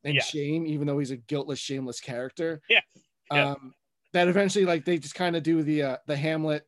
and 0.04 0.16
Yeah. 0.16 0.22
shame, 0.24 0.66
even 0.66 0.88
though 0.88 1.00
he's 1.00 1.12
a 1.12 1.18
guiltless, 1.18 1.60
shameless 1.60 2.00
character. 2.00 2.62
yeah, 2.70 2.82
Yeah. 3.32 3.52
Um, 3.52 3.74
that 4.14 4.28
eventually 4.30 4.66
like 4.66 4.86
they 4.86 4.98
just 5.00 5.16
kind 5.16 5.36
of 5.36 5.44
do 5.44 5.64
the 5.64 5.84
uh, 5.84 5.98
the 6.06 6.16
Hamlet, 6.16 6.66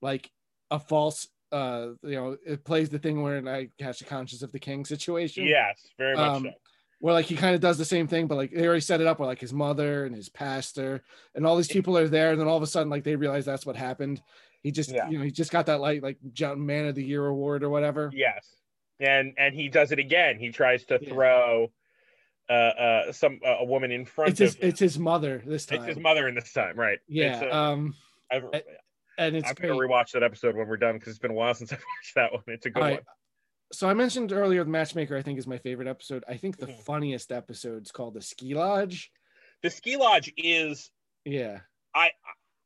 like 0.00 0.30
a 0.70 0.78
false 0.78 1.28
uh 1.50 1.88
you 2.02 2.14
know 2.14 2.36
it 2.46 2.62
plays 2.64 2.90
the 2.90 2.98
thing 2.98 3.22
where 3.22 3.46
I 3.48 3.68
catch 3.78 4.00
the 4.00 4.04
conscience 4.04 4.42
of 4.42 4.52
the 4.52 4.58
king 4.58 4.84
situation. 4.84 5.46
yes, 5.46 5.88
very 5.98 6.16
much 6.16 6.36
Um, 6.36 6.42
so. 6.44 6.50
Where 7.00 7.14
like 7.14 7.26
he 7.26 7.36
kind 7.36 7.54
of 7.54 7.60
does 7.60 7.78
the 7.78 7.84
same 7.84 8.08
thing, 8.08 8.26
but 8.26 8.34
like 8.34 8.50
they 8.50 8.66
already 8.66 8.80
set 8.80 9.00
it 9.00 9.06
up 9.06 9.20
where 9.20 9.28
like 9.28 9.38
his 9.40 9.52
mother 9.52 10.04
and 10.04 10.14
his 10.14 10.28
pastor 10.28 11.02
and 11.34 11.46
all 11.46 11.56
these 11.56 11.68
people 11.68 11.96
are 11.96 12.08
there, 12.08 12.32
and 12.32 12.40
then 12.40 12.48
all 12.48 12.56
of 12.56 12.62
a 12.62 12.66
sudden 12.66 12.90
like 12.90 13.04
they 13.04 13.14
realize 13.14 13.44
that's 13.44 13.64
what 13.64 13.76
happened. 13.76 14.20
He 14.62 14.72
just 14.72 14.90
Yeah. 14.90 15.08
you 15.08 15.16
know 15.16 15.24
he 15.24 15.30
just 15.30 15.52
got 15.52 15.66
that 15.66 15.80
like 15.80 16.02
like 16.02 16.18
Man 16.58 16.86
of 16.86 16.96
the 16.96 17.04
Year 17.04 17.24
award 17.24 17.62
or 17.62 17.70
whatever. 17.70 18.10
Yes, 18.12 18.48
and 18.98 19.32
and 19.38 19.54
he 19.54 19.68
does 19.68 19.92
it 19.92 20.00
again. 20.00 20.38
He 20.40 20.50
tries 20.50 20.84
to 20.86 20.98
Yeah. 21.00 21.08
throw 21.08 21.72
uh, 22.50 22.52
uh, 22.52 23.12
some 23.12 23.38
uh, 23.46 23.58
a 23.60 23.64
woman 23.64 23.92
in 23.92 24.04
front 24.04 24.30
It's 24.30 24.40
his 24.40 24.54
of 24.56 24.60
him. 24.60 24.68
it's 24.70 24.80
his 24.80 24.98
mother 24.98 25.40
this 25.46 25.66
time. 25.66 25.78
It's 25.78 25.86
his 25.94 25.98
mother 25.98 26.26
in 26.26 26.34
this 26.34 26.52
time, 26.52 26.76
right? 26.76 26.98
yeah, 27.06 27.38
um, 27.50 27.94
I've, 28.30 28.44
uh, 28.44 28.60
and 29.18 29.36
it's 29.36 29.48
I'm 29.48 29.54
great. 29.54 29.68
gonna 29.68 29.80
rewatch 29.80 30.12
that 30.12 30.22
episode 30.22 30.56
when 30.56 30.66
we're 30.68 30.76
done 30.78 30.94
because 30.94 31.08
it's 31.10 31.18
been 31.18 31.32
a 31.32 31.34
while 31.34 31.52
since 31.54 31.72
I've 31.72 31.78
watched 31.78 32.14
that 32.14 32.32
one. 32.32 32.42
It's 32.46 32.64
a 32.66 32.70
good 32.70 32.82
All 32.82 32.90
one. 32.92 33.00
So 33.72 33.86
I 33.88 33.92
mentioned 33.92 34.32
earlier 34.32 34.64
the 34.64 34.70
matchmaker. 34.70 35.14
I 35.16 35.20
think 35.22 35.38
is 35.38 35.46
my 35.46 35.58
favorite 35.58 35.88
episode. 35.88 36.24
I 36.26 36.38
think 36.38 36.56
the 36.56 36.68
Mhm. 36.68 36.80
funniest 36.84 37.30
episode 37.32 37.84
is 37.84 37.92
called 37.92 38.14
the 38.14 38.22
ski 38.22 38.54
lodge. 38.54 39.10
The 39.62 39.68
ski 39.70 39.96
lodge 39.96 40.32
is 40.38 40.90
Yeah, 41.26 41.60
I 41.94 42.12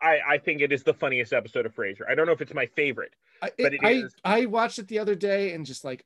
I 0.01 0.21
I 0.29 0.39
think 0.39 0.61
it 0.61 0.71
is 0.73 0.83
the 0.85 0.95
funniest 0.95 1.33
episode 1.33 1.67
of 1.67 1.75
Frasier. 1.75 2.09
I 2.09 2.15
don't 2.15 2.27
know 2.27 2.33
if 2.33 2.41
it's 2.41 2.55
my 2.55 2.67
favorite. 2.67 3.15
I 3.41 3.51
But 3.59 3.75
it, 3.75 3.81
I, 3.83 3.91
is- 3.93 4.15
I 4.25 4.47
watched 4.47 4.79
it 4.79 4.87
the 4.89 4.99
other 5.01 5.15
day 5.17 5.53
and 5.55 5.67
just 5.67 5.83
like 5.85 6.05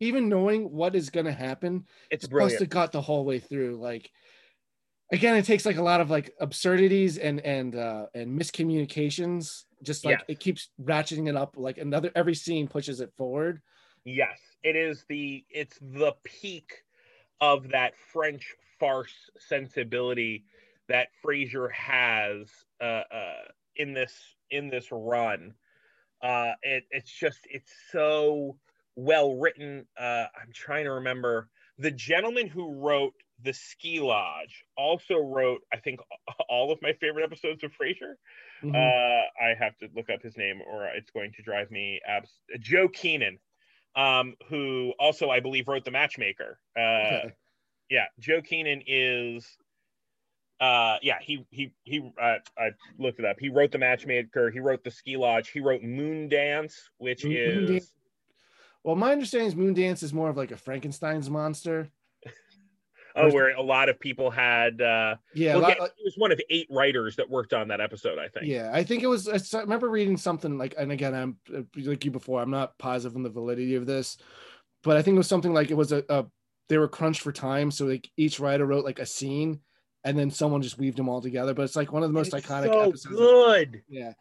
even 0.00 0.28
knowing 0.28 0.70
what 0.72 0.94
is 0.96 1.08
gonna 1.10 1.32
happen, 1.32 1.86
It's 2.10 2.24
supposed 2.24 2.58
to 2.58 2.66
gut 2.66 2.92
the 2.92 3.00
whole 3.02 3.24
way 3.24 3.38
through. 3.38 3.76
Like 3.76 4.10
again, 5.12 5.36
it 5.36 5.44
takes 5.44 5.64
like 5.64 5.76
a 5.76 5.82
lot 5.82 6.00
of 6.02 6.10
like 6.10 6.34
absurdities 6.40 7.16
and 7.16 7.40
and 7.40 7.74
uh 7.76 8.06
and 8.14 8.38
miscommunications. 8.38 9.64
Just 9.84 10.04
like 10.04 10.18
Yes. 10.18 10.24
it 10.28 10.40
keeps 10.40 10.70
ratcheting 10.82 11.28
it 11.28 11.36
up. 11.36 11.56
Like 11.56 11.78
another 11.78 12.10
every 12.14 12.34
scene 12.34 12.68
pushes 12.68 13.00
it 13.00 13.12
forward. 13.16 13.62
Yes, 14.04 14.38
it 14.62 14.76
is 14.76 15.04
the 15.08 15.44
it's 15.50 15.78
the 15.80 16.14
peak 16.24 16.82
of 17.40 17.68
that 17.70 17.96
French 18.12 18.54
farce 18.78 19.30
sensibility 19.38 20.44
that 20.88 21.08
Frasier 21.24 21.70
has 21.72 22.48
uh, 22.80 23.02
uh, 23.10 23.42
in 23.76 23.94
this 23.94 24.12
in 24.50 24.68
this 24.68 24.88
run. 24.90 25.54
Uh, 26.22 26.52
it, 26.62 26.84
it's 26.90 27.10
just 27.10 27.40
it's 27.50 27.72
so 27.90 28.58
well 28.96 29.36
written. 29.36 29.86
Uh, 29.98 30.26
I'm 30.40 30.52
trying 30.52 30.84
to 30.84 30.92
remember 30.92 31.48
the 31.78 31.90
gentleman 31.90 32.46
who 32.46 32.74
wrote 32.74 33.14
the 33.42 33.52
Ski 33.52 34.00
Lodge 34.00 34.64
also 34.76 35.16
wrote 35.18 35.62
I 35.72 35.78
think 35.78 36.00
all 36.48 36.70
of 36.72 36.80
my 36.82 36.92
favorite 36.94 37.24
episodes 37.24 37.64
of 37.64 37.72
Frasier. 37.72 38.14
Mhm. 38.64 38.74
Uh, 38.74 39.44
I 39.44 39.54
have 39.58 39.76
to 39.78 39.88
look 39.94 40.10
up 40.10 40.22
his 40.22 40.36
name, 40.36 40.60
or 40.62 40.86
it's 40.86 41.10
going 41.10 41.32
to 41.32 41.42
drive 41.42 41.70
me 41.70 42.00
abs. 42.06 42.30
Joe 42.60 42.88
Keenan, 42.88 43.38
um, 43.94 44.34
who 44.48 44.92
also 44.98 45.30
I 45.30 45.40
believe 45.40 45.68
wrote 45.68 45.84
The 45.84 45.90
Matchmaker. 45.90 46.58
Uh, 46.76 46.80
Okay. 46.80 47.32
Yeah, 47.90 48.06
Joe 48.18 48.40
Keenan 48.42 48.82
is. 48.86 49.46
Uh, 50.60 50.96
yeah, 51.02 51.18
he 51.20 51.44
he 51.50 51.72
he. 51.84 52.10
Uh, 52.20 52.36
I 52.56 52.70
looked 52.98 53.18
it 53.18 53.24
up. 53.26 53.36
He 53.38 53.50
wrote 53.50 53.72
The 53.72 53.78
Matchmaker. 53.78 54.50
He 54.50 54.60
wrote 54.60 54.82
The 54.82 54.90
Ski 54.90 55.16
Lodge. 55.16 55.48
He 55.50 55.60
wrote 55.60 55.82
Moon 55.82 56.28
Dance, 56.28 56.90
which 56.98 57.24
Moon- 57.24 57.36
is 57.36 57.70
Dance. 57.70 57.94
Well, 58.82 58.96
my 58.96 59.12
understanding 59.12 59.48
is 59.48 59.56
Moon 59.56 59.74
Dance 59.74 60.02
is 60.02 60.12
more 60.14 60.28
of 60.30 60.36
like 60.36 60.50
a 60.50 60.56
Frankenstein's 60.56 61.28
monster. 61.28 61.90
Oh, 63.16 63.32
where 63.32 63.54
a 63.54 63.62
lot 63.62 63.88
of 63.88 63.98
people 64.00 64.30
had. 64.30 64.80
Uh, 64.80 65.16
Yeah, 65.34 65.52
a 65.52 65.54
well, 65.54 65.62
lot- 65.68 65.76
yeah, 65.80 65.86
he 65.96 66.04
was 66.04 66.14
one 66.16 66.32
of 66.32 66.40
eight 66.50 66.66
writers 66.70 67.16
that 67.16 67.28
worked 67.28 67.52
on 67.52 67.68
that 67.68 67.80
episode. 67.80 68.18
I 68.18 68.28
think. 68.28 68.46
Yeah, 68.46 68.70
I 68.72 68.82
think 68.84 69.02
it 69.02 69.06
was. 69.06 69.28
I 69.28 69.60
remember 69.60 69.88
reading 69.88 70.16
something 70.16 70.58
like, 70.58 70.74
and 70.78 70.92
again, 70.92 71.14
I'm 71.14 71.36
uh, 71.54 71.62
like 71.76 72.04
you 72.04 72.10
before. 72.10 72.40
I'm 72.42 72.50
not 72.50 72.76
positive 72.78 73.16
on 73.16 73.22
the 73.22 73.30
validity 73.30 73.74
of 73.76 73.86
this, 73.86 74.16
but 74.82 74.96
I 74.96 75.02
think 75.02 75.14
it 75.14 75.18
was 75.18 75.28
something 75.28 75.52
like 75.54 75.70
it 75.70 75.76
was 75.76 75.92
a, 75.92 76.04
a 76.08 76.26
they 76.68 76.78
were 76.78 76.88
crunched 76.88 77.20
for 77.20 77.32
time, 77.32 77.70
so 77.70 77.86
like 77.86 78.08
each 78.16 78.40
writer 78.40 78.66
wrote 78.66 78.84
like 78.84 78.98
a 78.98 79.06
scene, 79.06 79.60
and 80.04 80.18
then 80.18 80.30
someone 80.30 80.62
just 80.62 80.78
weaved 80.78 80.96
them 80.96 81.08
all 81.08 81.20
together. 81.20 81.54
But 81.54 81.62
it's 81.62 81.76
like 81.76 81.92
one 81.92 82.02
of 82.02 82.08
the 82.08 82.14
most 82.14 82.34
It's 82.34 82.46
iconic 82.46 82.72
so 82.72 82.80
episodes. 82.80 83.06
Good. 83.16 83.82
yeah, 83.88 84.12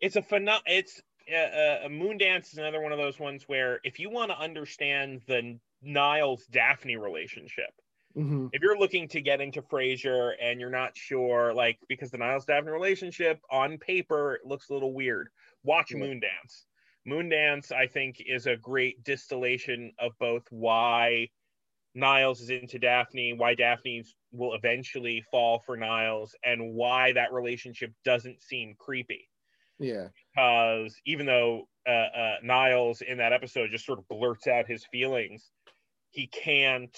it's 0.00 0.16
a 0.16 0.22
phenom- 0.22 0.62
it's 0.66 1.00
uh, 1.30 1.36
uh, 1.36 1.88
Moondance 1.88 2.52
is 2.52 2.58
another 2.58 2.80
one 2.80 2.92
of 2.92 2.98
those 2.98 3.18
ones 3.18 3.44
where 3.46 3.80
if 3.84 3.98
you 4.00 4.10
want 4.10 4.30
to 4.30 4.38
understand 4.38 5.22
the 5.26 5.58
Niles 5.82 6.44
Daphne 6.50 6.96
relationship, 6.96 7.70
hmm 8.14 8.48
if 8.52 8.62
you're 8.62 8.78
looking 8.78 9.08
to 9.08 9.20
get 9.20 9.40
into 9.40 9.62
Frasier 9.62 10.34
and 10.40 10.60
you're 10.60 10.70
not 10.70 10.96
sure, 10.96 11.54
like 11.54 11.78
because 11.88 12.10
the 12.10 12.18
Niles 12.18 12.46
Daphne 12.46 12.70
relationship 12.70 13.40
on 13.50 13.78
paper 13.78 14.40
looks 14.44 14.70
a 14.70 14.74
little 14.74 14.92
weird, 14.94 15.28
watch 15.62 15.94
Yeah. 15.94 15.96
Moondance. 15.96 16.66
Moondance, 17.08 17.72
I 17.72 17.86
think, 17.86 18.20
is 18.20 18.46
a 18.46 18.56
great 18.56 19.02
distillation 19.04 19.92
of 19.98 20.12
both 20.18 20.44
why 20.50 21.30
Niles 21.94 22.40
is 22.40 22.50
into 22.50 22.78
Daphne, 22.80 23.34
why 23.34 23.54
Daphne 23.54 24.04
will 24.32 24.54
eventually 24.54 25.22
fall 25.30 25.60
for 25.60 25.76
Niles, 25.76 26.34
and 26.44 26.74
why 26.74 27.12
that 27.12 27.32
relationship 27.32 27.94
doesn't 28.04 28.42
seem 28.42 28.74
creepy 28.76 29.28
yeah, 29.78 30.08
because 30.34 31.00
even 31.04 31.26
though 31.26 31.68
uh, 31.86 31.90
uh, 31.90 32.36
Niles 32.42 33.00
in 33.02 33.18
that 33.18 33.32
episode 33.32 33.70
just 33.70 33.86
sort 33.86 33.98
of 33.98 34.08
blurts 34.08 34.46
out 34.46 34.66
his 34.66 34.84
feelings, 34.86 35.50
he 36.10 36.26
can't 36.28 36.96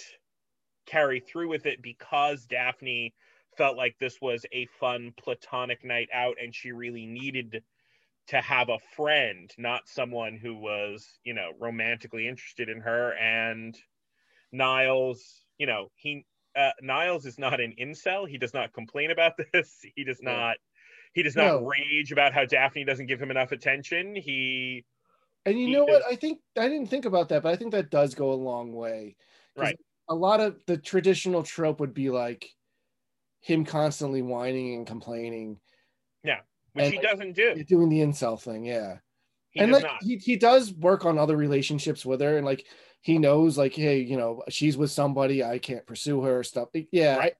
carry 0.92 1.20
through 1.20 1.48
with 1.48 1.64
it 1.64 1.80
because 1.80 2.44
Daphne 2.44 3.14
felt 3.56 3.76
like 3.76 3.96
this 3.98 4.20
was 4.20 4.44
a 4.52 4.66
fun 4.78 5.12
platonic 5.16 5.84
night 5.84 6.08
out 6.12 6.36
and 6.42 6.54
she 6.54 6.72
really 6.72 7.06
needed 7.06 7.62
to 8.28 8.40
have 8.40 8.68
a 8.68 8.78
friend, 8.94 9.50
not 9.58 9.88
someone 9.88 10.36
who 10.36 10.54
was, 10.54 11.06
you 11.24 11.34
know, 11.34 11.50
romantically 11.58 12.28
interested 12.28 12.68
in 12.68 12.80
her. 12.80 13.14
And 13.14 13.76
Niles, 14.52 15.44
you 15.58 15.66
know, 15.66 15.88
he 15.96 16.26
uh, 16.54 16.70
Niles 16.82 17.24
is 17.24 17.38
not 17.38 17.60
an 17.60 17.74
incel. 17.80 18.28
He 18.28 18.36
does 18.36 18.52
not 18.52 18.74
complain 18.74 19.10
about 19.10 19.32
this. 19.52 19.84
He 19.96 20.04
does 20.04 20.20
not. 20.22 20.56
He 21.14 21.22
does 21.22 21.36
not 21.36 21.52
No. 21.52 21.66
rage 21.66 22.12
about 22.12 22.34
how 22.34 22.44
Daphne 22.44 22.84
doesn't 22.84 23.06
give 23.06 23.20
him 23.20 23.30
enough 23.30 23.52
attention. 23.52 24.14
He 24.14 24.84
And 25.46 25.58
you 25.58 25.66
He 25.66 25.72
know 25.72 25.84
what? 25.84 26.02
I 26.06 26.16
think 26.16 26.40
I 26.58 26.68
didn't 26.68 26.88
think 26.88 27.06
about 27.06 27.30
that, 27.30 27.42
but 27.42 27.52
I 27.52 27.56
think 27.56 27.72
that 27.72 27.90
does 27.90 28.14
go 28.14 28.32
a 28.32 28.34
long 28.34 28.72
way. 28.72 29.16
Right. 29.56 29.78
A 30.08 30.14
lot 30.14 30.40
of 30.40 30.56
the 30.66 30.76
traditional 30.76 31.42
trope 31.42 31.80
would 31.80 31.94
be 31.94 32.10
like 32.10 32.50
him 33.40 33.64
constantly 33.64 34.22
whining 34.22 34.74
and 34.74 34.86
complaining, 34.86 35.58
Yeah, 36.24 36.40
which 36.74 36.84
And, 36.86 36.92
he 36.94 36.98
like, 37.00 37.06
doesn't 37.10 37.32
do. 37.34 37.62
doing 37.64 37.88
the 37.88 38.00
incel 38.00 38.40
thing. 38.40 38.64
Yeah. 38.64 38.98
He 39.50 39.60
and 39.60 39.72
like 39.72 39.82
not. 39.82 40.02
he, 40.02 40.16
he 40.16 40.36
does 40.36 40.72
work 40.72 41.04
on 41.04 41.18
other 41.18 41.36
relationships 41.36 42.06
with 42.06 42.20
her 42.22 42.36
and 42.38 42.46
like 42.46 42.64
he 43.02 43.18
knows 43.18 43.58
like 43.58 43.74
hey 43.74 43.98
you 44.00 44.16
know 44.16 44.42
she's 44.48 44.78
with 44.78 44.90
somebody 44.90 45.44
i 45.44 45.58
can't 45.58 45.84
pursue 45.86 46.22
her 46.22 46.42
stuff 46.42 46.68
yeah 46.90 47.16
Right. 47.18 47.34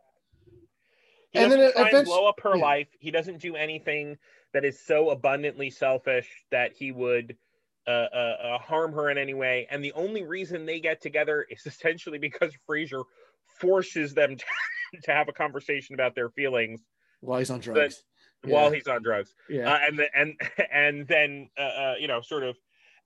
He 1.31 1.39
and 1.39 1.51
then 1.51 1.59
try 1.73 1.81
and 1.81 1.89
eventually- 1.89 2.05
blow 2.05 2.29
up 2.29 2.41
her 2.43 2.57
yeah. 2.57 2.63
life. 2.63 2.89
He 2.99 3.11
doesn't 3.11 3.39
do 3.41 3.57
anything 3.57 4.19
that 4.53 4.65
is 4.67 4.79
so 4.79 5.09
abundantly 5.11 5.71
selfish 5.71 6.29
that 6.51 6.75
he 6.75 6.93
would 6.93 7.37
uh, 7.87 7.91
uh, 7.91 8.37
uh, 8.43 8.59
harm 8.59 8.93
her 8.93 9.11
in 9.11 9.19
any 9.19 9.35
way. 9.35 9.67
And 9.71 9.83
the 9.85 9.93
only 9.93 10.25
reason 10.25 10.67
they 10.67 10.81
get 10.81 11.01
together 11.01 11.47
is 11.51 11.67
essentially 11.67 12.19
because 12.19 12.53
Frasier 12.69 13.05
forces 13.61 14.15
them 14.15 14.37
to, 14.95 15.01
to 15.05 15.13
have 15.13 15.29
a 15.29 15.33
conversation 15.33 15.95
about 15.95 16.15
their 16.15 16.31
feelings 16.31 16.81
while 17.21 17.39
he's 17.39 17.51
on 17.51 17.61
drugs 17.61 18.03
while 18.45 18.71
Yeah. 18.71 18.75
he's 18.77 18.87
on 18.89 19.03
drugs. 19.03 19.33
yeah 19.49 19.73
Uh, 19.73 19.79
and 19.87 19.99
the, 19.99 20.07
and 20.17 20.35
and 20.73 21.07
then 21.07 21.49
uh, 21.59 21.63
uh, 21.63 21.95
you 22.01 22.09
know 22.09 22.21
sort 22.21 22.43
of 22.43 22.57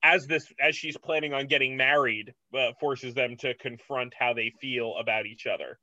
as 0.03 0.25
this 0.27 0.51
as 0.59 0.75
she's 0.75 0.97
planning 0.97 1.33
on 1.33 1.47
getting 1.47 1.75
married 1.77 2.33
uh, 2.57 2.71
forces 2.79 3.13
them 3.13 3.35
to 3.37 3.53
confront 3.55 4.13
how 4.17 4.33
they 4.33 4.51
feel 4.61 4.95
about 4.99 5.25
each 5.25 5.45
other. 5.47 5.77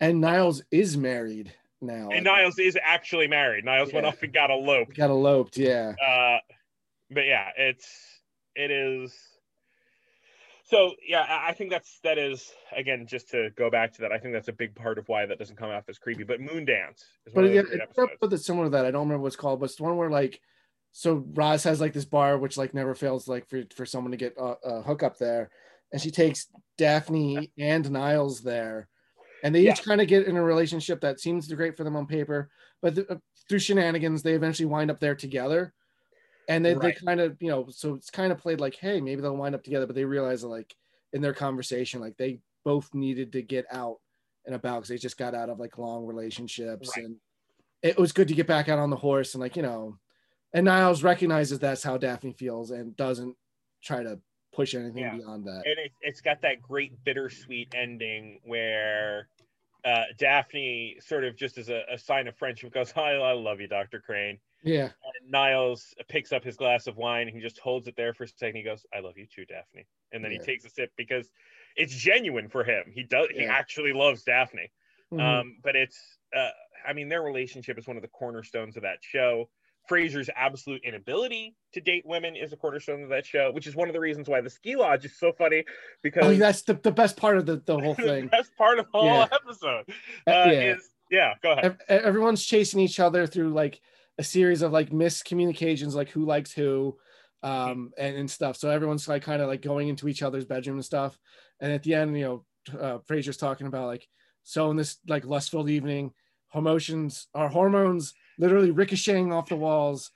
and 0.00 0.20
niles 0.20 0.62
is 0.70 0.96
married 0.96 1.52
now 1.82 2.10
And 2.12 2.24
Niles 2.24 2.58
is 2.58 2.76
actually 2.82 3.26
married. 3.26 3.64
Niles 3.64 3.90
went 3.92 4.04
off 4.06 4.22
and 4.22 4.32
got 4.34 4.50
eloped. 4.50 4.96
got 4.96 5.08
eloped 5.10 5.56
yeah 5.56 5.94
uh 6.04 6.38
but 7.10 7.24
yeah 7.26 7.48
it's 7.56 8.19
it 8.56 8.70
is 8.70 9.14
so 10.64 10.92
yeah 11.06 11.24
I- 11.48 11.52
think 11.52 11.70
that's 11.70 11.98
that 12.04 12.18
is 12.18 12.52
again 12.76 13.06
just 13.06 13.30
to 13.30 13.50
go 13.56 13.70
back 13.70 13.92
to 13.94 14.02
that 14.02 14.12
i 14.12 14.18
think 14.18 14.34
that's 14.34 14.48
a 14.48 14.52
big 14.52 14.74
part 14.74 14.98
of 14.98 15.08
why 15.08 15.26
that 15.26 15.38
doesn't 15.38 15.56
come 15.56 15.70
off 15.70 15.84
as 15.88 15.98
creepy 15.98 16.22
but 16.24 16.40
moon 16.40 16.64
dance 16.64 17.04
but 17.34 17.42
yeah 17.42 17.62
it's 17.70 18.16
but 18.20 18.32
it's 18.32 18.46
similar 18.46 18.66
to 18.66 18.70
that 18.70 18.84
i 18.86 18.90
don't 18.90 19.02
remember 19.02 19.22
what 19.22 19.28
it's 19.28 19.36
called 19.36 19.60
but 19.60 19.66
it's 19.66 19.76
the 19.76 19.82
one 19.82 19.96
where 19.96 20.10
like 20.10 20.40
so 20.92 21.24
Roz 21.34 21.62
has 21.64 21.80
like 21.80 21.92
this 21.92 22.04
bar 22.04 22.36
which 22.38 22.56
like 22.56 22.74
never 22.74 22.94
fails 22.94 23.28
like 23.28 23.48
for, 23.48 23.62
for 23.76 23.86
someone 23.86 24.10
to 24.10 24.16
get 24.16 24.34
a, 24.36 24.54
a 24.64 24.82
hook 24.82 25.02
up 25.02 25.18
there 25.18 25.50
and 25.92 26.00
she 26.02 26.10
takes 26.10 26.48
daphne 26.78 27.50
and 27.58 27.90
niles 27.90 28.42
there 28.42 28.88
and 29.42 29.54
they 29.54 29.62
Yeah. 29.62 29.72
each 29.72 29.84
kind 29.84 30.00
of 30.00 30.08
get 30.08 30.26
in 30.26 30.36
a 30.36 30.42
relationship 30.42 31.00
that 31.02 31.20
seems 31.20 31.50
great 31.52 31.76
for 31.76 31.84
them 31.84 31.96
on 31.96 32.06
paper 32.06 32.50
but 32.82 32.94
th- 32.96 33.06
uh, 33.08 33.16
through 33.48 33.58
shenanigans 33.60 34.22
they 34.22 34.34
eventually 34.34 34.66
wind 34.66 34.90
up 34.90 35.00
there 35.00 35.14
together 35.14 35.72
and 36.50 36.64
they, 36.64 36.74
Right. 36.74 36.94
they 36.98 37.06
kind 37.06 37.20
of 37.20 37.36
you 37.40 37.48
know 37.48 37.68
so 37.70 37.94
it's 37.94 38.10
kind 38.10 38.32
of 38.32 38.38
played 38.38 38.60
like 38.60 38.74
hey 38.74 39.00
maybe 39.00 39.22
they'll 39.22 39.36
wind 39.36 39.54
up 39.54 39.62
together 39.62 39.86
but 39.86 39.94
they 39.94 40.04
realize 40.04 40.44
like 40.44 40.74
in 41.12 41.22
their 41.22 41.32
conversation 41.34 42.00
like 42.00 42.16
they 42.16 42.40
both 42.64 42.92
needed 42.92 43.32
to 43.32 43.42
get 43.42 43.64
out 43.72 43.98
and 44.46 44.54
about 44.54 44.76
because 44.76 44.88
they 44.88 44.96
just 44.98 45.16
got 45.18 45.34
out 45.34 45.48
of 45.48 45.58
like 45.58 45.78
long 45.78 46.04
relationships 46.06 46.90
Right. 46.96 47.06
and 47.06 47.16
it 47.82 47.96
was 47.98 48.12
good 48.12 48.28
to 48.28 48.34
get 48.34 48.46
back 48.46 48.68
out 48.68 48.78
on 48.78 48.90
the 48.90 48.96
horse 48.96 49.34
and 49.34 49.40
like 49.40 49.56
you 49.56 49.62
know 49.62 49.96
and 50.52 50.64
niles 50.66 51.02
recognizes 51.02 51.58
that's 51.58 51.82
how 51.82 51.96
daphne 51.96 52.32
feels 52.32 52.70
and 52.72 52.96
doesn't 52.96 53.36
try 53.82 54.02
to 54.02 54.20
push 54.52 54.74
anything 54.74 55.04
Yeah. 55.04 55.16
beyond 55.16 55.44
that 55.46 55.62
and 55.64 55.78
it, 55.78 55.92
it's 56.02 56.20
got 56.20 56.42
that 56.42 56.60
great 56.60 56.92
bittersweet 57.04 57.72
ending 57.74 58.40
where 58.44 59.28
uh, 59.82 60.04
Daphne 60.18 60.98
sort 61.00 61.24
of 61.24 61.34
just 61.36 61.56
as 61.56 61.70
a, 61.70 61.80
a 61.90 61.96
sign 61.96 62.28
of 62.28 62.36
friendship 62.36 62.70
goes, 62.74 62.92
I, 62.94 63.12
I 63.12 63.32
love 63.32 63.62
you, 63.62 63.66
Dr. 63.66 63.98
Crane. 63.98 64.38
Yeah 64.62 64.84
And 65.22 65.30
Niles 65.30 65.94
picks 66.08 66.32
up 66.32 66.44
his 66.44 66.56
glass 66.56 66.86
of 66.86 66.96
wine 66.96 67.26
and 67.28 67.36
he 67.36 67.42
just 67.42 67.58
holds 67.58 67.86
it 67.88 67.94
there 67.96 68.12
for 68.14 68.24
a 68.24 68.28
second. 68.28 68.56
He 68.56 68.62
goes, 68.62 68.84
I 68.94 69.00
love 69.00 69.16
you 69.16 69.26
too, 69.26 69.44
Daphne. 69.44 69.86
And 70.12 70.24
then 70.24 70.32
Yeah. 70.32 70.38
he 70.38 70.44
takes 70.44 70.64
a 70.64 70.70
sip 70.70 70.90
because 70.96 71.28
it's 71.76 71.94
genuine 71.94 72.48
for 72.48 72.64
him. 72.64 72.84
He 72.94 73.02
does, 73.02 73.28
he 73.34 73.44
actually 73.44 73.92
loves 73.92 74.22
Daphne. 74.24 74.70
Mhm. 75.12 75.20
Um, 75.20 75.56
but 75.62 75.76
it's, 75.76 75.98
uh, 76.36 76.50
I 76.86 76.92
mean, 76.92 77.08
their 77.08 77.22
relationship 77.22 77.78
is 77.78 77.86
one 77.86 77.96
of 77.96 78.02
the 78.02 78.08
cornerstones 78.08 78.76
of 78.76 78.82
that 78.82 78.98
show. 79.00 79.48
Frasier's 79.90 80.30
absolute 80.36 80.82
inability 80.84 81.56
to 81.72 81.80
date 81.80 82.04
women 82.06 82.36
is 82.36 82.52
a 82.52 82.56
cornerstone 82.56 83.02
of 83.02 83.08
that 83.08 83.26
show, 83.26 83.50
which 83.50 83.66
is 83.66 83.74
one 83.74 83.88
of 83.88 83.94
the 83.94 83.98
reasons 84.00 84.28
why 84.28 84.40
the 84.40 84.50
ski 84.50 84.76
lodge 84.76 85.04
is 85.04 85.18
so 85.18 85.32
funny 85.32 85.64
because 86.02 86.22
oh, 86.24 86.34
that's 86.34 86.62
the, 86.62 86.74
the 86.74 86.92
best 86.92 87.16
part 87.16 87.38
of 87.38 87.46
the, 87.46 87.56
the 87.64 87.78
whole 87.78 87.94
the 87.98 88.02
thing 88.02 88.26
best 88.28 88.54
part 88.56 88.78
of 88.78 88.86
the 88.92 88.98
whole 88.98 89.06
Yeah. 89.06 89.28
episode 89.32 89.84
Uh, 90.26 90.30
uh, 90.30 90.44
yeah. 90.52 90.74
is 90.74 90.90
yeah. 91.10 91.34
Go 91.42 91.52
ahead. 91.52 91.78
Everyone's 91.88 92.44
chasing 92.44 92.78
each 92.78 93.00
other 93.00 93.26
through 93.26 93.50
like 93.50 93.80
a 94.20 94.22
series 94.22 94.60
of 94.60 94.70
like 94.70 94.90
miscommunications 94.90 95.94
like 95.94 96.10
who 96.10 96.26
likes 96.26 96.52
who 96.52 96.94
um 97.42 97.90
and, 97.96 98.16
and 98.16 98.30
stuff. 98.30 98.54
So 98.54 98.68
everyone's 98.68 99.08
like 99.08 99.22
kind 99.22 99.40
of 99.40 99.48
like 99.48 99.62
going 99.62 99.88
into 99.88 100.08
each 100.08 100.22
other's 100.22 100.44
bedroom 100.44 100.76
and 100.76 100.84
stuff. 100.84 101.18
And 101.60 101.72
at 101.72 101.82
the 101.82 101.94
end 101.94 102.16
you 102.18 102.24
know 102.24 102.44
uh, 102.78 102.98
Frasier's 103.08 103.38
talking 103.38 103.66
about 103.66 103.86
like 103.86 104.06
so 104.42 104.70
in 104.70 104.76
this 104.76 104.98
like 105.08 105.24
lustful 105.24 105.70
evening 105.70 106.12
emotions 106.54 107.28
our 107.34 107.48
hormones 107.48 108.12
literally 108.38 108.70
ricocheting 108.70 109.32
off 109.32 109.48
the 109.48 109.56
walls. 109.56 110.10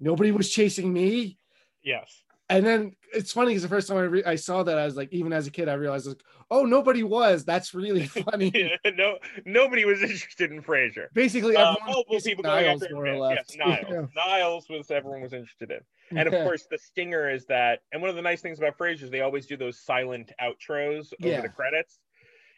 Nobody 0.00 0.32
was 0.32 0.50
chasing 0.50 0.92
me. 0.92 1.38
Yes. 1.84 2.24
And 2.48 2.64
then 2.64 2.92
it's 3.12 3.32
funny 3.32 3.48
because 3.50 3.62
the 3.62 3.68
first 3.68 3.88
time 3.88 3.96
I, 3.98 4.02
re- 4.02 4.24
I 4.24 4.36
saw 4.36 4.62
that 4.62 4.78
I 4.78 4.84
was 4.84 4.96
like 4.96 5.12
even 5.12 5.32
as 5.32 5.46
a 5.46 5.50
kid 5.50 5.68
I 5.68 5.74
realized 5.74 6.06
like 6.06 6.22
oh 6.50 6.64
nobody 6.64 7.02
was 7.02 7.44
that's 7.44 7.74
really 7.74 8.06
funny 8.06 8.70
no, 8.96 9.18
nobody 9.44 9.84
was 9.84 10.02
interested 10.02 10.52
in 10.52 10.62
Frasier. 10.62 11.06
basically 11.12 11.56
Uh, 11.56 11.70
everyone 11.70 11.86
multiple 11.92 12.20
people 12.20 12.42
going 12.44 12.64
Niles 12.66 12.82
after 12.82 12.94
more 12.94 13.06
or 13.06 13.16
left 13.16 13.56
Yes, 13.56 13.56
Niles. 13.90 14.08
Niles 14.14 14.68
was 14.68 14.90
everyone 14.90 15.22
was 15.22 15.32
interested 15.32 15.70
in. 15.70 15.80
And 16.18 16.28
of 16.28 16.34
course, 16.34 16.66
the 16.70 16.78
stinger 16.78 17.28
is 17.28 17.46
that, 17.46 17.80
and 17.90 18.00
one 18.00 18.08
of 18.10 18.16
the 18.16 18.22
nice 18.22 18.40
things 18.40 18.58
about 18.58 18.78
Frasier 18.78 19.02
is 19.02 19.10
they 19.10 19.22
always 19.22 19.46
do 19.46 19.56
those 19.56 19.80
silent 19.80 20.30
outros 20.40 21.12
over 21.20 21.28
Yeah. 21.28 21.40
the 21.40 21.48
credits. 21.48 21.98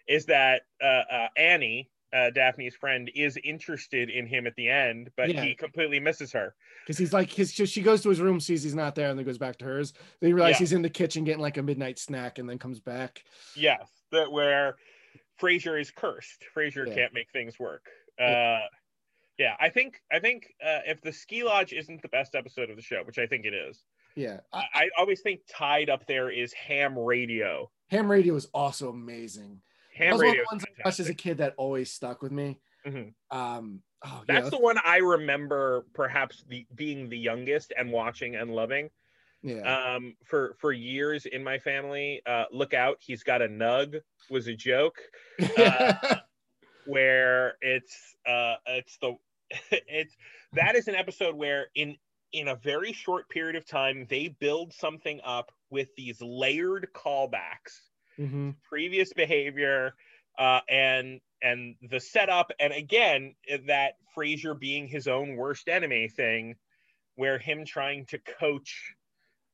Is 0.06 0.26
that 0.26 0.62
uh, 0.82 0.86
uh, 0.86 1.28
Annie, 1.36 1.88
uh, 2.12 2.30
Daphne's 2.30 2.74
friend, 2.74 3.10
is 3.14 3.38
interested 3.44 4.08
in 4.10 4.26
him 4.26 4.46
at 4.46 4.54
the 4.56 4.68
end, 4.68 5.10
but 5.16 5.28
Yeah. 5.32 5.42
he 5.44 5.54
completely 5.54 6.00
misses 6.00 6.32
her. 6.32 6.54
because 6.86 6.98
he's 6.98 7.12
like 7.12 7.30
his 7.30 7.52
she 7.52 7.82
goes 7.82 8.02
to 8.02 8.08
his 8.08 8.20
room 8.20 8.40
sees 8.40 8.62
he's 8.62 8.74
not 8.74 8.94
there 8.94 9.10
and 9.10 9.18
then 9.18 9.26
goes 9.26 9.36
back 9.36 9.58
to 9.58 9.64
hers 9.66 9.92
they 10.20 10.32
realize 10.32 10.52
Yeah. 10.54 10.58
he's 10.60 10.72
in 10.72 10.80
the 10.80 10.88
kitchen 10.88 11.22
getting 11.24 11.42
like 11.42 11.58
a 11.58 11.62
midnight 11.62 11.98
snack 11.98 12.38
and 12.38 12.48
then 12.48 12.58
comes 12.58 12.80
back 12.80 13.22
Yes, 13.54 13.90
that 14.10 14.32
where 14.32 14.76
Frasier 15.40 15.78
is 15.80 15.90
cursed. 15.90 16.44
Frasier 16.56 16.86
Yeah. 16.86 16.94
can't 16.94 17.12
make 17.14 17.30
things 17.30 17.58
work. 17.58 17.86
Yeah. 18.18 18.60
Uh, 18.62 18.68
yeah, 19.38 19.54
I 19.60 19.68
think 19.68 20.00
I 20.10 20.18
think 20.18 20.52
uh, 20.64 20.80
if 20.86 21.00
the 21.02 21.12
ski 21.12 21.44
lodge 21.44 21.72
isn't 21.74 22.00
the 22.02 22.08
best 22.08 22.34
episode 22.34 22.70
of 22.70 22.76
the 22.76 22.82
show, 22.82 23.02
which 23.04 23.18
I 23.18 23.26
think 23.26 23.44
it 23.44 23.54
is, 23.54 23.84
yeah 24.16 24.40
I, 24.52 24.64
I 24.74 24.90
always 24.98 25.20
think 25.20 25.40
tied 25.48 25.90
up 25.90 26.06
there 26.06 26.30
is 26.30 26.52
Ham 26.54 26.98
Radio. 26.98 27.70
ham 27.90 28.10
radio 28.10 28.34
is 28.34 28.46
also 28.54 28.88
amazing 28.88 29.60
that 29.98 30.04
Ham 30.04 30.12
was 30.14 30.20
one 30.20 30.26
of 30.28 30.32
Radio. 30.32 30.44
the 30.48 30.54
ones 30.54 30.64
i 30.64 30.82
watched 30.88 31.00
as 31.00 31.08
a 31.08 31.14
kid 31.14 31.38
that 31.38 31.54
always 31.56 31.90
stuck 31.92 32.22
with 32.22 32.32
me 32.32 32.58
Mhm. 32.86 33.12
um 33.30 33.82
oh 34.04 34.22
That's 34.28 34.44
yeah 34.44 34.50
the 34.50 34.58
one 34.58 34.76
I 34.84 34.98
remember, 34.98 35.84
perhaps 35.94 36.44
the 36.48 36.66
being 36.74 37.08
the 37.08 37.18
youngest 37.18 37.72
and 37.76 37.90
watching 37.92 38.36
and 38.36 38.50
loving. 38.54 38.90
yeah 39.42 39.94
Um, 39.94 40.16
for 40.24 40.54
for 40.60 40.72
years 40.72 41.26
in 41.26 41.42
my 41.44 41.58
family, 41.58 42.22
uh, 42.26 42.44
look 42.52 42.72
out, 42.74 42.98
he's 43.00 43.22
got 43.24 43.42
a 43.42 43.48
nug 43.48 44.00
was 44.30 44.46
a 44.46 44.54
joke. 44.54 44.98
uh, 45.58 45.92
where 46.86 47.54
it's 47.60 48.16
uh 48.26 48.54
it's 48.66 48.96
the 48.98 49.14
it's 49.70 50.16
that 50.52 50.74
is 50.76 50.88
an 50.88 50.94
episode 50.94 51.34
where 51.34 51.66
in 51.74 51.96
in 52.32 52.48
a 52.48 52.54
very 52.56 52.92
short 52.92 53.28
period 53.28 53.56
of 53.56 53.66
time 53.66 54.06
they 54.08 54.28
build 54.28 54.72
something 54.72 55.20
up 55.24 55.50
with 55.70 55.88
these 55.96 56.20
layered 56.22 56.86
callbacks 56.94 57.87
Mhm. 58.18 58.58
previous 58.64 59.12
behavior 59.12 59.94
uh 60.38 60.60
and 60.68 61.20
and 61.42 61.76
the 61.90 62.00
setup 62.00 62.50
and 62.60 62.72
again 62.72 63.34
that 63.66 63.94
Frasier 64.16 64.58
being 64.58 64.88
his 64.88 65.08
own 65.08 65.36
worst 65.36 65.68
enemy 65.68 66.08
thing 66.08 66.56
where 67.16 67.38
him 67.38 67.64
trying 67.66 68.06
to 68.06 68.18
coach 68.20 68.94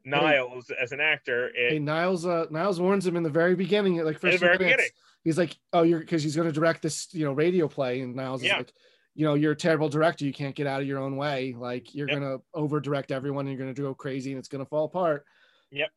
Niles 0.04 0.70
as 0.70 0.92
an 0.92 1.00
actor 1.00 1.48
it, 1.48 1.68
hey 1.68 1.78
niles 1.78 2.26
uh 2.26 2.46
niles 2.50 2.80
warns 2.80 3.06
him 3.06 3.16
in 3.16 3.22
the 3.22 3.30
very 3.30 3.54
beginning 3.54 3.96
like 4.04 4.18
first 4.18 4.38
very 4.40 4.58
minutes. 4.58 4.58
beginning 4.58 4.90
he's 5.24 5.38
like 5.38 5.58
oh 5.72 5.82
you're 5.82 6.00
because 6.00 6.22
he's 6.22 6.36
going 6.36 6.48
to 6.48 6.52
direct 6.52 6.82
this 6.82 7.12
you 7.14 7.24
know 7.24 7.32
radio 7.32 7.66
play 7.68 8.00
and 8.00 8.14
niles 8.14 8.42
Yeah. 8.42 8.44
is 8.44 8.54
like 8.54 8.72
you 9.14 9.24
know 9.24 9.34
you're 9.34 9.52
a 9.52 9.56
terrible 9.56 9.88
director 9.88 10.24
you 10.24 10.32
can't 10.32 10.54
get 10.56 10.66
out 10.66 10.82
of 10.82 10.86
your 10.86 10.98
own 10.98 11.16
way 11.16 11.54
like 11.54 11.94
you're 11.94 12.08
Yep. 12.08 12.18
going 12.18 12.22
to 12.22 12.42
over 12.52 12.80
direct 12.80 13.10
everyone 13.10 13.46
and 13.46 13.56
you're 13.56 13.64
going 13.64 13.74
to 13.74 13.80
go 13.82 13.94
crazy 13.94 14.30
and 14.32 14.38
it's 14.38 14.48
going 14.48 14.62
to 14.64 14.68
fall 14.68 14.84
apart 14.84 15.24
Yep. 15.70 15.92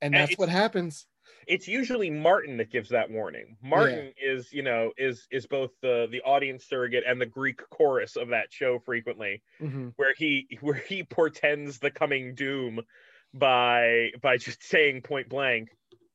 and 0.00 0.14
And 0.14 0.18
that's 0.18 0.38
what 0.38 0.48
happens 0.48 1.06
it's 1.46 1.66
usually 1.66 2.10
Martin 2.10 2.56
that 2.58 2.70
gives 2.70 2.90
that 2.90 3.10
warning. 3.10 3.56
Martin 3.62 4.12
yeah. 4.20 4.32
is, 4.32 4.52
you 4.52 4.62
know, 4.62 4.92
is 4.96 5.26
is 5.30 5.46
both 5.46 5.70
the 5.82 6.06
the 6.10 6.20
audience 6.22 6.66
surrogate 6.68 7.04
and 7.06 7.20
the 7.20 7.26
Greek 7.26 7.60
chorus 7.70 8.16
of 8.16 8.28
that 8.28 8.46
show 8.50 8.78
frequently, 8.78 9.42
mm-hmm. 9.60 9.88
where 9.96 10.14
he 10.16 10.46
where 10.60 10.82
he 10.88 11.02
portends 11.02 11.78
the 11.78 11.90
coming 11.90 12.34
doom 12.34 12.80
by 13.34 14.10
by 14.22 14.36
just 14.36 14.62
saying 14.62 15.02
point 15.02 15.28
blank, 15.28 15.70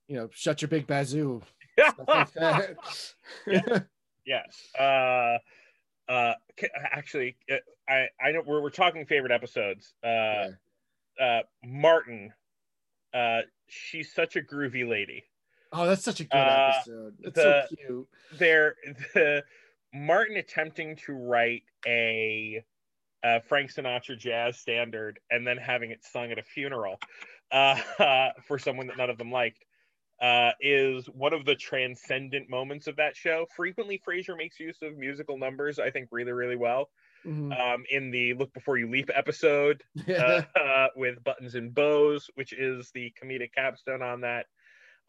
you 0.07 0.15
know, 0.15 0.29
shut 0.31 0.61
your 0.61 0.69
big 0.69 0.87
bazoo. 0.87 1.41
yes. 4.25 4.67
Uh, 4.79 5.37
uh, 6.07 6.33
actually, 6.91 7.35
uh, 7.51 7.55
I 7.89 8.07
I 8.21 8.31
know 8.31 8.43
we're 8.45 8.61
we're 8.61 8.69
talking 8.69 9.05
favorite 9.05 9.31
episodes. 9.31 9.93
Uh, 10.03 10.07
yeah. 10.07 10.49
uh, 11.19 11.41
Martin 11.65 12.31
uh, 13.13 13.41
she's 13.67 14.13
such 14.13 14.35
a 14.35 14.41
groovy 14.41 14.87
lady. 14.87 15.23
Oh, 15.71 15.87
that's 15.87 16.03
such 16.03 16.19
a 16.19 16.25
good 16.25 16.37
uh, 16.37 16.71
episode. 16.75 17.13
It's 17.21 17.35
the, 17.35 17.65
so 17.67 17.75
cute. 17.75 18.07
There, 18.37 18.75
the 19.13 19.43
Martin 19.93 20.37
attempting 20.37 20.95
to 20.97 21.13
write 21.13 21.63
a, 21.87 22.63
a, 23.23 23.41
Frank 23.41 23.73
Sinatra 23.73 24.17
jazz 24.17 24.57
standard 24.57 25.19
and 25.31 25.45
then 25.45 25.57
having 25.57 25.91
it 25.91 26.03
sung 26.03 26.31
at 26.31 26.37
a 26.37 26.43
funeral 26.43 26.99
uh, 27.51 28.29
for 28.47 28.59
someone 28.59 28.87
that 28.87 28.97
none 28.97 29.09
of 29.09 29.17
them 29.17 29.31
liked 29.31 29.65
uh, 30.21 30.51
is 30.61 31.07
one 31.07 31.33
of 31.33 31.45
the 31.45 31.55
transcendent 31.55 32.49
moments 32.49 32.87
of 32.87 32.95
that 32.95 33.15
show. 33.15 33.45
Frequently, 33.55 34.01
Frasier 34.07 34.37
makes 34.37 34.59
use 34.59 34.77
of 34.81 34.97
musical 34.97 35.37
numbers, 35.37 35.79
I 35.79 35.89
think, 35.89 36.09
really, 36.11 36.31
really 36.31 36.55
well. 36.55 36.89
Mm-hmm. 37.25 37.51
Um, 37.53 37.85
in 37.89 38.11
the 38.11 38.33
Look 38.33 38.53
Before 38.53 38.77
You 38.77 38.89
Leap 38.89 39.09
episode 39.13 39.83
uh, 40.09 40.41
uh, 40.59 40.87
with 40.95 41.23
Buttons 41.23 41.55
and 41.55 41.73
Bows, 41.73 42.29
which 42.35 42.51
is 42.53 42.91
the 42.93 43.13
comedic 43.21 43.53
capstone 43.53 44.01
on 44.01 44.21
that. 44.21 44.47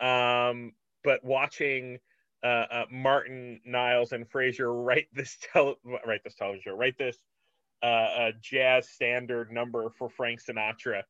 Um, 0.01 0.73
but 1.03 1.25
watching 1.25 1.99
uh, 2.43 2.67
uh 2.71 2.85
Martin 2.91 3.61
Niles 3.65 4.13
and 4.13 4.29
Frasier 4.29 4.69
write 4.69 5.09
this 5.13 5.37
tele- 5.53 5.77
write 6.07 6.23
this 6.25 6.35
television 6.35 6.63
show, 6.65 6.77
write 6.77 6.99
this 6.99 7.19
uh, 7.83 8.31
jazz 8.41 8.89
standard 8.89 9.53
number 9.53 9.91
for 9.91 10.09
Frank 10.09 10.41
Sinatra 10.43 11.03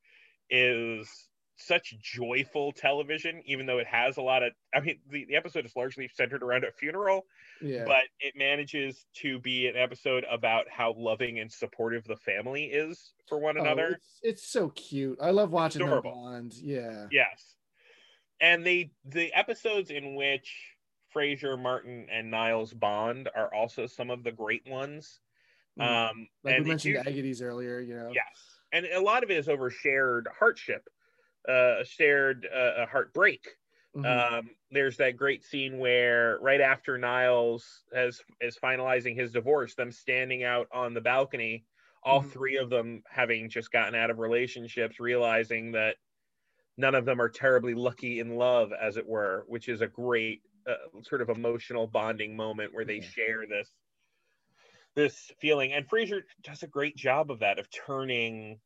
is 0.50 1.08
such 1.56 1.96
joyful 2.00 2.72
television, 2.72 3.42
even 3.46 3.66
though 3.66 3.78
it 3.78 3.86
has 3.86 4.16
a 4.16 4.22
lot 4.22 4.42
of. 4.42 4.52
I 4.74 4.80
mean, 4.80 4.98
the, 5.10 5.24
the 5.26 5.36
episode 5.36 5.64
is 5.64 5.76
largely 5.76 6.08
centered 6.14 6.42
around 6.42 6.64
a 6.64 6.72
funeral, 6.72 7.26
yeah. 7.60 7.84
but 7.86 8.04
it 8.20 8.34
manages 8.36 9.06
to 9.16 9.38
be 9.38 9.68
an 9.68 9.76
episode 9.76 10.24
about 10.30 10.66
how 10.68 10.94
loving 10.96 11.38
and 11.38 11.50
supportive 11.50 12.04
the 12.04 12.16
family 12.16 12.64
is 12.64 13.12
for 13.28 13.38
one 13.38 13.56
oh, 13.56 13.62
another. 13.62 13.98
It's, 13.98 14.18
it's, 14.22 14.48
so 14.48 14.70
cute. 14.70 15.18
I 15.20 15.30
love 15.30 15.52
watching 15.52 15.86
them 15.86 16.02
bond. 16.02 16.54
Yeah. 16.54 17.06
Yes. 17.10 17.54
And 18.40 18.66
they 18.66 18.90
the 19.04 19.32
episodes 19.32 19.90
in 19.90 20.16
which 20.16 20.52
Frasier, 21.14 21.60
Martin, 21.60 22.08
and 22.12 22.30
Niles 22.30 22.72
bond 22.72 23.28
are 23.34 23.52
also 23.54 23.86
some 23.86 24.10
of 24.10 24.24
the 24.24 24.32
great 24.32 24.68
ones. 24.68 25.20
Mm. 25.78 26.10
Um, 26.10 26.28
like 26.42 26.58
we 26.58 26.64
mentioned 26.64 26.96
Aggies 27.06 27.42
earlier, 27.42 27.80
you 27.80 27.94
know. 27.94 28.10
Yes, 28.12 28.60
and 28.72 28.86
a 28.86 29.00
lot 29.00 29.22
of 29.22 29.30
it 29.30 29.38
is 29.38 29.48
over 29.48 29.70
shared 29.70 30.28
heartship 30.38 30.88
uh, 31.48 31.84
shared 31.84 32.46
uh, 32.54 32.82
a 32.82 32.86
heartbreak. 32.86 33.46
Mm-hmm. 33.96 34.34
Um, 34.34 34.50
there's 34.70 34.96
that 34.96 35.16
great 35.16 35.44
scene 35.44 35.78
where 35.78 36.38
right 36.40 36.60
after 36.60 36.98
Niles 36.98 37.84
has 37.94 38.20
is 38.40 38.58
finalizing 38.62 39.14
his 39.14 39.32
divorce, 39.32 39.74
them 39.74 39.92
standing 39.92 40.42
out 40.42 40.66
on 40.72 40.94
the 40.94 41.00
balcony, 41.00 41.64
all 42.02 42.20
mm-hmm. 42.20 42.30
three 42.30 42.56
of 42.56 42.70
them 42.70 43.02
having 43.08 43.48
just 43.48 43.70
gotten 43.70 43.94
out 43.94 44.10
of 44.10 44.18
relationships, 44.18 44.98
realizing 44.98 45.72
that 45.72 45.96
none 46.76 46.94
of 46.96 47.04
them 47.04 47.20
are 47.20 47.28
terribly 47.28 47.74
lucky 47.74 48.18
in 48.18 48.36
love, 48.36 48.72
as 48.72 48.96
it 48.96 49.06
were, 49.06 49.44
which 49.46 49.68
is 49.68 49.80
a 49.80 49.86
great 49.86 50.42
uh, 50.68 51.00
sort 51.02 51.22
of 51.22 51.28
emotional 51.28 51.86
bonding 51.86 52.34
moment 52.34 52.74
where 52.74 52.84
they 52.84 52.98
mm-hmm. 52.98 53.10
share 53.10 53.44
this 53.48 53.70
this 54.96 55.30
feeling. 55.40 55.72
And 55.72 55.88
Frasier 55.88 56.22
does 56.42 56.62
a 56.62 56.68
great 56.68 56.96
job 56.96 57.30
of 57.30 57.40
that, 57.40 57.58
of 57.58 57.68
turning 57.70 58.58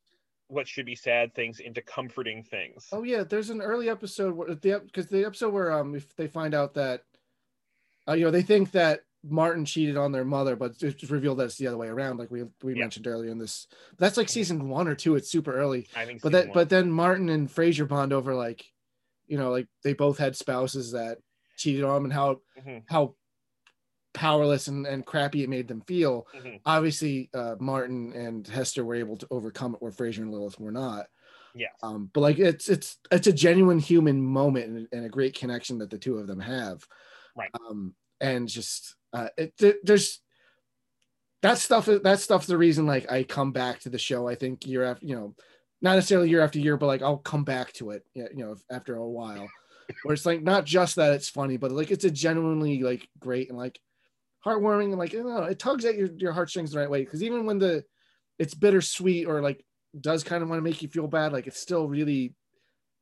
what 0.48 0.66
should 0.66 0.86
be 0.86 0.96
sad 0.96 1.34
things 1.34 1.60
into 1.60 1.80
comforting 1.82 2.42
things. 2.42 2.88
Oh 2.92 3.02
yeah, 3.02 3.22
there's 3.22 3.50
an 3.50 3.60
early 3.60 3.88
episode 3.88 4.34
where 4.34 4.54
the 4.54 4.80
because 4.84 5.06
the 5.06 5.24
episode 5.24 5.52
where 5.52 5.72
um 5.72 5.94
if 5.94 6.14
they 6.16 6.26
find 6.26 6.54
out 6.54 6.74
that 6.74 7.02
uh, 8.08 8.14
you 8.14 8.24
know 8.24 8.30
they 8.30 8.42
think 8.42 8.72
that 8.72 9.00
Martin 9.22 9.64
cheated 9.64 9.96
on 9.96 10.12
their 10.12 10.24
mother, 10.24 10.56
but 10.56 10.80
it's 10.80 11.10
revealed 11.10 11.38
that 11.38 11.44
it's 11.44 11.56
the 11.56 11.66
other 11.66 11.76
way 11.76 11.88
around, 11.88 12.18
like 12.18 12.30
we 12.30 12.44
we 12.62 12.74
yeah. 12.74 12.80
mentioned 12.80 13.06
earlier 13.06 13.30
in 13.30 13.38
this. 13.38 13.66
That's 13.98 14.16
like 14.16 14.28
season 14.28 14.68
one 14.68 14.88
or 14.88 14.94
two. 14.94 15.16
It's 15.16 15.30
super 15.30 15.54
early. 15.54 15.88
I 15.96 16.06
think. 16.06 16.22
But 16.22 16.32
that 16.32 16.46
one. 16.48 16.54
but 16.54 16.68
then 16.68 16.90
Martin 16.90 17.28
and 17.28 17.48
Frasier 17.48 17.88
bond 17.88 18.12
over 18.12 18.34
like, 18.34 18.64
you 19.26 19.36
know, 19.36 19.50
like 19.50 19.66
they 19.82 19.92
both 19.92 20.18
had 20.18 20.36
spouses 20.36 20.92
that 20.92 21.18
cheated 21.56 21.84
on 21.84 21.94
them 21.94 22.04
and 22.04 22.12
how 22.12 22.40
mm-hmm. 22.58 22.78
how 22.86 23.14
powerless 24.14 24.68
and, 24.68 24.86
and 24.86 25.04
crappy 25.04 25.42
it 25.42 25.48
made 25.48 25.68
them 25.68 25.82
feel. 25.82 26.26
Mm-hmm. 26.36 26.56
Obviously, 26.66 27.30
uh, 27.34 27.56
Martin 27.60 28.12
and 28.14 28.46
Hester 28.46 28.84
were 28.84 28.94
able 28.94 29.16
to 29.16 29.26
overcome 29.30 29.74
it, 29.74 29.82
where 29.82 29.92
Frasier 29.92 30.22
and 30.22 30.32
Lilith 30.32 30.58
were 30.58 30.72
not. 30.72 31.06
Yeah. 31.54 31.68
Um, 31.82 32.10
but 32.12 32.20
like 32.20 32.38
it's 32.38 32.68
it's 32.68 32.98
it's 33.10 33.26
a 33.26 33.32
genuine 33.32 33.78
human 33.78 34.22
moment 34.22 34.66
and, 34.66 34.88
and, 34.92 35.04
a 35.06 35.08
great 35.08 35.34
connection 35.34 35.78
that 35.78 35.90
the 35.90 35.98
two 35.98 36.18
of 36.18 36.26
them 36.26 36.40
have. 36.40 36.86
Right. 37.36 37.50
Um, 37.68 37.94
and 38.20 38.48
just 38.48 38.94
uh, 39.12 39.28
it, 39.36 39.54
it 39.60 39.78
there's 39.84 40.20
that 41.42 41.58
stuff 41.58 41.86
that 41.86 42.20
stuff's 42.20 42.46
the 42.46 42.58
reason 42.58 42.86
like 42.86 43.10
I 43.10 43.24
come 43.24 43.52
back 43.52 43.80
to 43.80 43.90
the 43.90 43.98
show. 43.98 44.28
I 44.28 44.34
think 44.34 44.66
year 44.66 44.84
after 44.84 45.06
you 45.06 45.16
know, 45.16 45.34
not 45.80 45.94
necessarily 45.94 46.28
year 46.28 46.42
after 46.42 46.58
year, 46.58 46.76
but 46.76 46.86
like 46.86 47.02
I'll 47.02 47.18
come 47.18 47.44
back 47.44 47.72
to 47.74 47.90
it. 47.90 48.04
You 48.14 48.28
know, 48.34 48.56
after 48.70 48.96
a 48.96 49.08
while. 49.08 49.48
where 50.02 50.12
it's 50.12 50.26
like 50.26 50.42
not 50.42 50.66
just 50.66 50.96
that 50.96 51.14
it's 51.14 51.30
funny, 51.30 51.56
but 51.56 51.72
like 51.72 51.90
it's 51.90 52.04
a 52.04 52.10
genuinely 52.10 52.82
like 52.82 53.08
great 53.18 53.48
and 53.48 53.56
like 53.56 53.80
heartwarming 54.48 54.86
and 54.86 54.98
like 54.98 55.12
you 55.12 55.22
know, 55.22 55.42
it 55.44 55.58
tugs 55.58 55.84
at 55.84 55.96
your, 55.96 56.08
your 56.16 56.32
heartstrings 56.32 56.72
the 56.72 56.78
right 56.78 56.90
way 56.90 57.04
because 57.04 57.22
even 57.22 57.44
when 57.44 57.58
the 57.58 57.84
it's 58.38 58.54
bittersweet 58.54 59.26
or 59.26 59.42
like 59.42 59.64
does 60.00 60.22
kind 60.22 60.42
of 60.42 60.48
want 60.48 60.58
to 60.58 60.64
make 60.64 60.82
you 60.82 60.88
feel 60.88 61.06
bad 61.06 61.32
like 61.32 61.46
it's 61.46 61.60
still 61.60 61.88
really 61.88 62.34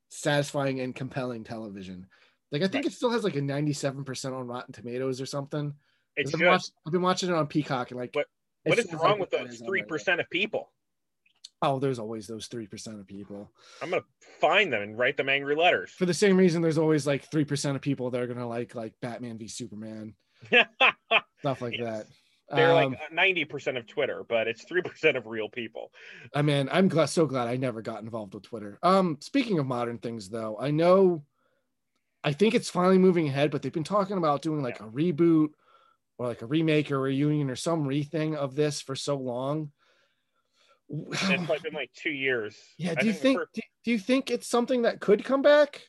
satisfying 0.09 0.81
and 0.81 0.94
compelling 0.94 1.44
television 1.44 2.06
like 2.52 2.62
i 2.62 2.68
think 2.68 2.85
right. 2.85 2.93
it 2.93 2.97
still 2.97 3.10
has 3.10 3.24
like 3.24 3.36
a 3.36 3.40
97% 3.40 4.32
on 4.32 4.47
rotten 4.47 4.73
tomatoes 4.73 5.20
or 5.20 5.27
something 5.27 5.74
it's 6.16 6.32
I've, 6.32 6.40
been 6.40 6.48
watch, 6.48 6.64
I've 6.86 6.93
been 6.93 7.02
watching 7.02 7.28
it 7.28 7.35
on 7.35 7.47
peacock 7.47 7.90
and 7.90 8.01
like 8.01 8.14
what, 8.14 8.27
what 8.64 8.78
is 8.78 8.93
wrong 8.93 9.18
like 9.18 9.20
with 9.20 9.31
those 9.31 9.62
3% 9.62 10.20
of 10.20 10.31
people 10.31 10.70
Oh, 11.62 11.78
there's 11.78 11.98
always 11.98 12.27
those 12.27 12.48
three 12.48 12.66
percent 12.66 13.01
of 13.01 13.06
people. 13.06 13.51
I'm 13.81 13.89
gonna 13.89 14.02
find 14.43 14.70
them 14.70 14.82
and 14.82 14.98
write 14.98 15.16
them 15.16 15.31
angry 15.31 15.56
letters. 15.56 15.90
For 15.90 16.05
the 16.05 16.12
same 16.12 16.36
reason, 16.36 16.60
there's 16.60 16.77
always 16.77 17.06
like 17.06 17.31
three 17.31 17.47
percent 17.47 17.77
of 17.77 17.82
people 17.82 18.10
that 18.10 18.20
are 18.20 18.27
gonna 18.27 18.47
like 18.47 18.74
like 18.74 18.93
Batman 19.01 19.39
v 19.39 19.48
Superman. 19.48 20.14
stuff 21.40 21.62
like 21.62 21.78
yes. 21.78 21.84
that. 21.84 22.06
They're 22.54 22.70
um, 22.70 22.92
like 22.92 23.12
ninety 23.12 23.44
percent 23.44 23.76
of 23.76 23.86
Twitter, 23.86 24.24
but 24.28 24.46
it's 24.46 24.64
three 24.64 24.82
percent 24.82 25.16
of 25.16 25.26
real 25.26 25.48
people. 25.48 25.90
I 26.32 26.42
mean, 26.42 26.68
I'm 26.70 26.88
glad, 26.88 27.06
so 27.06 27.26
glad 27.26 27.48
I 27.48 27.56
never 27.56 27.82
got 27.82 28.02
involved 28.02 28.34
with 28.34 28.44
Twitter. 28.44 28.78
Um, 28.82 29.18
speaking 29.20 29.58
of 29.58 29.66
modern 29.66 29.98
things, 29.98 30.28
though, 30.28 30.56
I 30.60 30.70
know, 30.70 31.24
I 32.22 32.32
think 32.32 32.54
it's 32.54 32.70
finally 32.70 32.98
moving 32.98 33.28
ahead, 33.28 33.50
but 33.50 33.62
they've 33.62 33.72
been 33.72 33.84
talking 33.84 34.16
about 34.16 34.42
doing 34.42 34.62
like 34.62 34.78
yeah. 34.78 34.86
a 34.86 34.90
reboot 34.90 35.48
or 36.18 36.28
like 36.28 36.42
a 36.42 36.46
remake 36.46 36.92
or 36.92 37.00
reunion 37.00 37.50
or 37.50 37.56
some 37.56 37.84
rething 37.84 38.36
of 38.36 38.54
this 38.54 38.80
for 38.80 38.94
so 38.94 39.16
long. 39.16 39.72
It's 40.88 41.48
like 41.48 41.62
been 41.62 41.74
like 41.74 41.90
two 41.94 42.10
years. 42.10 42.56
Yeah. 42.78 42.94
Do 42.94 43.06
I 43.06 43.08
you 43.08 43.12
think? 43.12 43.40
First... 43.40 43.60
do 43.84 43.90
you 43.90 43.98
think 43.98 44.30
it's 44.30 44.46
something 44.46 44.82
that 44.82 45.00
could 45.00 45.24
come 45.24 45.42
back? 45.42 45.82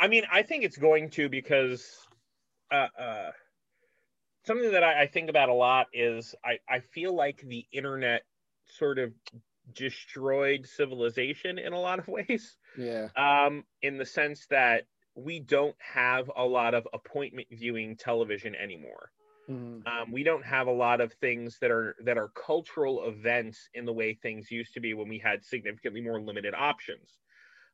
I 0.00 0.08
mean, 0.08 0.22
I 0.32 0.42
think 0.42 0.64
it's 0.64 0.78
going 0.78 1.10
to 1.10 1.28
because. 1.28 1.86
Uh, 2.72 2.88
uh 2.98 3.30
something 4.46 4.72
that 4.72 4.84
I, 4.84 5.02
I 5.02 5.06
think 5.06 5.28
about 5.28 5.48
a 5.48 5.54
lot 5.54 5.88
is 5.92 6.34
I, 6.44 6.58
I 6.68 6.80
feel 6.80 7.14
like 7.14 7.40
the 7.40 7.66
internet 7.72 8.22
sort 8.66 8.98
of 8.98 9.12
destroyed 9.74 10.66
civilization 10.66 11.58
in 11.58 11.72
a 11.72 11.80
lot 11.80 11.98
of 11.98 12.08
ways. 12.08 12.56
Yeah. 12.78 13.08
Um, 13.16 13.64
in 13.82 13.98
the 13.98 14.06
sense 14.06 14.46
that 14.50 14.84
we 15.14 15.40
don't 15.40 15.76
have 15.78 16.30
a 16.36 16.44
lot 16.44 16.74
of 16.74 16.86
appointment 16.92 17.48
viewing 17.50 17.96
television 17.96 18.54
anymore. 18.54 19.10
Mm-hmm. 19.50 19.86
Um, 19.86 20.12
we 20.12 20.24
don't 20.24 20.44
have 20.44 20.66
a 20.66 20.72
lot 20.72 21.00
of 21.00 21.12
things 21.14 21.58
that 21.60 21.70
are 21.70 21.94
that 22.04 22.18
are 22.18 22.30
cultural 22.34 23.06
events 23.06 23.68
in 23.74 23.84
the 23.84 23.92
way 23.92 24.14
things 24.14 24.50
used 24.50 24.74
to 24.74 24.80
be 24.80 24.92
when 24.92 25.08
we 25.08 25.18
had 25.18 25.44
significantly 25.44 26.00
more 26.00 26.20
limited 26.20 26.52
options. 26.52 27.18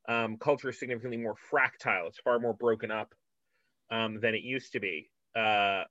Um, 0.07 0.37
culture 0.37 0.69
is 0.69 0.79
significantly 0.79 1.17
more 1.17 1.35
fractile. 1.51 2.09
It's 2.09 2.19
far 2.19 2.39
more 2.39 2.53
broken 2.53 2.91
up 2.91 3.15
um, 3.91 4.21
than 4.21 4.35
it 4.35 4.43
used 4.43 4.73
to 4.73 4.81
be. 4.81 5.11
Uh, 5.35 5.85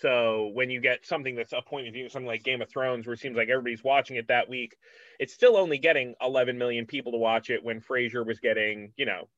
so 0.00 0.50
when 0.54 0.70
you 0.70 0.80
get 0.80 1.04
something 1.04 1.34
that's 1.34 1.52
a 1.52 1.62
point 1.62 1.86
of 1.86 1.94
view, 1.94 2.08
something 2.08 2.26
like 2.26 2.42
Game 2.42 2.62
of 2.62 2.70
Thrones, 2.70 3.06
where 3.06 3.14
it 3.14 3.20
seems 3.20 3.36
like 3.36 3.48
everybody's 3.48 3.84
watching 3.84 4.16
it 4.16 4.28
that 4.28 4.48
week, 4.48 4.76
it's 5.18 5.34
still 5.34 5.56
only 5.56 5.78
getting 5.78 6.14
11 6.20 6.56
million 6.56 6.86
people 6.86 7.12
to 7.12 7.18
watch 7.18 7.50
it 7.50 7.62
when 7.62 7.80
Frasier 7.80 8.26
was 8.26 8.40
getting, 8.40 8.92
you 8.96 9.06
know, 9.06 9.28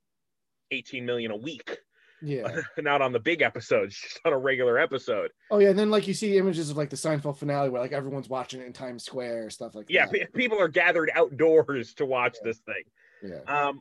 18 0.70 1.04
million 1.04 1.30
a 1.30 1.36
week. 1.36 1.78
Yeah. 2.22 2.60
Not 2.78 3.02
on 3.02 3.12
the 3.12 3.20
big 3.20 3.42
episodes, 3.42 3.98
just 4.00 4.20
on 4.24 4.32
a 4.32 4.38
regular 4.38 4.78
episode. 4.78 5.30
Oh 5.50 5.58
yeah, 5.58 5.70
and 5.70 5.78
then 5.78 5.90
like 5.90 6.06
you 6.06 6.14
see 6.14 6.38
images 6.38 6.70
of 6.70 6.76
like 6.76 6.90
the 6.90 6.96
Seinfeld 6.96 7.36
finale 7.36 7.70
where 7.70 7.82
like 7.82 7.92
everyone's 7.92 8.28
watching 8.28 8.60
it 8.60 8.66
in 8.66 8.72
Times 8.72 9.04
Square, 9.04 9.50
stuff 9.50 9.74
like 9.74 9.86
yeah, 9.88 10.06
that. 10.06 10.18
Yeah, 10.18 10.24
people 10.34 10.60
are 10.60 10.68
gathered 10.68 11.10
outdoors 11.14 11.94
to 11.94 12.06
watch 12.06 12.36
yeah. 12.36 12.50
this 12.50 12.58
thing. 12.60 12.84
Yeah. 13.30 13.66
Um, 13.68 13.80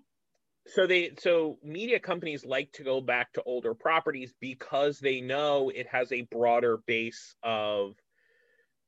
so 0.68 0.88
they 0.88 1.11
so 1.19 1.57
media 1.64 1.99
companies 1.99 2.45
like 2.45 2.72
to 2.73 2.84
go 2.84 3.02
back 3.02 3.34
to 3.34 3.44
older 3.44 3.73
properties 3.73 4.34
because 4.40 4.99
they 4.99 5.22
know 5.22 5.69
it 5.69 5.88
has 5.88 6.11
a 6.11 6.22
broader 6.22 6.77
base 6.88 7.35
of 7.44 7.95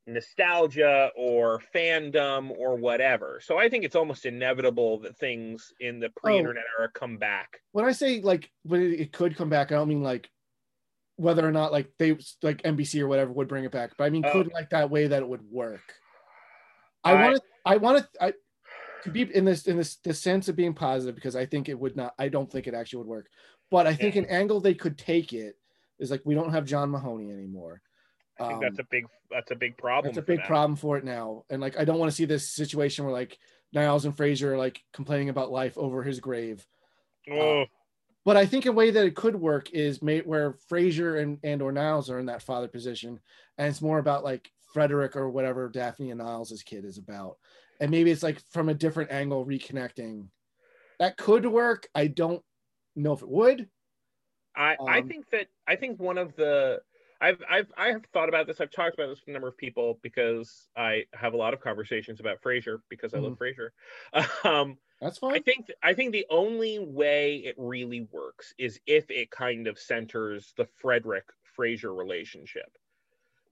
nostalgia 0.08 1.12
or 1.16 1.62
fandom 1.74 2.52
or 2.52 2.76
whatever. 2.76 3.42
So 3.44 3.58
I 3.58 3.70
think 3.70 3.84
it's 3.84 3.96
almost 3.96 4.26
inevitable 4.26 5.00
that 5.00 5.18
things 5.18 5.74
in 5.80 6.00
the 6.00 6.08
oh. 6.08 6.22
pre-internet 6.22 6.64
oh, 6.78 6.82
era 6.82 6.92
come 6.94 7.18
back. 7.18 7.60
When 7.72 7.86
I 7.86 7.92
say 7.92 8.22
like 8.22 8.52
when 8.64 8.82
it, 8.82 9.12
could 9.12 9.36
come 9.36 9.50
back, 9.50 9.72
I 9.72 9.76
don't 9.76 9.90
mean 9.90 10.04
like 10.04 10.30
whether 11.18 11.48
or 11.48 11.52
not 11.52 11.72
like 11.72 11.92
they 11.98 12.18
like 12.42 12.62
NBC 12.64 13.02
or 13.02 13.08
whatever 13.08 13.32
would 13.32 13.48
bring 13.48 13.66
it 13.66 13.72
back, 13.72 13.92
but 13.98 14.06
I 14.06 14.10
mean 14.10 14.24
oh. 14.26 14.32
could 14.32 14.54
like 14.54 14.70
that 14.70 14.90
way 14.90 15.08
that 15.08 15.22
it 15.22 15.28
would 15.28 15.50
work. 15.50 15.94
I 17.04 17.14
want 17.14 17.36
to 17.36 17.42
I 17.66 17.78
want 17.78 18.00
to 18.00 18.24
I 18.24 18.34
to 19.06 19.12
be 19.12 19.22
in 19.36 19.46
this 19.46 19.68
in 19.68 19.78
this 19.78 19.96
the 19.98 20.14
sense 20.14 20.50
of 20.50 20.56
being 20.56 20.74
positive 20.74 21.16
because 21.16 21.36
I 21.36 21.46
think 21.46 21.70
it 21.70 21.80
would 21.80 21.96
not 21.96 22.14
I 22.20 22.28
don't 22.28 22.52
think 22.52 22.68
it 22.68 22.74
actually 22.74 23.00
would 23.00 23.08
work. 23.08 23.28
But 23.72 23.88
I 23.88 23.94
think 23.94 24.16
yeah. 24.16 24.24
an 24.24 24.30
angle 24.30 24.60
they 24.60 24.74
could 24.74 24.98
take 24.98 25.32
it 25.32 25.56
is 26.00 26.12
like 26.12 26.22
we 26.26 26.36
don't 26.36 26.52
have 26.52 26.66
John 26.66 26.92
Mahoney 26.92 27.32
anymore. 27.32 27.82
I 28.40 28.48
think 28.48 28.56
um, 28.56 28.62
that's 28.62 28.80
a 28.80 28.88
big 28.90 29.06
that's 29.32 29.52
a 29.52 29.56
big 29.56 29.78
problem. 29.78 30.14
That's 30.14 30.24
a 30.24 30.28
big 30.28 30.44
problem 30.44 30.76
for 30.76 30.98
it 30.98 31.06
now. 31.06 31.46
And 31.50 31.62
like 31.62 31.80
I 31.80 31.86
don't 31.86 32.00
want 32.00 32.12
to 32.12 32.16
see 32.16 32.26
this 32.26 32.50
situation 32.50 33.06
where 33.06 33.14
like 33.14 33.38
Niles 33.74 34.06
and 34.06 34.16
Frasier 34.16 34.54
are 34.54 34.58
like 34.58 34.84
complaining 34.92 35.30
about 35.30 35.52
life 35.52 35.78
over 35.78 36.04
his 36.04 36.20
grave. 36.20 36.66
Oh. 37.32 37.62
Uh, 37.62 37.66
but 38.26 38.38
I 38.38 38.48
think 38.48 38.66
a 38.66 38.72
way 38.72 38.90
that 38.90 39.06
it 39.06 39.16
could 39.16 39.36
work 39.36 39.70
is 39.72 40.02
made 40.02 40.26
where 40.26 40.58
Frasier 40.70 41.22
and 41.22 41.38
and 41.44 41.62
or 41.62 41.72
Niles 41.72 42.10
are 42.10 42.18
in 42.18 42.26
that 42.26 42.42
father 42.42 42.68
position, 42.68 43.20
and 43.60 43.68
it's 43.68 43.84
more 43.84 44.00
about 44.00 44.24
like 44.24 44.52
Frederick 44.74 45.16
or 45.16 45.30
whatever 45.30 45.70
Daphne 45.70 46.10
and 46.10 46.18
Niles' 46.18 46.64
kid 46.66 46.86
is 46.86 46.98
about, 46.98 47.38
and 47.80 47.92
maybe 47.92 48.12
it's 48.12 48.24
like 48.24 48.42
from 48.52 48.70
a 48.70 48.74
different 48.74 49.12
angle 49.12 49.46
reconnecting. 49.46 50.28
That 51.00 51.18
could 51.18 51.46
work. 51.46 51.88
I 51.94 52.08
don't 52.08 52.42
know 52.96 53.14
if 53.14 53.22
it 53.22 53.30
would. 53.30 53.68
I 54.56 54.76
um, 54.80 54.88
I 54.88 55.02
think 55.02 55.30
that 55.32 55.48
I 55.68 55.76
think 55.76 56.00
one 56.00 56.18
of 56.18 56.36
the 56.36 56.80
I've 57.22 57.42
I've 57.50 57.72
I 57.78 57.88
have 57.88 58.06
thought 58.14 58.30
about 58.30 58.48
this. 58.48 58.62
I've 58.62 58.72
talked 58.72 58.96
about 58.96 59.08
this 59.08 59.20
with 59.22 59.30
a 59.30 59.32
number 59.32 59.48
of 59.48 59.58
people 59.58 60.00
because 60.02 60.68
I 60.76 61.06
have 61.14 61.34
a 61.34 61.38
lot 61.38 61.54
of 61.54 61.62
conversations 61.62 62.20
about 62.20 62.42
Frasier 62.42 62.80
because 62.90 63.14
I 63.14 63.18
mm. 63.18 63.24
love 63.24 63.38
Frasier. 63.38 63.70
Um, 64.50 64.78
That's 65.02 65.18
fine. 65.18 65.34
I 65.34 65.40
think 65.40 65.68
I 65.84 65.94
think 65.94 66.12
the 66.12 66.26
only 66.30 66.80
way 66.80 67.38
it 67.38 67.56
really 67.58 68.08
works 68.12 68.54
is 68.58 68.80
if 68.86 69.10
it 69.12 69.32
kind 69.32 69.68
of 69.68 69.78
centers 69.78 70.54
the 70.58 70.68
Frederick 70.82 71.26
Frasier 71.58 71.96
relationship, 71.96 72.78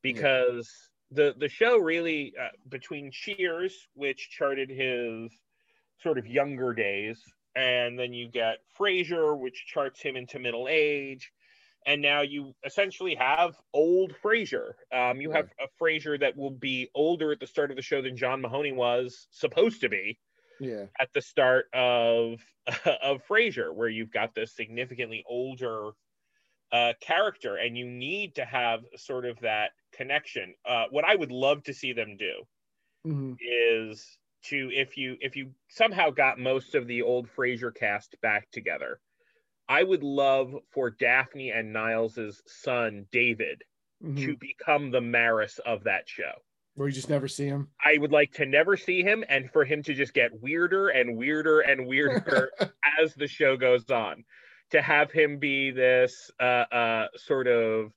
because. 0.01 0.89
The 1.13 1.35
the 1.37 1.49
show 1.49 1.77
really 1.77 2.33
uh, 2.39 2.49
between 2.69 3.11
Cheers, 3.11 3.87
which 3.93 4.29
charted 4.29 4.69
his 4.69 5.31
sort 6.01 6.17
of 6.17 6.27
younger 6.27 6.73
days, 6.73 7.19
and 7.55 7.97
then 7.97 8.13
you 8.13 8.27
get 8.27 8.57
Frasier, 8.77 9.37
which 9.37 9.65
charts 9.67 10.01
him 10.01 10.15
into 10.15 10.39
middle 10.39 10.67
age 10.69 11.31
and 11.85 12.01
now 12.01 12.21
you 12.21 12.53
essentially 12.65 13.15
have 13.15 13.55
old 13.73 14.13
Frasier. 14.23 14.73
Um, 14.91 15.19
you 15.19 15.31
have 15.31 15.49
a 15.59 15.83
Frasier 15.83 16.19
that 16.19 16.35
will 16.37 16.51
be 16.51 16.89
older 16.95 17.31
at 17.31 17.39
the 17.39 17.47
start 17.47 17.71
of 17.71 17.77
the 17.77 17.83
show 17.83 18.01
than 18.01 18.17
John 18.17 18.41
Mahoney 18.41 18.71
was 18.71 19.27
supposed 19.31 19.81
to 19.81 19.89
be. 19.89 20.17
Yeah. 20.59 20.85
At 20.99 21.11
the 21.13 21.21
start 21.21 21.65
of 21.73 22.39
of 23.01 23.25
Frasier, 23.27 23.73
where 23.73 23.89
you've 23.89 24.11
got 24.11 24.33
this 24.33 24.55
significantly 24.55 25.23
older 25.27 25.91
uh, 26.73 26.93
character, 26.99 27.55
and 27.55 27.77
you 27.77 27.85
need 27.85 28.35
to 28.35 28.43
have 28.43 28.81
sort 28.97 29.25
of 29.25 29.39
that 29.39 29.71
connection. 29.93 30.53
Uh, 30.67 30.85
what 30.89 31.05
I 31.05 31.15
would 31.15 31.31
love 31.31 31.63
to 31.63 31.73
see 31.73 31.93
them 31.93 32.17
do 32.17 32.33
mm-hmm. 33.07 33.33
is 33.39 34.05
to 34.45 34.69
if 34.73 34.97
you 34.97 35.15
if 35.21 35.37
you 35.37 35.51
somehow 35.69 36.09
got 36.09 36.39
most 36.39 36.75
of 36.75 36.87
the 36.87 37.01
old 37.01 37.29
Frasier 37.33 37.73
cast 37.73 38.19
back 38.21 38.51
together 38.51 38.99
I 39.67 39.83
would 39.83 40.03
love 40.03 40.55
for 40.71 40.89
Daphne 40.89 41.51
and 41.51 41.71
Niles's 41.71 42.41
son 42.45 43.05
David 43.11 43.63
mm-hmm. 44.03 44.15
to 44.17 44.37
become 44.37 44.91
the 44.91 45.01
Maris 45.01 45.59
of 45.65 45.83
that 45.85 46.07
show. 46.07 46.31
Where 46.75 46.87
you 46.87 46.93
just 46.93 47.09
never 47.09 47.27
see 47.27 47.45
him. 47.45 47.69
I 47.83 47.97
would 47.97 48.11
like 48.11 48.31
to 48.33 48.45
never 48.45 48.75
see 48.75 49.03
him, 49.03 49.23
and 49.29 49.49
for 49.51 49.63
him 49.63 49.83
to 49.83 49.93
just 49.93 50.13
get 50.13 50.41
weirder 50.41 50.89
and 50.89 51.17
weirder 51.17 51.61
and 51.61 51.87
weirder 51.87 52.51
as 53.01 53.13
the 53.13 53.27
show 53.27 53.55
goes 53.55 53.89
on. 53.91 54.25
To 54.71 54.81
have 54.81 55.11
him 55.11 55.37
be 55.37 55.71
this 55.71 56.31
uh, 56.39 56.65
uh, 56.71 57.07
sort 57.15 57.47
of 57.47 57.91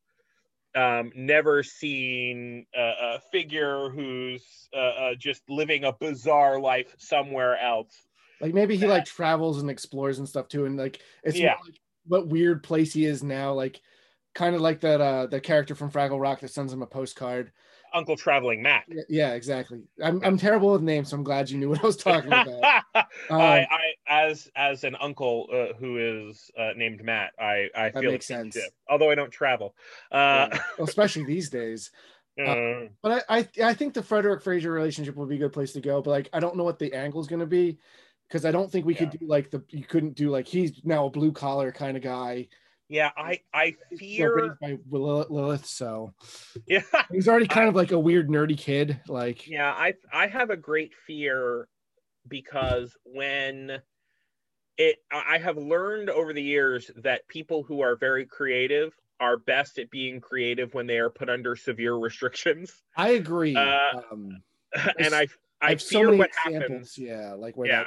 um, 0.74 1.10
never 1.14 1.62
seen 1.62 2.66
uh, 2.76 3.14
a 3.16 3.20
figure 3.32 3.88
who's 3.88 4.68
uh, 4.74 4.78
uh, 4.78 5.14
just 5.14 5.43
living 5.48 5.84
a 5.84 5.93
bizarre 5.93 6.60
life 6.60 6.94
somewhere 6.98 7.59
else 7.59 8.06
like 8.40 8.55
maybe 8.55 8.76
he 8.76 8.86
like 8.86 9.05
travels 9.05 9.60
and 9.60 9.70
explores 9.70 10.18
and 10.18 10.28
stuff 10.28 10.48
too, 10.48 10.66
and 10.66 10.76
like 10.76 11.01
it's 11.22 11.38
yeah. 11.38 11.55
like 11.64 11.80
what 12.06 12.28
weird 12.28 12.62
place 12.62 12.93
he 12.93 13.05
is 13.05 13.22
now, 13.22 13.52
like 13.52 13.80
kind 14.34 14.55
of 14.55 14.60
like 14.60 14.80
that 14.80 15.01
uh 15.01 15.26
the 15.26 15.40
character 15.40 15.74
from 15.74 15.90
Fraggle 15.90 16.20
Rock 16.20 16.40
that 16.40 16.51
sends 16.51 16.72
him 16.72 16.82
a 16.82 16.86
postcard. 16.86 17.52
Uncle 17.97 18.16
Traveling 18.16 18.62
Matt. 18.62 18.85
Yeah, 19.09 19.32
exactly. 19.32 19.82
I'm, 20.05 20.23
I'm 20.23 20.36
terrible 20.36 20.70
with 20.73 20.82
names, 20.82 21.10
so 21.10 21.16
I'm 21.16 21.24
glad 21.24 21.48
you 21.48 21.59
knew 21.59 21.70
what 21.70 21.82
I 21.82 21.86
was 21.86 21.97
talking 21.97 22.28
about. 22.28 22.48
um, 22.94 23.40
I, 23.40 23.66
I, 23.70 23.78
as 24.06 24.51
as 24.55 24.85
an 24.85 24.97
uncle 25.01 25.48
uh, 25.51 25.74
who 25.78 26.27
is 26.28 26.51
uh, 26.59 26.73
named 26.77 27.02
Matt, 27.02 27.32
I 27.39 27.68
I 27.74 27.90
feel 27.90 28.12
makes 28.12 28.27
sense. 28.27 28.55
Too, 28.55 28.60
although 28.89 29.10
I 29.10 29.14
don't 29.14 29.31
travel, 29.31 29.74
uh, 30.12 30.48
yeah. 30.52 30.59
especially 30.78 31.24
these 31.24 31.48
days. 31.48 31.90
Uh, 32.39 32.89
but 33.02 33.24
I, 33.31 33.39
I 33.39 33.48
I 33.64 33.74
think 33.74 33.94
the 33.94 34.02
Frederick 34.02 34.44
Frasier 34.44 34.73
relationship 34.73 35.16
would 35.16 35.31
be 35.31 35.36
a 35.36 35.39
good 35.39 35.55
place 35.55 35.73
to 35.73 35.81
go. 35.81 36.02
But 36.02 36.10
like 36.10 36.28
I 36.35 36.40
don't 36.40 36.56
know 36.56 36.64
what 36.64 36.78
the 36.78 36.93
angle 36.93 37.23
is 37.23 37.27
going 37.27 37.40
to 37.40 37.47
be 37.47 37.78
because 38.28 38.44
I 38.44 38.51
don't 38.51 38.70
think 38.70 38.85
we 38.85 38.93
yeah. 38.93 39.01
could 39.01 39.18
do 39.18 39.27
like 39.27 39.51
the 39.51 39.64
you 39.70 39.85
couldn't 39.85 40.16
do 40.16 40.28
like 40.28 40.47
he's 40.47 40.82
now 40.85 41.06
a 41.06 41.10
blue 41.10 41.32
collar 41.32 41.73
kind 41.73 41.97
of 41.97 42.02
guy. 42.02 42.48
Yeah, 42.88 43.10
I 43.16 43.40
I 43.52 43.74
fear 43.98 44.56
by 44.60 44.78
Lilith, 44.88 45.66
so 45.66 46.14
yeah, 46.66 46.82
he's 47.10 47.26
already 47.26 47.48
kind 47.48 47.68
of 47.68 47.74
like 47.74 47.90
a 47.90 47.98
weird 47.98 48.28
nerdy 48.28 48.56
kid. 48.56 49.00
Like 49.08 49.46
yeah, 49.46 49.72
I 49.72 49.94
I 50.12 50.28
have 50.28 50.50
a 50.50 50.56
great 50.56 50.92
fear 51.06 51.68
because 52.28 52.96
when 53.04 53.80
it 54.78 54.96
I 55.10 55.38
have 55.38 55.56
learned 55.56 56.10
over 56.10 56.32
the 56.32 56.42
years 56.42 56.90
that 56.96 57.26
people 57.28 57.64
who 57.64 57.80
are 57.80 57.96
very 57.96 58.24
creative 58.24 58.92
are 59.18 59.38
best 59.38 59.78
at 59.78 59.90
being 59.90 60.20
creative 60.20 60.74
when 60.74 60.86
they 60.86 60.98
are 60.98 61.10
put 61.10 61.28
under 61.28 61.56
severe 61.56 61.94
restrictions. 61.94 62.82
I 62.96 63.10
agree. 63.10 63.56
Uh, 63.56 64.00
um, 64.12 64.42
and 64.98 65.14
I 65.14 65.26
I, 65.60 65.72
I 65.72 65.76
fear 65.76 66.10
so 66.10 66.16
what 66.16 66.30
examples, 66.44 66.62
happens. 66.62 66.98
Yeah, 66.98 67.32
like 67.32 67.56
where 67.56 67.68
yeah. 67.68 67.78
that 67.78 67.86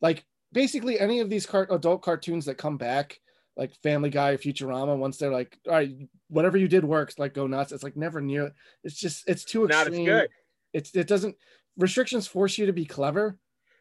like 0.00 0.24
basically 0.52 0.98
any 0.98 1.20
of 1.20 1.30
these 1.30 1.46
car- 1.46 1.68
adult 1.70 2.02
cartoons 2.02 2.46
that 2.46 2.56
come 2.56 2.76
back 2.76 3.20
like 3.56 3.74
family 3.82 4.10
guy 4.10 4.36
futurama 4.36 4.96
once 4.96 5.18
they're 5.18 5.32
like 5.32 5.58
all 5.66 5.74
right 5.74 5.94
whatever 6.28 6.56
you 6.56 6.68
did 6.68 6.84
works 6.84 7.18
like 7.18 7.34
go 7.34 7.46
nuts. 7.46 7.72
It's 7.72 7.82
like 7.82 7.96
never 7.96 8.20
near 8.20 8.52
it's 8.82 8.98
just 8.98 9.28
it's 9.28 9.44
too 9.44 9.66
extreme 9.66 9.86
Not 9.86 9.92
as 9.92 9.98
good. 10.06 10.28
it's 10.72 10.94
it 10.96 11.06
doesn't 11.06 11.36
restrictions 11.76 12.26
force 12.26 12.58
you 12.58 12.66
to 12.66 12.72
be 12.72 12.84
clever. 12.84 13.36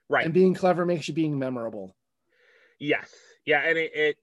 Right. 0.10 0.26
And 0.26 0.34
being 0.34 0.53
clever 0.53 0.85
makes 0.85 1.07
you 1.07 1.14
being 1.14 1.39
memorable. 1.39 1.95
Yes. 2.80 3.10
Yeah 3.45 3.61
and 3.61 3.77
it, 3.77 3.95
it 3.95 4.18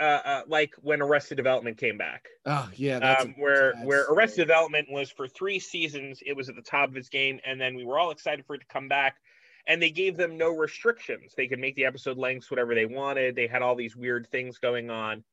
uh, 0.00 0.02
uh, 0.02 0.42
like 0.48 0.74
when 0.82 1.00
Arrested 1.00 1.36
Development 1.36 1.78
came 1.78 1.96
back. 1.96 2.26
Oh 2.46 2.68
yeah, 2.74 2.96
um, 2.98 3.34
where 3.38 3.74
where 3.84 4.04
Arrested 4.10 4.40
Development 4.40 4.88
was 4.90 5.08
for 5.10 5.28
three 5.28 5.60
seasons, 5.60 6.20
it 6.26 6.36
was 6.36 6.48
at 6.48 6.56
the 6.56 6.62
top 6.62 6.88
of 6.88 6.96
its 6.96 7.08
game, 7.08 7.38
and 7.46 7.60
then 7.60 7.76
we 7.76 7.84
were 7.84 7.96
all 7.96 8.10
excited 8.10 8.44
for 8.44 8.56
it 8.56 8.58
to 8.58 8.66
come 8.66 8.88
back 8.88 9.18
and 9.66 9.80
they 9.80 9.90
gave 9.90 10.16
them 10.16 10.36
no 10.36 10.50
restrictions. 10.50 11.32
They 11.36 11.46
could 11.46 11.58
make 11.58 11.74
the 11.74 11.86
episode 11.86 12.18
lengths 12.18 12.50
whatever 12.50 12.74
they 12.74 12.86
wanted. 12.86 13.34
They 13.34 13.46
had 13.46 13.62
all 13.62 13.74
these 13.74 13.96
weird 13.96 14.28
things 14.30 14.58
going 14.58 14.90
on. 14.90 15.24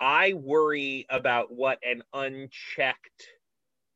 I 0.00 0.34
worry 0.34 1.06
about 1.08 1.52
what 1.52 1.78
an 1.82 2.02
unchecked 2.12 3.28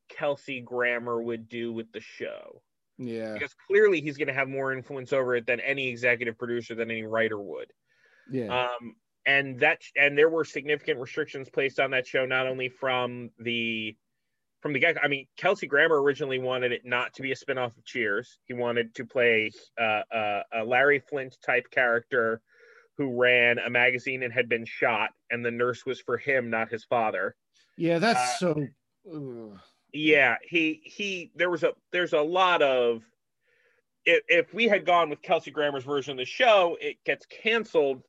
Kelsey 0.09 0.61
Grammer 0.61 1.21
would 1.21 1.49
do 1.49 1.73
with 1.73 1.93
the 1.93 2.01
show. 2.01 2.63
Yeah. 2.97 3.35
Because 3.35 3.55
clearly 3.67 4.01
he's 4.01 4.17
going 4.17 4.29
to 4.29 4.35
have 4.35 4.49
more 4.49 4.73
influence 4.73 5.13
over 5.13 5.37
it 5.37 5.47
than 5.47 5.61
any 5.61 5.89
executive 5.89 6.39
producer, 6.39 6.75
than 6.75 6.91
any 6.91 7.05
writer 7.05 7.39
would. 7.39 7.71
Yeah. 8.31 8.67
Um, 8.67 8.97
and 9.27 9.61
that, 9.61 9.83
and 9.97 10.17
there 10.17 10.31
were 10.31 10.45
significant 10.45 10.99
restrictions 10.99 11.51
placed 11.51 11.79
on 11.79 11.91
that 11.91 12.07
show, 12.07 12.25
not 12.25 12.47
only 12.47 12.69
from 12.69 13.31
the 13.39 13.97
from 14.61 14.73
the 14.73 14.79
get 14.79 14.97
I 15.03 15.09
mean, 15.09 15.27
Kelsey 15.37 15.67
Grammer 15.67 16.03
originally 16.03 16.39
wanted 16.39 16.73
it 16.73 16.83
not 16.85 17.15
to 17.15 17.23
be 17.23 17.33
a 17.33 17.37
spinoff 17.37 17.77
of 17.77 17.85
Cheers. 17.85 18.39
He 18.45 18.55
wanted 18.55 18.95
to 18.97 19.05
play 19.05 19.51
uh, 19.81 20.03
uh, 20.13 20.43
a 20.53 20.65
Larry 20.65 21.01
Flynt 21.01 21.37
type 21.45 21.71
character 21.71 22.41
who 22.97 23.17
ran 23.17 23.59
a 23.59 23.71
magazine 23.71 24.25
and 24.25 24.33
had 24.33 24.49
been 24.49 24.65
shot, 24.65 25.11
and 25.31 25.45
the 25.45 25.51
nurse 25.51 25.87
was 25.87 26.01
for 26.01 26.17
him, 26.17 26.51
not 26.51 26.69
his 26.69 26.85
father. 26.85 27.37
Yeah, 27.77 27.99
that's 28.01 28.43
uh, 28.43 28.55
so. 28.55 28.67
Ugh. 29.15 29.59
Yeah, 29.93 30.37
he 30.43 30.83
he. 30.85 31.31
There 31.37 31.49
was 31.49 31.63
a 31.63 31.73
there's 31.93 32.13
a 32.13 32.21
lot 32.21 32.61
of. 32.61 33.03
If, 34.05 34.23
if 34.29 34.55
we 34.55 34.65
had 34.65 34.85
gone 34.85 35.11
with 35.11 35.23
Kelsey 35.23 35.51
Grammer's 35.51 35.85
version 35.85 36.13
of 36.13 36.19
the 36.19 36.25
show, 36.25 36.77
it 36.81 36.97
gets 37.05 37.27
canceled 37.27 38.03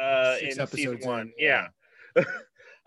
uh, 0.00 0.36
in 0.40 0.66
season 0.66 0.98
one. 1.02 1.20
In, 1.20 1.32
yeah. 1.38 1.68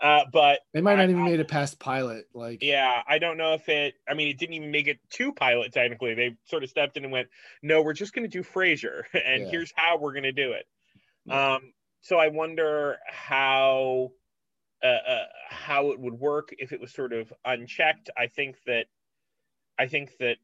yeah. 0.02 0.08
Uh, 0.08 0.26
but 0.32 0.60
they 0.74 0.82
might 0.82 0.96
not 0.96 1.08
I, 1.08 1.10
even 1.10 1.22
I, 1.22 1.30
made 1.30 1.40
it 1.40 1.48
past 1.48 1.80
pilot. 1.80 2.26
Like, 2.34 2.62
yeah, 2.62 3.02
I 3.08 3.18
don't 3.18 3.38
know 3.38 3.54
if 3.54 3.68
it. 3.70 3.96
I 4.08 4.14
mean, 4.14 4.28
it 4.28 4.38
didn't 4.38 4.54
even 4.54 4.72
make 4.72 4.88
it 4.88 5.00
to 5.12 5.34
pilot. 5.34 5.74
Technically, 5.74 6.14
they 6.14 6.36
sort 6.46 6.64
of 6.64 6.70
stepped 6.70 6.98
in 6.98 7.04
and 7.04 7.12
went, 7.12 7.28
"No, 7.62 7.82
we're 7.82 7.94
just 7.94 8.14
going 8.14 8.30
to 8.30 8.30
do 8.30 8.44
Frasier, 8.44 9.04
and 9.14 9.44
yeah. 9.44 9.50
here's 9.50 9.72
how 9.76 9.98
we're 9.98 10.14
going 10.14 10.24
to 10.24 10.32
do 10.32 10.54
it." 10.54 10.66
Um, 11.32 11.74
so 12.02 12.18
I 12.18 12.28
wonder 12.28 12.98
how 13.08 14.12
uh, 14.84 14.88
uh, 14.88 15.26
how 15.50 15.92
it 15.92 16.00
would 16.00 16.14
work 16.14 16.50
if 16.58 16.72
it 16.72 16.80
was 16.80 16.94
sort 16.94 17.14
of 17.14 17.34
unchecked. 17.46 18.10
I 18.18 18.28
think 18.28 18.58
that 18.68 18.86
I 19.80 19.88
think 19.88 20.12
that 20.20 20.38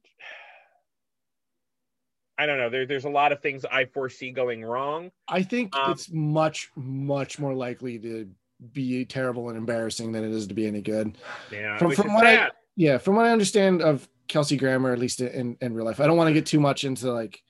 I 2.41 2.47
don't 2.47 2.57
know. 2.57 2.71
There, 2.71 2.87
there's 2.87 3.05
a 3.05 3.09
lot 3.09 3.31
of 3.31 3.41
things 3.41 3.65
I 3.65 3.85
foresee 3.85 4.31
going 4.31 4.63
wrong. 4.63 5.11
I 5.27 5.43
think 5.43 5.75
Um, 5.75 5.91
it's 5.91 6.09
much, 6.11 6.71
much 6.75 7.37
more 7.37 7.53
likely 7.53 7.99
to 7.99 8.31
be 8.73 9.05
terrible 9.05 9.49
and 9.49 9.57
embarrassing 9.57 10.11
than 10.11 10.23
it 10.23 10.31
is 10.31 10.47
to 10.47 10.53
be 10.53 10.67
any 10.67 10.81
good. 10.81 11.17
Yeah, 11.51 11.77
From- 11.77 11.91
from 11.93 12.13
what 12.13 12.25
I- 12.27 12.49
Yeah, 12.75 12.97
from 12.97 13.15
what 13.15 13.25
I 13.25 13.31
understand 13.31 13.81
of 13.81 14.07
Kelsey 14.27 14.55
Grammer, 14.55 14.93
at 14.93 14.99
least 14.99 15.19
in, 15.19 15.57
in 15.61 15.73
real 15.73 15.85
life, 15.85 15.99
I 15.99 16.07
don't 16.07 16.15
want 16.17 16.29
to 16.29 16.33
get 16.33 16.45
too 16.45 16.59
much 16.59 16.83
into 16.83 17.11
like 17.11 17.41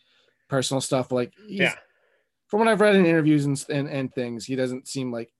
personal 0.49 0.81
stuff. 0.81 1.11
Like, 1.11 1.33
Yeah. 1.45 1.75
from 2.47 2.59
what 2.59 2.67
I've 2.67 2.81
read 2.81 2.95
in 2.95 3.05
interviews 3.05 3.45
and, 3.45 3.63
and 3.69 3.87
and 3.89 4.13
things, 4.13 4.45
he 4.45 4.55
doesn't 4.55 4.87
seem 4.87 5.11
like 5.11 5.31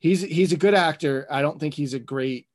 he's 0.00 0.20
he's 0.22 0.52
a 0.52 0.56
good 0.56 0.74
actor. 0.74 1.26
I 1.30 1.40
don't 1.42 1.58
think 1.60 1.74
he's 1.74 1.94
a 1.94 1.98
great 2.00 2.46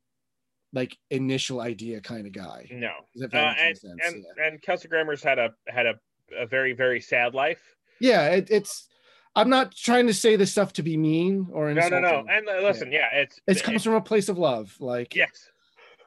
like 0.73 0.97
initial 1.11 1.61
idea 1.61 2.01
kind 2.01 2.25
of 2.27 2.33
guy. 2.33 2.67
no. 2.71 2.91
Uh, 3.21 3.27
and 3.37 3.77
and 3.83 4.25
yeah. 4.37 4.47
and 4.47 4.61
Kelsey 4.61 4.87
Grammer's 4.87 5.23
had 5.23 5.39
a 5.39 5.53
had 5.67 5.85
a, 5.85 5.95
a 6.37 6.45
very 6.47 6.73
very 6.73 6.99
sad 6.99 7.33
life. 7.33 7.61
yeah, 7.99 8.27
it, 8.29 8.49
it's. 8.51 8.89
I'm 9.35 9.49
not 9.49 9.75
trying 9.75 10.07
to 10.07 10.13
say 10.13 10.35
this 10.35 10.51
stuff 10.51 10.73
to 10.73 10.83
be 10.83 10.95
mean 10.95 11.47
or 11.51 11.69
insulting. 11.69 12.01
no, 12.01 12.11
no. 12.11 12.21
no. 12.21 12.27
And 12.29 12.45
listen, 12.63 12.91
yeah, 12.91 13.07
it's 13.13 13.39
it 13.47 13.63
comes 13.63 13.83
from 13.83 13.93
a 13.93 14.01
place 14.01 14.29
of 14.29 14.37
love. 14.37 14.75
Like, 14.79 15.15
yes. 15.15 15.49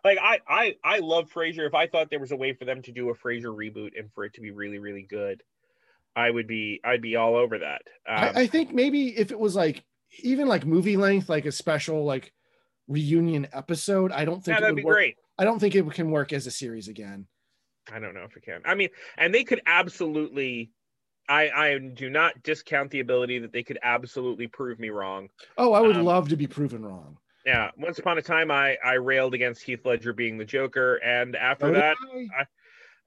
Like 0.04 0.18
I, 0.22 0.38
I, 0.48 0.76
I 0.84 0.98
love 1.00 1.30
Frasier. 1.32 1.66
If 1.66 1.74
I 1.74 1.88
thought 1.88 2.10
there 2.10 2.20
was 2.20 2.30
a 2.30 2.36
way 2.36 2.52
for 2.52 2.64
them 2.64 2.82
to 2.82 2.92
do 2.92 3.10
a 3.10 3.14
Frasier 3.14 3.54
reboot 3.54 3.98
and 3.98 4.12
for 4.12 4.24
it 4.24 4.34
to 4.34 4.40
be 4.40 4.52
really, 4.52 4.78
really 4.78 5.02
good, 5.02 5.42
I 6.14 6.30
would 6.30 6.46
be, 6.46 6.80
I'd 6.84 7.02
be 7.02 7.16
all 7.16 7.34
over 7.34 7.58
that. 7.58 7.82
Um, 8.08 8.16
I, 8.16 8.28
I 8.42 8.46
think 8.46 8.72
maybe 8.72 9.18
if 9.18 9.32
it 9.32 9.38
was 9.38 9.56
like 9.56 9.84
even 10.20 10.46
like 10.46 10.64
movie 10.64 10.96
length, 10.96 11.28
like 11.28 11.44
a 11.44 11.52
special 11.52 12.04
like 12.04 12.32
reunion 12.86 13.48
episode, 13.52 14.12
I 14.12 14.24
don't 14.24 14.44
think 14.44 14.56
yeah, 14.56 14.60
that'd 14.60 14.76
would 14.76 14.80
be 14.80 14.84
work. 14.84 14.94
great. 14.94 15.16
I 15.38 15.44
don't 15.44 15.58
think 15.58 15.74
it 15.74 15.90
can 15.92 16.10
work 16.10 16.32
as 16.32 16.46
a 16.46 16.52
series 16.52 16.86
again. 16.88 17.26
I 17.92 17.98
don't 17.98 18.14
know 18.14 18.22
if 18.22 18.36
it 18.36 18.44
can. 18.44 18.62
I 18.64 18.74
mean, 18.74 18.88
and 19.16 19.34
they 19.34 19.44
could 19.44 19.60
absolutely. 19.66 20.70
I, 21.28 21.50
I 21.50 21.78
do 21.78 22.08
not 22.10 22.42
discount 22.42 22.90
the 22.90 23.00
ability 23.00 23.38
that 23.40 23.52
they 23.52 23.62
could 23.62 23.78
absolutely 23.82 24.46
prove 24.46 24.78
me 24.78 24.90
wrong. 24.90 25.28
Oh, 25.58 25.72
I 25.72 25.80
would 25.80 25.96
Um, 25.96 26.04
love 26.04 26.28
to 26.28 26.36
be 26.36 26.46
proven 26.46 26.84
wrong. 26.84 27.18
Yeah, 27.44 27.70
once 27.76 27.98
upon 27.98 28.18
a 28.18 28.22
time, 28.22 28.50
I 28.50 28.76
I 28.84 28.94
railed 28.94 29.34
against 29.34 29.62
Heath 29.62 29.84
Ledger 29.86 30.12
being 30.12 30.36
the 30.38 30.44
Joker, 30.44 30.96
and 30.96 31.36
after 31.36 31.70
that, 31.72 31.96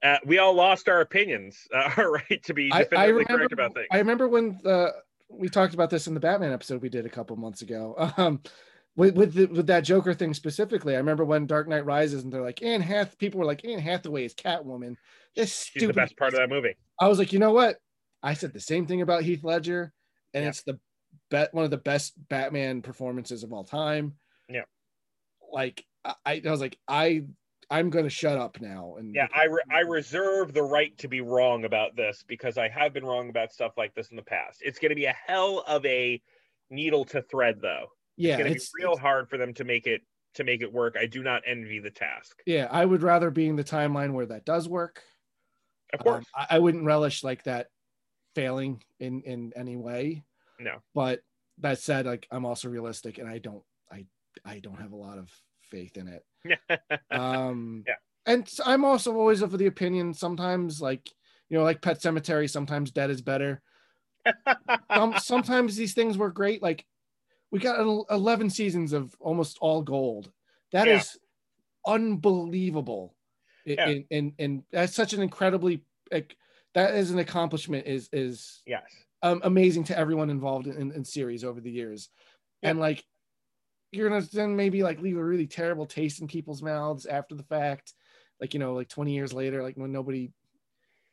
I. 0.02 0.08
uh, 0.08 0.18
we 0.24 0.38
all 0.38 0.54
lost 0.54 0.88
our 0.88 1.00
opinions. 1.00 1.58
Uh, 1.74 1.90
our 1.96 2.12
right 2.12 2.42
to 2.44 2.54
be 2.54 2.70
I, 2.72 2.86
I 2.96 3.04
remember, 3.06 3.36
correct 3.36 3.52
about 3.52 3.74
things. 3.74 3.86
I 3.92 3.98
remember 3.98 4.28
when 4.28 4.58
the 4.62 4.94
we 5.28 5.48
talked 5.48 5.74
about 5.74 5.90
this 5.90 6.06
in 6.06 6.14
the 6.14 6.20
Batman 6.20 6.52
episode 6.52 6.82
we 6.82 6.88
did 6.88 7.06
a 7.06 7.10
couple 7.10 7.36
months 7.36 7.62
ago. 7.62 7.94
Um, 8.16 8.40
with 8.96 9.14
with, 9.14 9.34
the, 9.34 9.46
with 9.46 9.66
that 9.68 9.80
Joker 9.84 10.12
thing 10.14 10.34
specifically, 10.34 10.94
I 10.94 10.98
remember 10.98 11.24
when 11.24 11.46
Dark 11.46 11.68
Knight 11.68 11.84
Rises 11.86 12.24
and 12.24 12.32
they're 12.32 12.42
like 12.42 12.62
Anne 12.62 12.80
Hath. 12.80 13.16
People 13.18 13.38
were 13.40 13.46
like 13.46 13.64
Anne 13.64 13.78
Hathaway 13.78 14.24
is 14.24 14.34
Catwoman. 14.34 14.96
This 15.36 15.50
She's 15.64 15.72
the 15.74 15.80
stupid. 15.80 15.96
best 15.96 16.16
part 16.16 16.32
of 16.34 16.40
that 16.40 16.48
movie. 16.48 16.74
I 16.98 17.06
was 17.08 17.18
like, 17.18 17.32
you 17.32 17.38
know 17.38 17.52
what? 17.52 17.76
I 18.22 18.34
said 18.34 18.52
the 18.52 18.60
same 18.60 18.86
thing 18.86 19.02
about 19.02 19.22
Heath 19.22 19.44
Ledger, 19.44 19.92
and 20.34 20.44
Yeah. 20.44 20.50
it's 20.50 20.62
the 20.62 20.78
bet 21.30 21.52
one 21.54 21.64
of 21.64 21.70
the 21.70 21.76
best 21.76 22.12
Batman 22.28 22.82
performances 22.82 23.42
of 23.42 23.52
all 23.52 23.64
time. 23.64 24.14
Yeah. 24.48 24.64
Like 25.52 25.84
I, 26.04 26.14
I 26.46 26.50
was 26.50 26.60
like, 26.60 26.78
I 26.86 27.24
I'm 27.70 27.90
gonna 27.90 28.10
shut 28.10 28.36
up 28.38 28.60
now. 28.60 28.96
And 28.98 29.14
Yeah, 29.14 29.28
I, 29.34 29.44
re- 29.44 29.62
I 29.70 29.80
reserve 29.80 30.52
the 30.52 30.62
right 30.62 30.96
to 30.98 31.08
be 31.08 31.20
wrong 31.20 31.64
about 31.64 31.94
this 31.96 32.24
because 32.26 32.58
I 32.58 32.68
have 32.68 32.92
been 32.92 33.04
wrong 33.04 33.28
about 33.30 33.52
stuff 33.52 33.72
like 33.76 33.94
this 33.94 34.08
in 34.10 34.16
the 34.16 34.22
past. 34.22 34.58
It's 34.60 34.78
going 34.80 34.88
to 34.90 34.96
be 34.96 35.04
a 35.04 35.14
hell 35.26 35.62
of 35.68 35.84
a 35.86 36.20
needle 36.70 37.04
to 37.06 37.22
thread, 37.22 37.60
though. 37.62 37.86
yeah, 38.16 38.32
it's 38.34 38.38
going 38.42 38.52
to 38.54 38.58
be 38.58 38.82
real 38.82 38.92
it's- 38.92 39.00
hard 39.02 39.28
for 39.30 39.36
them 39.38 39.54
to 39.54 39.64
make 39.64 39.86
it 39.86 40.02
to 40.34 40.44
make 40.44 40.62
it 40.62 40.72
work. 40.72 40.96
I 40.98 41.06
do 41.06 41.22
not 41.22 41.42
envy 41.46 41.78
the 41.80 41.90
task. 41.90 42.40
yeah. 42.46 42.68
I 42.70 42.84
would 42.84 43.02
rather 43.02 43.30
be 43.30 43.48
in 43.48 43.56
the 43.56 43.64
timeline 43.64 44.12
where 44.12 44.26
that 44.26 44.44
does 44.44 44.68
work. 44.68 45.02
Of 45.92 46.00
Um, 46.00 46.04
course, 46.04 46.26
I, 46.34 46.46
I 46.50 46.58
wouldn't 46.60 46.84
relish 46.84 47.22
like 47.24 47.42
that 47.44 47.66
failing 48.34 48.82
in 48.98 49.22
in 49.22 49.52
any 49.56 49.76
way. 49.76 50.24
no. 50.58 50.82
But 50.94 51.20
that 51.58 51.78
said, 51.78 52.06
like 52.06 52.26
I'm 52.30 52.44
also 52.44 52.68
realistic, 52.68 53.18
and 53.18 53.28
I 53.28 53.38
don't 53.38 53.62
I 53.90 54.06
I 54.44 54.58
don't 54.60 54.80
have 54.80 54.92
a 54.92 54.96
lot 54.96 55.18
of 55.18 55.30
faith 55.70 55.96
in 55.96 56.08
it. 56.08 56.24
um 57.10 57.84
Yeah. 57.86 57.94
and 58.26 58.48
I'm 58.64 58.84
also 58.84 59.14
always 59.16 59.42
of 59.42 59.56
the 59.56 59.66
opinion 59.66 60.14
sometimes 60.14 60.80
like 60.80 61.10
you 61.48 61.58
know 61.58 61.64
like 61.64 61.82
Pet 61.82 62.00
Sematary 62.00 62.48
sometimes 62.48 62.90
dead 62.90 63.10
is 63.10 63.20
better 63.22 63.60
um, 64.90 65.14
sometimes 65.18 65.76
these 65.76 65.94
things 65.94 66.16
were 66.18 66.30
great 66.30 66.62
like 66.62 66.84
we 67.50 67.58
got 67.58 67.80
11 68.10 68.50
seasons 68.50 68.92
of 68.92 69.14
almost 69.20 69.58
all 69.60 69.82
gold 69.82 70.30
That 70.72 70.88
is 70.88 71.18
Yeah. 71.86 71.94
unbelievable 71.94 73.16
I- 73.66 73.70
Yeah. 73.72 73.88
in, 73.88 74.04
in, 74.10 74.34
in 74.38 74.64
that's 74.70 74.94
such 74.94 75.12
an 75.12 75.22
incredibly 75.22 75.82
like, 76.10 76.36
that 76.74 76.94
is 76.94 77.10
an 77.10 77.18
accomplishment 77.18 77.86
is 77.86 78.08
is 78.12 78.62
yes. 78.66 78.84
um, 79.22 79.40
amazing 79.44 79.84
to 79.84 79.98
everyone 79.98 80.30
involved 80.30 80.66
in, 80.66 80.92
in 80.92 81.04
series 81.04 81.44
over 81.44 81.60
the 81.60 81.70
years. 81.70 82.08
Yeah. 82.62 82.70
And 82.70 82.78
like, 82.80 83.04
you're 83.92 84.08
gonna 84.08 84.24
then 84.32 84.56
maybe 84.56 84.82
like 84.82 85.00
leave 85.00 85.16
a 85.16 85.24
really 85.24 85.46
terrible 85.46 85.86
taste 85.86 86.20
in 86.20 86.28
people's 86.28 86.62
mouths 86.62 87.06
after 87.06 87.34
the 87.34 87.42
fact, 87.42 87.92
like 88.40 88.54
you 88.54 88.60
know, 88.60 88.74
like 88.74 88.88
20 88.88 89.12
years 89.12 89.32
later, 89.32 89.62
like 89.62 89.76
when 89.76 89.92
nobody, 89.92 90.30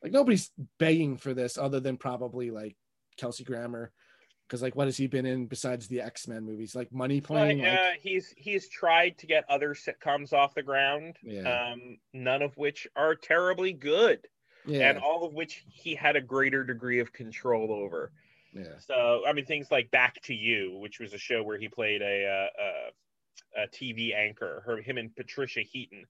like 0.04 0.12
nobody's 0.12 0.52
begging 0.78 1.18
for 1.18 1.34
this 1.34 1.58
other 1.58 1.80
than 1.80 1.98
probably 1.98 2.52
like 2.52 2.76
Kelsey 3.18 3.44
Grammer, 3.44 3.92
because 4.48 4.62
like 4.62 4.76
what 4.76 4.88
has 4.88 4.96
he 4.96 5.08
been 5.08 5.26
in 5.26 5.48
besides 5.48 5.88
the 5.88 6.02
X 6.02 6.28
Men 6.28 6.44
movies, 6.46 6.76
like 6.76 6.94
Money 6.94 7.20
Well, 7.28 7.44
Plane? 7.46 7.64
like, 7.64 7.80
uh, 7.80 7.90
he's 8.00 8.32
he's 8.38 8.70
tried 8.70 9.18
to 9.18 9.26
get 9.26 9.44
other 9.50 9.74
sitcoms 9.74 10.32
off 10.34 10.54
the 10.54 10.62
ground, 10.62 11.18
Yeah. 11.24 11.72
um, 11.72 11.98
none 12.14 12.44
of 12.44 12.56
which 12.58 12.88
are 12.96 13.16
terribly 13.16 13.74
good, 13.74 14.28
yeah, 14.68 14.89
and 14.89 14.99
all 14.99 15.26
of 15.26 15.34
which 15.34 15.64
he 15.72 15.95
had 15.95 16.15
a 16.15 16.22
greater 16.22 16.64
degree 16.64 16.99
of 16.99 17.11
control 17.14 17.72
over. 17.72 18.11
yeah, 18.53 18.77
So 18.80 19.23
I 19.27 19.34
mean, 19.34 19.45
things 19.45 19.72
like 19.72 19.89
Back 19.91 20.22
to 20.23 20.34
You, 20.34 20.77
which 20.80 20.99
was 20.99 21.14
a 21.14 21.18
show 21.18 21.44
where 21.44 21.57
he 21.57 21.68
played 21.68 22.02
a 22.02 22.26
uh, 22.27 22.64
a, 23.60 23.64
a 23.64 23.68
TV 23.69 24.14
anchor, 24.15 24.61
her 24.65 24.81
him 24.81 24.98
and 24.98 25.15
Patricia 25.15 25.61
Heaton 25.61 26.06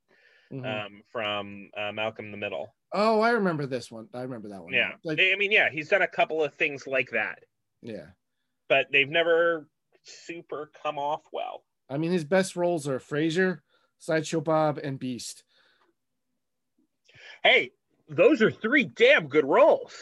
Mhm. 0.52 0.86
um, 0.86 1.02
from 1.12 1.70
uh, 1.76 1.92
Malcolm 1.92 2.24
in 2.26 2.32
the 2.32 2.38
Middle. 2.38 2.74
oh, 2.94 3.20
I 3.20 3.32
remember 3.32 3.66
this 3.66 3.92
one. 3.92 4.08
I 4.14 4.22
remember 4.22 4.48
that 4.50 4.64
one. 4.64 4.72
Yeah, 4.72 4.94
like 5.04 5.20
I 5.20 5.36
mean, 5.38 5.52
yeah, 5.52 5.70
he's 5.70 5.90
done 5.90 6.04
a 6.04 6.08
couple 6.08 6.42
of 6.42 6.54
things 6.54 6.88
like 6.88 7.10
that, 7.12 7.44
yeah. 7.82 8.06
but 8.70 8.88
they've 8.90 9.10
never 9.10 9.68
super 10.04 10.72
come 10.82 10.98
off 10.98 11.24
well. 11.34 11.66
I 11.90 11.98
mean, 11.98 12.12
his 12.14 12.24
best 12.24 12.56
roles 12.56 12.88
are 12.88 12.98
Frasier, 12.98 13.60
Sideshow 13.98 14.40
Bob, 14.40 14.78
and 14.82 14.98
Beast. 14.98 15.44
Hey, 17.44 17.72
those 18.10 18.42
are 18.42 18.52
three 18.52 18.86
damn 18.86 19.28
good 19.28 19.46
roles. 19.46 19.94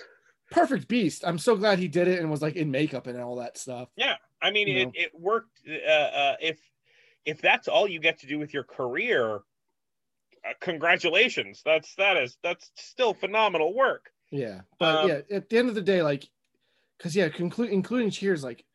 perfect 0.52 0.88
beast. 0.88 1.24
I'm 1.26 1.38
so 1.40 1.56
glad 1.56 1.80
he 1.80 1.88
did 1.88 2.08
it 2.08 2.20
and 2.20 2.30
was 2.30 2.42
like 2.42 2.56
in 2.56 2.72
makeup 2.72 3.08
and 3.08 3.20
all 3.20 3.36
that 3.38 3.58
stuff. 3.58 3.90
Yeah, 3.96 4.16
I 4.42 4.52
mean, 4.52 4.68
You 4.68 4.78
it, 4.80 4.86
know. 4.86 4.92
it 4.96 5.12
worked. 5.20 5.60
Uh, 5.68 5.90
uh, 5.92 6.36
if 6.42 6.60
if 7.26 7.42
that's 7.42 7.68
all 7.68 7.88
you 7.88 8.00
get 8.00 8.20
to 8.20 8.28
do 8.28 8.38
with 8.38 8.54
your 8.54 8.64
career, 8.64 9.38
uh, 10.48 10.54
congratulations. 10.62 11.62
That's 11.66 11.96
that 11.96 12.18
is 12.18 12.38
that's 12.44 12.72
still 12.76 13.14
phenomenal 13.14 13.74
work. 13.74 14.12
Yeah, 14.32 14.62
but 14.80 14.96
Um, 14.96 15.10
yeah, 15.10 15.22
at 15.38 15.50
the 15.50 15.58
end 15.58 15.70
of 15.70 15.76
the 15.76 15.82
day, 15.82 16.02
like, 16.02 16.28
because 16.98 17.16
yeah, 17.16 17.30
conclude 17.30 17.70
including 17.70 18.10
Cheers, 18.10 18.44
like, 18.44 18.66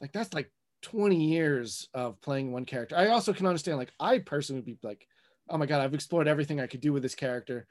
like 0.00 0.12
that's 0.12 0.32
like 0.34 0.50
20 0.82 1.16
years 1.16 1.88
of 1.92 2.20
playing 2.20 2.52
one 2.52 2.64
character. 2.64 2.96
I 2.96 3.08
also 3.08 3.32
can 3.32 3.46
understand, 3.46 3.78
like, 3.78 3.92
I 3.98 4.18
personally 4.18 4.60
would 4.60 4.66
be 4.66 4.78
like, 4.82 5.06
oh 5.48 5.58
my 5.58 5.66
god, 5.66 5.80
I've 5.82 5.94
explored 5.94 6.28
everything 6.28 6.60
I 6.60 6.66
could 6.66 6.80
do 6.80 6.92
with 6.92 7.02
this 7.02 7.14
character. 7.14 7.66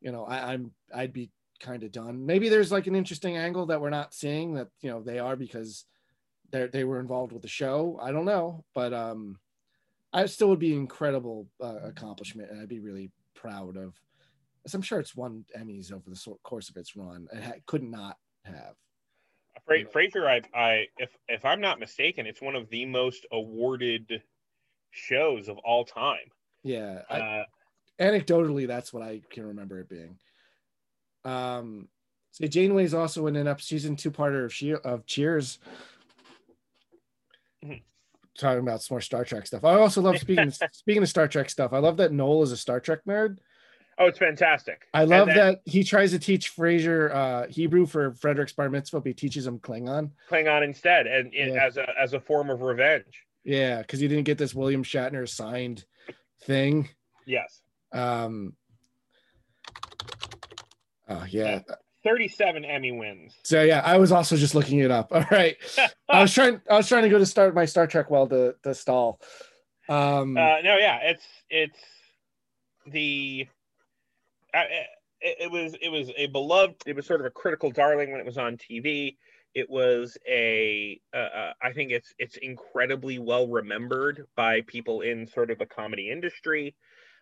You 0.00 0.12
know, 0.12 0.24
I, 0.24 0.52
I'm 0.52 0.72
I'd 0.94 1.12
be 1.12 1.30
kind 1.60 1.82
of 1.82 1.92
done. 1.92 2.24
Maybe 2.24 2.48
there's 2.48 2.72
like 2.72 2.86
an 2.86 2.94
interesting 2.94 3.36
angle 3.36 3.66
that 3.66 3.80
we're 3.80 3.90
not 3.90 4.14
seeing 4.14 4.54
that 4.54 4.68
you 4.80 4.90
know 4.90 5.02
they 5.02 5.18
are 5.18 5.36
because 5.36 5.84
they 6.50 6.66
they 6.66 6.84
were 6.84 7.00
involved 7.00 7.32
with 7.32 7.42
the 7.42 7.48
show. 7.48 7.98
I 8.02 8.12
don't 8.12 8.24
know, 8.24 8.64
but 8.74 8.92
um, 8.92 9.38
I 10.12 10.26
still 10.26 10.48
would 10.48 10.58
be 10.58 10.74
incredible 10.74 11.46
uh, 11.62 11.80
accomplishment, 11.84 12.50
and 12.50 12.60
I'd 12.60 12.68
be 12.68 12.80
really 12.80 13.10
proud 13.34 13.76
of. 13.76 13.94
As 14.66 14.74
I'm 14.74 14.82
sure 14.82 15.00
it's 15.00 15.16
won 15.16 15.44
Emmys 15.58 15.92
over 15.92 16.10
the 16.10 16.34
course 16.42 16.68
of 16.68 16.76
its 16.76 16.94
run. 16.96 17.28
It 17.32 17.42
ha- 17.42 17.52
could 17.66 17.82
not 17.82 18.18
have. 18.44 18.74
Fra- 19.64 19.84
Frasier, 19.84 20.26
I, 20.26 20.42
I, 20.58 20.86
if 20.98 21.10
if 21.28 21.44
I'm 21.44 21.60
not 21.60 21.78
mistaken, 21.80 22.26
it's 22.26 22.42
one 22.42 22.56
of 22.56 22.68
the 22.70 22.84
most 22.86 23.26
awarded 23.32 24.22
shows 24.90 25.48
of 25.48 25.58
all 25.58 25.84
time. 25.84 26.30
Yeah, 26.62 27.02
I, 27.08 27.20
Uh, 27.20 27.44
anecdotally, 28.00 28.66
that's 28.66 28.92
what 28.92 29.02
I 29.02 29.20
can 29.30 29.46
remember 29.46 29.78
it 29.80 29.88
being. 29.88 30.18
Um, 31.24 31.88
so 32.32 32.46
Janeway's 32.46 32.94
also 32.94 33.26
in 33.26 33.36
an 33.36 33.46
up 33.46 33.60
season 33.60 33.96
two 33.96 34.10
parter 34.10 34.44
of, 34.44 34.52
she- 34.54 34.72
of 34.74 35.04
Cheers. 35.06 35.58
Mhm. 37.64 37.82
Talking 38.38 38.60
about 38.60 38.82
some 38.82 38.94
more 38.94 39.00
Star 39.00 39.24
Trek 39.24 39.46
stuff. 39.46 39.64
I 39.64 39.74
also 39.74 40.00
love 40.00 40.18
speaking 40.18 40.50
speaking 40.72 41.02
of 41.02 41.08
Star 41.08 41.28
Trek 41.28 41.50
stuff. 41.50 41.72
I 41.72 41.78
love 41.78 41.98
that 41.98 42.12
Noel 42.12 42.42
is 42.42 42.52
a 42.52 42.56
Star 42.56 42.80
Trek 42.80 43.00
nerd. 43.06 43.38
Oh, 43.98 44.06
it's 44.06 44.18
fantastic. 44.18 44.86
I 44.94 45.04
love 45.04 45.26
then- 45.26 45.36
that 45.36 45.60
he 45.66 45.84
tries 45.84 46.12
to 46.12 46.18
teach 46.18 46.56
Frasier 46.56 47.14
uh, 47.14 47.46
Hebrew 47.48 47.84
for 47.84 48.12
Frederick's 48.14 48.54
bar 48.54 48.70
mitzvah, 48.70 49.00
but 49.00 49.08
he 49.08 49.12
teaches 49.14 49.46
him 49.46 49.58
Klingon. 49.58 50.12
Klingon 50.30 50.64
instead, 50.64 51.06
and 51.06 51.30
Yeah. 51.34 51.62
as 51.62 51.76
a 51.76 51.86
as 52.00 52.14
a 52.14 52.20
form 52.20 52.48
of 52.48 52.62
revenge. 52.62 53.26
Yeah, 53.44 53.82
because 53.82 54.00
he 54.00 54.08
didn't 54.08 54.24
get 54.24 54.38
this 54.38 54.54
William 54.54 54.84
Shatner 54.84 55.28
signed 55.28 55.84
thing. 56.44 56.88
Yes, 57.26 57.60
Um, 57.92 58.54
oh 61.08 61.24
yeah. 61.28 61.60
thirty-seven 62.04 62.64
Emmy 62.64 62.92
wins. 62.92 63.34
So 63.44 63.62
yeah, 63.62 63.82
I 63.84 63.98
was 63.98 64.12
also 64.12 64.36
just 64.36 64.54
looking 64.54 64.78
it 64.80 64.90
up. 64.90 65.08
All 65.12 65.24
right, 65.30 65.56
I 66.08 66.22
was 66.22 66.32
trying. 66.32 66.60
I 66.70 66.76
was 66.76 66.88
trying 66.88 67.02
to 67.02 67.08
go 67.08 67.18
to 67.18 67.26
start 67.26 67.54
my 67.54 67.64
Star 67.64 67.86
Trek 67.86 68.10
well 68.10 68.26
to 68.28 68.54
to 68.62 68.74
stall. 68.74 69.20
Um, 69.88 70.36
Uh, 70.36 70.60
no, 70.62 70.76
yeah, 70.78 70.98
it's 71.02 71.26
it's 71.48 71.78
the 72.86 73.46
uh, 74.54 74.62
it, 75.20 75.36
it 75.40 75.50
was 75.50 75.74
it 75.80 75.88
was 75.88 76.10
a 76.16 76.26
beloved. 76.28 76.82
It 76.86 76.96
was 76.96 77.06
sort 77.06 77.20
of 77.20 77.26
a 77.26 77.30
critical 77.30 77.70
darling 77.70 78.12
when 78.12 78.20
it 78.20 78.26
was 78.26 78.38
on 78.38 78.56
TV. 78.56 79.16
It 79.54 79.68
was 79.68 80.16
a 80.28 81.00
uh, 81.12 81.16
uh, 81.16 81.52
I 81.60 81.72
think 81.72 81.90
it's 81.90 82.14
it's 82.18 82.36
incredibly 82.36 83.18
well 83.18 83.48
remembered 83.48 84.26
by 84.36 84.60
people 84.62 85.00
in 85.00 85.26
sort 85.26 85.50
of 85.50 85.58
the 85.58 85.66
comedy 85.66 86.08
industry. 86.10 86.74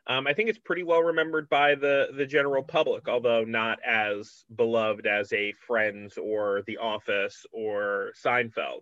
Um, 0.09 0.27
I 0.27 0.33
think 0.33 0.49
it's 0.49 0.59
pretty 0.59 0.83
well 0.85 1.03
remembered 1.03 1.49
by 1.51 1.75
the 1.75 2.09
the 2.17 2.25
general 2.25 2.63
public, 2.63 3.09
although 3.09 3.45
not 3.45 3.79
as 3.87 4.45
beloved 4.57 5.07
as 5.07 5.33
a 5.35 5.53
Friends 5.53 6.17
or 6.17 6.63
The 6.67 6.79
Office 6.79 7.45
or 7.53 8.13
Seinfeld. 8.23 8.81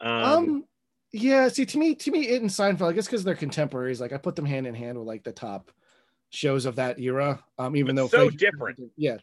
um, 0.00 0.64
yeah. 1.12 1.48
See, 1.48 1.66
to 1.66 1.78
me, 1.78 1.94
to 1.96 2.10
me, 2.10 2.28
it 2.28 2.40
and 2.42 2.50
Seinfeld. 2.50 2.90
I 2.90 2.92
guess 2.92 3.06
because 3.06 3.24
they're 3.24 3.34
contemporaries. 3.34 4.00
Like 4.00 4.12
I 4.12 4.18
put 4.18 4.36
them 4.36 4.46
hand 4.46 4.66
in 4.66 4.74
hand 4.74 4.98
with 4.98 5.06
like 5.08 5.24
the 5.24 5.32
top 5.32 5.70
shows 6.30 6.64
of 6.64 6.76
that 6.76 6.98
era. 6.98 7.42
Um, 7.58 7.76
even 7.76 7.96
though 7.96 8.08
so 8.08 8.28
Frasier- 8.28 8.38
different. 8.38 8.80
Yeah, 8.96 9.16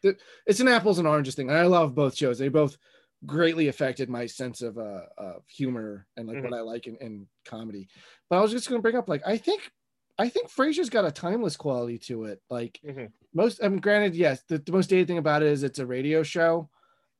it's 0.45 0.59
an 0.59 0.67
apples 0.67 0.99
and 0.99 1.07
oranges 1.07 1.35
thing. 1.35 1.49
And 1.49 1.57
I 1.57 1.63
love 1.63 1.95
both 1.95 2.15
shows. 2.15 2.37
They 2.37 2.49
both 2.49 2.77
greatly 3.25 3.67
affected 3.67 4.09
my 4.09 4.25
sense 4.25 4.61
of 4.61 4.77
uh, 4.77 5.01
of 5.17 5.43
humor 5.47 6.05
and 6.17 6.27
like 6.27 6.43
what 6.43 6.53
I 6.53 6.61
like 6.61 6.87
in, 6.87 6.97
in 6.97 7.27
comedy. 7.45 7.87
But 8.29 8.37
I 8.37 8.41
was 8.41 8.51
just 8.51 8.69
going 8.69 8.79
to 8.79 8.83
bring 8.83 8.95
up 8.95 9.09
like 9.09 9.23
I 9.25 9.37
think 9.37 9.71
I 10.19 10.29
think 10.29 10.49
Frasier's 10.51 10.89
got 10.89 11.05
a 11.05 11.11
timeless 11.11 11.55
quality 11.57 11.97
to 11.99 12.25
it. 12.25 12.41
Like 12.49 12.79
Mhm. 12.85 13.11
most, 13.33 13.63
I 13.63 13.69
mean, 13.69 13.79
granted, 13.79 14.15
yes, 14.15 14.43
the, 14.47 14.57
the 14.59 14.71
most 14.73 14.89
dated 14.89 15.07
thing 15.07 15.17
about 15.17 15.41
it 15.41 15.47
is 15.47 15.63
it's 15.63 15.79
a 15.79 15.85
radio 15.85 16.21
show, 16.23 16.69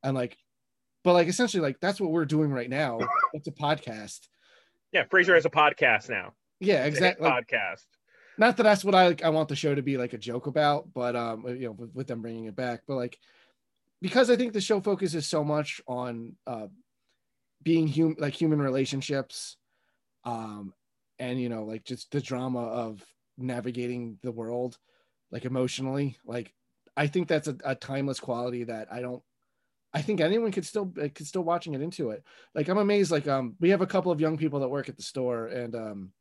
and 0.02 0.14
like, 0.14 0.36
but 1.02 1.14
like 1.14 1.26
essentially 1.28 1.62
like 1.62 1.80
that's 1.80 2.00
what 2.00 2.10
we're 2.10 2.26
doing 2.26 2.50
right 2.52 2.70
now. 2.70 2.98
It's 3.34 3.48
a 3.48 3.52
podcast. 3.52 4.28
yeah, 4.92 5.04
Frasier 5.06 5.34
has 5.34 5.46
a 5.46 5.50
podcast 5.50 6.10
now. 6.10 6.34
Yeah, 6.60 6.84
It's 6.84 6.98
a 7.00 7.04
hit 7.04 7.16
exactly. 7.18 7.30
Podcast. 7.30 7.86
not 8.38 8.56
that 8.58 8.64
that's 8.64 8.84
what 8.84 8.94
I 8.94 9.16
I 9.24 9.30
want 9.30 9.48
the 9.48 9.56
show 9.56 9.74
to 9.74 9.82
be 9.82 9.96
like 9.96 10.12
a 10.12 10.18
joke 10.18 10.46
about, 10.46 10.92
but 10.92 11.16
um, 11.16 11.46
you 11.48 11.66
know, 11.66 11.72
with, 11.72 11.94
with 11.94 12.06
them 12.06 12.20
bringing 12.22 12.44
it 12.46 12.54
back, 12.56 12.82
but 12.86 12.96
like 12.96 13.18
because 14.02 14.28
I 14.30 14.36
think 14.36 14.52
the 14.52 14.60
show 14.60 14.80
focuses 14.80 15.26
so 15.26 15.42
much 15.44 15.80
on 15.86 16.36
uh 16.46 16.66
being 17.62 17.86
human, 17.86 18.16
like 18.18 18.34
human 18.34 18.60
relationships, 18.60 19.56
um, 20.24 20.72
and 21.20 21.40
you 21.40 21.48
know, 21.48 21.64
like 21.64 21.84
just 21.84 22.10
the 22.10 22.20
drama 22.20 22.60
of 22.60 23.04
navigating 23.38 24.18
the 24.22 24.32
world, 24.32 24.76
like 25.30 25.44
emotionally, 25.44 26.16
like 26.24 26.52
I 26.96 27.06
think 27.06 27.28
that's 27.28 27.46
a, 27.46 27.56
a 27.64 27.74
timeless 27.74 28.18
quality 28.18 28.64
that 28.64 28.88
I 28.90 29.00
don't. 29.00 29.22
I 29.92 30.02
think 30.02 30.20
anyone 30.20 30.52
could 30.52 30.66
still 30.66 30.86
could 30.86 31.26
still 31.26 31.42
watching 31.42 31.74
it 31.74 31.82
into 31.82 32.10
it. 32.10 32.24
Like 32.54 32.68
I'm 32.68 32.78
amazed. 32.78 33.10
Like 33.10 33.28
um, 33.28 33.54
we 33.60 33.70
have 33.70 33.82
a 33.82 33.86
couple 33.86 34.10
of 34.10 34.20
young 34.20 34.38
people 34.38 34.60
that 34.60 34.68
work 34.68 34.88
at 34.88 34.96
the 34.96 35.02
store, 35.02 35.46
and 35.46 35.74
um, 35.76 36.12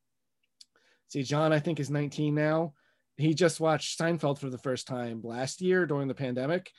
see, 1.08 1.24
John 1.24 1.54
I 1.54 1.60
think 1.60 1.80
is 1.80 1.90
19 1.90 2.36
now. 2.36 2.74
He 3.16 3.34
just 3.34 3.60
watched 3.60 4.00
Seinfeld 4.00 4.40
for 4.40 4.50
the 4.50 4.58
first 4.58 4.88
time 4.88 5.22
last 5.24 5.62
year 5.62 5.86
during 5.86 6.08
the 6.08 6.14
pandemic, 6.14 6.72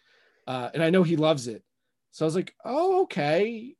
uh, 0.46 0.70
and 0.74 0.82
I 0.82 0.90
know 0.90 1.02
he 1.02 1.16
loves 1.16 1.48
it. 1.48 1.62
So 2.10 2.24
I 2.24 2.26
was 2.26 2.34
like, 2.36 2.54
oh 2.64 3.02
okay, 3.02 3.76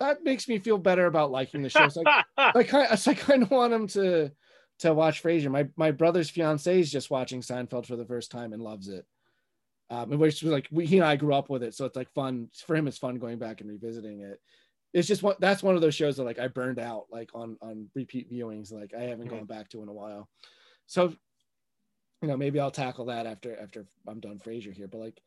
that 0.00 0.22
makes 0.24 0.48
me 0.48 0.58
feel 0.58 0.78
better 0.78 1.06
about 1.06 1.30
liking 1.30 1.62
the 1.62 1.70
show. 1.70 1.88
Like, 1.96 2.06
I, 2.06 2.58
I 2.60 2.62
kind 2.64 2.86
of, 2.92 3.08
I 3.08 3.14
kind 3.14 3.42
of 3.42 3.50
want 3.50 3.72
him 3.72 3.86
to 3.88 4.32
to 4.80 4.94
watch 4.94 5.22
Frasier. 5.22 5.50
My 5.50 5.68
my 5.76 5.90
brother's 5.90 6.30
fiance 6.30 6.80
is 6.80 6.90
just 6.90 7.10
watching 7.10 7.40
Seinfeld 7.40 7.86
for 7.86 7.96
the 7.96 8.04
first 8.06 8.30
time 8.30 8.52
and 8.52 8.62
loves 8.62 8.88
it. 8.88 9.06
Um, 9.90 10.12
and 10.12 10.20
which 10.20 10.42
was 10.42 10.50
like 10.52 10.68
we, 10.72 10.86
he 10.86 10.98
and 10.98 11.06
I 11.06 11.16
grew 11.16 11.34
up 11.34 11.50
with 11.50 11.62
it, 11.62 11.74
so 11.74 11.84
it's 11.84 11.96
like 11.96 12.10
fun 12.14 12.48
for 12.66 12.74
him. 12.74 12.88
It's 12.88 12.98
fun 12.98 13.18
going 13.18 13.38
back 13.38 13.60
and 13.60 13.70
revisiting 13.70 14.22
it. 14.22 14.40
It's 14.92 15.06
just 15.08 15.22
one 15.22 15.36
that's 15.40 15.62
one 15.62 15.74
of 15.74 15.80
those 15.80 15.94
shows 15.94 16.16
that 16.16 16.24
like 16.24 16.38
I 16.38 16.48
burned 16.48 16.78
out 16.78 17.06
like 17.10 17.30
on 17.34 17.56
on 17.60 17.90
repeat 17.94 18.30
viewings. 18.30 18.72
Like 18.72 18.94
I 18.94 19.02
haven't 19.02 19.26
Mhm. 19.28 19.30
gone 19.30 19.44
back 19.46 19.68
to 19.70 19.82
in 19.82 19.88
a 19.88 19.92
while. 19.92 20.28
So 20.86 21.14
you 22.22 22.28
know 22.28 22.36
maybe 22.36 22.60
I'll 22.60 22.70
tackle 22.70 23.06
that 23.06 23.26
after 23.26 23.58
after 23.58 23.86
I'm 24.08 24.20
done 24.20 24.38
Frasier 24.38 24.72
here. 24.72 24.88
But 24.88 24.98
like 24.98 25.20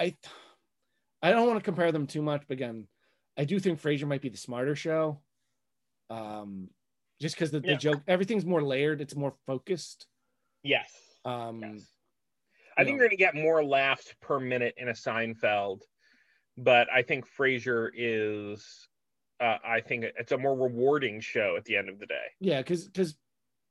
I 0.00 0.16
I 1.22 1.30
don't 1.30 1.46
want 1.46 1.58
to 1.58 1.64
compare 1.64 1.92
them 1.92 2.06
too 2.06 2.22
much. 2.22 2.42
But 2.46 2.54
again, 2.54 2.86
I 3.36 3.44
do 3.44 3.58
think 3.58 3.80
Frasier 3.80 4.06
might 4.06 4.22
be 4.22 4.28
the 4.28 4.36
smarter 4.36 4.76
show. 4.76 5.20
Um, 6.10 6.68
just 7.20 7.34
because 7.34 7.50
the, 7.50 7.60
Yeah. 7.64 7.72
the 7.72 7.76
joke, 7.78 8.02
everything's 8.06 8.44
more 8.44 8.62
layered, 8.62 9.00
it's 9.00 9.16
more 9.16 9.34
focused. 9.46 10.06
yes. 10.62 10.90
Um, 11.24 11.62
Yes. 11.62 11.90
I 12.76 12.82
think 12.84 12.96
know. 12.96 13.02
you're 13.02 13.08
going 13.08 13.10
to 13.10 13.16
get 13.16 13.34
more 13.36 13.64
laughs 13.64 14.12
per 14.20 14.40
minute 14.40 14.74
in 14.76 14.88
a 14.88 14.92
Seinfeld, 14.92 15.82
but 16.56 16.88
I 16.92 17.02
think 17.02 17.24
Frasier 17.28 17.90
is. 17.94 18.88
Uh, 19.40 19.58
I 19.64 19.80
think 19.80 20.04
it's 20.18 20.32
a 20.32 20.38
more 20.38 20.56
rewarding 20.56 21.20
show 21.20 21.56
at 21.56 21.64
the 21.64 21.76
end 21.76 21.88
of 21.88 21.98
the 22.00 22.06
day. 22.06 22.24
yeah, 22.40 22.58
because 22.58 22.86
because 22.88 23.16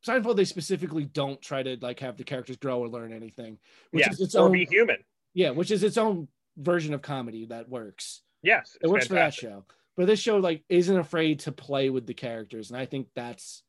Seinfeld 0.08 0.36
they 0.38 0.46
specifically 0.46 1.04
don't 1.06 1.42
try 1.42 1.64
to 1.64 1.78
like 1.82 2.00
have 2.00 2.16
the 2.18 2.24
characters 2.24 2.56
grow 2.58 2.80
or 2.80 2.88
learn 2.88 3.12
anything, 3.14 3.58
which 3.92 4.06
yes, 4.06 4.14
is 4.16 4.22
its 4.22 4.36
or 4.36 4.46
own 4.46 4.52
be 4.54 4.66
human. 4.66 4.98
yeah, 5.34 5.50
which 5.52 5.72
is 5.72 5.84
its 5.84 5.98
own 5.98 6.28
version 6.58 6.94
of 6.94 7.02
comedy 7.02 7.46
that 7.48 7.68
works. 7.70 8.22
Yes, 8.44 8.78
It 8.82 8.88
works 8.88 9.08
fantastic. 9.08 9.42
for 9.42 9.48
that 9.48 9.56
show, 9.56 9.66
but 9.98 10.06
this 10.08 10.20
show 10.20 10.38
like 10.38 10.64
isn't 10.70 10.98
afraid 10.98 11.40
to 11.42 11.52
play 11.52 11.90
with 11.90 12.06
the 12.06 12.14
characters, 12.14 12.70
and 12.70 12.80
I 12.80 12.86
think 12.86 13.08
that's 13.16 13.64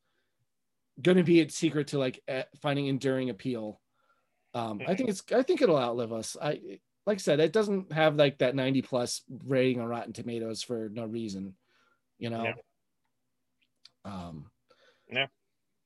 going 1.01 1.17
to 1.17 1.23
be 1.23 1.39
its 1.39 1.55
secret 1.55 1.87
to 1.87 1.97
like 1.99 2.21
finding 2.61 2.87
enduring 2.87 3.29
appeal. 3.29 3.81
Um, 4.53 4.81
I 4.87 4.95
think 4.95 5.09
it's 5.09 5.23
I 5.33 5.43
think 5.43 5.61
it'll 5.61 5.77
outlive 5.77 6.13
us. 6.13 6.37
I 6.41 6.79
like 7.05 7.17
I 7.17 7.19
said, 7.19 7.39
it 7.39 7.51
doesn't 7.53 7.91
have 7.91 8.15
like 8.15 8.39
that 8.39 8.55
90 8.55 8.81
plus 8.81 9.21
rating 9.45 9.79
on 9.79 9.87
Rotten 9.87 10.13
Tomatoes 10.13 10.63
for 10.63 10.89
no 10.91 11.05
reason, 11.05 11.55
you 12.17 12.29
know. 12.29 12.43
Yeah. 12.43 12.53
Um, 14.05 14.49
Yeah. 15.11 15.27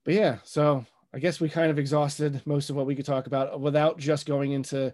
But 0.06 0.14
yeah, 0.14 0.38
so 0.44 0.86
I 1.14 1.20
guess 1.20 1.40
we 1.40 1.50
kind 1.50 1.72
of 1.72 1.78
exhausted 1.80 2.42
most 2.46 2.70
of 2.70 2.76
what 2.76 2.86
we 2.86 2.96
could 2.96 3.06
talk 3.06 3.28
about 3.28 3.60
without 3.60 3.98
just 3.98 4.26
going 4.26 4.52
into, 4.54 4.94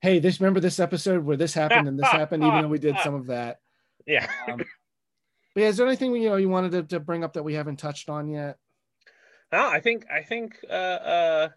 hey, 0.00 0.18
this 0.18 0.40
remember 0.40 0.60
this 0.60 0.80
episode 0.80 1.24
where 1.24 1.36
this 1.36 1.54
happened 1.54 1.88
and 1.88 1.98
this 1.98 2.08
happened, 2.10 2.44
even 2.44 2.62
though 2.62 2.68
we 2.68 2.78
did 2.78 2.96
some 3.02 3.14
of 3.14 3.26
that. 3.26 3.58
Yeah. 4.06 4.28
Um, 4.50 4.58
but 5.54 5.60
yeah, 5.60 5.68
is 5.68 5.76
there 5.76 5.86
anything 5.86 6.14
you 6.16 6.28
know 6.28 6.36
you 6.36 6.48
wanted 6.48 6.72
to, 6.72 6.82
to 6.94 7.00
bring 7.00 7.24
up 7.24 7.34
that 7.34 7.42
we 7.42 7.54
haven't 7.54 7.76
touched 7.76 8.08
on 8.08 8.28
yet? 8.28 8.58
No, 9.52 9.68
I 9.68 9.80
think 9.80 10.06
I 10.10 10.22
think 10.22 10.56
uh, 10.68 10.72
uh, 10.72 11.48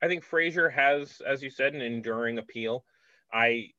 I 0.00 0.08
think 0.08 0.24
Frasier 0.24 0.72
has, 0.72 1.20
as 1.26 1.42
you 1.42 1.50
said, 1.50 1.74
an 1.74 1.80
enduring 1.80 2.38
appeal. 2.38 2.84
I 3.32 3.70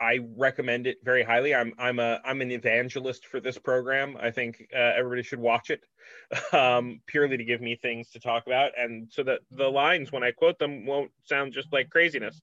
I 0.00 0.20
recommend 0.36 0.86
it 0.86 0.98
very 1.02 1.22
highly. 1.22 1.54
I'm 1.54 1.72
I'm 1.78 1.98
a 1.98 2.20
I'm 2.24 2.40
an 2.40 2.50
evangelist 2.50 3.26
for 3.26 3.40
this 3.40 3.58
program. 3.58 4.16
I 4.20 4.30
think 4.30 4.68
uh, 4.74 4.92
everybody 4.96 5.22
should 5.22 5.40
watch 5.40 5.70
it, 5.70 5.84
um, 6.52 7.00
purely 7.06 7.36
to 7.36 7.44
give 7.44 7.60
me 7.60 7.76
things 7.76 8.10
to 8.10 8.20
talk 8.20 8.46
about, 8.46 8.72
and 8.78 9.08
so 9.10 9.22
that 9.24 9.40
the 9.50 9.68
lines 9.68 10.12
when 10.12 10.22
I 10.22 10.30
quote 10.30 10.58
them 10.58 10.86
won't 10.86 11.10
sound 11.24 11.52
just 11.52 11.72
like 11.72 11.90
craziness. 11.90 12.40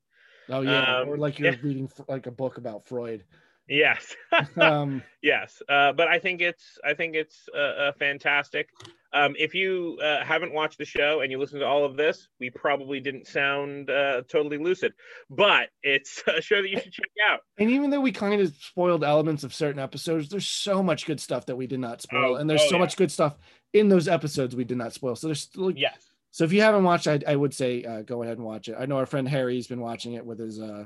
Oh 0.49 0.61
yeah, 0.61 0.99
Um, 0.99 1.09
or 1.09 1.17
like 1.17 1.39
you're 1.39 1.51
yeah. 1.53 1.57
reading 1.63 1.89
like 2.07 2.27
a 2.27 2.31
book 2.31 2.57
about 2.57 2.85
Freud. 2.85 3.23
Yes. 3.67 4.13
Um, 4.57 5.03
yes 5.21 5.61
uh, 5.69 5.93
but 5.93 6.07
i 6.07 6.17
think 6.19 6.41
it's 6.41 6.77
i 6.83 6.93
think 6.93 7.15
it's 7.15 7.47
uh, 7.55 7.59
uh, 7.59 7.91
fantastic 7.93 8.67
um, 9.13 9.35
if 9.37 9.53
you 9.53 9.97
uh, 10.03 10.23
haven't 10.23 10.53
watched 10.53 10.79
the 10.79 10.85
show 10.85 11.21
and 11.21 11.31
you 11.31 11.37
listen 11.39 11.59
to 11.59 11.65
all 11.65 11.85
of 11.85 11.95
this 11.95 12.27
we 12.39 12.49
probably 12.49 12.99
didn't 12.99 13.27
sound 13.27 13.89
uh, 13.91 14.23
totally 14.27 14.57
lucid 14.57 14.91
but 15.29 15.69
it's 15.83 16.23
a 16.27 16.41
show 16.41 16.61
that 16.63 16.69
you 16.69 16.79
should 16.79 16.91
check 16.91 17.11
out 17.29 17.39
and 17.59 17.69
even 17.69 17.89
though 17.91 18.01
we 18.01 18.11
kind 18.11 18.41
of 18.41 18.53
spoiled 18.59 19.03
elements 19.03 19.43
of 19.43 19.53
certain 19.53 19.79
episodes, 19.79 20.29
there's 20.29 20.47
so 20.47 20.81
much 20.83 21.05
good 21.05 21.19
stuff 21.21 21.45
that 21.45 21.55
we 21.55 21.67
did 21.67 21.79
not 21.79 22.01
spoil, 22.01 22.33
Oh, 22.33 22.35
and 22.35 22.49
there's 22.49 22.63
oh, 22.63 22.69
so 22.69 22.75
yeah. 22.75 22.81
much 22.81 22.97
good 22.97 23.11
stuff 23.11 23.37
in 23.71 23.87
those 23.87 24.07
episodes 24.07 24.55
we 24.55 24.63
did 24.65 24.77
not 24.77 24.93
spoil. 24.93 25.15
So 25.15 25.27
there's 25.27 25.41
still 25.41 25.69
yes 25.71 26.09
So 26.33 26.43
if 26.43 26.51
you 26.51 26.61
haven't 26.61 26.83
watched, 26.83 27.07
I, 27.07 27.19
I 27.27 27.35
would 27.35 27.53
say 27.53 27.83
uh, 27.83 28.01
go 28.01 28.23
ahead 28.23 28.37
and 28.37 28.45
watch 28.45 28.67
it. 28.67 28.75
I 28.77 28.87
know 28.87 28.97
our 28.97 29.05
friend 29.05 29.29
Harry's 29.29 29.67
been 29.67 29.79
watching 29.79 30.13
it 30.13 30.25
with 30.25 30.39
his 30.39 30.59
uh, 30.59 30.85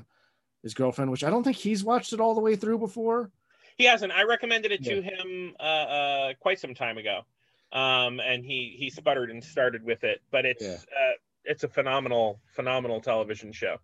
his 0.62 0.74
girlfriend, 0.74 1.10
which 1.10 1.24
I 1.24 1.30
don't 1.30 1.42
think 1.42 1.56
he's 1.56 1.82
watched 1.82 2.12
it 2.12 2.20
all 2.20 2.34
the 2.34 2.42
way 2.42 2.54
through 2.54 2.78
before. 2.78 3.30
he 3.78 3.84
hasn't 3.84 4.12
i 4.12 4.22
recommended 4.24 4.72
it 4.72 4.84
to 4.84 5.00
him 5.00 5.54
uh, 5.58 5.62
uh, 5.62 6.32
quite 6.40 6.58
some 6.60 6.74
time 6.74 6.98
ago 6.98 7.20
um, 7.72 8.20
and 8.20 8.44
he 8.44 8.74
he 8.78 8.90
sputtered 8.90 9.30
and 9.30 9.42
started 9.42 9.82
with 9.84 10.02
it 10.04 10.20
but 10.30 10.44
it's 10.44 10.62
Yeah. 10.62 10.74
uh, 11.00 11.12
it's 11.44 11.64
a 11.64 11.68
phenomenal 11.68 12.40
phenomenal 12.54 13.00
television 13.00 13.50
show 13.52 13.76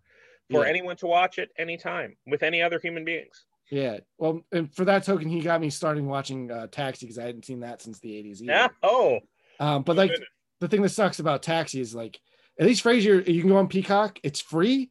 for 0.51 0.63
Yeah. 0.65 0.69
anyone 0.69 0.97
to 0.97 1.07
watch 1.07 1.39
it 1.39 1.49
anytime 1.57 2.15
with 2.27 2.43
any 2.43 2.61
other 2.61 2.77
human 2.79 3.03
beings 3.05 3.45
Yeah. 3.71 3.99
Well, 4.19 4.41
and 4.51 4.71
for 4.71 4.85
that 4.85 5.03
token, 5.05 5.27
he 5.29 5.39
got 5.41 5.59
me 5.61 5.69
starting 5.71 6.05
watching 6.07 6.51
uh, 6.51 6.67
Taxi 6.67 7.05
because 7.07 7.17
I 7.17 7.25
hadn't 7.25 7.45
seen 7.45 7.61
that 7.61 7.81
since 7.81 7.97
the 7.99 8.11
'80s. 8.11 8.41
either. 8.41 8.51
yeah 8.53 8.67
oh 8.83 9.19
Um, 9.59 9.81
but 9.83 9.95
like. 9.95 10.11
The 10.59 10.67
thing 10.67 10.81
that 10.81 10.89
sucks 10.89 11.19
about 11.19 11.43
Taxi 11.43 11.81
is 11.81 11.93
like 11.93 12.19
at 12.59 12.65
least 12.65 12.83
Frasier, 12.83 13.27
you 13.27 13.41
can 13.41 13.49
go 13.49 13.57
on 13.57 13.67
Peacock. 13.67 14.19
It's 14.23 14.39
free, 14.39 14.89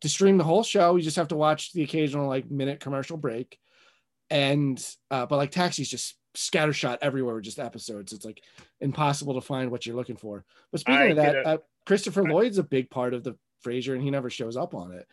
to 0.00 0.08
stream 0.08 0.38
the 0.38 0.44
whole 0.44 0.62
show, 0.62 0.96
you 0.96 1.02
just 1.02 1.16
have 1.16 1.28
to 1.28 1.36
watch 1.36 1.72
the 1.72 1.82
occasional 1.82 2.28
like 2.28 2.50
minute 2.50 2.80
commercial 2.80 3.16
break. 3.16 3.58
And 4.30 4.84
uh, 5.10 5.26
but 5.26 5.36
like 5.36 5.50
Taxi's 5.52 5.88
just 5.88 6.16
scattershot 6.36 6.98
everywhere 7.00 7.40
just 7.40 7.58
episodes. 7.58 8.12
It's 8.12 8.24
like 8.24 8.42
impossible 8.80 9.34
to 9.34 9.40
find 9.40 9.70
what 9.70 9.86
you're 9.86 9.96
looking 9.96 10.16
for. 10.16 10.44
But 10.70 10.80
speaking 10.80 11.00
I 11.00 11.04
of 11.06 11.16
that, 11.16 11.46
uh, 11.46 11.58
Christopher 11.86 12.26
I- 12.26 12.30
Lloyd's 12.30 12.58
a 12.58 12.64
big 12.64 12.90
part 12.90 13.14
of 13.14 13.24
the 13.24 13.36
Frasier, 13.64 13.94
and 13.94 14.02
he 14.02 14.10
never 14.10 14.30
shows 14.30 14.56
up 14.56 14.74
on 14.74 14.92
it. 14.92 15.06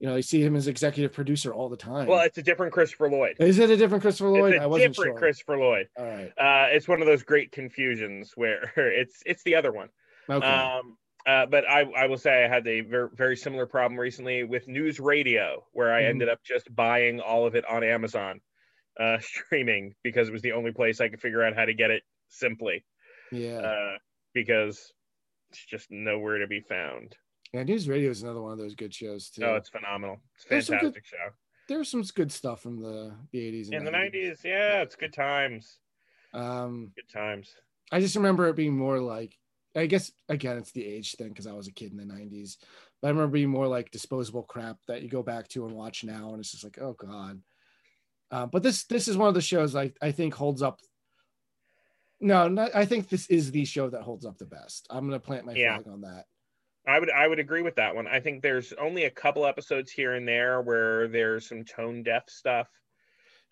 You 0.00 0.06
know, 0.08 0.14
you 0.16 0.22
see 0.22 0.40
him 0.40 0.54
as 0.54 0.68
executive 0.68 1.12
producer 1.12 1.52
all 1.52 1.68
the 1.68 1.76
time. 1.76 2.06
Well, 2.06 2.20
it's 2.20 2.38
a 2.38 2.42
different 2.42 2.72
Christopher 2.72 3.10
Lloyd. 3.10 3.36
is 3.40 3.58
it 3.58 3.68
a 3.68 3.76
different 3.76 4.02
Christopher 4.02 4.30
Lloyd? 4.30 4.54
It's 4.54 4.62
I 4.62 4.64
a 4.64 4.68
wasn't 4.68 4.94
different 4.94 5.14
sure. 5.14 5.18
Christopher 5.18 5.58
Lloyd. 5.58 5.88
All 5.96 6.04
right. 6.06 6.32
Uh, 6.38 6.66
it's 6.70 6.86
one 6.86 7.00
of 7.00 7.06
those 7.06 7.24
great 7.24 7.50
confusions 7.50 8.32
where 8.36 8.72
it's 8.76 9.22
it's 9.26 9.42
the 9.42 9.56
other 9.56 9.72
one. 9.72 9.88
Okay. 10.30 10.46
Um, 10.46 10.96
uh, 11.26 11.46
but 11.46 11.68
I, 11.68 11.80
I 11.96 12.06
will 12.06 12.16
say 12.16 12.44
I 12.44 12.48
had 12.48 12.66
a 12.68 12.80
very, 12.82 13.08
very 13.14 13.36
similar 13.36 13.66
problem 13.66 13.98
recently 13.98 14.44
with 14.44 14.68
News 14.68 14.98
Radio, 15.00 15.64
where 15.72 15.92
I 15.92 16.02
Mhm. 16.02 16.08
ended 16.10 16.28
up 16.28 16.42
just 16.44 16.74
buying 16.74 17.20
all 17.20 17.46
of 17.46 17.54
it 17.56 17.64
on 17.68 17.82
Amazon 17.82 18.40
uh, 19.00 19.18
streaming 19.20 19.94
because 20.04 20.28
it 20.28 20.32
was 20.32 20.42
the 20.42 20.52
only 20.52 20.72
place 20.72 21.00
I 21.00 21.08
could 21.08 21.20
figure 21.20 21.42
out 21.42 21.54
how 21.56 21.64
to 21.64 21.74
get 21.74 21.90
it 21.90 22.02
simply 22.28 22.84
yeah. 23.32 23.58
uh, 23.58 23.98
because 24.32 24.92
it's 25.50 25.64
just 25.66 25.90
nowhere 25.90 26.38
to 26.38 26.46
be 26.46 26.60
found. 26.60 27.16
Yeah. 27.52 27.62
News 27.62 27.88
Radio 27.88 28.10
is 28.10 28.22
another 28.22 28.40
one 28.42 28.52
of 28.52 28.58
those 28.58 28.74
good 28.74 28.94
shows 28.94 29.30
too. 29.30 29.44
Oh, 29.44 29.54
it's 29.56 29.68
phenomenal. 29.68 30.20
It's 30.36 30.44
a 30.44 30.48
There's 30.48 30.68
good- 30.68 30.78
fantastic 30.80 31.06
show. 31.06 31.30
There's 31.68 31.90
some 31.90 32.02
good 32.14 32.32
stuff 32.32 32.62
from 32.62 32.80
the 32.80 33.12
the 33.30 33.38
80s 33.38 33.66
and 33.66 33.74
In 33.74 33.84
the 33.84 33.90
90s, 33.90 34.42
yeah, 34.42 34.80
it's 34.80 34.96
good 34.96 35.12
times. 35.12 35.78
Um, 36.32 36.92
Good 36.96 37.08
times. 37.12 37.52
I 37.92 38.00
just 38.00 38.16
remember 38.16 38.48
it 38.48 38.56
being 38.56 38.76
more 38.76 39.00
like, 39.00 39.36
I 39.76 39.84
guess 39.86 40.10
again, 40.30 40.56
it's 40.56 40.72
the 40.72 40.84
age 40.86 41.14
thing 41.16 41.28
because 41.28 41.46
I 41.46 41.52
was 41.52 41.68
a 41.68 41.72
kid 41.72 41.90
in 41.92 41.98
the 41.98 42.04
90s. 42.04 42.56
But 43.02 43.08
I 43.08 43.10
remember 43.10 43.32
being 43.34 43.50
more 43.50 43.66
like 43.68 43.90
disposable 43.90 44.42
crap 44.44 44.78
that 44.88 45.02
you 45.02 45.08
go 45.10 45.22
back 45.22 45.46
to 45.48 45.66
and 45.66 45.74
watch 45.76 46.04
now, 46.04 46.30
and 46.30 46.40
it's 46.40 46.52
just 46.52 46.64
like, 46.64 46.78
oh 46.80 46.94
god. 46.94 47.40
Uh, 48.30 48.46
but 48.46 48.62
this 48.62 48.84
this 48.84 49.06
is 49.08 49.16
one 49.18 49.28
of 49.28 49.34
the 49.34 49.40
shows 49.42 49.76
I 49.76 49.92
I 50.02 50.10
think 50.12 50.32
holds 50.34 50.62
up. 50.62 50.80
No, 52.20 52.48
not, 52.48 52.74
I 52.74 52.84
think 52.84 53.08
this 53.08 53.26
is 53.28 53.50
the 53.52 53.64
show 53.64 53.88
that 53.90 54.02
holds 54.02 54.24
up 54.26 54.38
the 54.38 54.44
best. 54.46 54.86
I'm 54.90 55.06
gonna 55.06 55.20
plant 55.20 55.46
my 55.46 55.52
Yeah. 55.52 55.76
flag 55.76 55.88
on 55.92 56.00
that. 56.02 56.24
I 56.88 56.98
would 56.98 57.10
I 57.10 57.28
would 57.28 57.38
agree 57.38 57.62
with 57.62 57.76
that 57.76 57.94
one. 57.94 58.06
I 58.06 58.18
think 58.20 58.42
there's 58.42 58.72
only 58.74 59.04
a 59.04 59.10
couple 59.10 59.46
episodes 59.46 59.92
here 59.92 60.14
and 60.14 60.26
there 60.26 60.62
where 60.62 61.06
there's 61.08 61.48
some 61.48 61.64
tone 61.64 62.02
deaf 62.02 62.24
stuff 62.28 62.68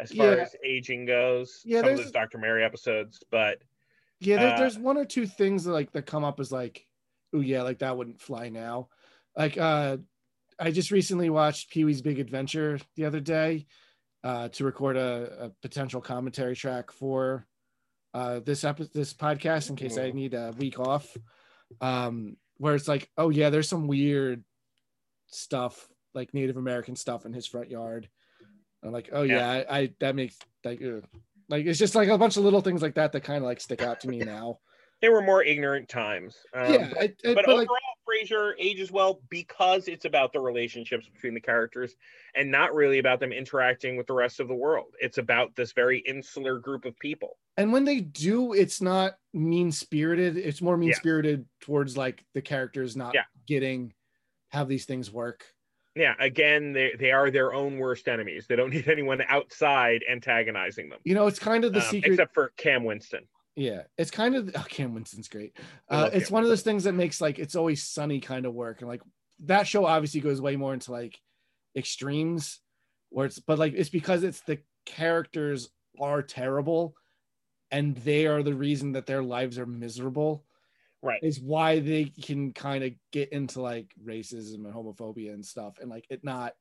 as 0.00 0.12
far 0.12 0.34
Yeah. 0.34 0.42
as 0.42 0.56
aging 0.64 1.06
goes. 1.06 1.60
Yeah, 1.64 1.78
some 1.78 1.80
of 1.80 1.84
there's- 1.96 2.00
those 2.06 2.12
Dr. 2.12 2.38
Mary 2.38 2.64
episodes, 2.64 3.22
but 3.30 3.58
Yeah, 4.20 4.36
there, 4.38 4.54
Uh, 4.54 4.58
there's 4.58 4.78
one 4.78 4.96
or 4.96 5.04
two 5.04 5.26
things 5.26 5.64
that 5.64 5.72
like 5.72 5.92
that 5.92 6.06
come 6.06 6.24
up 6.24 6.40
as 6.40 6.50
like, 6.50 6.86
oh 7.34 7.40
yeah, 7.40 7.60
like 7.62 7.80
that 7.80 7.96
wouldn't 7.98 8.20
fly 8.20 8.48
now. 8.48 8.88
Like 9.36 9.58
uh 9.58 9.98
I 10.58 10.70
just 10.70 10.90
recently 10.90 11.28
watched 11.28 11.68
Pee 11.70 11.84
Wee's 11.84 12.00
Big 12.00 12.18
Adventure 12.18 12.78
the 12.94 13.04
other 13.04 13.20
day 13.20 13.66
uh 14.24 14.48
to 14.48 14.64
record 14.64 14.96
a, 14.96 15.44
a 15.46 15.50
potential 15.60 16.00
commentary 16.00 16.56
track 16.56 16.90
for 16.90 17.46
uh 18.14 18.40
this 18.40 18.64
episode, 18.64 18.94
this 18.94 19.12
podcast 19.12 19.68
in 19.68 19.76
case 19.76 19.98
I 19.98 20.10
Mhm. 20.10 20.14
need 20.14 20.32
a 20.34 20.54
week 20.56 20.78
off. 20.80 21.14
Um 21.82 22.38
where 22.58 22.74
it's 22.74 22.88
like, 22.88 23.10
oh 23.16 23.30
yeah, 23.30 23.50
there's 23.50 23.68
some 23.68 23.86
weird 23.86 24.44
stuff 25.28 25.88
like 26.14 26.34
Native 26.34 26.56
American 26.56 26.96
stuff 26.96 27.26
in 27.26 27.32
his 27.32 27.46
front 27.46 27.70
yard. 27.70 28.08
I'm 28.82 28.92
like, 28.92 29.10
oh 29.12 29.22
yeah, 29.22 29.56
Yeah. 29.56 29.64
I, 29.68 29.78
I 29.78 29.94
that 30.00 30.14
makes 30.14 30.38
like 30.64 30.80
ugh. 30.82 31.04
like 31.48 31.66
it's 31.66 31.78
just 31.78 31.94
like 31.94 32.08
a 32.08 32.18
bunch 32.18 32.36
of 32.36 32.44
little 32.44 32.60
things 32.60 32.82
like 32.82 32.94
that 32.94 33.12
that 33.12 33.24
kind 33.24 33.38
of 33.38 33.44
like 33.44 33.60
stick 33.60 33.82
out 33.82 34.00
to 34.00 34.08
me 34.08 34.18
now. 34.20 34.58
they 35.02 35.08
were 35.08 35.22
more 35.22 35.42
ignorant 35.42 35.88
times. 35.88 36.36
Um, 36.54 36.72
yeah, 36.72 36.90
I, 36.98 37.02
I, 37.04 37.14
but, 37.22 37.34
but, 37.34 37.48
overall, 37.48 37.66
like 37.66 38.28
Frasier 38.28 38.52
ages 38.58 38.90
well 38.90 39.20
because 39.28 39.88
it's 39.88 40.04
about 40.04 40.32
the 40.32 40.40
relationships 40.40 41.08
between 41.12 41.34
the 41.34 41.40
characters 41.40 41.96
and 42.34 42.50
not 42.50 42.74
really 42.74 42.98
about 42.98 43.20
them 43.20 43.32
interacting 43.32 43.96
with 43.96 44.06
the 44.06 44.14
rest 44.14 44.40
of 44.40 44.48
the 44.48 44.54
world. 44.54 44.94
It's 45.00 45.18
about 45.18 45.54
this 45.56 45.72
very 45.72 45.98
insular 45.98 46.58
group 46.58 46.84
of 46.84 46.98
people. 46.98 47.36
And 47.56 47.72
when 47.72 47.84
they 47.84 48.00
do, 48.00 48.52
it's 48.52 48.80
not 48.80 49.14
mean 49.32 49.72
spirited. 49.72 50.36
It's 50.36 50.60
more 50.62 50.76
mean 50.76 50.92
spirited 50.94 51.46
towards 51.60 51.96
like 51.96 52.24
the 52.34 52.42
characters 52.42 52.96
not 52.96 53.14
Yeah. 53.14 53.24
getting 53.46 53.92
how 54.48 54.64
these 54.64 54.84
things 54.84 55.10
work. 55.10 55.44
Yeah, 55.94 56.14
again, 56.20 56.72
they, 56.74 56.92
they 56.98 57.10
are 57.12 57.30
their 57.30 57.54
own 57.54 57.78
worst 57.78 58.06
enemies. 58.08 58.46
They 58.46 58.56
don't 58.56 58.70
need 58.74 58.88
anyone 58.88 59.22
outside 59.28 60.04
antagonizing 60.10 60.88
them. 60.90 60.98
You 61.04 61.14
know, 61.14 61.26
it's 61.26 61.38
kind 61.38 61.64
of 61.64 61.72
the 61.72 61.80
Um, 61.80 61.86
secret. 61.86 62.12
except 62.12 62.34
for 62.34 62.52
Cam 62.58 62.84
Winston. 62.84 63.26
yeah, 63.56 63.84
it's 63.96 64.10
kind 64.10 64.34
of 64.36 64.50
oh, 64.54 64.64
Cam 64.68 64.92
Winston's 64.94 65.28
great. 65.28 65.56
Uh, 65.88 66.10
it's 66.12 66.26
Cam 66.28 66.34
one 66.34 66.42
of 66.42 66.48
those 66.50 66.62
things 66.62 66.84
that 66.84 66.92
makes 66.92 67.20
like 67.22 67.38
it's 67.38 67.56
always 67.56 67.82
sunny 67.82 68.20
kind 68.20 68.44
of 68.44 68.52
work, 68.54 68.80
and 68.82 68.88
like 68.88 69.00
that 69.44 69.66
show 69.66 69.86
obviously 69.86 70.20
goes 70.20 70.40
way 70.40 70.56
more 70.56 70.74
into 70.74 70.92
like 70.92 71.18
extremes, 71.74 72.60
where 73.10 73.26
it's 73.26 73.38
but 73.38 73.58
like 73.58 73.72
it's 73.74 73.88
because 73.90 74.22
it's 74.22 74.40
the 74.42 74.58
characters 74.84 75.70
are 76.00 76.22
terrible, 76.22 76.94
and 77.70 77.96
they 77.98 78.26
are 78.26 78.42
the 78.42 78.54
reason 78.54 78.92
that 78.92 79.06
their 79.06 79.22
lives 79.22 79.58
are 79.58 79.66
miserable. 79.66 80.44
Right. 81.02 81.20
is 81.22 81.38
why 81.40 81.78
they 81.78 82.06
can 82.06 82.52
kind 82.52 82.82
of 82.82 82.90
get 83.12 83.28
into 83.28 83.60
like 83.60 83.92
racism 84.04 84.64
and 84.64 84.74
homophobia 84.74 85.32
and 85.34 85.44
stuff 85.44 85.74
and 85.80 85.88
like 85.88 86.06
it 86.10 86.24
not 86.24 86.54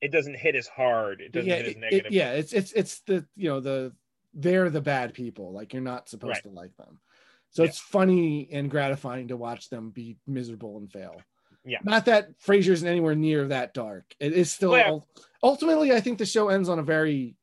It 0.00 0.12
doesn't 0.12 0.36
hit 0.36 0.54
as 0.54 0.68
hard. 0.68 1.20
It 1.20 1.32
doesn't 1.32 1.48
yeah 1.48 1.56
hit 1.56 1.64
as 1.66 1.72
it- 1.72 1.76
it- 1.76 1.80
negative. 1.80 2.12
yeah 2.12 2.32
it's 2.32 2.52
it's 2.52 2.72
it's 2.72 3.00
the 3.00 3.26
you 3.34 3.48
know 3.48 3.58
the 3.58 3.92
they're 4.34 4.70
the 4.70 4.80
bad 4.82 5.14
people 5.14 5.52
like 5.52 5.72
you're 5.72 5.82
not 5.82 6.08
supposed 6.08 6.36
Right. 6.36 6.42
to 6.44 6.50
like 6.50 6.76
them 6.76 7.00
so 7.48 7.62
Yeah. 7.64 7.70
it's 7.70 7.80
funny 7.80 8.48
and 8.52 8.70
gratifying 8.70 9.28
to 9.28 9.36
watch 9.36 9.68
them 9.68 9.90
be 9.90 10.16
miserable 10.28 10.76
and 10.78 10.92
fail 10.92 11.20
Yeah. 11.64 11.78
not 11.82 12.04
that 12.04 12.38
Frasier's 12.38 12.84
anywhere 12.84 13.16
near 13.16 13.48
that 13.48 13.74
dark 13.74 14.14
it 14.20 14.32
is 14.32 14.52
still 14.52 14.70
Well, 14.72 15.08
ultimately 15.42 15.92
I 15.92 16.00
think 16.00 16.18
the 16.18 16.26
show 16.26 16.50
ends 16.50 16.68
on 16.68 16.78
a 16.78 16.84
very 16.84 17.34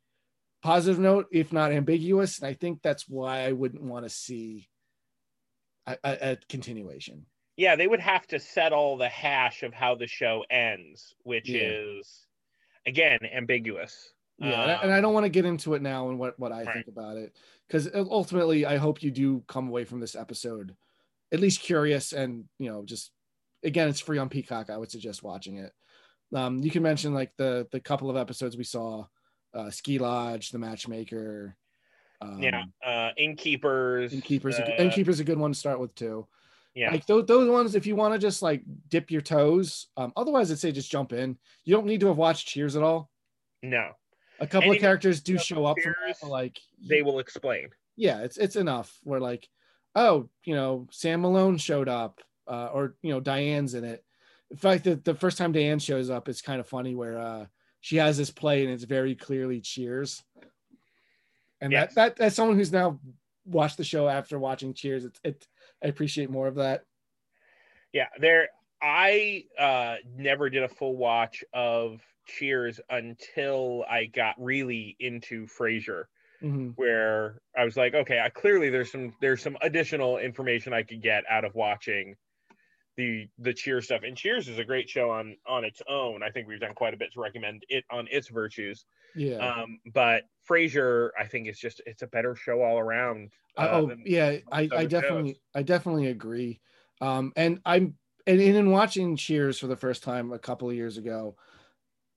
positive 0.63 0.99
note 0.99 1.27
if 1.31 1.53
not 1.53 1.71
ambiguous 1.71 2.39
and 2.39 2.47
I 2.47 2.53
think 2.53 2.81
that's 2.81 3.07
why 3.07 3.41
I 3.41 3.51
wouldn't 3.51 3.83
want 3.83 4.05
to 4.05 4.09
see 4.09 4.67
a, 5.85 5.97
a, 6.03 6.31
a 6.31 6.37
continuation 6.49 7.25
yeah, 7.59 7.75
they 7.75 7.87
would 7.87 8.01
have 8.01 8.27
to 8.27 8.39
settle 8.39 8.97
the 8.97 9.09
hash 9.09 9.63
of 9.63 9.73
how 9.73 9.95
the 9.95 10.05
show 10.05 10.45
ends, 10.47 11.15
which 11.23 11.49
Yeah. 11.49 11.71
is 11.71 12.27
again 12.85 13.17
ambiguous. 13.33 14.13
Yeah, 14.37 14.61
and 14.61 14.71
I- 14.71 14.75
and 14.83 14.91
I 14.91 14.97
Um, 14.97 15.01
don't 15.01 15.13
want 15.15 15.23
to 15.25 15.29
get 15.29 15.43
into 15.45 15.73
it 15.73 15.81
now 15.81 16.09
and 16.09 16.19
what 16.19 16.37
what 16.37 16.51
I 16.51 16.61
Right. 16.65 16.73
think 16.75 16.87
about 16.87 17.17
it 17.17 17.35
because 17.67 17.89
ultimately 17.95 18.63
I 18.67 18.77
hope 18.77 19.01
you 19.01 19.09
do 19.09 19.43
come 19.47 19.69
away 19.69 19.85
from 19.85 19.99
this 19.99 20.15
episode 20.15 20.75
at 21.31 21.39
least 21.39 21.61
curious 21.61 22.13
and 22.13 22.47
you 22.59 22.69
know 22.69 22.85
just 22.85 23.11
again 23.63 23.89
it's 23.89 23.99
free 23.99 24.19
on 24.19 24.29
Peacock. 24.29 24.69
I 24.69 24.77
would 24.77 24.91
suggest 24.91 25.23
watching 25.23 25.57
it. 25.57 25.73
Um, 26.35 26.59
you 26.59 26.69
can 26.69 26.83
mention 26.83 27.15
like 27.15 27.35
the 27.37 27.67
the 27.71 27.79
couple 27.79 28.07
of 28.11 28.17
episodes 28.17 28.55
we 28.55 28.65
saw, 28.65 29.07
uh, 29.53 29.69
Ski 29.69 29.99
Lodge, 29.99 30.49
The 30.51 30.59
Matchmaker. 30.59 31.55
Um, 32.21 32.41
yeah, 32.41 32.63
uh, 32.85 33.11
innkeepers. 33.17 34.13
Innkeeper's, 34.13 34.59
uh, 34.59 34.75
Innkeeper's 34.79 35.19
a 35.19 35.23
good 35.23 35.37
one 35.37 35.51
to 35.53 35.57
start 35.59 35.79
with 35.79 35.93
too. 35.95 36.27
yeah, 36.73 36.91
Like 36.91 37.05
those, 37.05 37.25
those 37.27 37.49
ones, 37.49 37.75
if 37.75 37.85
you 37.85 37.95
want 37.95 38.13
to 38.13 38.19
just 38.19 38.41
like 38.41 38.63
dip 38.89 39.11
your 39.11 39.21
toes. 39.21 39.87
Um, 39.97 40.13
otherwise, 40.17 40.51
I'd 40.51 40.59
say 40.59 40.71
just 40.71 40.91
jump 40.91 41.13
in. 41.13 41.37
You 41.63 41.75
don't 41.75 41.85
need 41.85 41.99
to 42.01 42.07
have 42.07 42.17
watched 42.17 42.47
Cheers 42.47 42.75
at 42.75 42.83
all. 42.83 43.09
no, 43.61 43.91
A 44.39 44.47
couple 44.47 44.69
And 44.69 44.77
of 44.77 44.81
characters 44.81 45.21
do 45.21 45.37
show 45.37 45.65
up 45.65 45.77
from 45.79 45.93
Cheers, 46.05 46.19
that, 46.21 46.27
like 46.29 46.57
they 46.87 47.01
will 47.03 47.19
explain. 47.19 47.69
yeah, 47.95 48.19
it's 48.21 48.37
it's 48.37 48.55
enough. 48.55 48.97
Where 49.03 49.19
like, 49.19 49.47
oh, 49.95 50.29
you 50.43 50.55
know, 50.55 50.87
Sam 50.91 51.21
Malone 51.21 51.57
showed 51.57 51.87
up, 51.89 52.19
uh, 52.47 52.69
or 52.73 52.95
you 53.03 53.11
know, 53.11 53.19
Diane's 53.19 53.73
in 53.75 53.83
it. 53.83 54.03
In 54.49 54.57
fact, 54.57 54.85
the, 54.85 54.95
the 54.95 55.13
first 55.13 55.37
time 55.37 55.51
Diane 55.51 55.79
shows 55.79 56.09
up, 56.09 56.29
it's 56.29 56.41
kind 56.41 56.59
of 56.59 56.67
funny 56.67 56.95
where 56.95 57.17
uh, 57.19 57.45
she 57.87 57.95
has 57.95 58.17
this 58.17 58.29
play 58.31 58.65
and 58.65 58.73
it's 58.73 58.83
very 58.83 59.15
clearly 59.15 59.61
Cheers. 59.61 60.21
And 61.61 61.71
Yes. 61.71 61.93
that 61.95 62.17
that 62.17 62.21
as 62.25 62.35
someone 62.35 62.57
who's 62.57 62.73
now 62.73 62.99
watched 63.45 63.77
the 63.77 63.85
show 63.85 64.09
after 64.09 64.37
watching 64.37 64.73
Cheers, 64.73 65.05
it's 65.05 65.21
it 65.23 65.47
I 65.81 65.87
appreciate 65.87 66.29
more 66.29 66.47
of 66.47 66.55
that. 66.55 66.83
Yeah, 67.93 68.07
there. 68.19 68.49
I 68.81 69.45
uh, 69.57 69.95
never 70.17 70.49
did 70.49 70.63
a 70.63 70.67
full 70.67 70.97
watch 70.97 71.45
of 71.53 72.01
Cheers 72.25 72.81
until 72.89 73.85
I 73.89 74.07
got 74.07 74.35
really 74.37 74.97
into 74.99 75.45
Frasier, 75.47 76.03
Mhm. 76.43 76.73
where 76.75 77.41
I 77.57 77.63
was 77.63 77.77
like, 77.77 77.93
okay, 77.93 78.19
I, 78.19 78.27
clearly 78.27 78.69
there's 78.69 78.91
some 78.91 79.15
there's 79.21 79.41
some 79.41 79.57
additional 79.61 80.17
information 80.17 80.73
I 80.73 80.83
could 80.83 81.01
get 81.01 81.23
out 81.29 81.45
of 81.45 81.55
watching 81.55 82.17
the 82.97 83.27
the 83.37 83.53
Cheers 83.53 83.85
stuff. 83.85 84.01
And 84.03 84.17
Cheers 84.17 84.49
is 84.49 84.57
a 84.57 84.63
great 84.63 84.89
show 84.89 85.09
on 85.09 85.37
on 85.47 85.63
its 85.63 85.81
own. 85.87 86.23
I 86.23 86.29
think 86.29 86.47
we've 86.47 86.59
done 86.59 86.73
quite 86.73 86.93
a 86.93 86.97
bit 86.97 87.13
to 87.13 87.21
recommend 87.21 87.63
it 87.69 87.85
on 87.89 88.07
its 88.11 88.27
virtues. 88.27 88.85
Yeah. 89.15 89.37
Um, 89.37 89.79
but 89.93 90.23
Frasier, 90.49 91.11
I 91.17 91.25
think 91.25 91.47
it's 91.47 91.59
just 91.59 91.81
it's 91.85 92.01
a 92.01 92.07
better 92.07 92.35
show 92.35 92.61
all 92.61 92.79
around. 92.79 93.29
Uh, 93.55 93.69
oh 93.71 93.85
than- 93.87 94.03
yeah, 94.05 94.37
I, 94.51 94.61
I 94.61 94.67
shows. 94.67 94.87
definitely 94.89 95.39
I 95.55 95.63
definitely 95.63 96.07
agree. 96.07 96.59
Um, 96.99 97.31
and 97.35 97.61
I'm 97.65 97.95
and 98.25 98.41
in 98.41 98.71
watching 98.71 99.15
Cheers 99.15 99.59
for 99.59 99.67
the 99.67 99.77
first 99.77 100.03
time 100.03 100.33
a 100.33 100.39
couple 100.39 100.69
of 100.69 100.75
years 100.75 100.97
ago, 100.97 101.37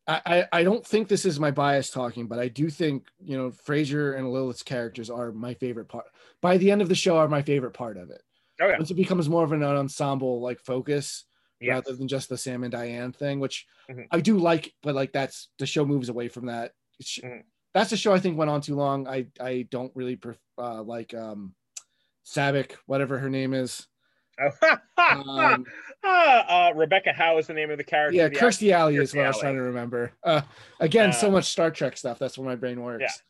I, 0.07 0.21
I 0.27 0.61
I 0.61 0.65
don't 0.65 0.85
think 0.85 1.09
this 1.09 1.27
is 1.27 1.39
my 1.39 1.51
bias 1.51 1.91
talking, 1.91 2.27
but 2.27 2.39
I 2.39 2.49
do 2.49 2.71
think 2.71 3.07
you 3.23 3.37
know 3.37 3.51
Frasier 3.51 4.17
and 4.17 4.33
Lilith's 4.33 4.63
characters 4.63 5.11
are 5.11 5.31
my 5.31 5.53
favorite 5.55 5.89
part. 5.89 6.07
By 6.41 6.57
the 6.57 6.71
end 6.71 6.81
of 6.81 6.89
the 6.89 6.95
show, 6.95 7.19
are 7.19 7.29
my 7.29 7.43
favorite 7.43 7.75
part 7.75 7.99
of 7.99 8.11
it. 8.11 8.23
Oh 8.61 8.69
yeah, 8.69 8.77
Once 8.79 8.91
it 8.91 8.95
becomes 8.95 9.29
more 9.29 9.45
of 9.45 9.53
an 9.53 9.63
ensemble 9.63 10.41
like 10.41 10.61
focus 10.61 11.25
Yes. 11.61 11.75
rather 11.75 11.95
than 11.97 12.09
just 12.09 12.29
the 12.31 12.39
Sam 12.39 12.63
and 12.65 12.73
Diane 12.73 13.13
thing, 13.13 13.39
which 13.39 13.67
Mhm. 13.91 14.07
I 14.11 14.21
do 14.21 14.39
like, 14.39 14.73
but 14.83 14.95
like 14.95 15.13
that's 15.13 15.49
the 15.59 15.67
show 15.67 15.85
moves 15.85 16.09
away 16.09 16.29
from 16.29 16.47
that. 16.47 16.73
It's- 16.99 17.19
Mhm. 17.23 17.45
That's 17.75 17.91
the 17.91 17.97
show 17.97 18.13
I 18.15 18.19
think 18.19 18.37
went 18.39 18.51
on 18.51 18.61
too 18.63 18.75
long. 18.75 19.07
I 19.07 19.27
I 19.41 19.63
don't 19.71 19.95
really 19.95 20.17
pref- 20.17 20.39
uh, 20.59 20.83
like 20.83 21.13
um 21.15 21.55
Saavik, 22.27 22.73
whatever 22.87 23.19
her 23.19 23.29
name 23.31 23.53
is. 23.55 23.87
Um, 25.01 25.65
uh, 26.05 26.73
Rebecca 26.77 27.13
Howe 27.13 27.39
is 27.39 27.47
the 27.47 27.55
name 27.55 27.71
of 27.71 27.79
the 27.79 27.85
character. 27.85 28.17
Yeah, 28.17 28.29
the 28.29 28.37
Kirstie 28.37 28.71
Alley 28.73 28.97
is 28.97 29.13
Kirstie 29.13 29.17
what 29.17 29.25
I 29.25 29.29
was 29.29 29.39
trying 29.39 29.55
to 29.57 29.63
remember. 29.63 30.13
Uh, 30.23 30.43
again, 30.79 31.13
so 31.13 31.29
Uh, 31.29 31.33
much 31.33 31.47
Star 31.47 31.71
Trek 31.71 31.97
stuff. 31.97 32.19
That's 32.19 32.37
where 32.39 32.47
my 32.49 32.55
brain 32.55 32.81
works. 32.83 33.23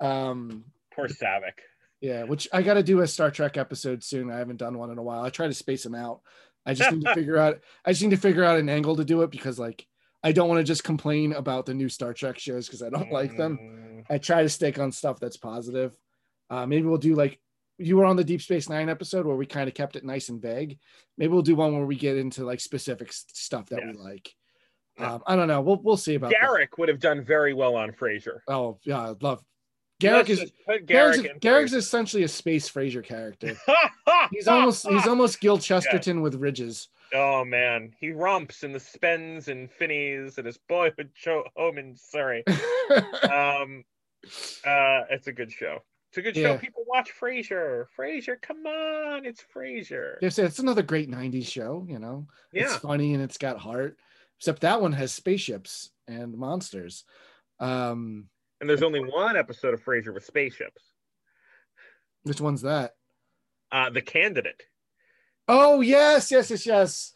Um, 0.00 0.64
Poor 0.94 1.08
Saavik. 1.08 1.58
Yeah, 2.00 2.24
which 2.24 2.48
I 2.52 2.62
got 2.62 2.74
to 2.74 2.82
do 2.82 3.00
a 3.00 3.06
Star 3.06 3.30
Trek 3.30 3.56
episode 3.56 4.04
soon. 4.04 4.30
I 4.30 4.38
haven't 4.38 4.58
done 4.58 4.78
one 4.78 4.90
in 4.90 4.98
a 4.98 5.02
while. 5.02 5.24
I 5.24 5.30
try 5.30 5.46
to 5.48 5.54
space 5.54 5.82
them 5.82 5.94
out. 5.94 6.20
I 6.64 6.74
just 6.74 6.92
need 6.92 7.04
to 7.04 7.14
figure 7.14 7.36
out. 7.36 7.60
I 7.84 7.90
just 7.90 8.02
need 8.02 8.10
to 8.10 8.16
figure 8.16 8.44
out 8.44 8.58
an 8.58 8.68
angle 8.68 8.96
to 8.96 9.04
do 9.04 9.22
it 9.22 9.30
because, 9.30 9.58
like, 9.58 9.86
I 10.22 10.32
don't 10.32 10.48
want 10.48 10.58
to 10.58 10.64
just 10.64 10.84
complain 10.84 11.32
about 11.32 11.66
the 11.66 11.74
new 11.74 11.88
Star 11.88 12.12
Trek 12.12 12.38
shows 12.38 12.66
because 12.66 12.82
I 12.82 12.90
don't 12.90 13.12
like 13.12 13.36
them. 13.36 13.58
Mm, 13.60 14.04
I 14.10 14.18
try 14.18 14.42
to 14.42 14.48
stick 14.48 14.78
on 14.78 14.92
stuff 14.92 15.18
that's 15.18 15.36
positive. 15.36 15.96
Uh, 16.50 16.66
maybe 16.66 16.86
we'll 16.86 16.98
do 16.98 17.14
like 17.14 17.40
you 17.78 17.96
were 17.96 18.04
on 18.04 18.16
the 18.16 18.24
Deep 18.24 18.42
Space 18.42 18.68
Nine 18.68 18.88
episode 18.88 19.26
where 19.26 19.36
we 19.36 19.46
kind 19.46 19.68
of 19.68 19.74
kept 19.74 19.96
it 19.96 20.04
nice 20.04 20.28
and 20.28 20.42
vague. 20.42 20.78
Maybe 21.16 21.32
we'll 21.32 21.42
do 21.42 21.56
one 21.56 21.76
where 21.76 21.86
we 21.86 21.96
get 21.96 22.16
into 22.16 22.44
like 22.44 22.60
specific 22.60 23.12
stuff 23.12 23.68
that 23.70 23.84
we 23.84 23.92
like. 23.92 24.34
Um, 24.98 25.22
I 25.26 25.36
don't 25.36 25.46
know. 25.46 25.60
We'll 25.60 25.80
we'll 25.80 25.96
see 25.96 26.16
about 26.16 26.30
that. 26.30 26.40
Garak 26.42 26.78
would 26.78 26.88
have 26.88 26.98
done 26.98 27.24
very 27.24 27.54
well 27.54 27.76
on 27.76 27.92
Frasier. 27.92 28.40
Oh 28.48 28.78
yeah, 28.82 29.10
I'd 29.10 29.22
love 29.22 29.42
Garak 30.00 30.28
is 30.28 30.40
just 30.40 30.52
put 30.64 30.86
Garak's, 30.86 31.18
Garak 31.18 31.40
Garak's 31.40 31.72
essentially 31.72 32.22
a 32.22 32.28
space 32.28 32.70
Frasier 32.70 33.04
character. 33.04 33.56
He's 34.30 34.48
almost 34.48 34.86
he's 34.88 35.06
almost 35.06 35.40
Gil 35.40 35.58
Chesterton 35.58 36.20
with 36.20 36.34
ridges. 36.34 36.88
Oh 37.12 37.44
man, 37.44 37.92
he 37.98 38.12
romps 38.12 38.62
in 38.62 38.72
the 38.72 38.80
Spens 38.80 39.48
and 39.48 39.70
Finneys 39.70 40.38
and 40.38 40.46
his 40.46 40.58
boyhood 40.68 41.10
show 41.14 41.44
home 41.56 41.78
in 41.78 41.96
Surrey. 41.96 42.44
Um, 43.30 43.84
uh, 44.64 45.04
it's 45.10 45.26
a 45.26 45.32
good 45.32 45.52
show. 45.52 45.82
It's 46.08 46.18
a 46.18 46.22
good 46.22 46.34
show. 46.34 46.52
Yeah. 46.52 46.56
People 46.56 46.84
watch 46.86 47.10
Frasier. 47.20 47.84
Frasier, 47.96 48.40
come 48.40 48.64
on, 48.66 49.26
it's 49.26 49.44
Frasier. 49.54 50.14
Yes, 50.22 50.38
it's 50.38 50.58
another 50.58 50.82
great 50.82 51.10
'90s 51.10 51.46
show. 51.46 51.86
You 51.86 51.98
know, 51.98 52.26
it's 52.52 52.76
funny 52.76 53.12
and 53.12 53.22
it's 53.22 53.36
got 53.36 53.58
heart. 53.58 53.98
Except 54.38 54.62
that 54.62 54.80
one 54.80 54.92
has 54.92 55.12
spaceships 55.12 55.90
and 56.06 56.36
monsters. 56.36 57.04
Um, 57.60 58.28
and 58.60 58.68
there's 58.68 58.82
only 58.82 59.00
one 59.00 59.36
episode 59.36 59.74
of 59.74 59.84
Frasier 59.84 60.12
with 60.12 60.24
spaceships. 60.24 60.82
which 62.22 62.40
one's 62.40 62.62
that? 62.62 62.94
Uh, 63.70 63.90
the 63.90 64.02
candidate. 64.02 64.62
Oh 65.46 65.80
yes, 65.80 66.30
yes, 66.30 66.50
yes, 66.50 66.66
yes. 66.66 67.12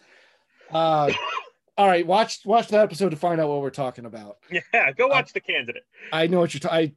Uh, 0.71 1.11
all 1.77 1.87
right, 1.87 2.07
watch 2.07 2.41
watch 2.45 2.69
that 2.69 2.81
episode 2.81 3.11
to 3.11 3.17
find 3.17 3.41
out 3.41 3.49
what 3.49 3.61
we're 3.61 3.71
talking 3.71 4.07
about. 4.07 4.37
Yeah, 4.51 4.93
go 4.93 5.09
watch 5.09 5.33
the 5.33 5.41
candidate. 5.41 5.85
I 6.13 6.27
know 6.27 6.41
what 6.41 6.55
you're 6.55 6.61
talking. 6.61 6.95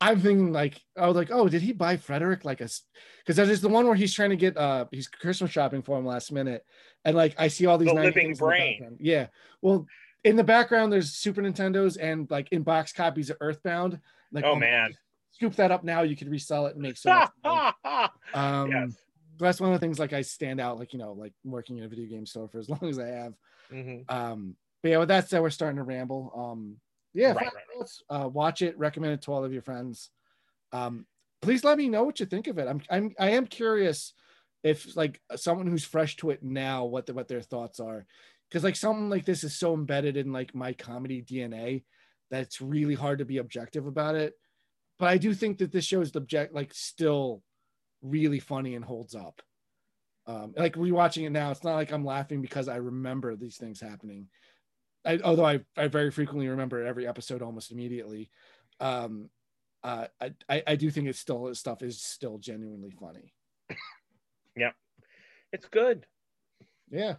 I'm 0.00 0.20
thinking 0.20 0.52
like, 0.52 0.80
I 0.98 1.06
was 1.06 1.16
like, 1.16 1.30
oh, 1.30 1.48
did 1.48 1.62
he 1.62 1.72
buy 1.72 1.96
Frederick 1.96 2.44
like 2.44 2.60
a? 2.60 2.68
Because 3.18 3.36
that 3.36 3.48
is 3.48 3.60
the 3.60 3.68
one 3.68 3.86
where 3.86 3.94
he's 3.94 4.12
trying 4.12 4.30
to 4.30 4.36
get 4.36 4.56
uh, 4.56 4.86
he's 4.90 5.08
Christmas 5.08 5.50
shopping 5.50 5.82
for 5.82 5.98
him 5.98 6.04
last 6.04 6.32
minute, 6.32 6.64
and 7.04 7.16
like 7.16 7.34
I 7.38 7.48
see 7.48 7.66
all 7.66 7.78
these 7.78 7.88
The 7.88 7.94
living 7.94 8.12
things 8.12 8.38
the 8.38 8.44
brain. 8.44 8.96
Yeah, 9.00 9.28
well, 9.62 9.86
in 10.24 10.36
the 10.36 10.44
background 10.44 10.92
there's 10.92 11.12
Super 11.12 11.42
Nintendos 11.42 11.96
and 12.00 12.30
like 12.30 12.48
in 12.50 12.62
box 12.62 12.92
copies 12.92 13.30
of 13.30 13.36
Earthbound. 13.40 14.00
Like, 14.32 14.44
Oh 14.44 14.56
man. 14.56 14.96
scoop 15.32 15.54
that 15.56 15.70
up 15.70 15.84
now. 15.84 16.02
You 16.02 16.16
could 16.16 16.28
resell 16.28 16.66
it 16.66 16.74
and 16.74 16.82
make 16.82 16.96
so 16.96 17.10
much. 17.10 17.30
money. 17.84 18.08
Um, 18.34 18.70
yes. 18.70 18.96
that's 19.38 19.60
one 19.60 19.72
of 19.72 19.78
the 19.78 19.84
things 19.84 19.98
like 19.98 20.12
I 20.12 20.22
stand 20.22 20.60
out, 20.60 20.78
like 20.78 20.92
you 20.92 20.98
know, 20.98 21.12
like 21.12 21.32
working 21.44 21.78
in 21.78 21.84
a 21.84 21.88
video 21.88 22.06
game 22.08 22.26
store 22.26 22.48
for 22.48 22.58
as 22.58 22.68
long 22.70 22.80
as 22.84 22.98
I 22.98 23.06
have. 23.08 23.34
Mhm. 23.72 24.10
Um, 24.10 24.56
but 24.82 24.90
yeah, 24.90 24.98
with 24.98 25.08
that 25.08 25.28
said, 25.28 25.40
we're 25.40 25.50
starting 25.50 25.76
to 25.76 25.82
ramble. 25.82 26.32
Um, 26.36 26.76
yeah, 27.14 27.28
Right, 27.32 27.46
right, 27.46 27.52
right. 27.78 27.88
uh, 28.24 28.28
watch 28.28 28.60
it, 28.60 28.76
recommend 28.78 29.12
it 29.14 29.22
to 29.22 29.32
all 29.32 29.44
of 29.44 29.52
your 29.52 29.62
friends. 29.62 30.10
Um, 30.72 31.06
please 31.42 31.62
let 31.64 31.78
me 31.78 31.88
know 31.88 32.02
what 32.04 32.18
you 32.18 32.26
think 32.26 32.48
of 32.48 32.58
it. 32.58 32.66
I'm, 32.66 32.80
I'm, 32.90 33.14
I 33.18 33.30
am 33.30 33.46
curious 33.46 34.12
if 34.64 34.96
like 34.96 35.20
someone 35.36 35.66
who's 35.68 35.84
fresh 35.84 36.16
to 36.16 36.30
it 36.30 36.42
now, 36.42 36.84
what 36.86 37.06
the, 37.06 37.14
what 37.14 37.28
their 37.28 37.40
thoughts 37.40 37.78
are, 37.80 38.04
because 38.48 38.64
like 38.64 38.76
something 38.76 39.10
like 39.10 39.24
this 39.24 39.44
is 39.44 39.56
so 39.56 39.74
embedded 39.74 40.16
in 40.16 40.32
like 40.32 40.54
my 40.54 40.72
comedy 40.72 41.22
DNA 41.22 41.84
that 42.30 42.42
it's 42.42 42.60
really 42.60 42.94
hard 42.94 43.18
to 43.18 43.24
be 43.24 43.38
objective 43.38 43.86
about 43.86 44.14
it. 44.14 44.34
But 44.98 45.08
I 45.08 45.18
do 45.18 45.34
think 45.34 45.58
that 45.58 45.72
this 45.72 45.84
show 45.84 46.00
is 46.00 46.12
the 46.12 46.20
object, 46.20 46.54
like 46.54 46.72
still 46.72 47.42
really 48.02 48.40
funny 48.40 48.74
and 48.74 48.84
holds 48.84 49.14
up. 49.14 49.42
Um, 50.26 50.54
like 50.56 50.74
rewatching 50.74 51.26
it 51.26 51.30
now, 51.30 51.50
it's 51.50 51.64
not 51.64 51.74
like 51.74 51.92
I'm 51.92 52.04
laughing 52.04 52.40
because 52.40 52.68
I 52.68 52.76
remember 52.76 53.36
these 53.36 53.56
things 53.56 53.80
happening. 53.80 54.28
I, 55.04 55.18
although 55.22 55.44
I, 55.44 55.60
I 55.76 55.88
very 55.88 56.10
frequently 56.10 56.48
remember 56.48 56.84
every 56.84 57.06
episode 57.06 57.42
almost 57.42 57.72
immediately. 57.72 58.30
Um, 58.80 59.28
uh, 59.82 60.06
I, 60.20 60.32
I, 60.48 60.62
I 60.68 60.76
do 60.76 60.90
think 60.90 61.08
it's 61.08 61.18
still 61.18 61.54
stuff 61.54 61.82
is 61.82 62.00
still 62.02 62.38
genuinely 62.38 62.94
funny. 62.98 63.32
Yeah, 64.56 64.70
it's 65.52 65.66
good. 65.66 66.06
Yeah. 66.88 67.14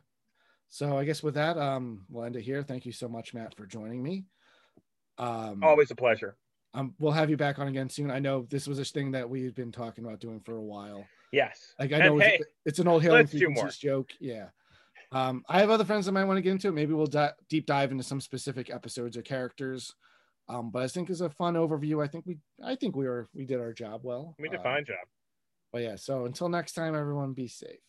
So 0.69 0.97
I 0.97 1.05
guess 1.05 1.23
with 1.23 1.35
that, 1.35 1.57
um, 1.57 2.05
we'll 2.09 2.25
end 2.25 2.35
it 2.35 2.41
here. 2.41 2.61
Thank 2.63 2.85
you 2.85 2.91
so 2.91 3.07
much, 3.07 3.33
Matt, 3.33 3.55
for 3.55 3.65
joining 3.65 4.03
me. 4.03 4.25
Um, 5.17 5.63
Always 5.63 5.91
a 5.91 5.95
pleasure. 5.95 6.35
um, 6.73 6.93
we'll 6.99 7.13
have 7.13 7.29
you 7.29 7.37
back 7.37 7.59
on 7.59 7.67
again 7.67 7.89
soon. 7.89 8.11
I 8.11 8.19
know 8.19 8.45
this 8.49 8.67
was 8.67 8.79
a 8.79 8.85
thing 8.85 9.11
that 9.11 9.29
we've 9.29 9.55
been 9.55 9.71
talking 9.71 10.03
about 10.05 10.19
doing 10.19 10.41
for 10.41 10.55
a 10.57 10.61
while. 10.61 11.05
Yes. 11.31 11.73
Like 11.79 11.93
I 11.93 11.99
know 11.99 12.17
hey, 12.17 12.35
it's, 12.39 12.49
it's 12.65 12.79
an 12.79 12.87
old 12.87 13.03
let's 13.05 13.31
Frequencies 13.31 13.77
joke. 13.77 14.09
Yeah. 14.19 14.47
Um, 15.11 15.43
I 15.47 15.59
have 15.59 15.69
other 15.69 15.85
friends 15.85 16.05
that 16.07 16.11
might 16.11 16.25
want 16.25 16.37
to 16.37 16.41
get 16.41 16.51
into 16.51 16.67
it. 16.67 16.73
Maybe 16.73 16.93
we'll 16.93 17.05
di- 17.07 17.31
deep 17.49 17.65
dive 17.65 17.91
into 17.91 18.03
some 18.03 18.19
specific 18.19 18.69
episodes 18.69 19.15
or 19.15 19.21
characters. 19.21 19.93
Um, 20.49 20.71
but 20.71 20.81
I 20.83 20.87
think 20.87 21.09
it's 21.09 21.21
a 21.21 21.29
fun 21.29 21.53
overview. 21.53 22.03
I 22.03 22.07
think 22.07 22.25
we, 22.25 22.37
I 22.63 22.75
think 22.75 22.95
we 22.95 23.05
were, 23.05 23.29
we 23.33 23.45
did 23.45 23.59
our 23.59 23.71
job 23.73 24.01
well. 24.03 24.35
we 24.39 24.49
did 24.49 24.57
a 24.57 24.59
Uh, 24.59 24.63
fine 24.63 24.85
job. 24.85 24.97
But 25.71 25.83
yeah, 25.83 25.95
so 25.95 26.25
until 26.25 26.49
next 26.49 26.73
time, 26.73 26.95
everyone, 26.95 27.33
be 27.33 27.47
safe. 27.47 27.79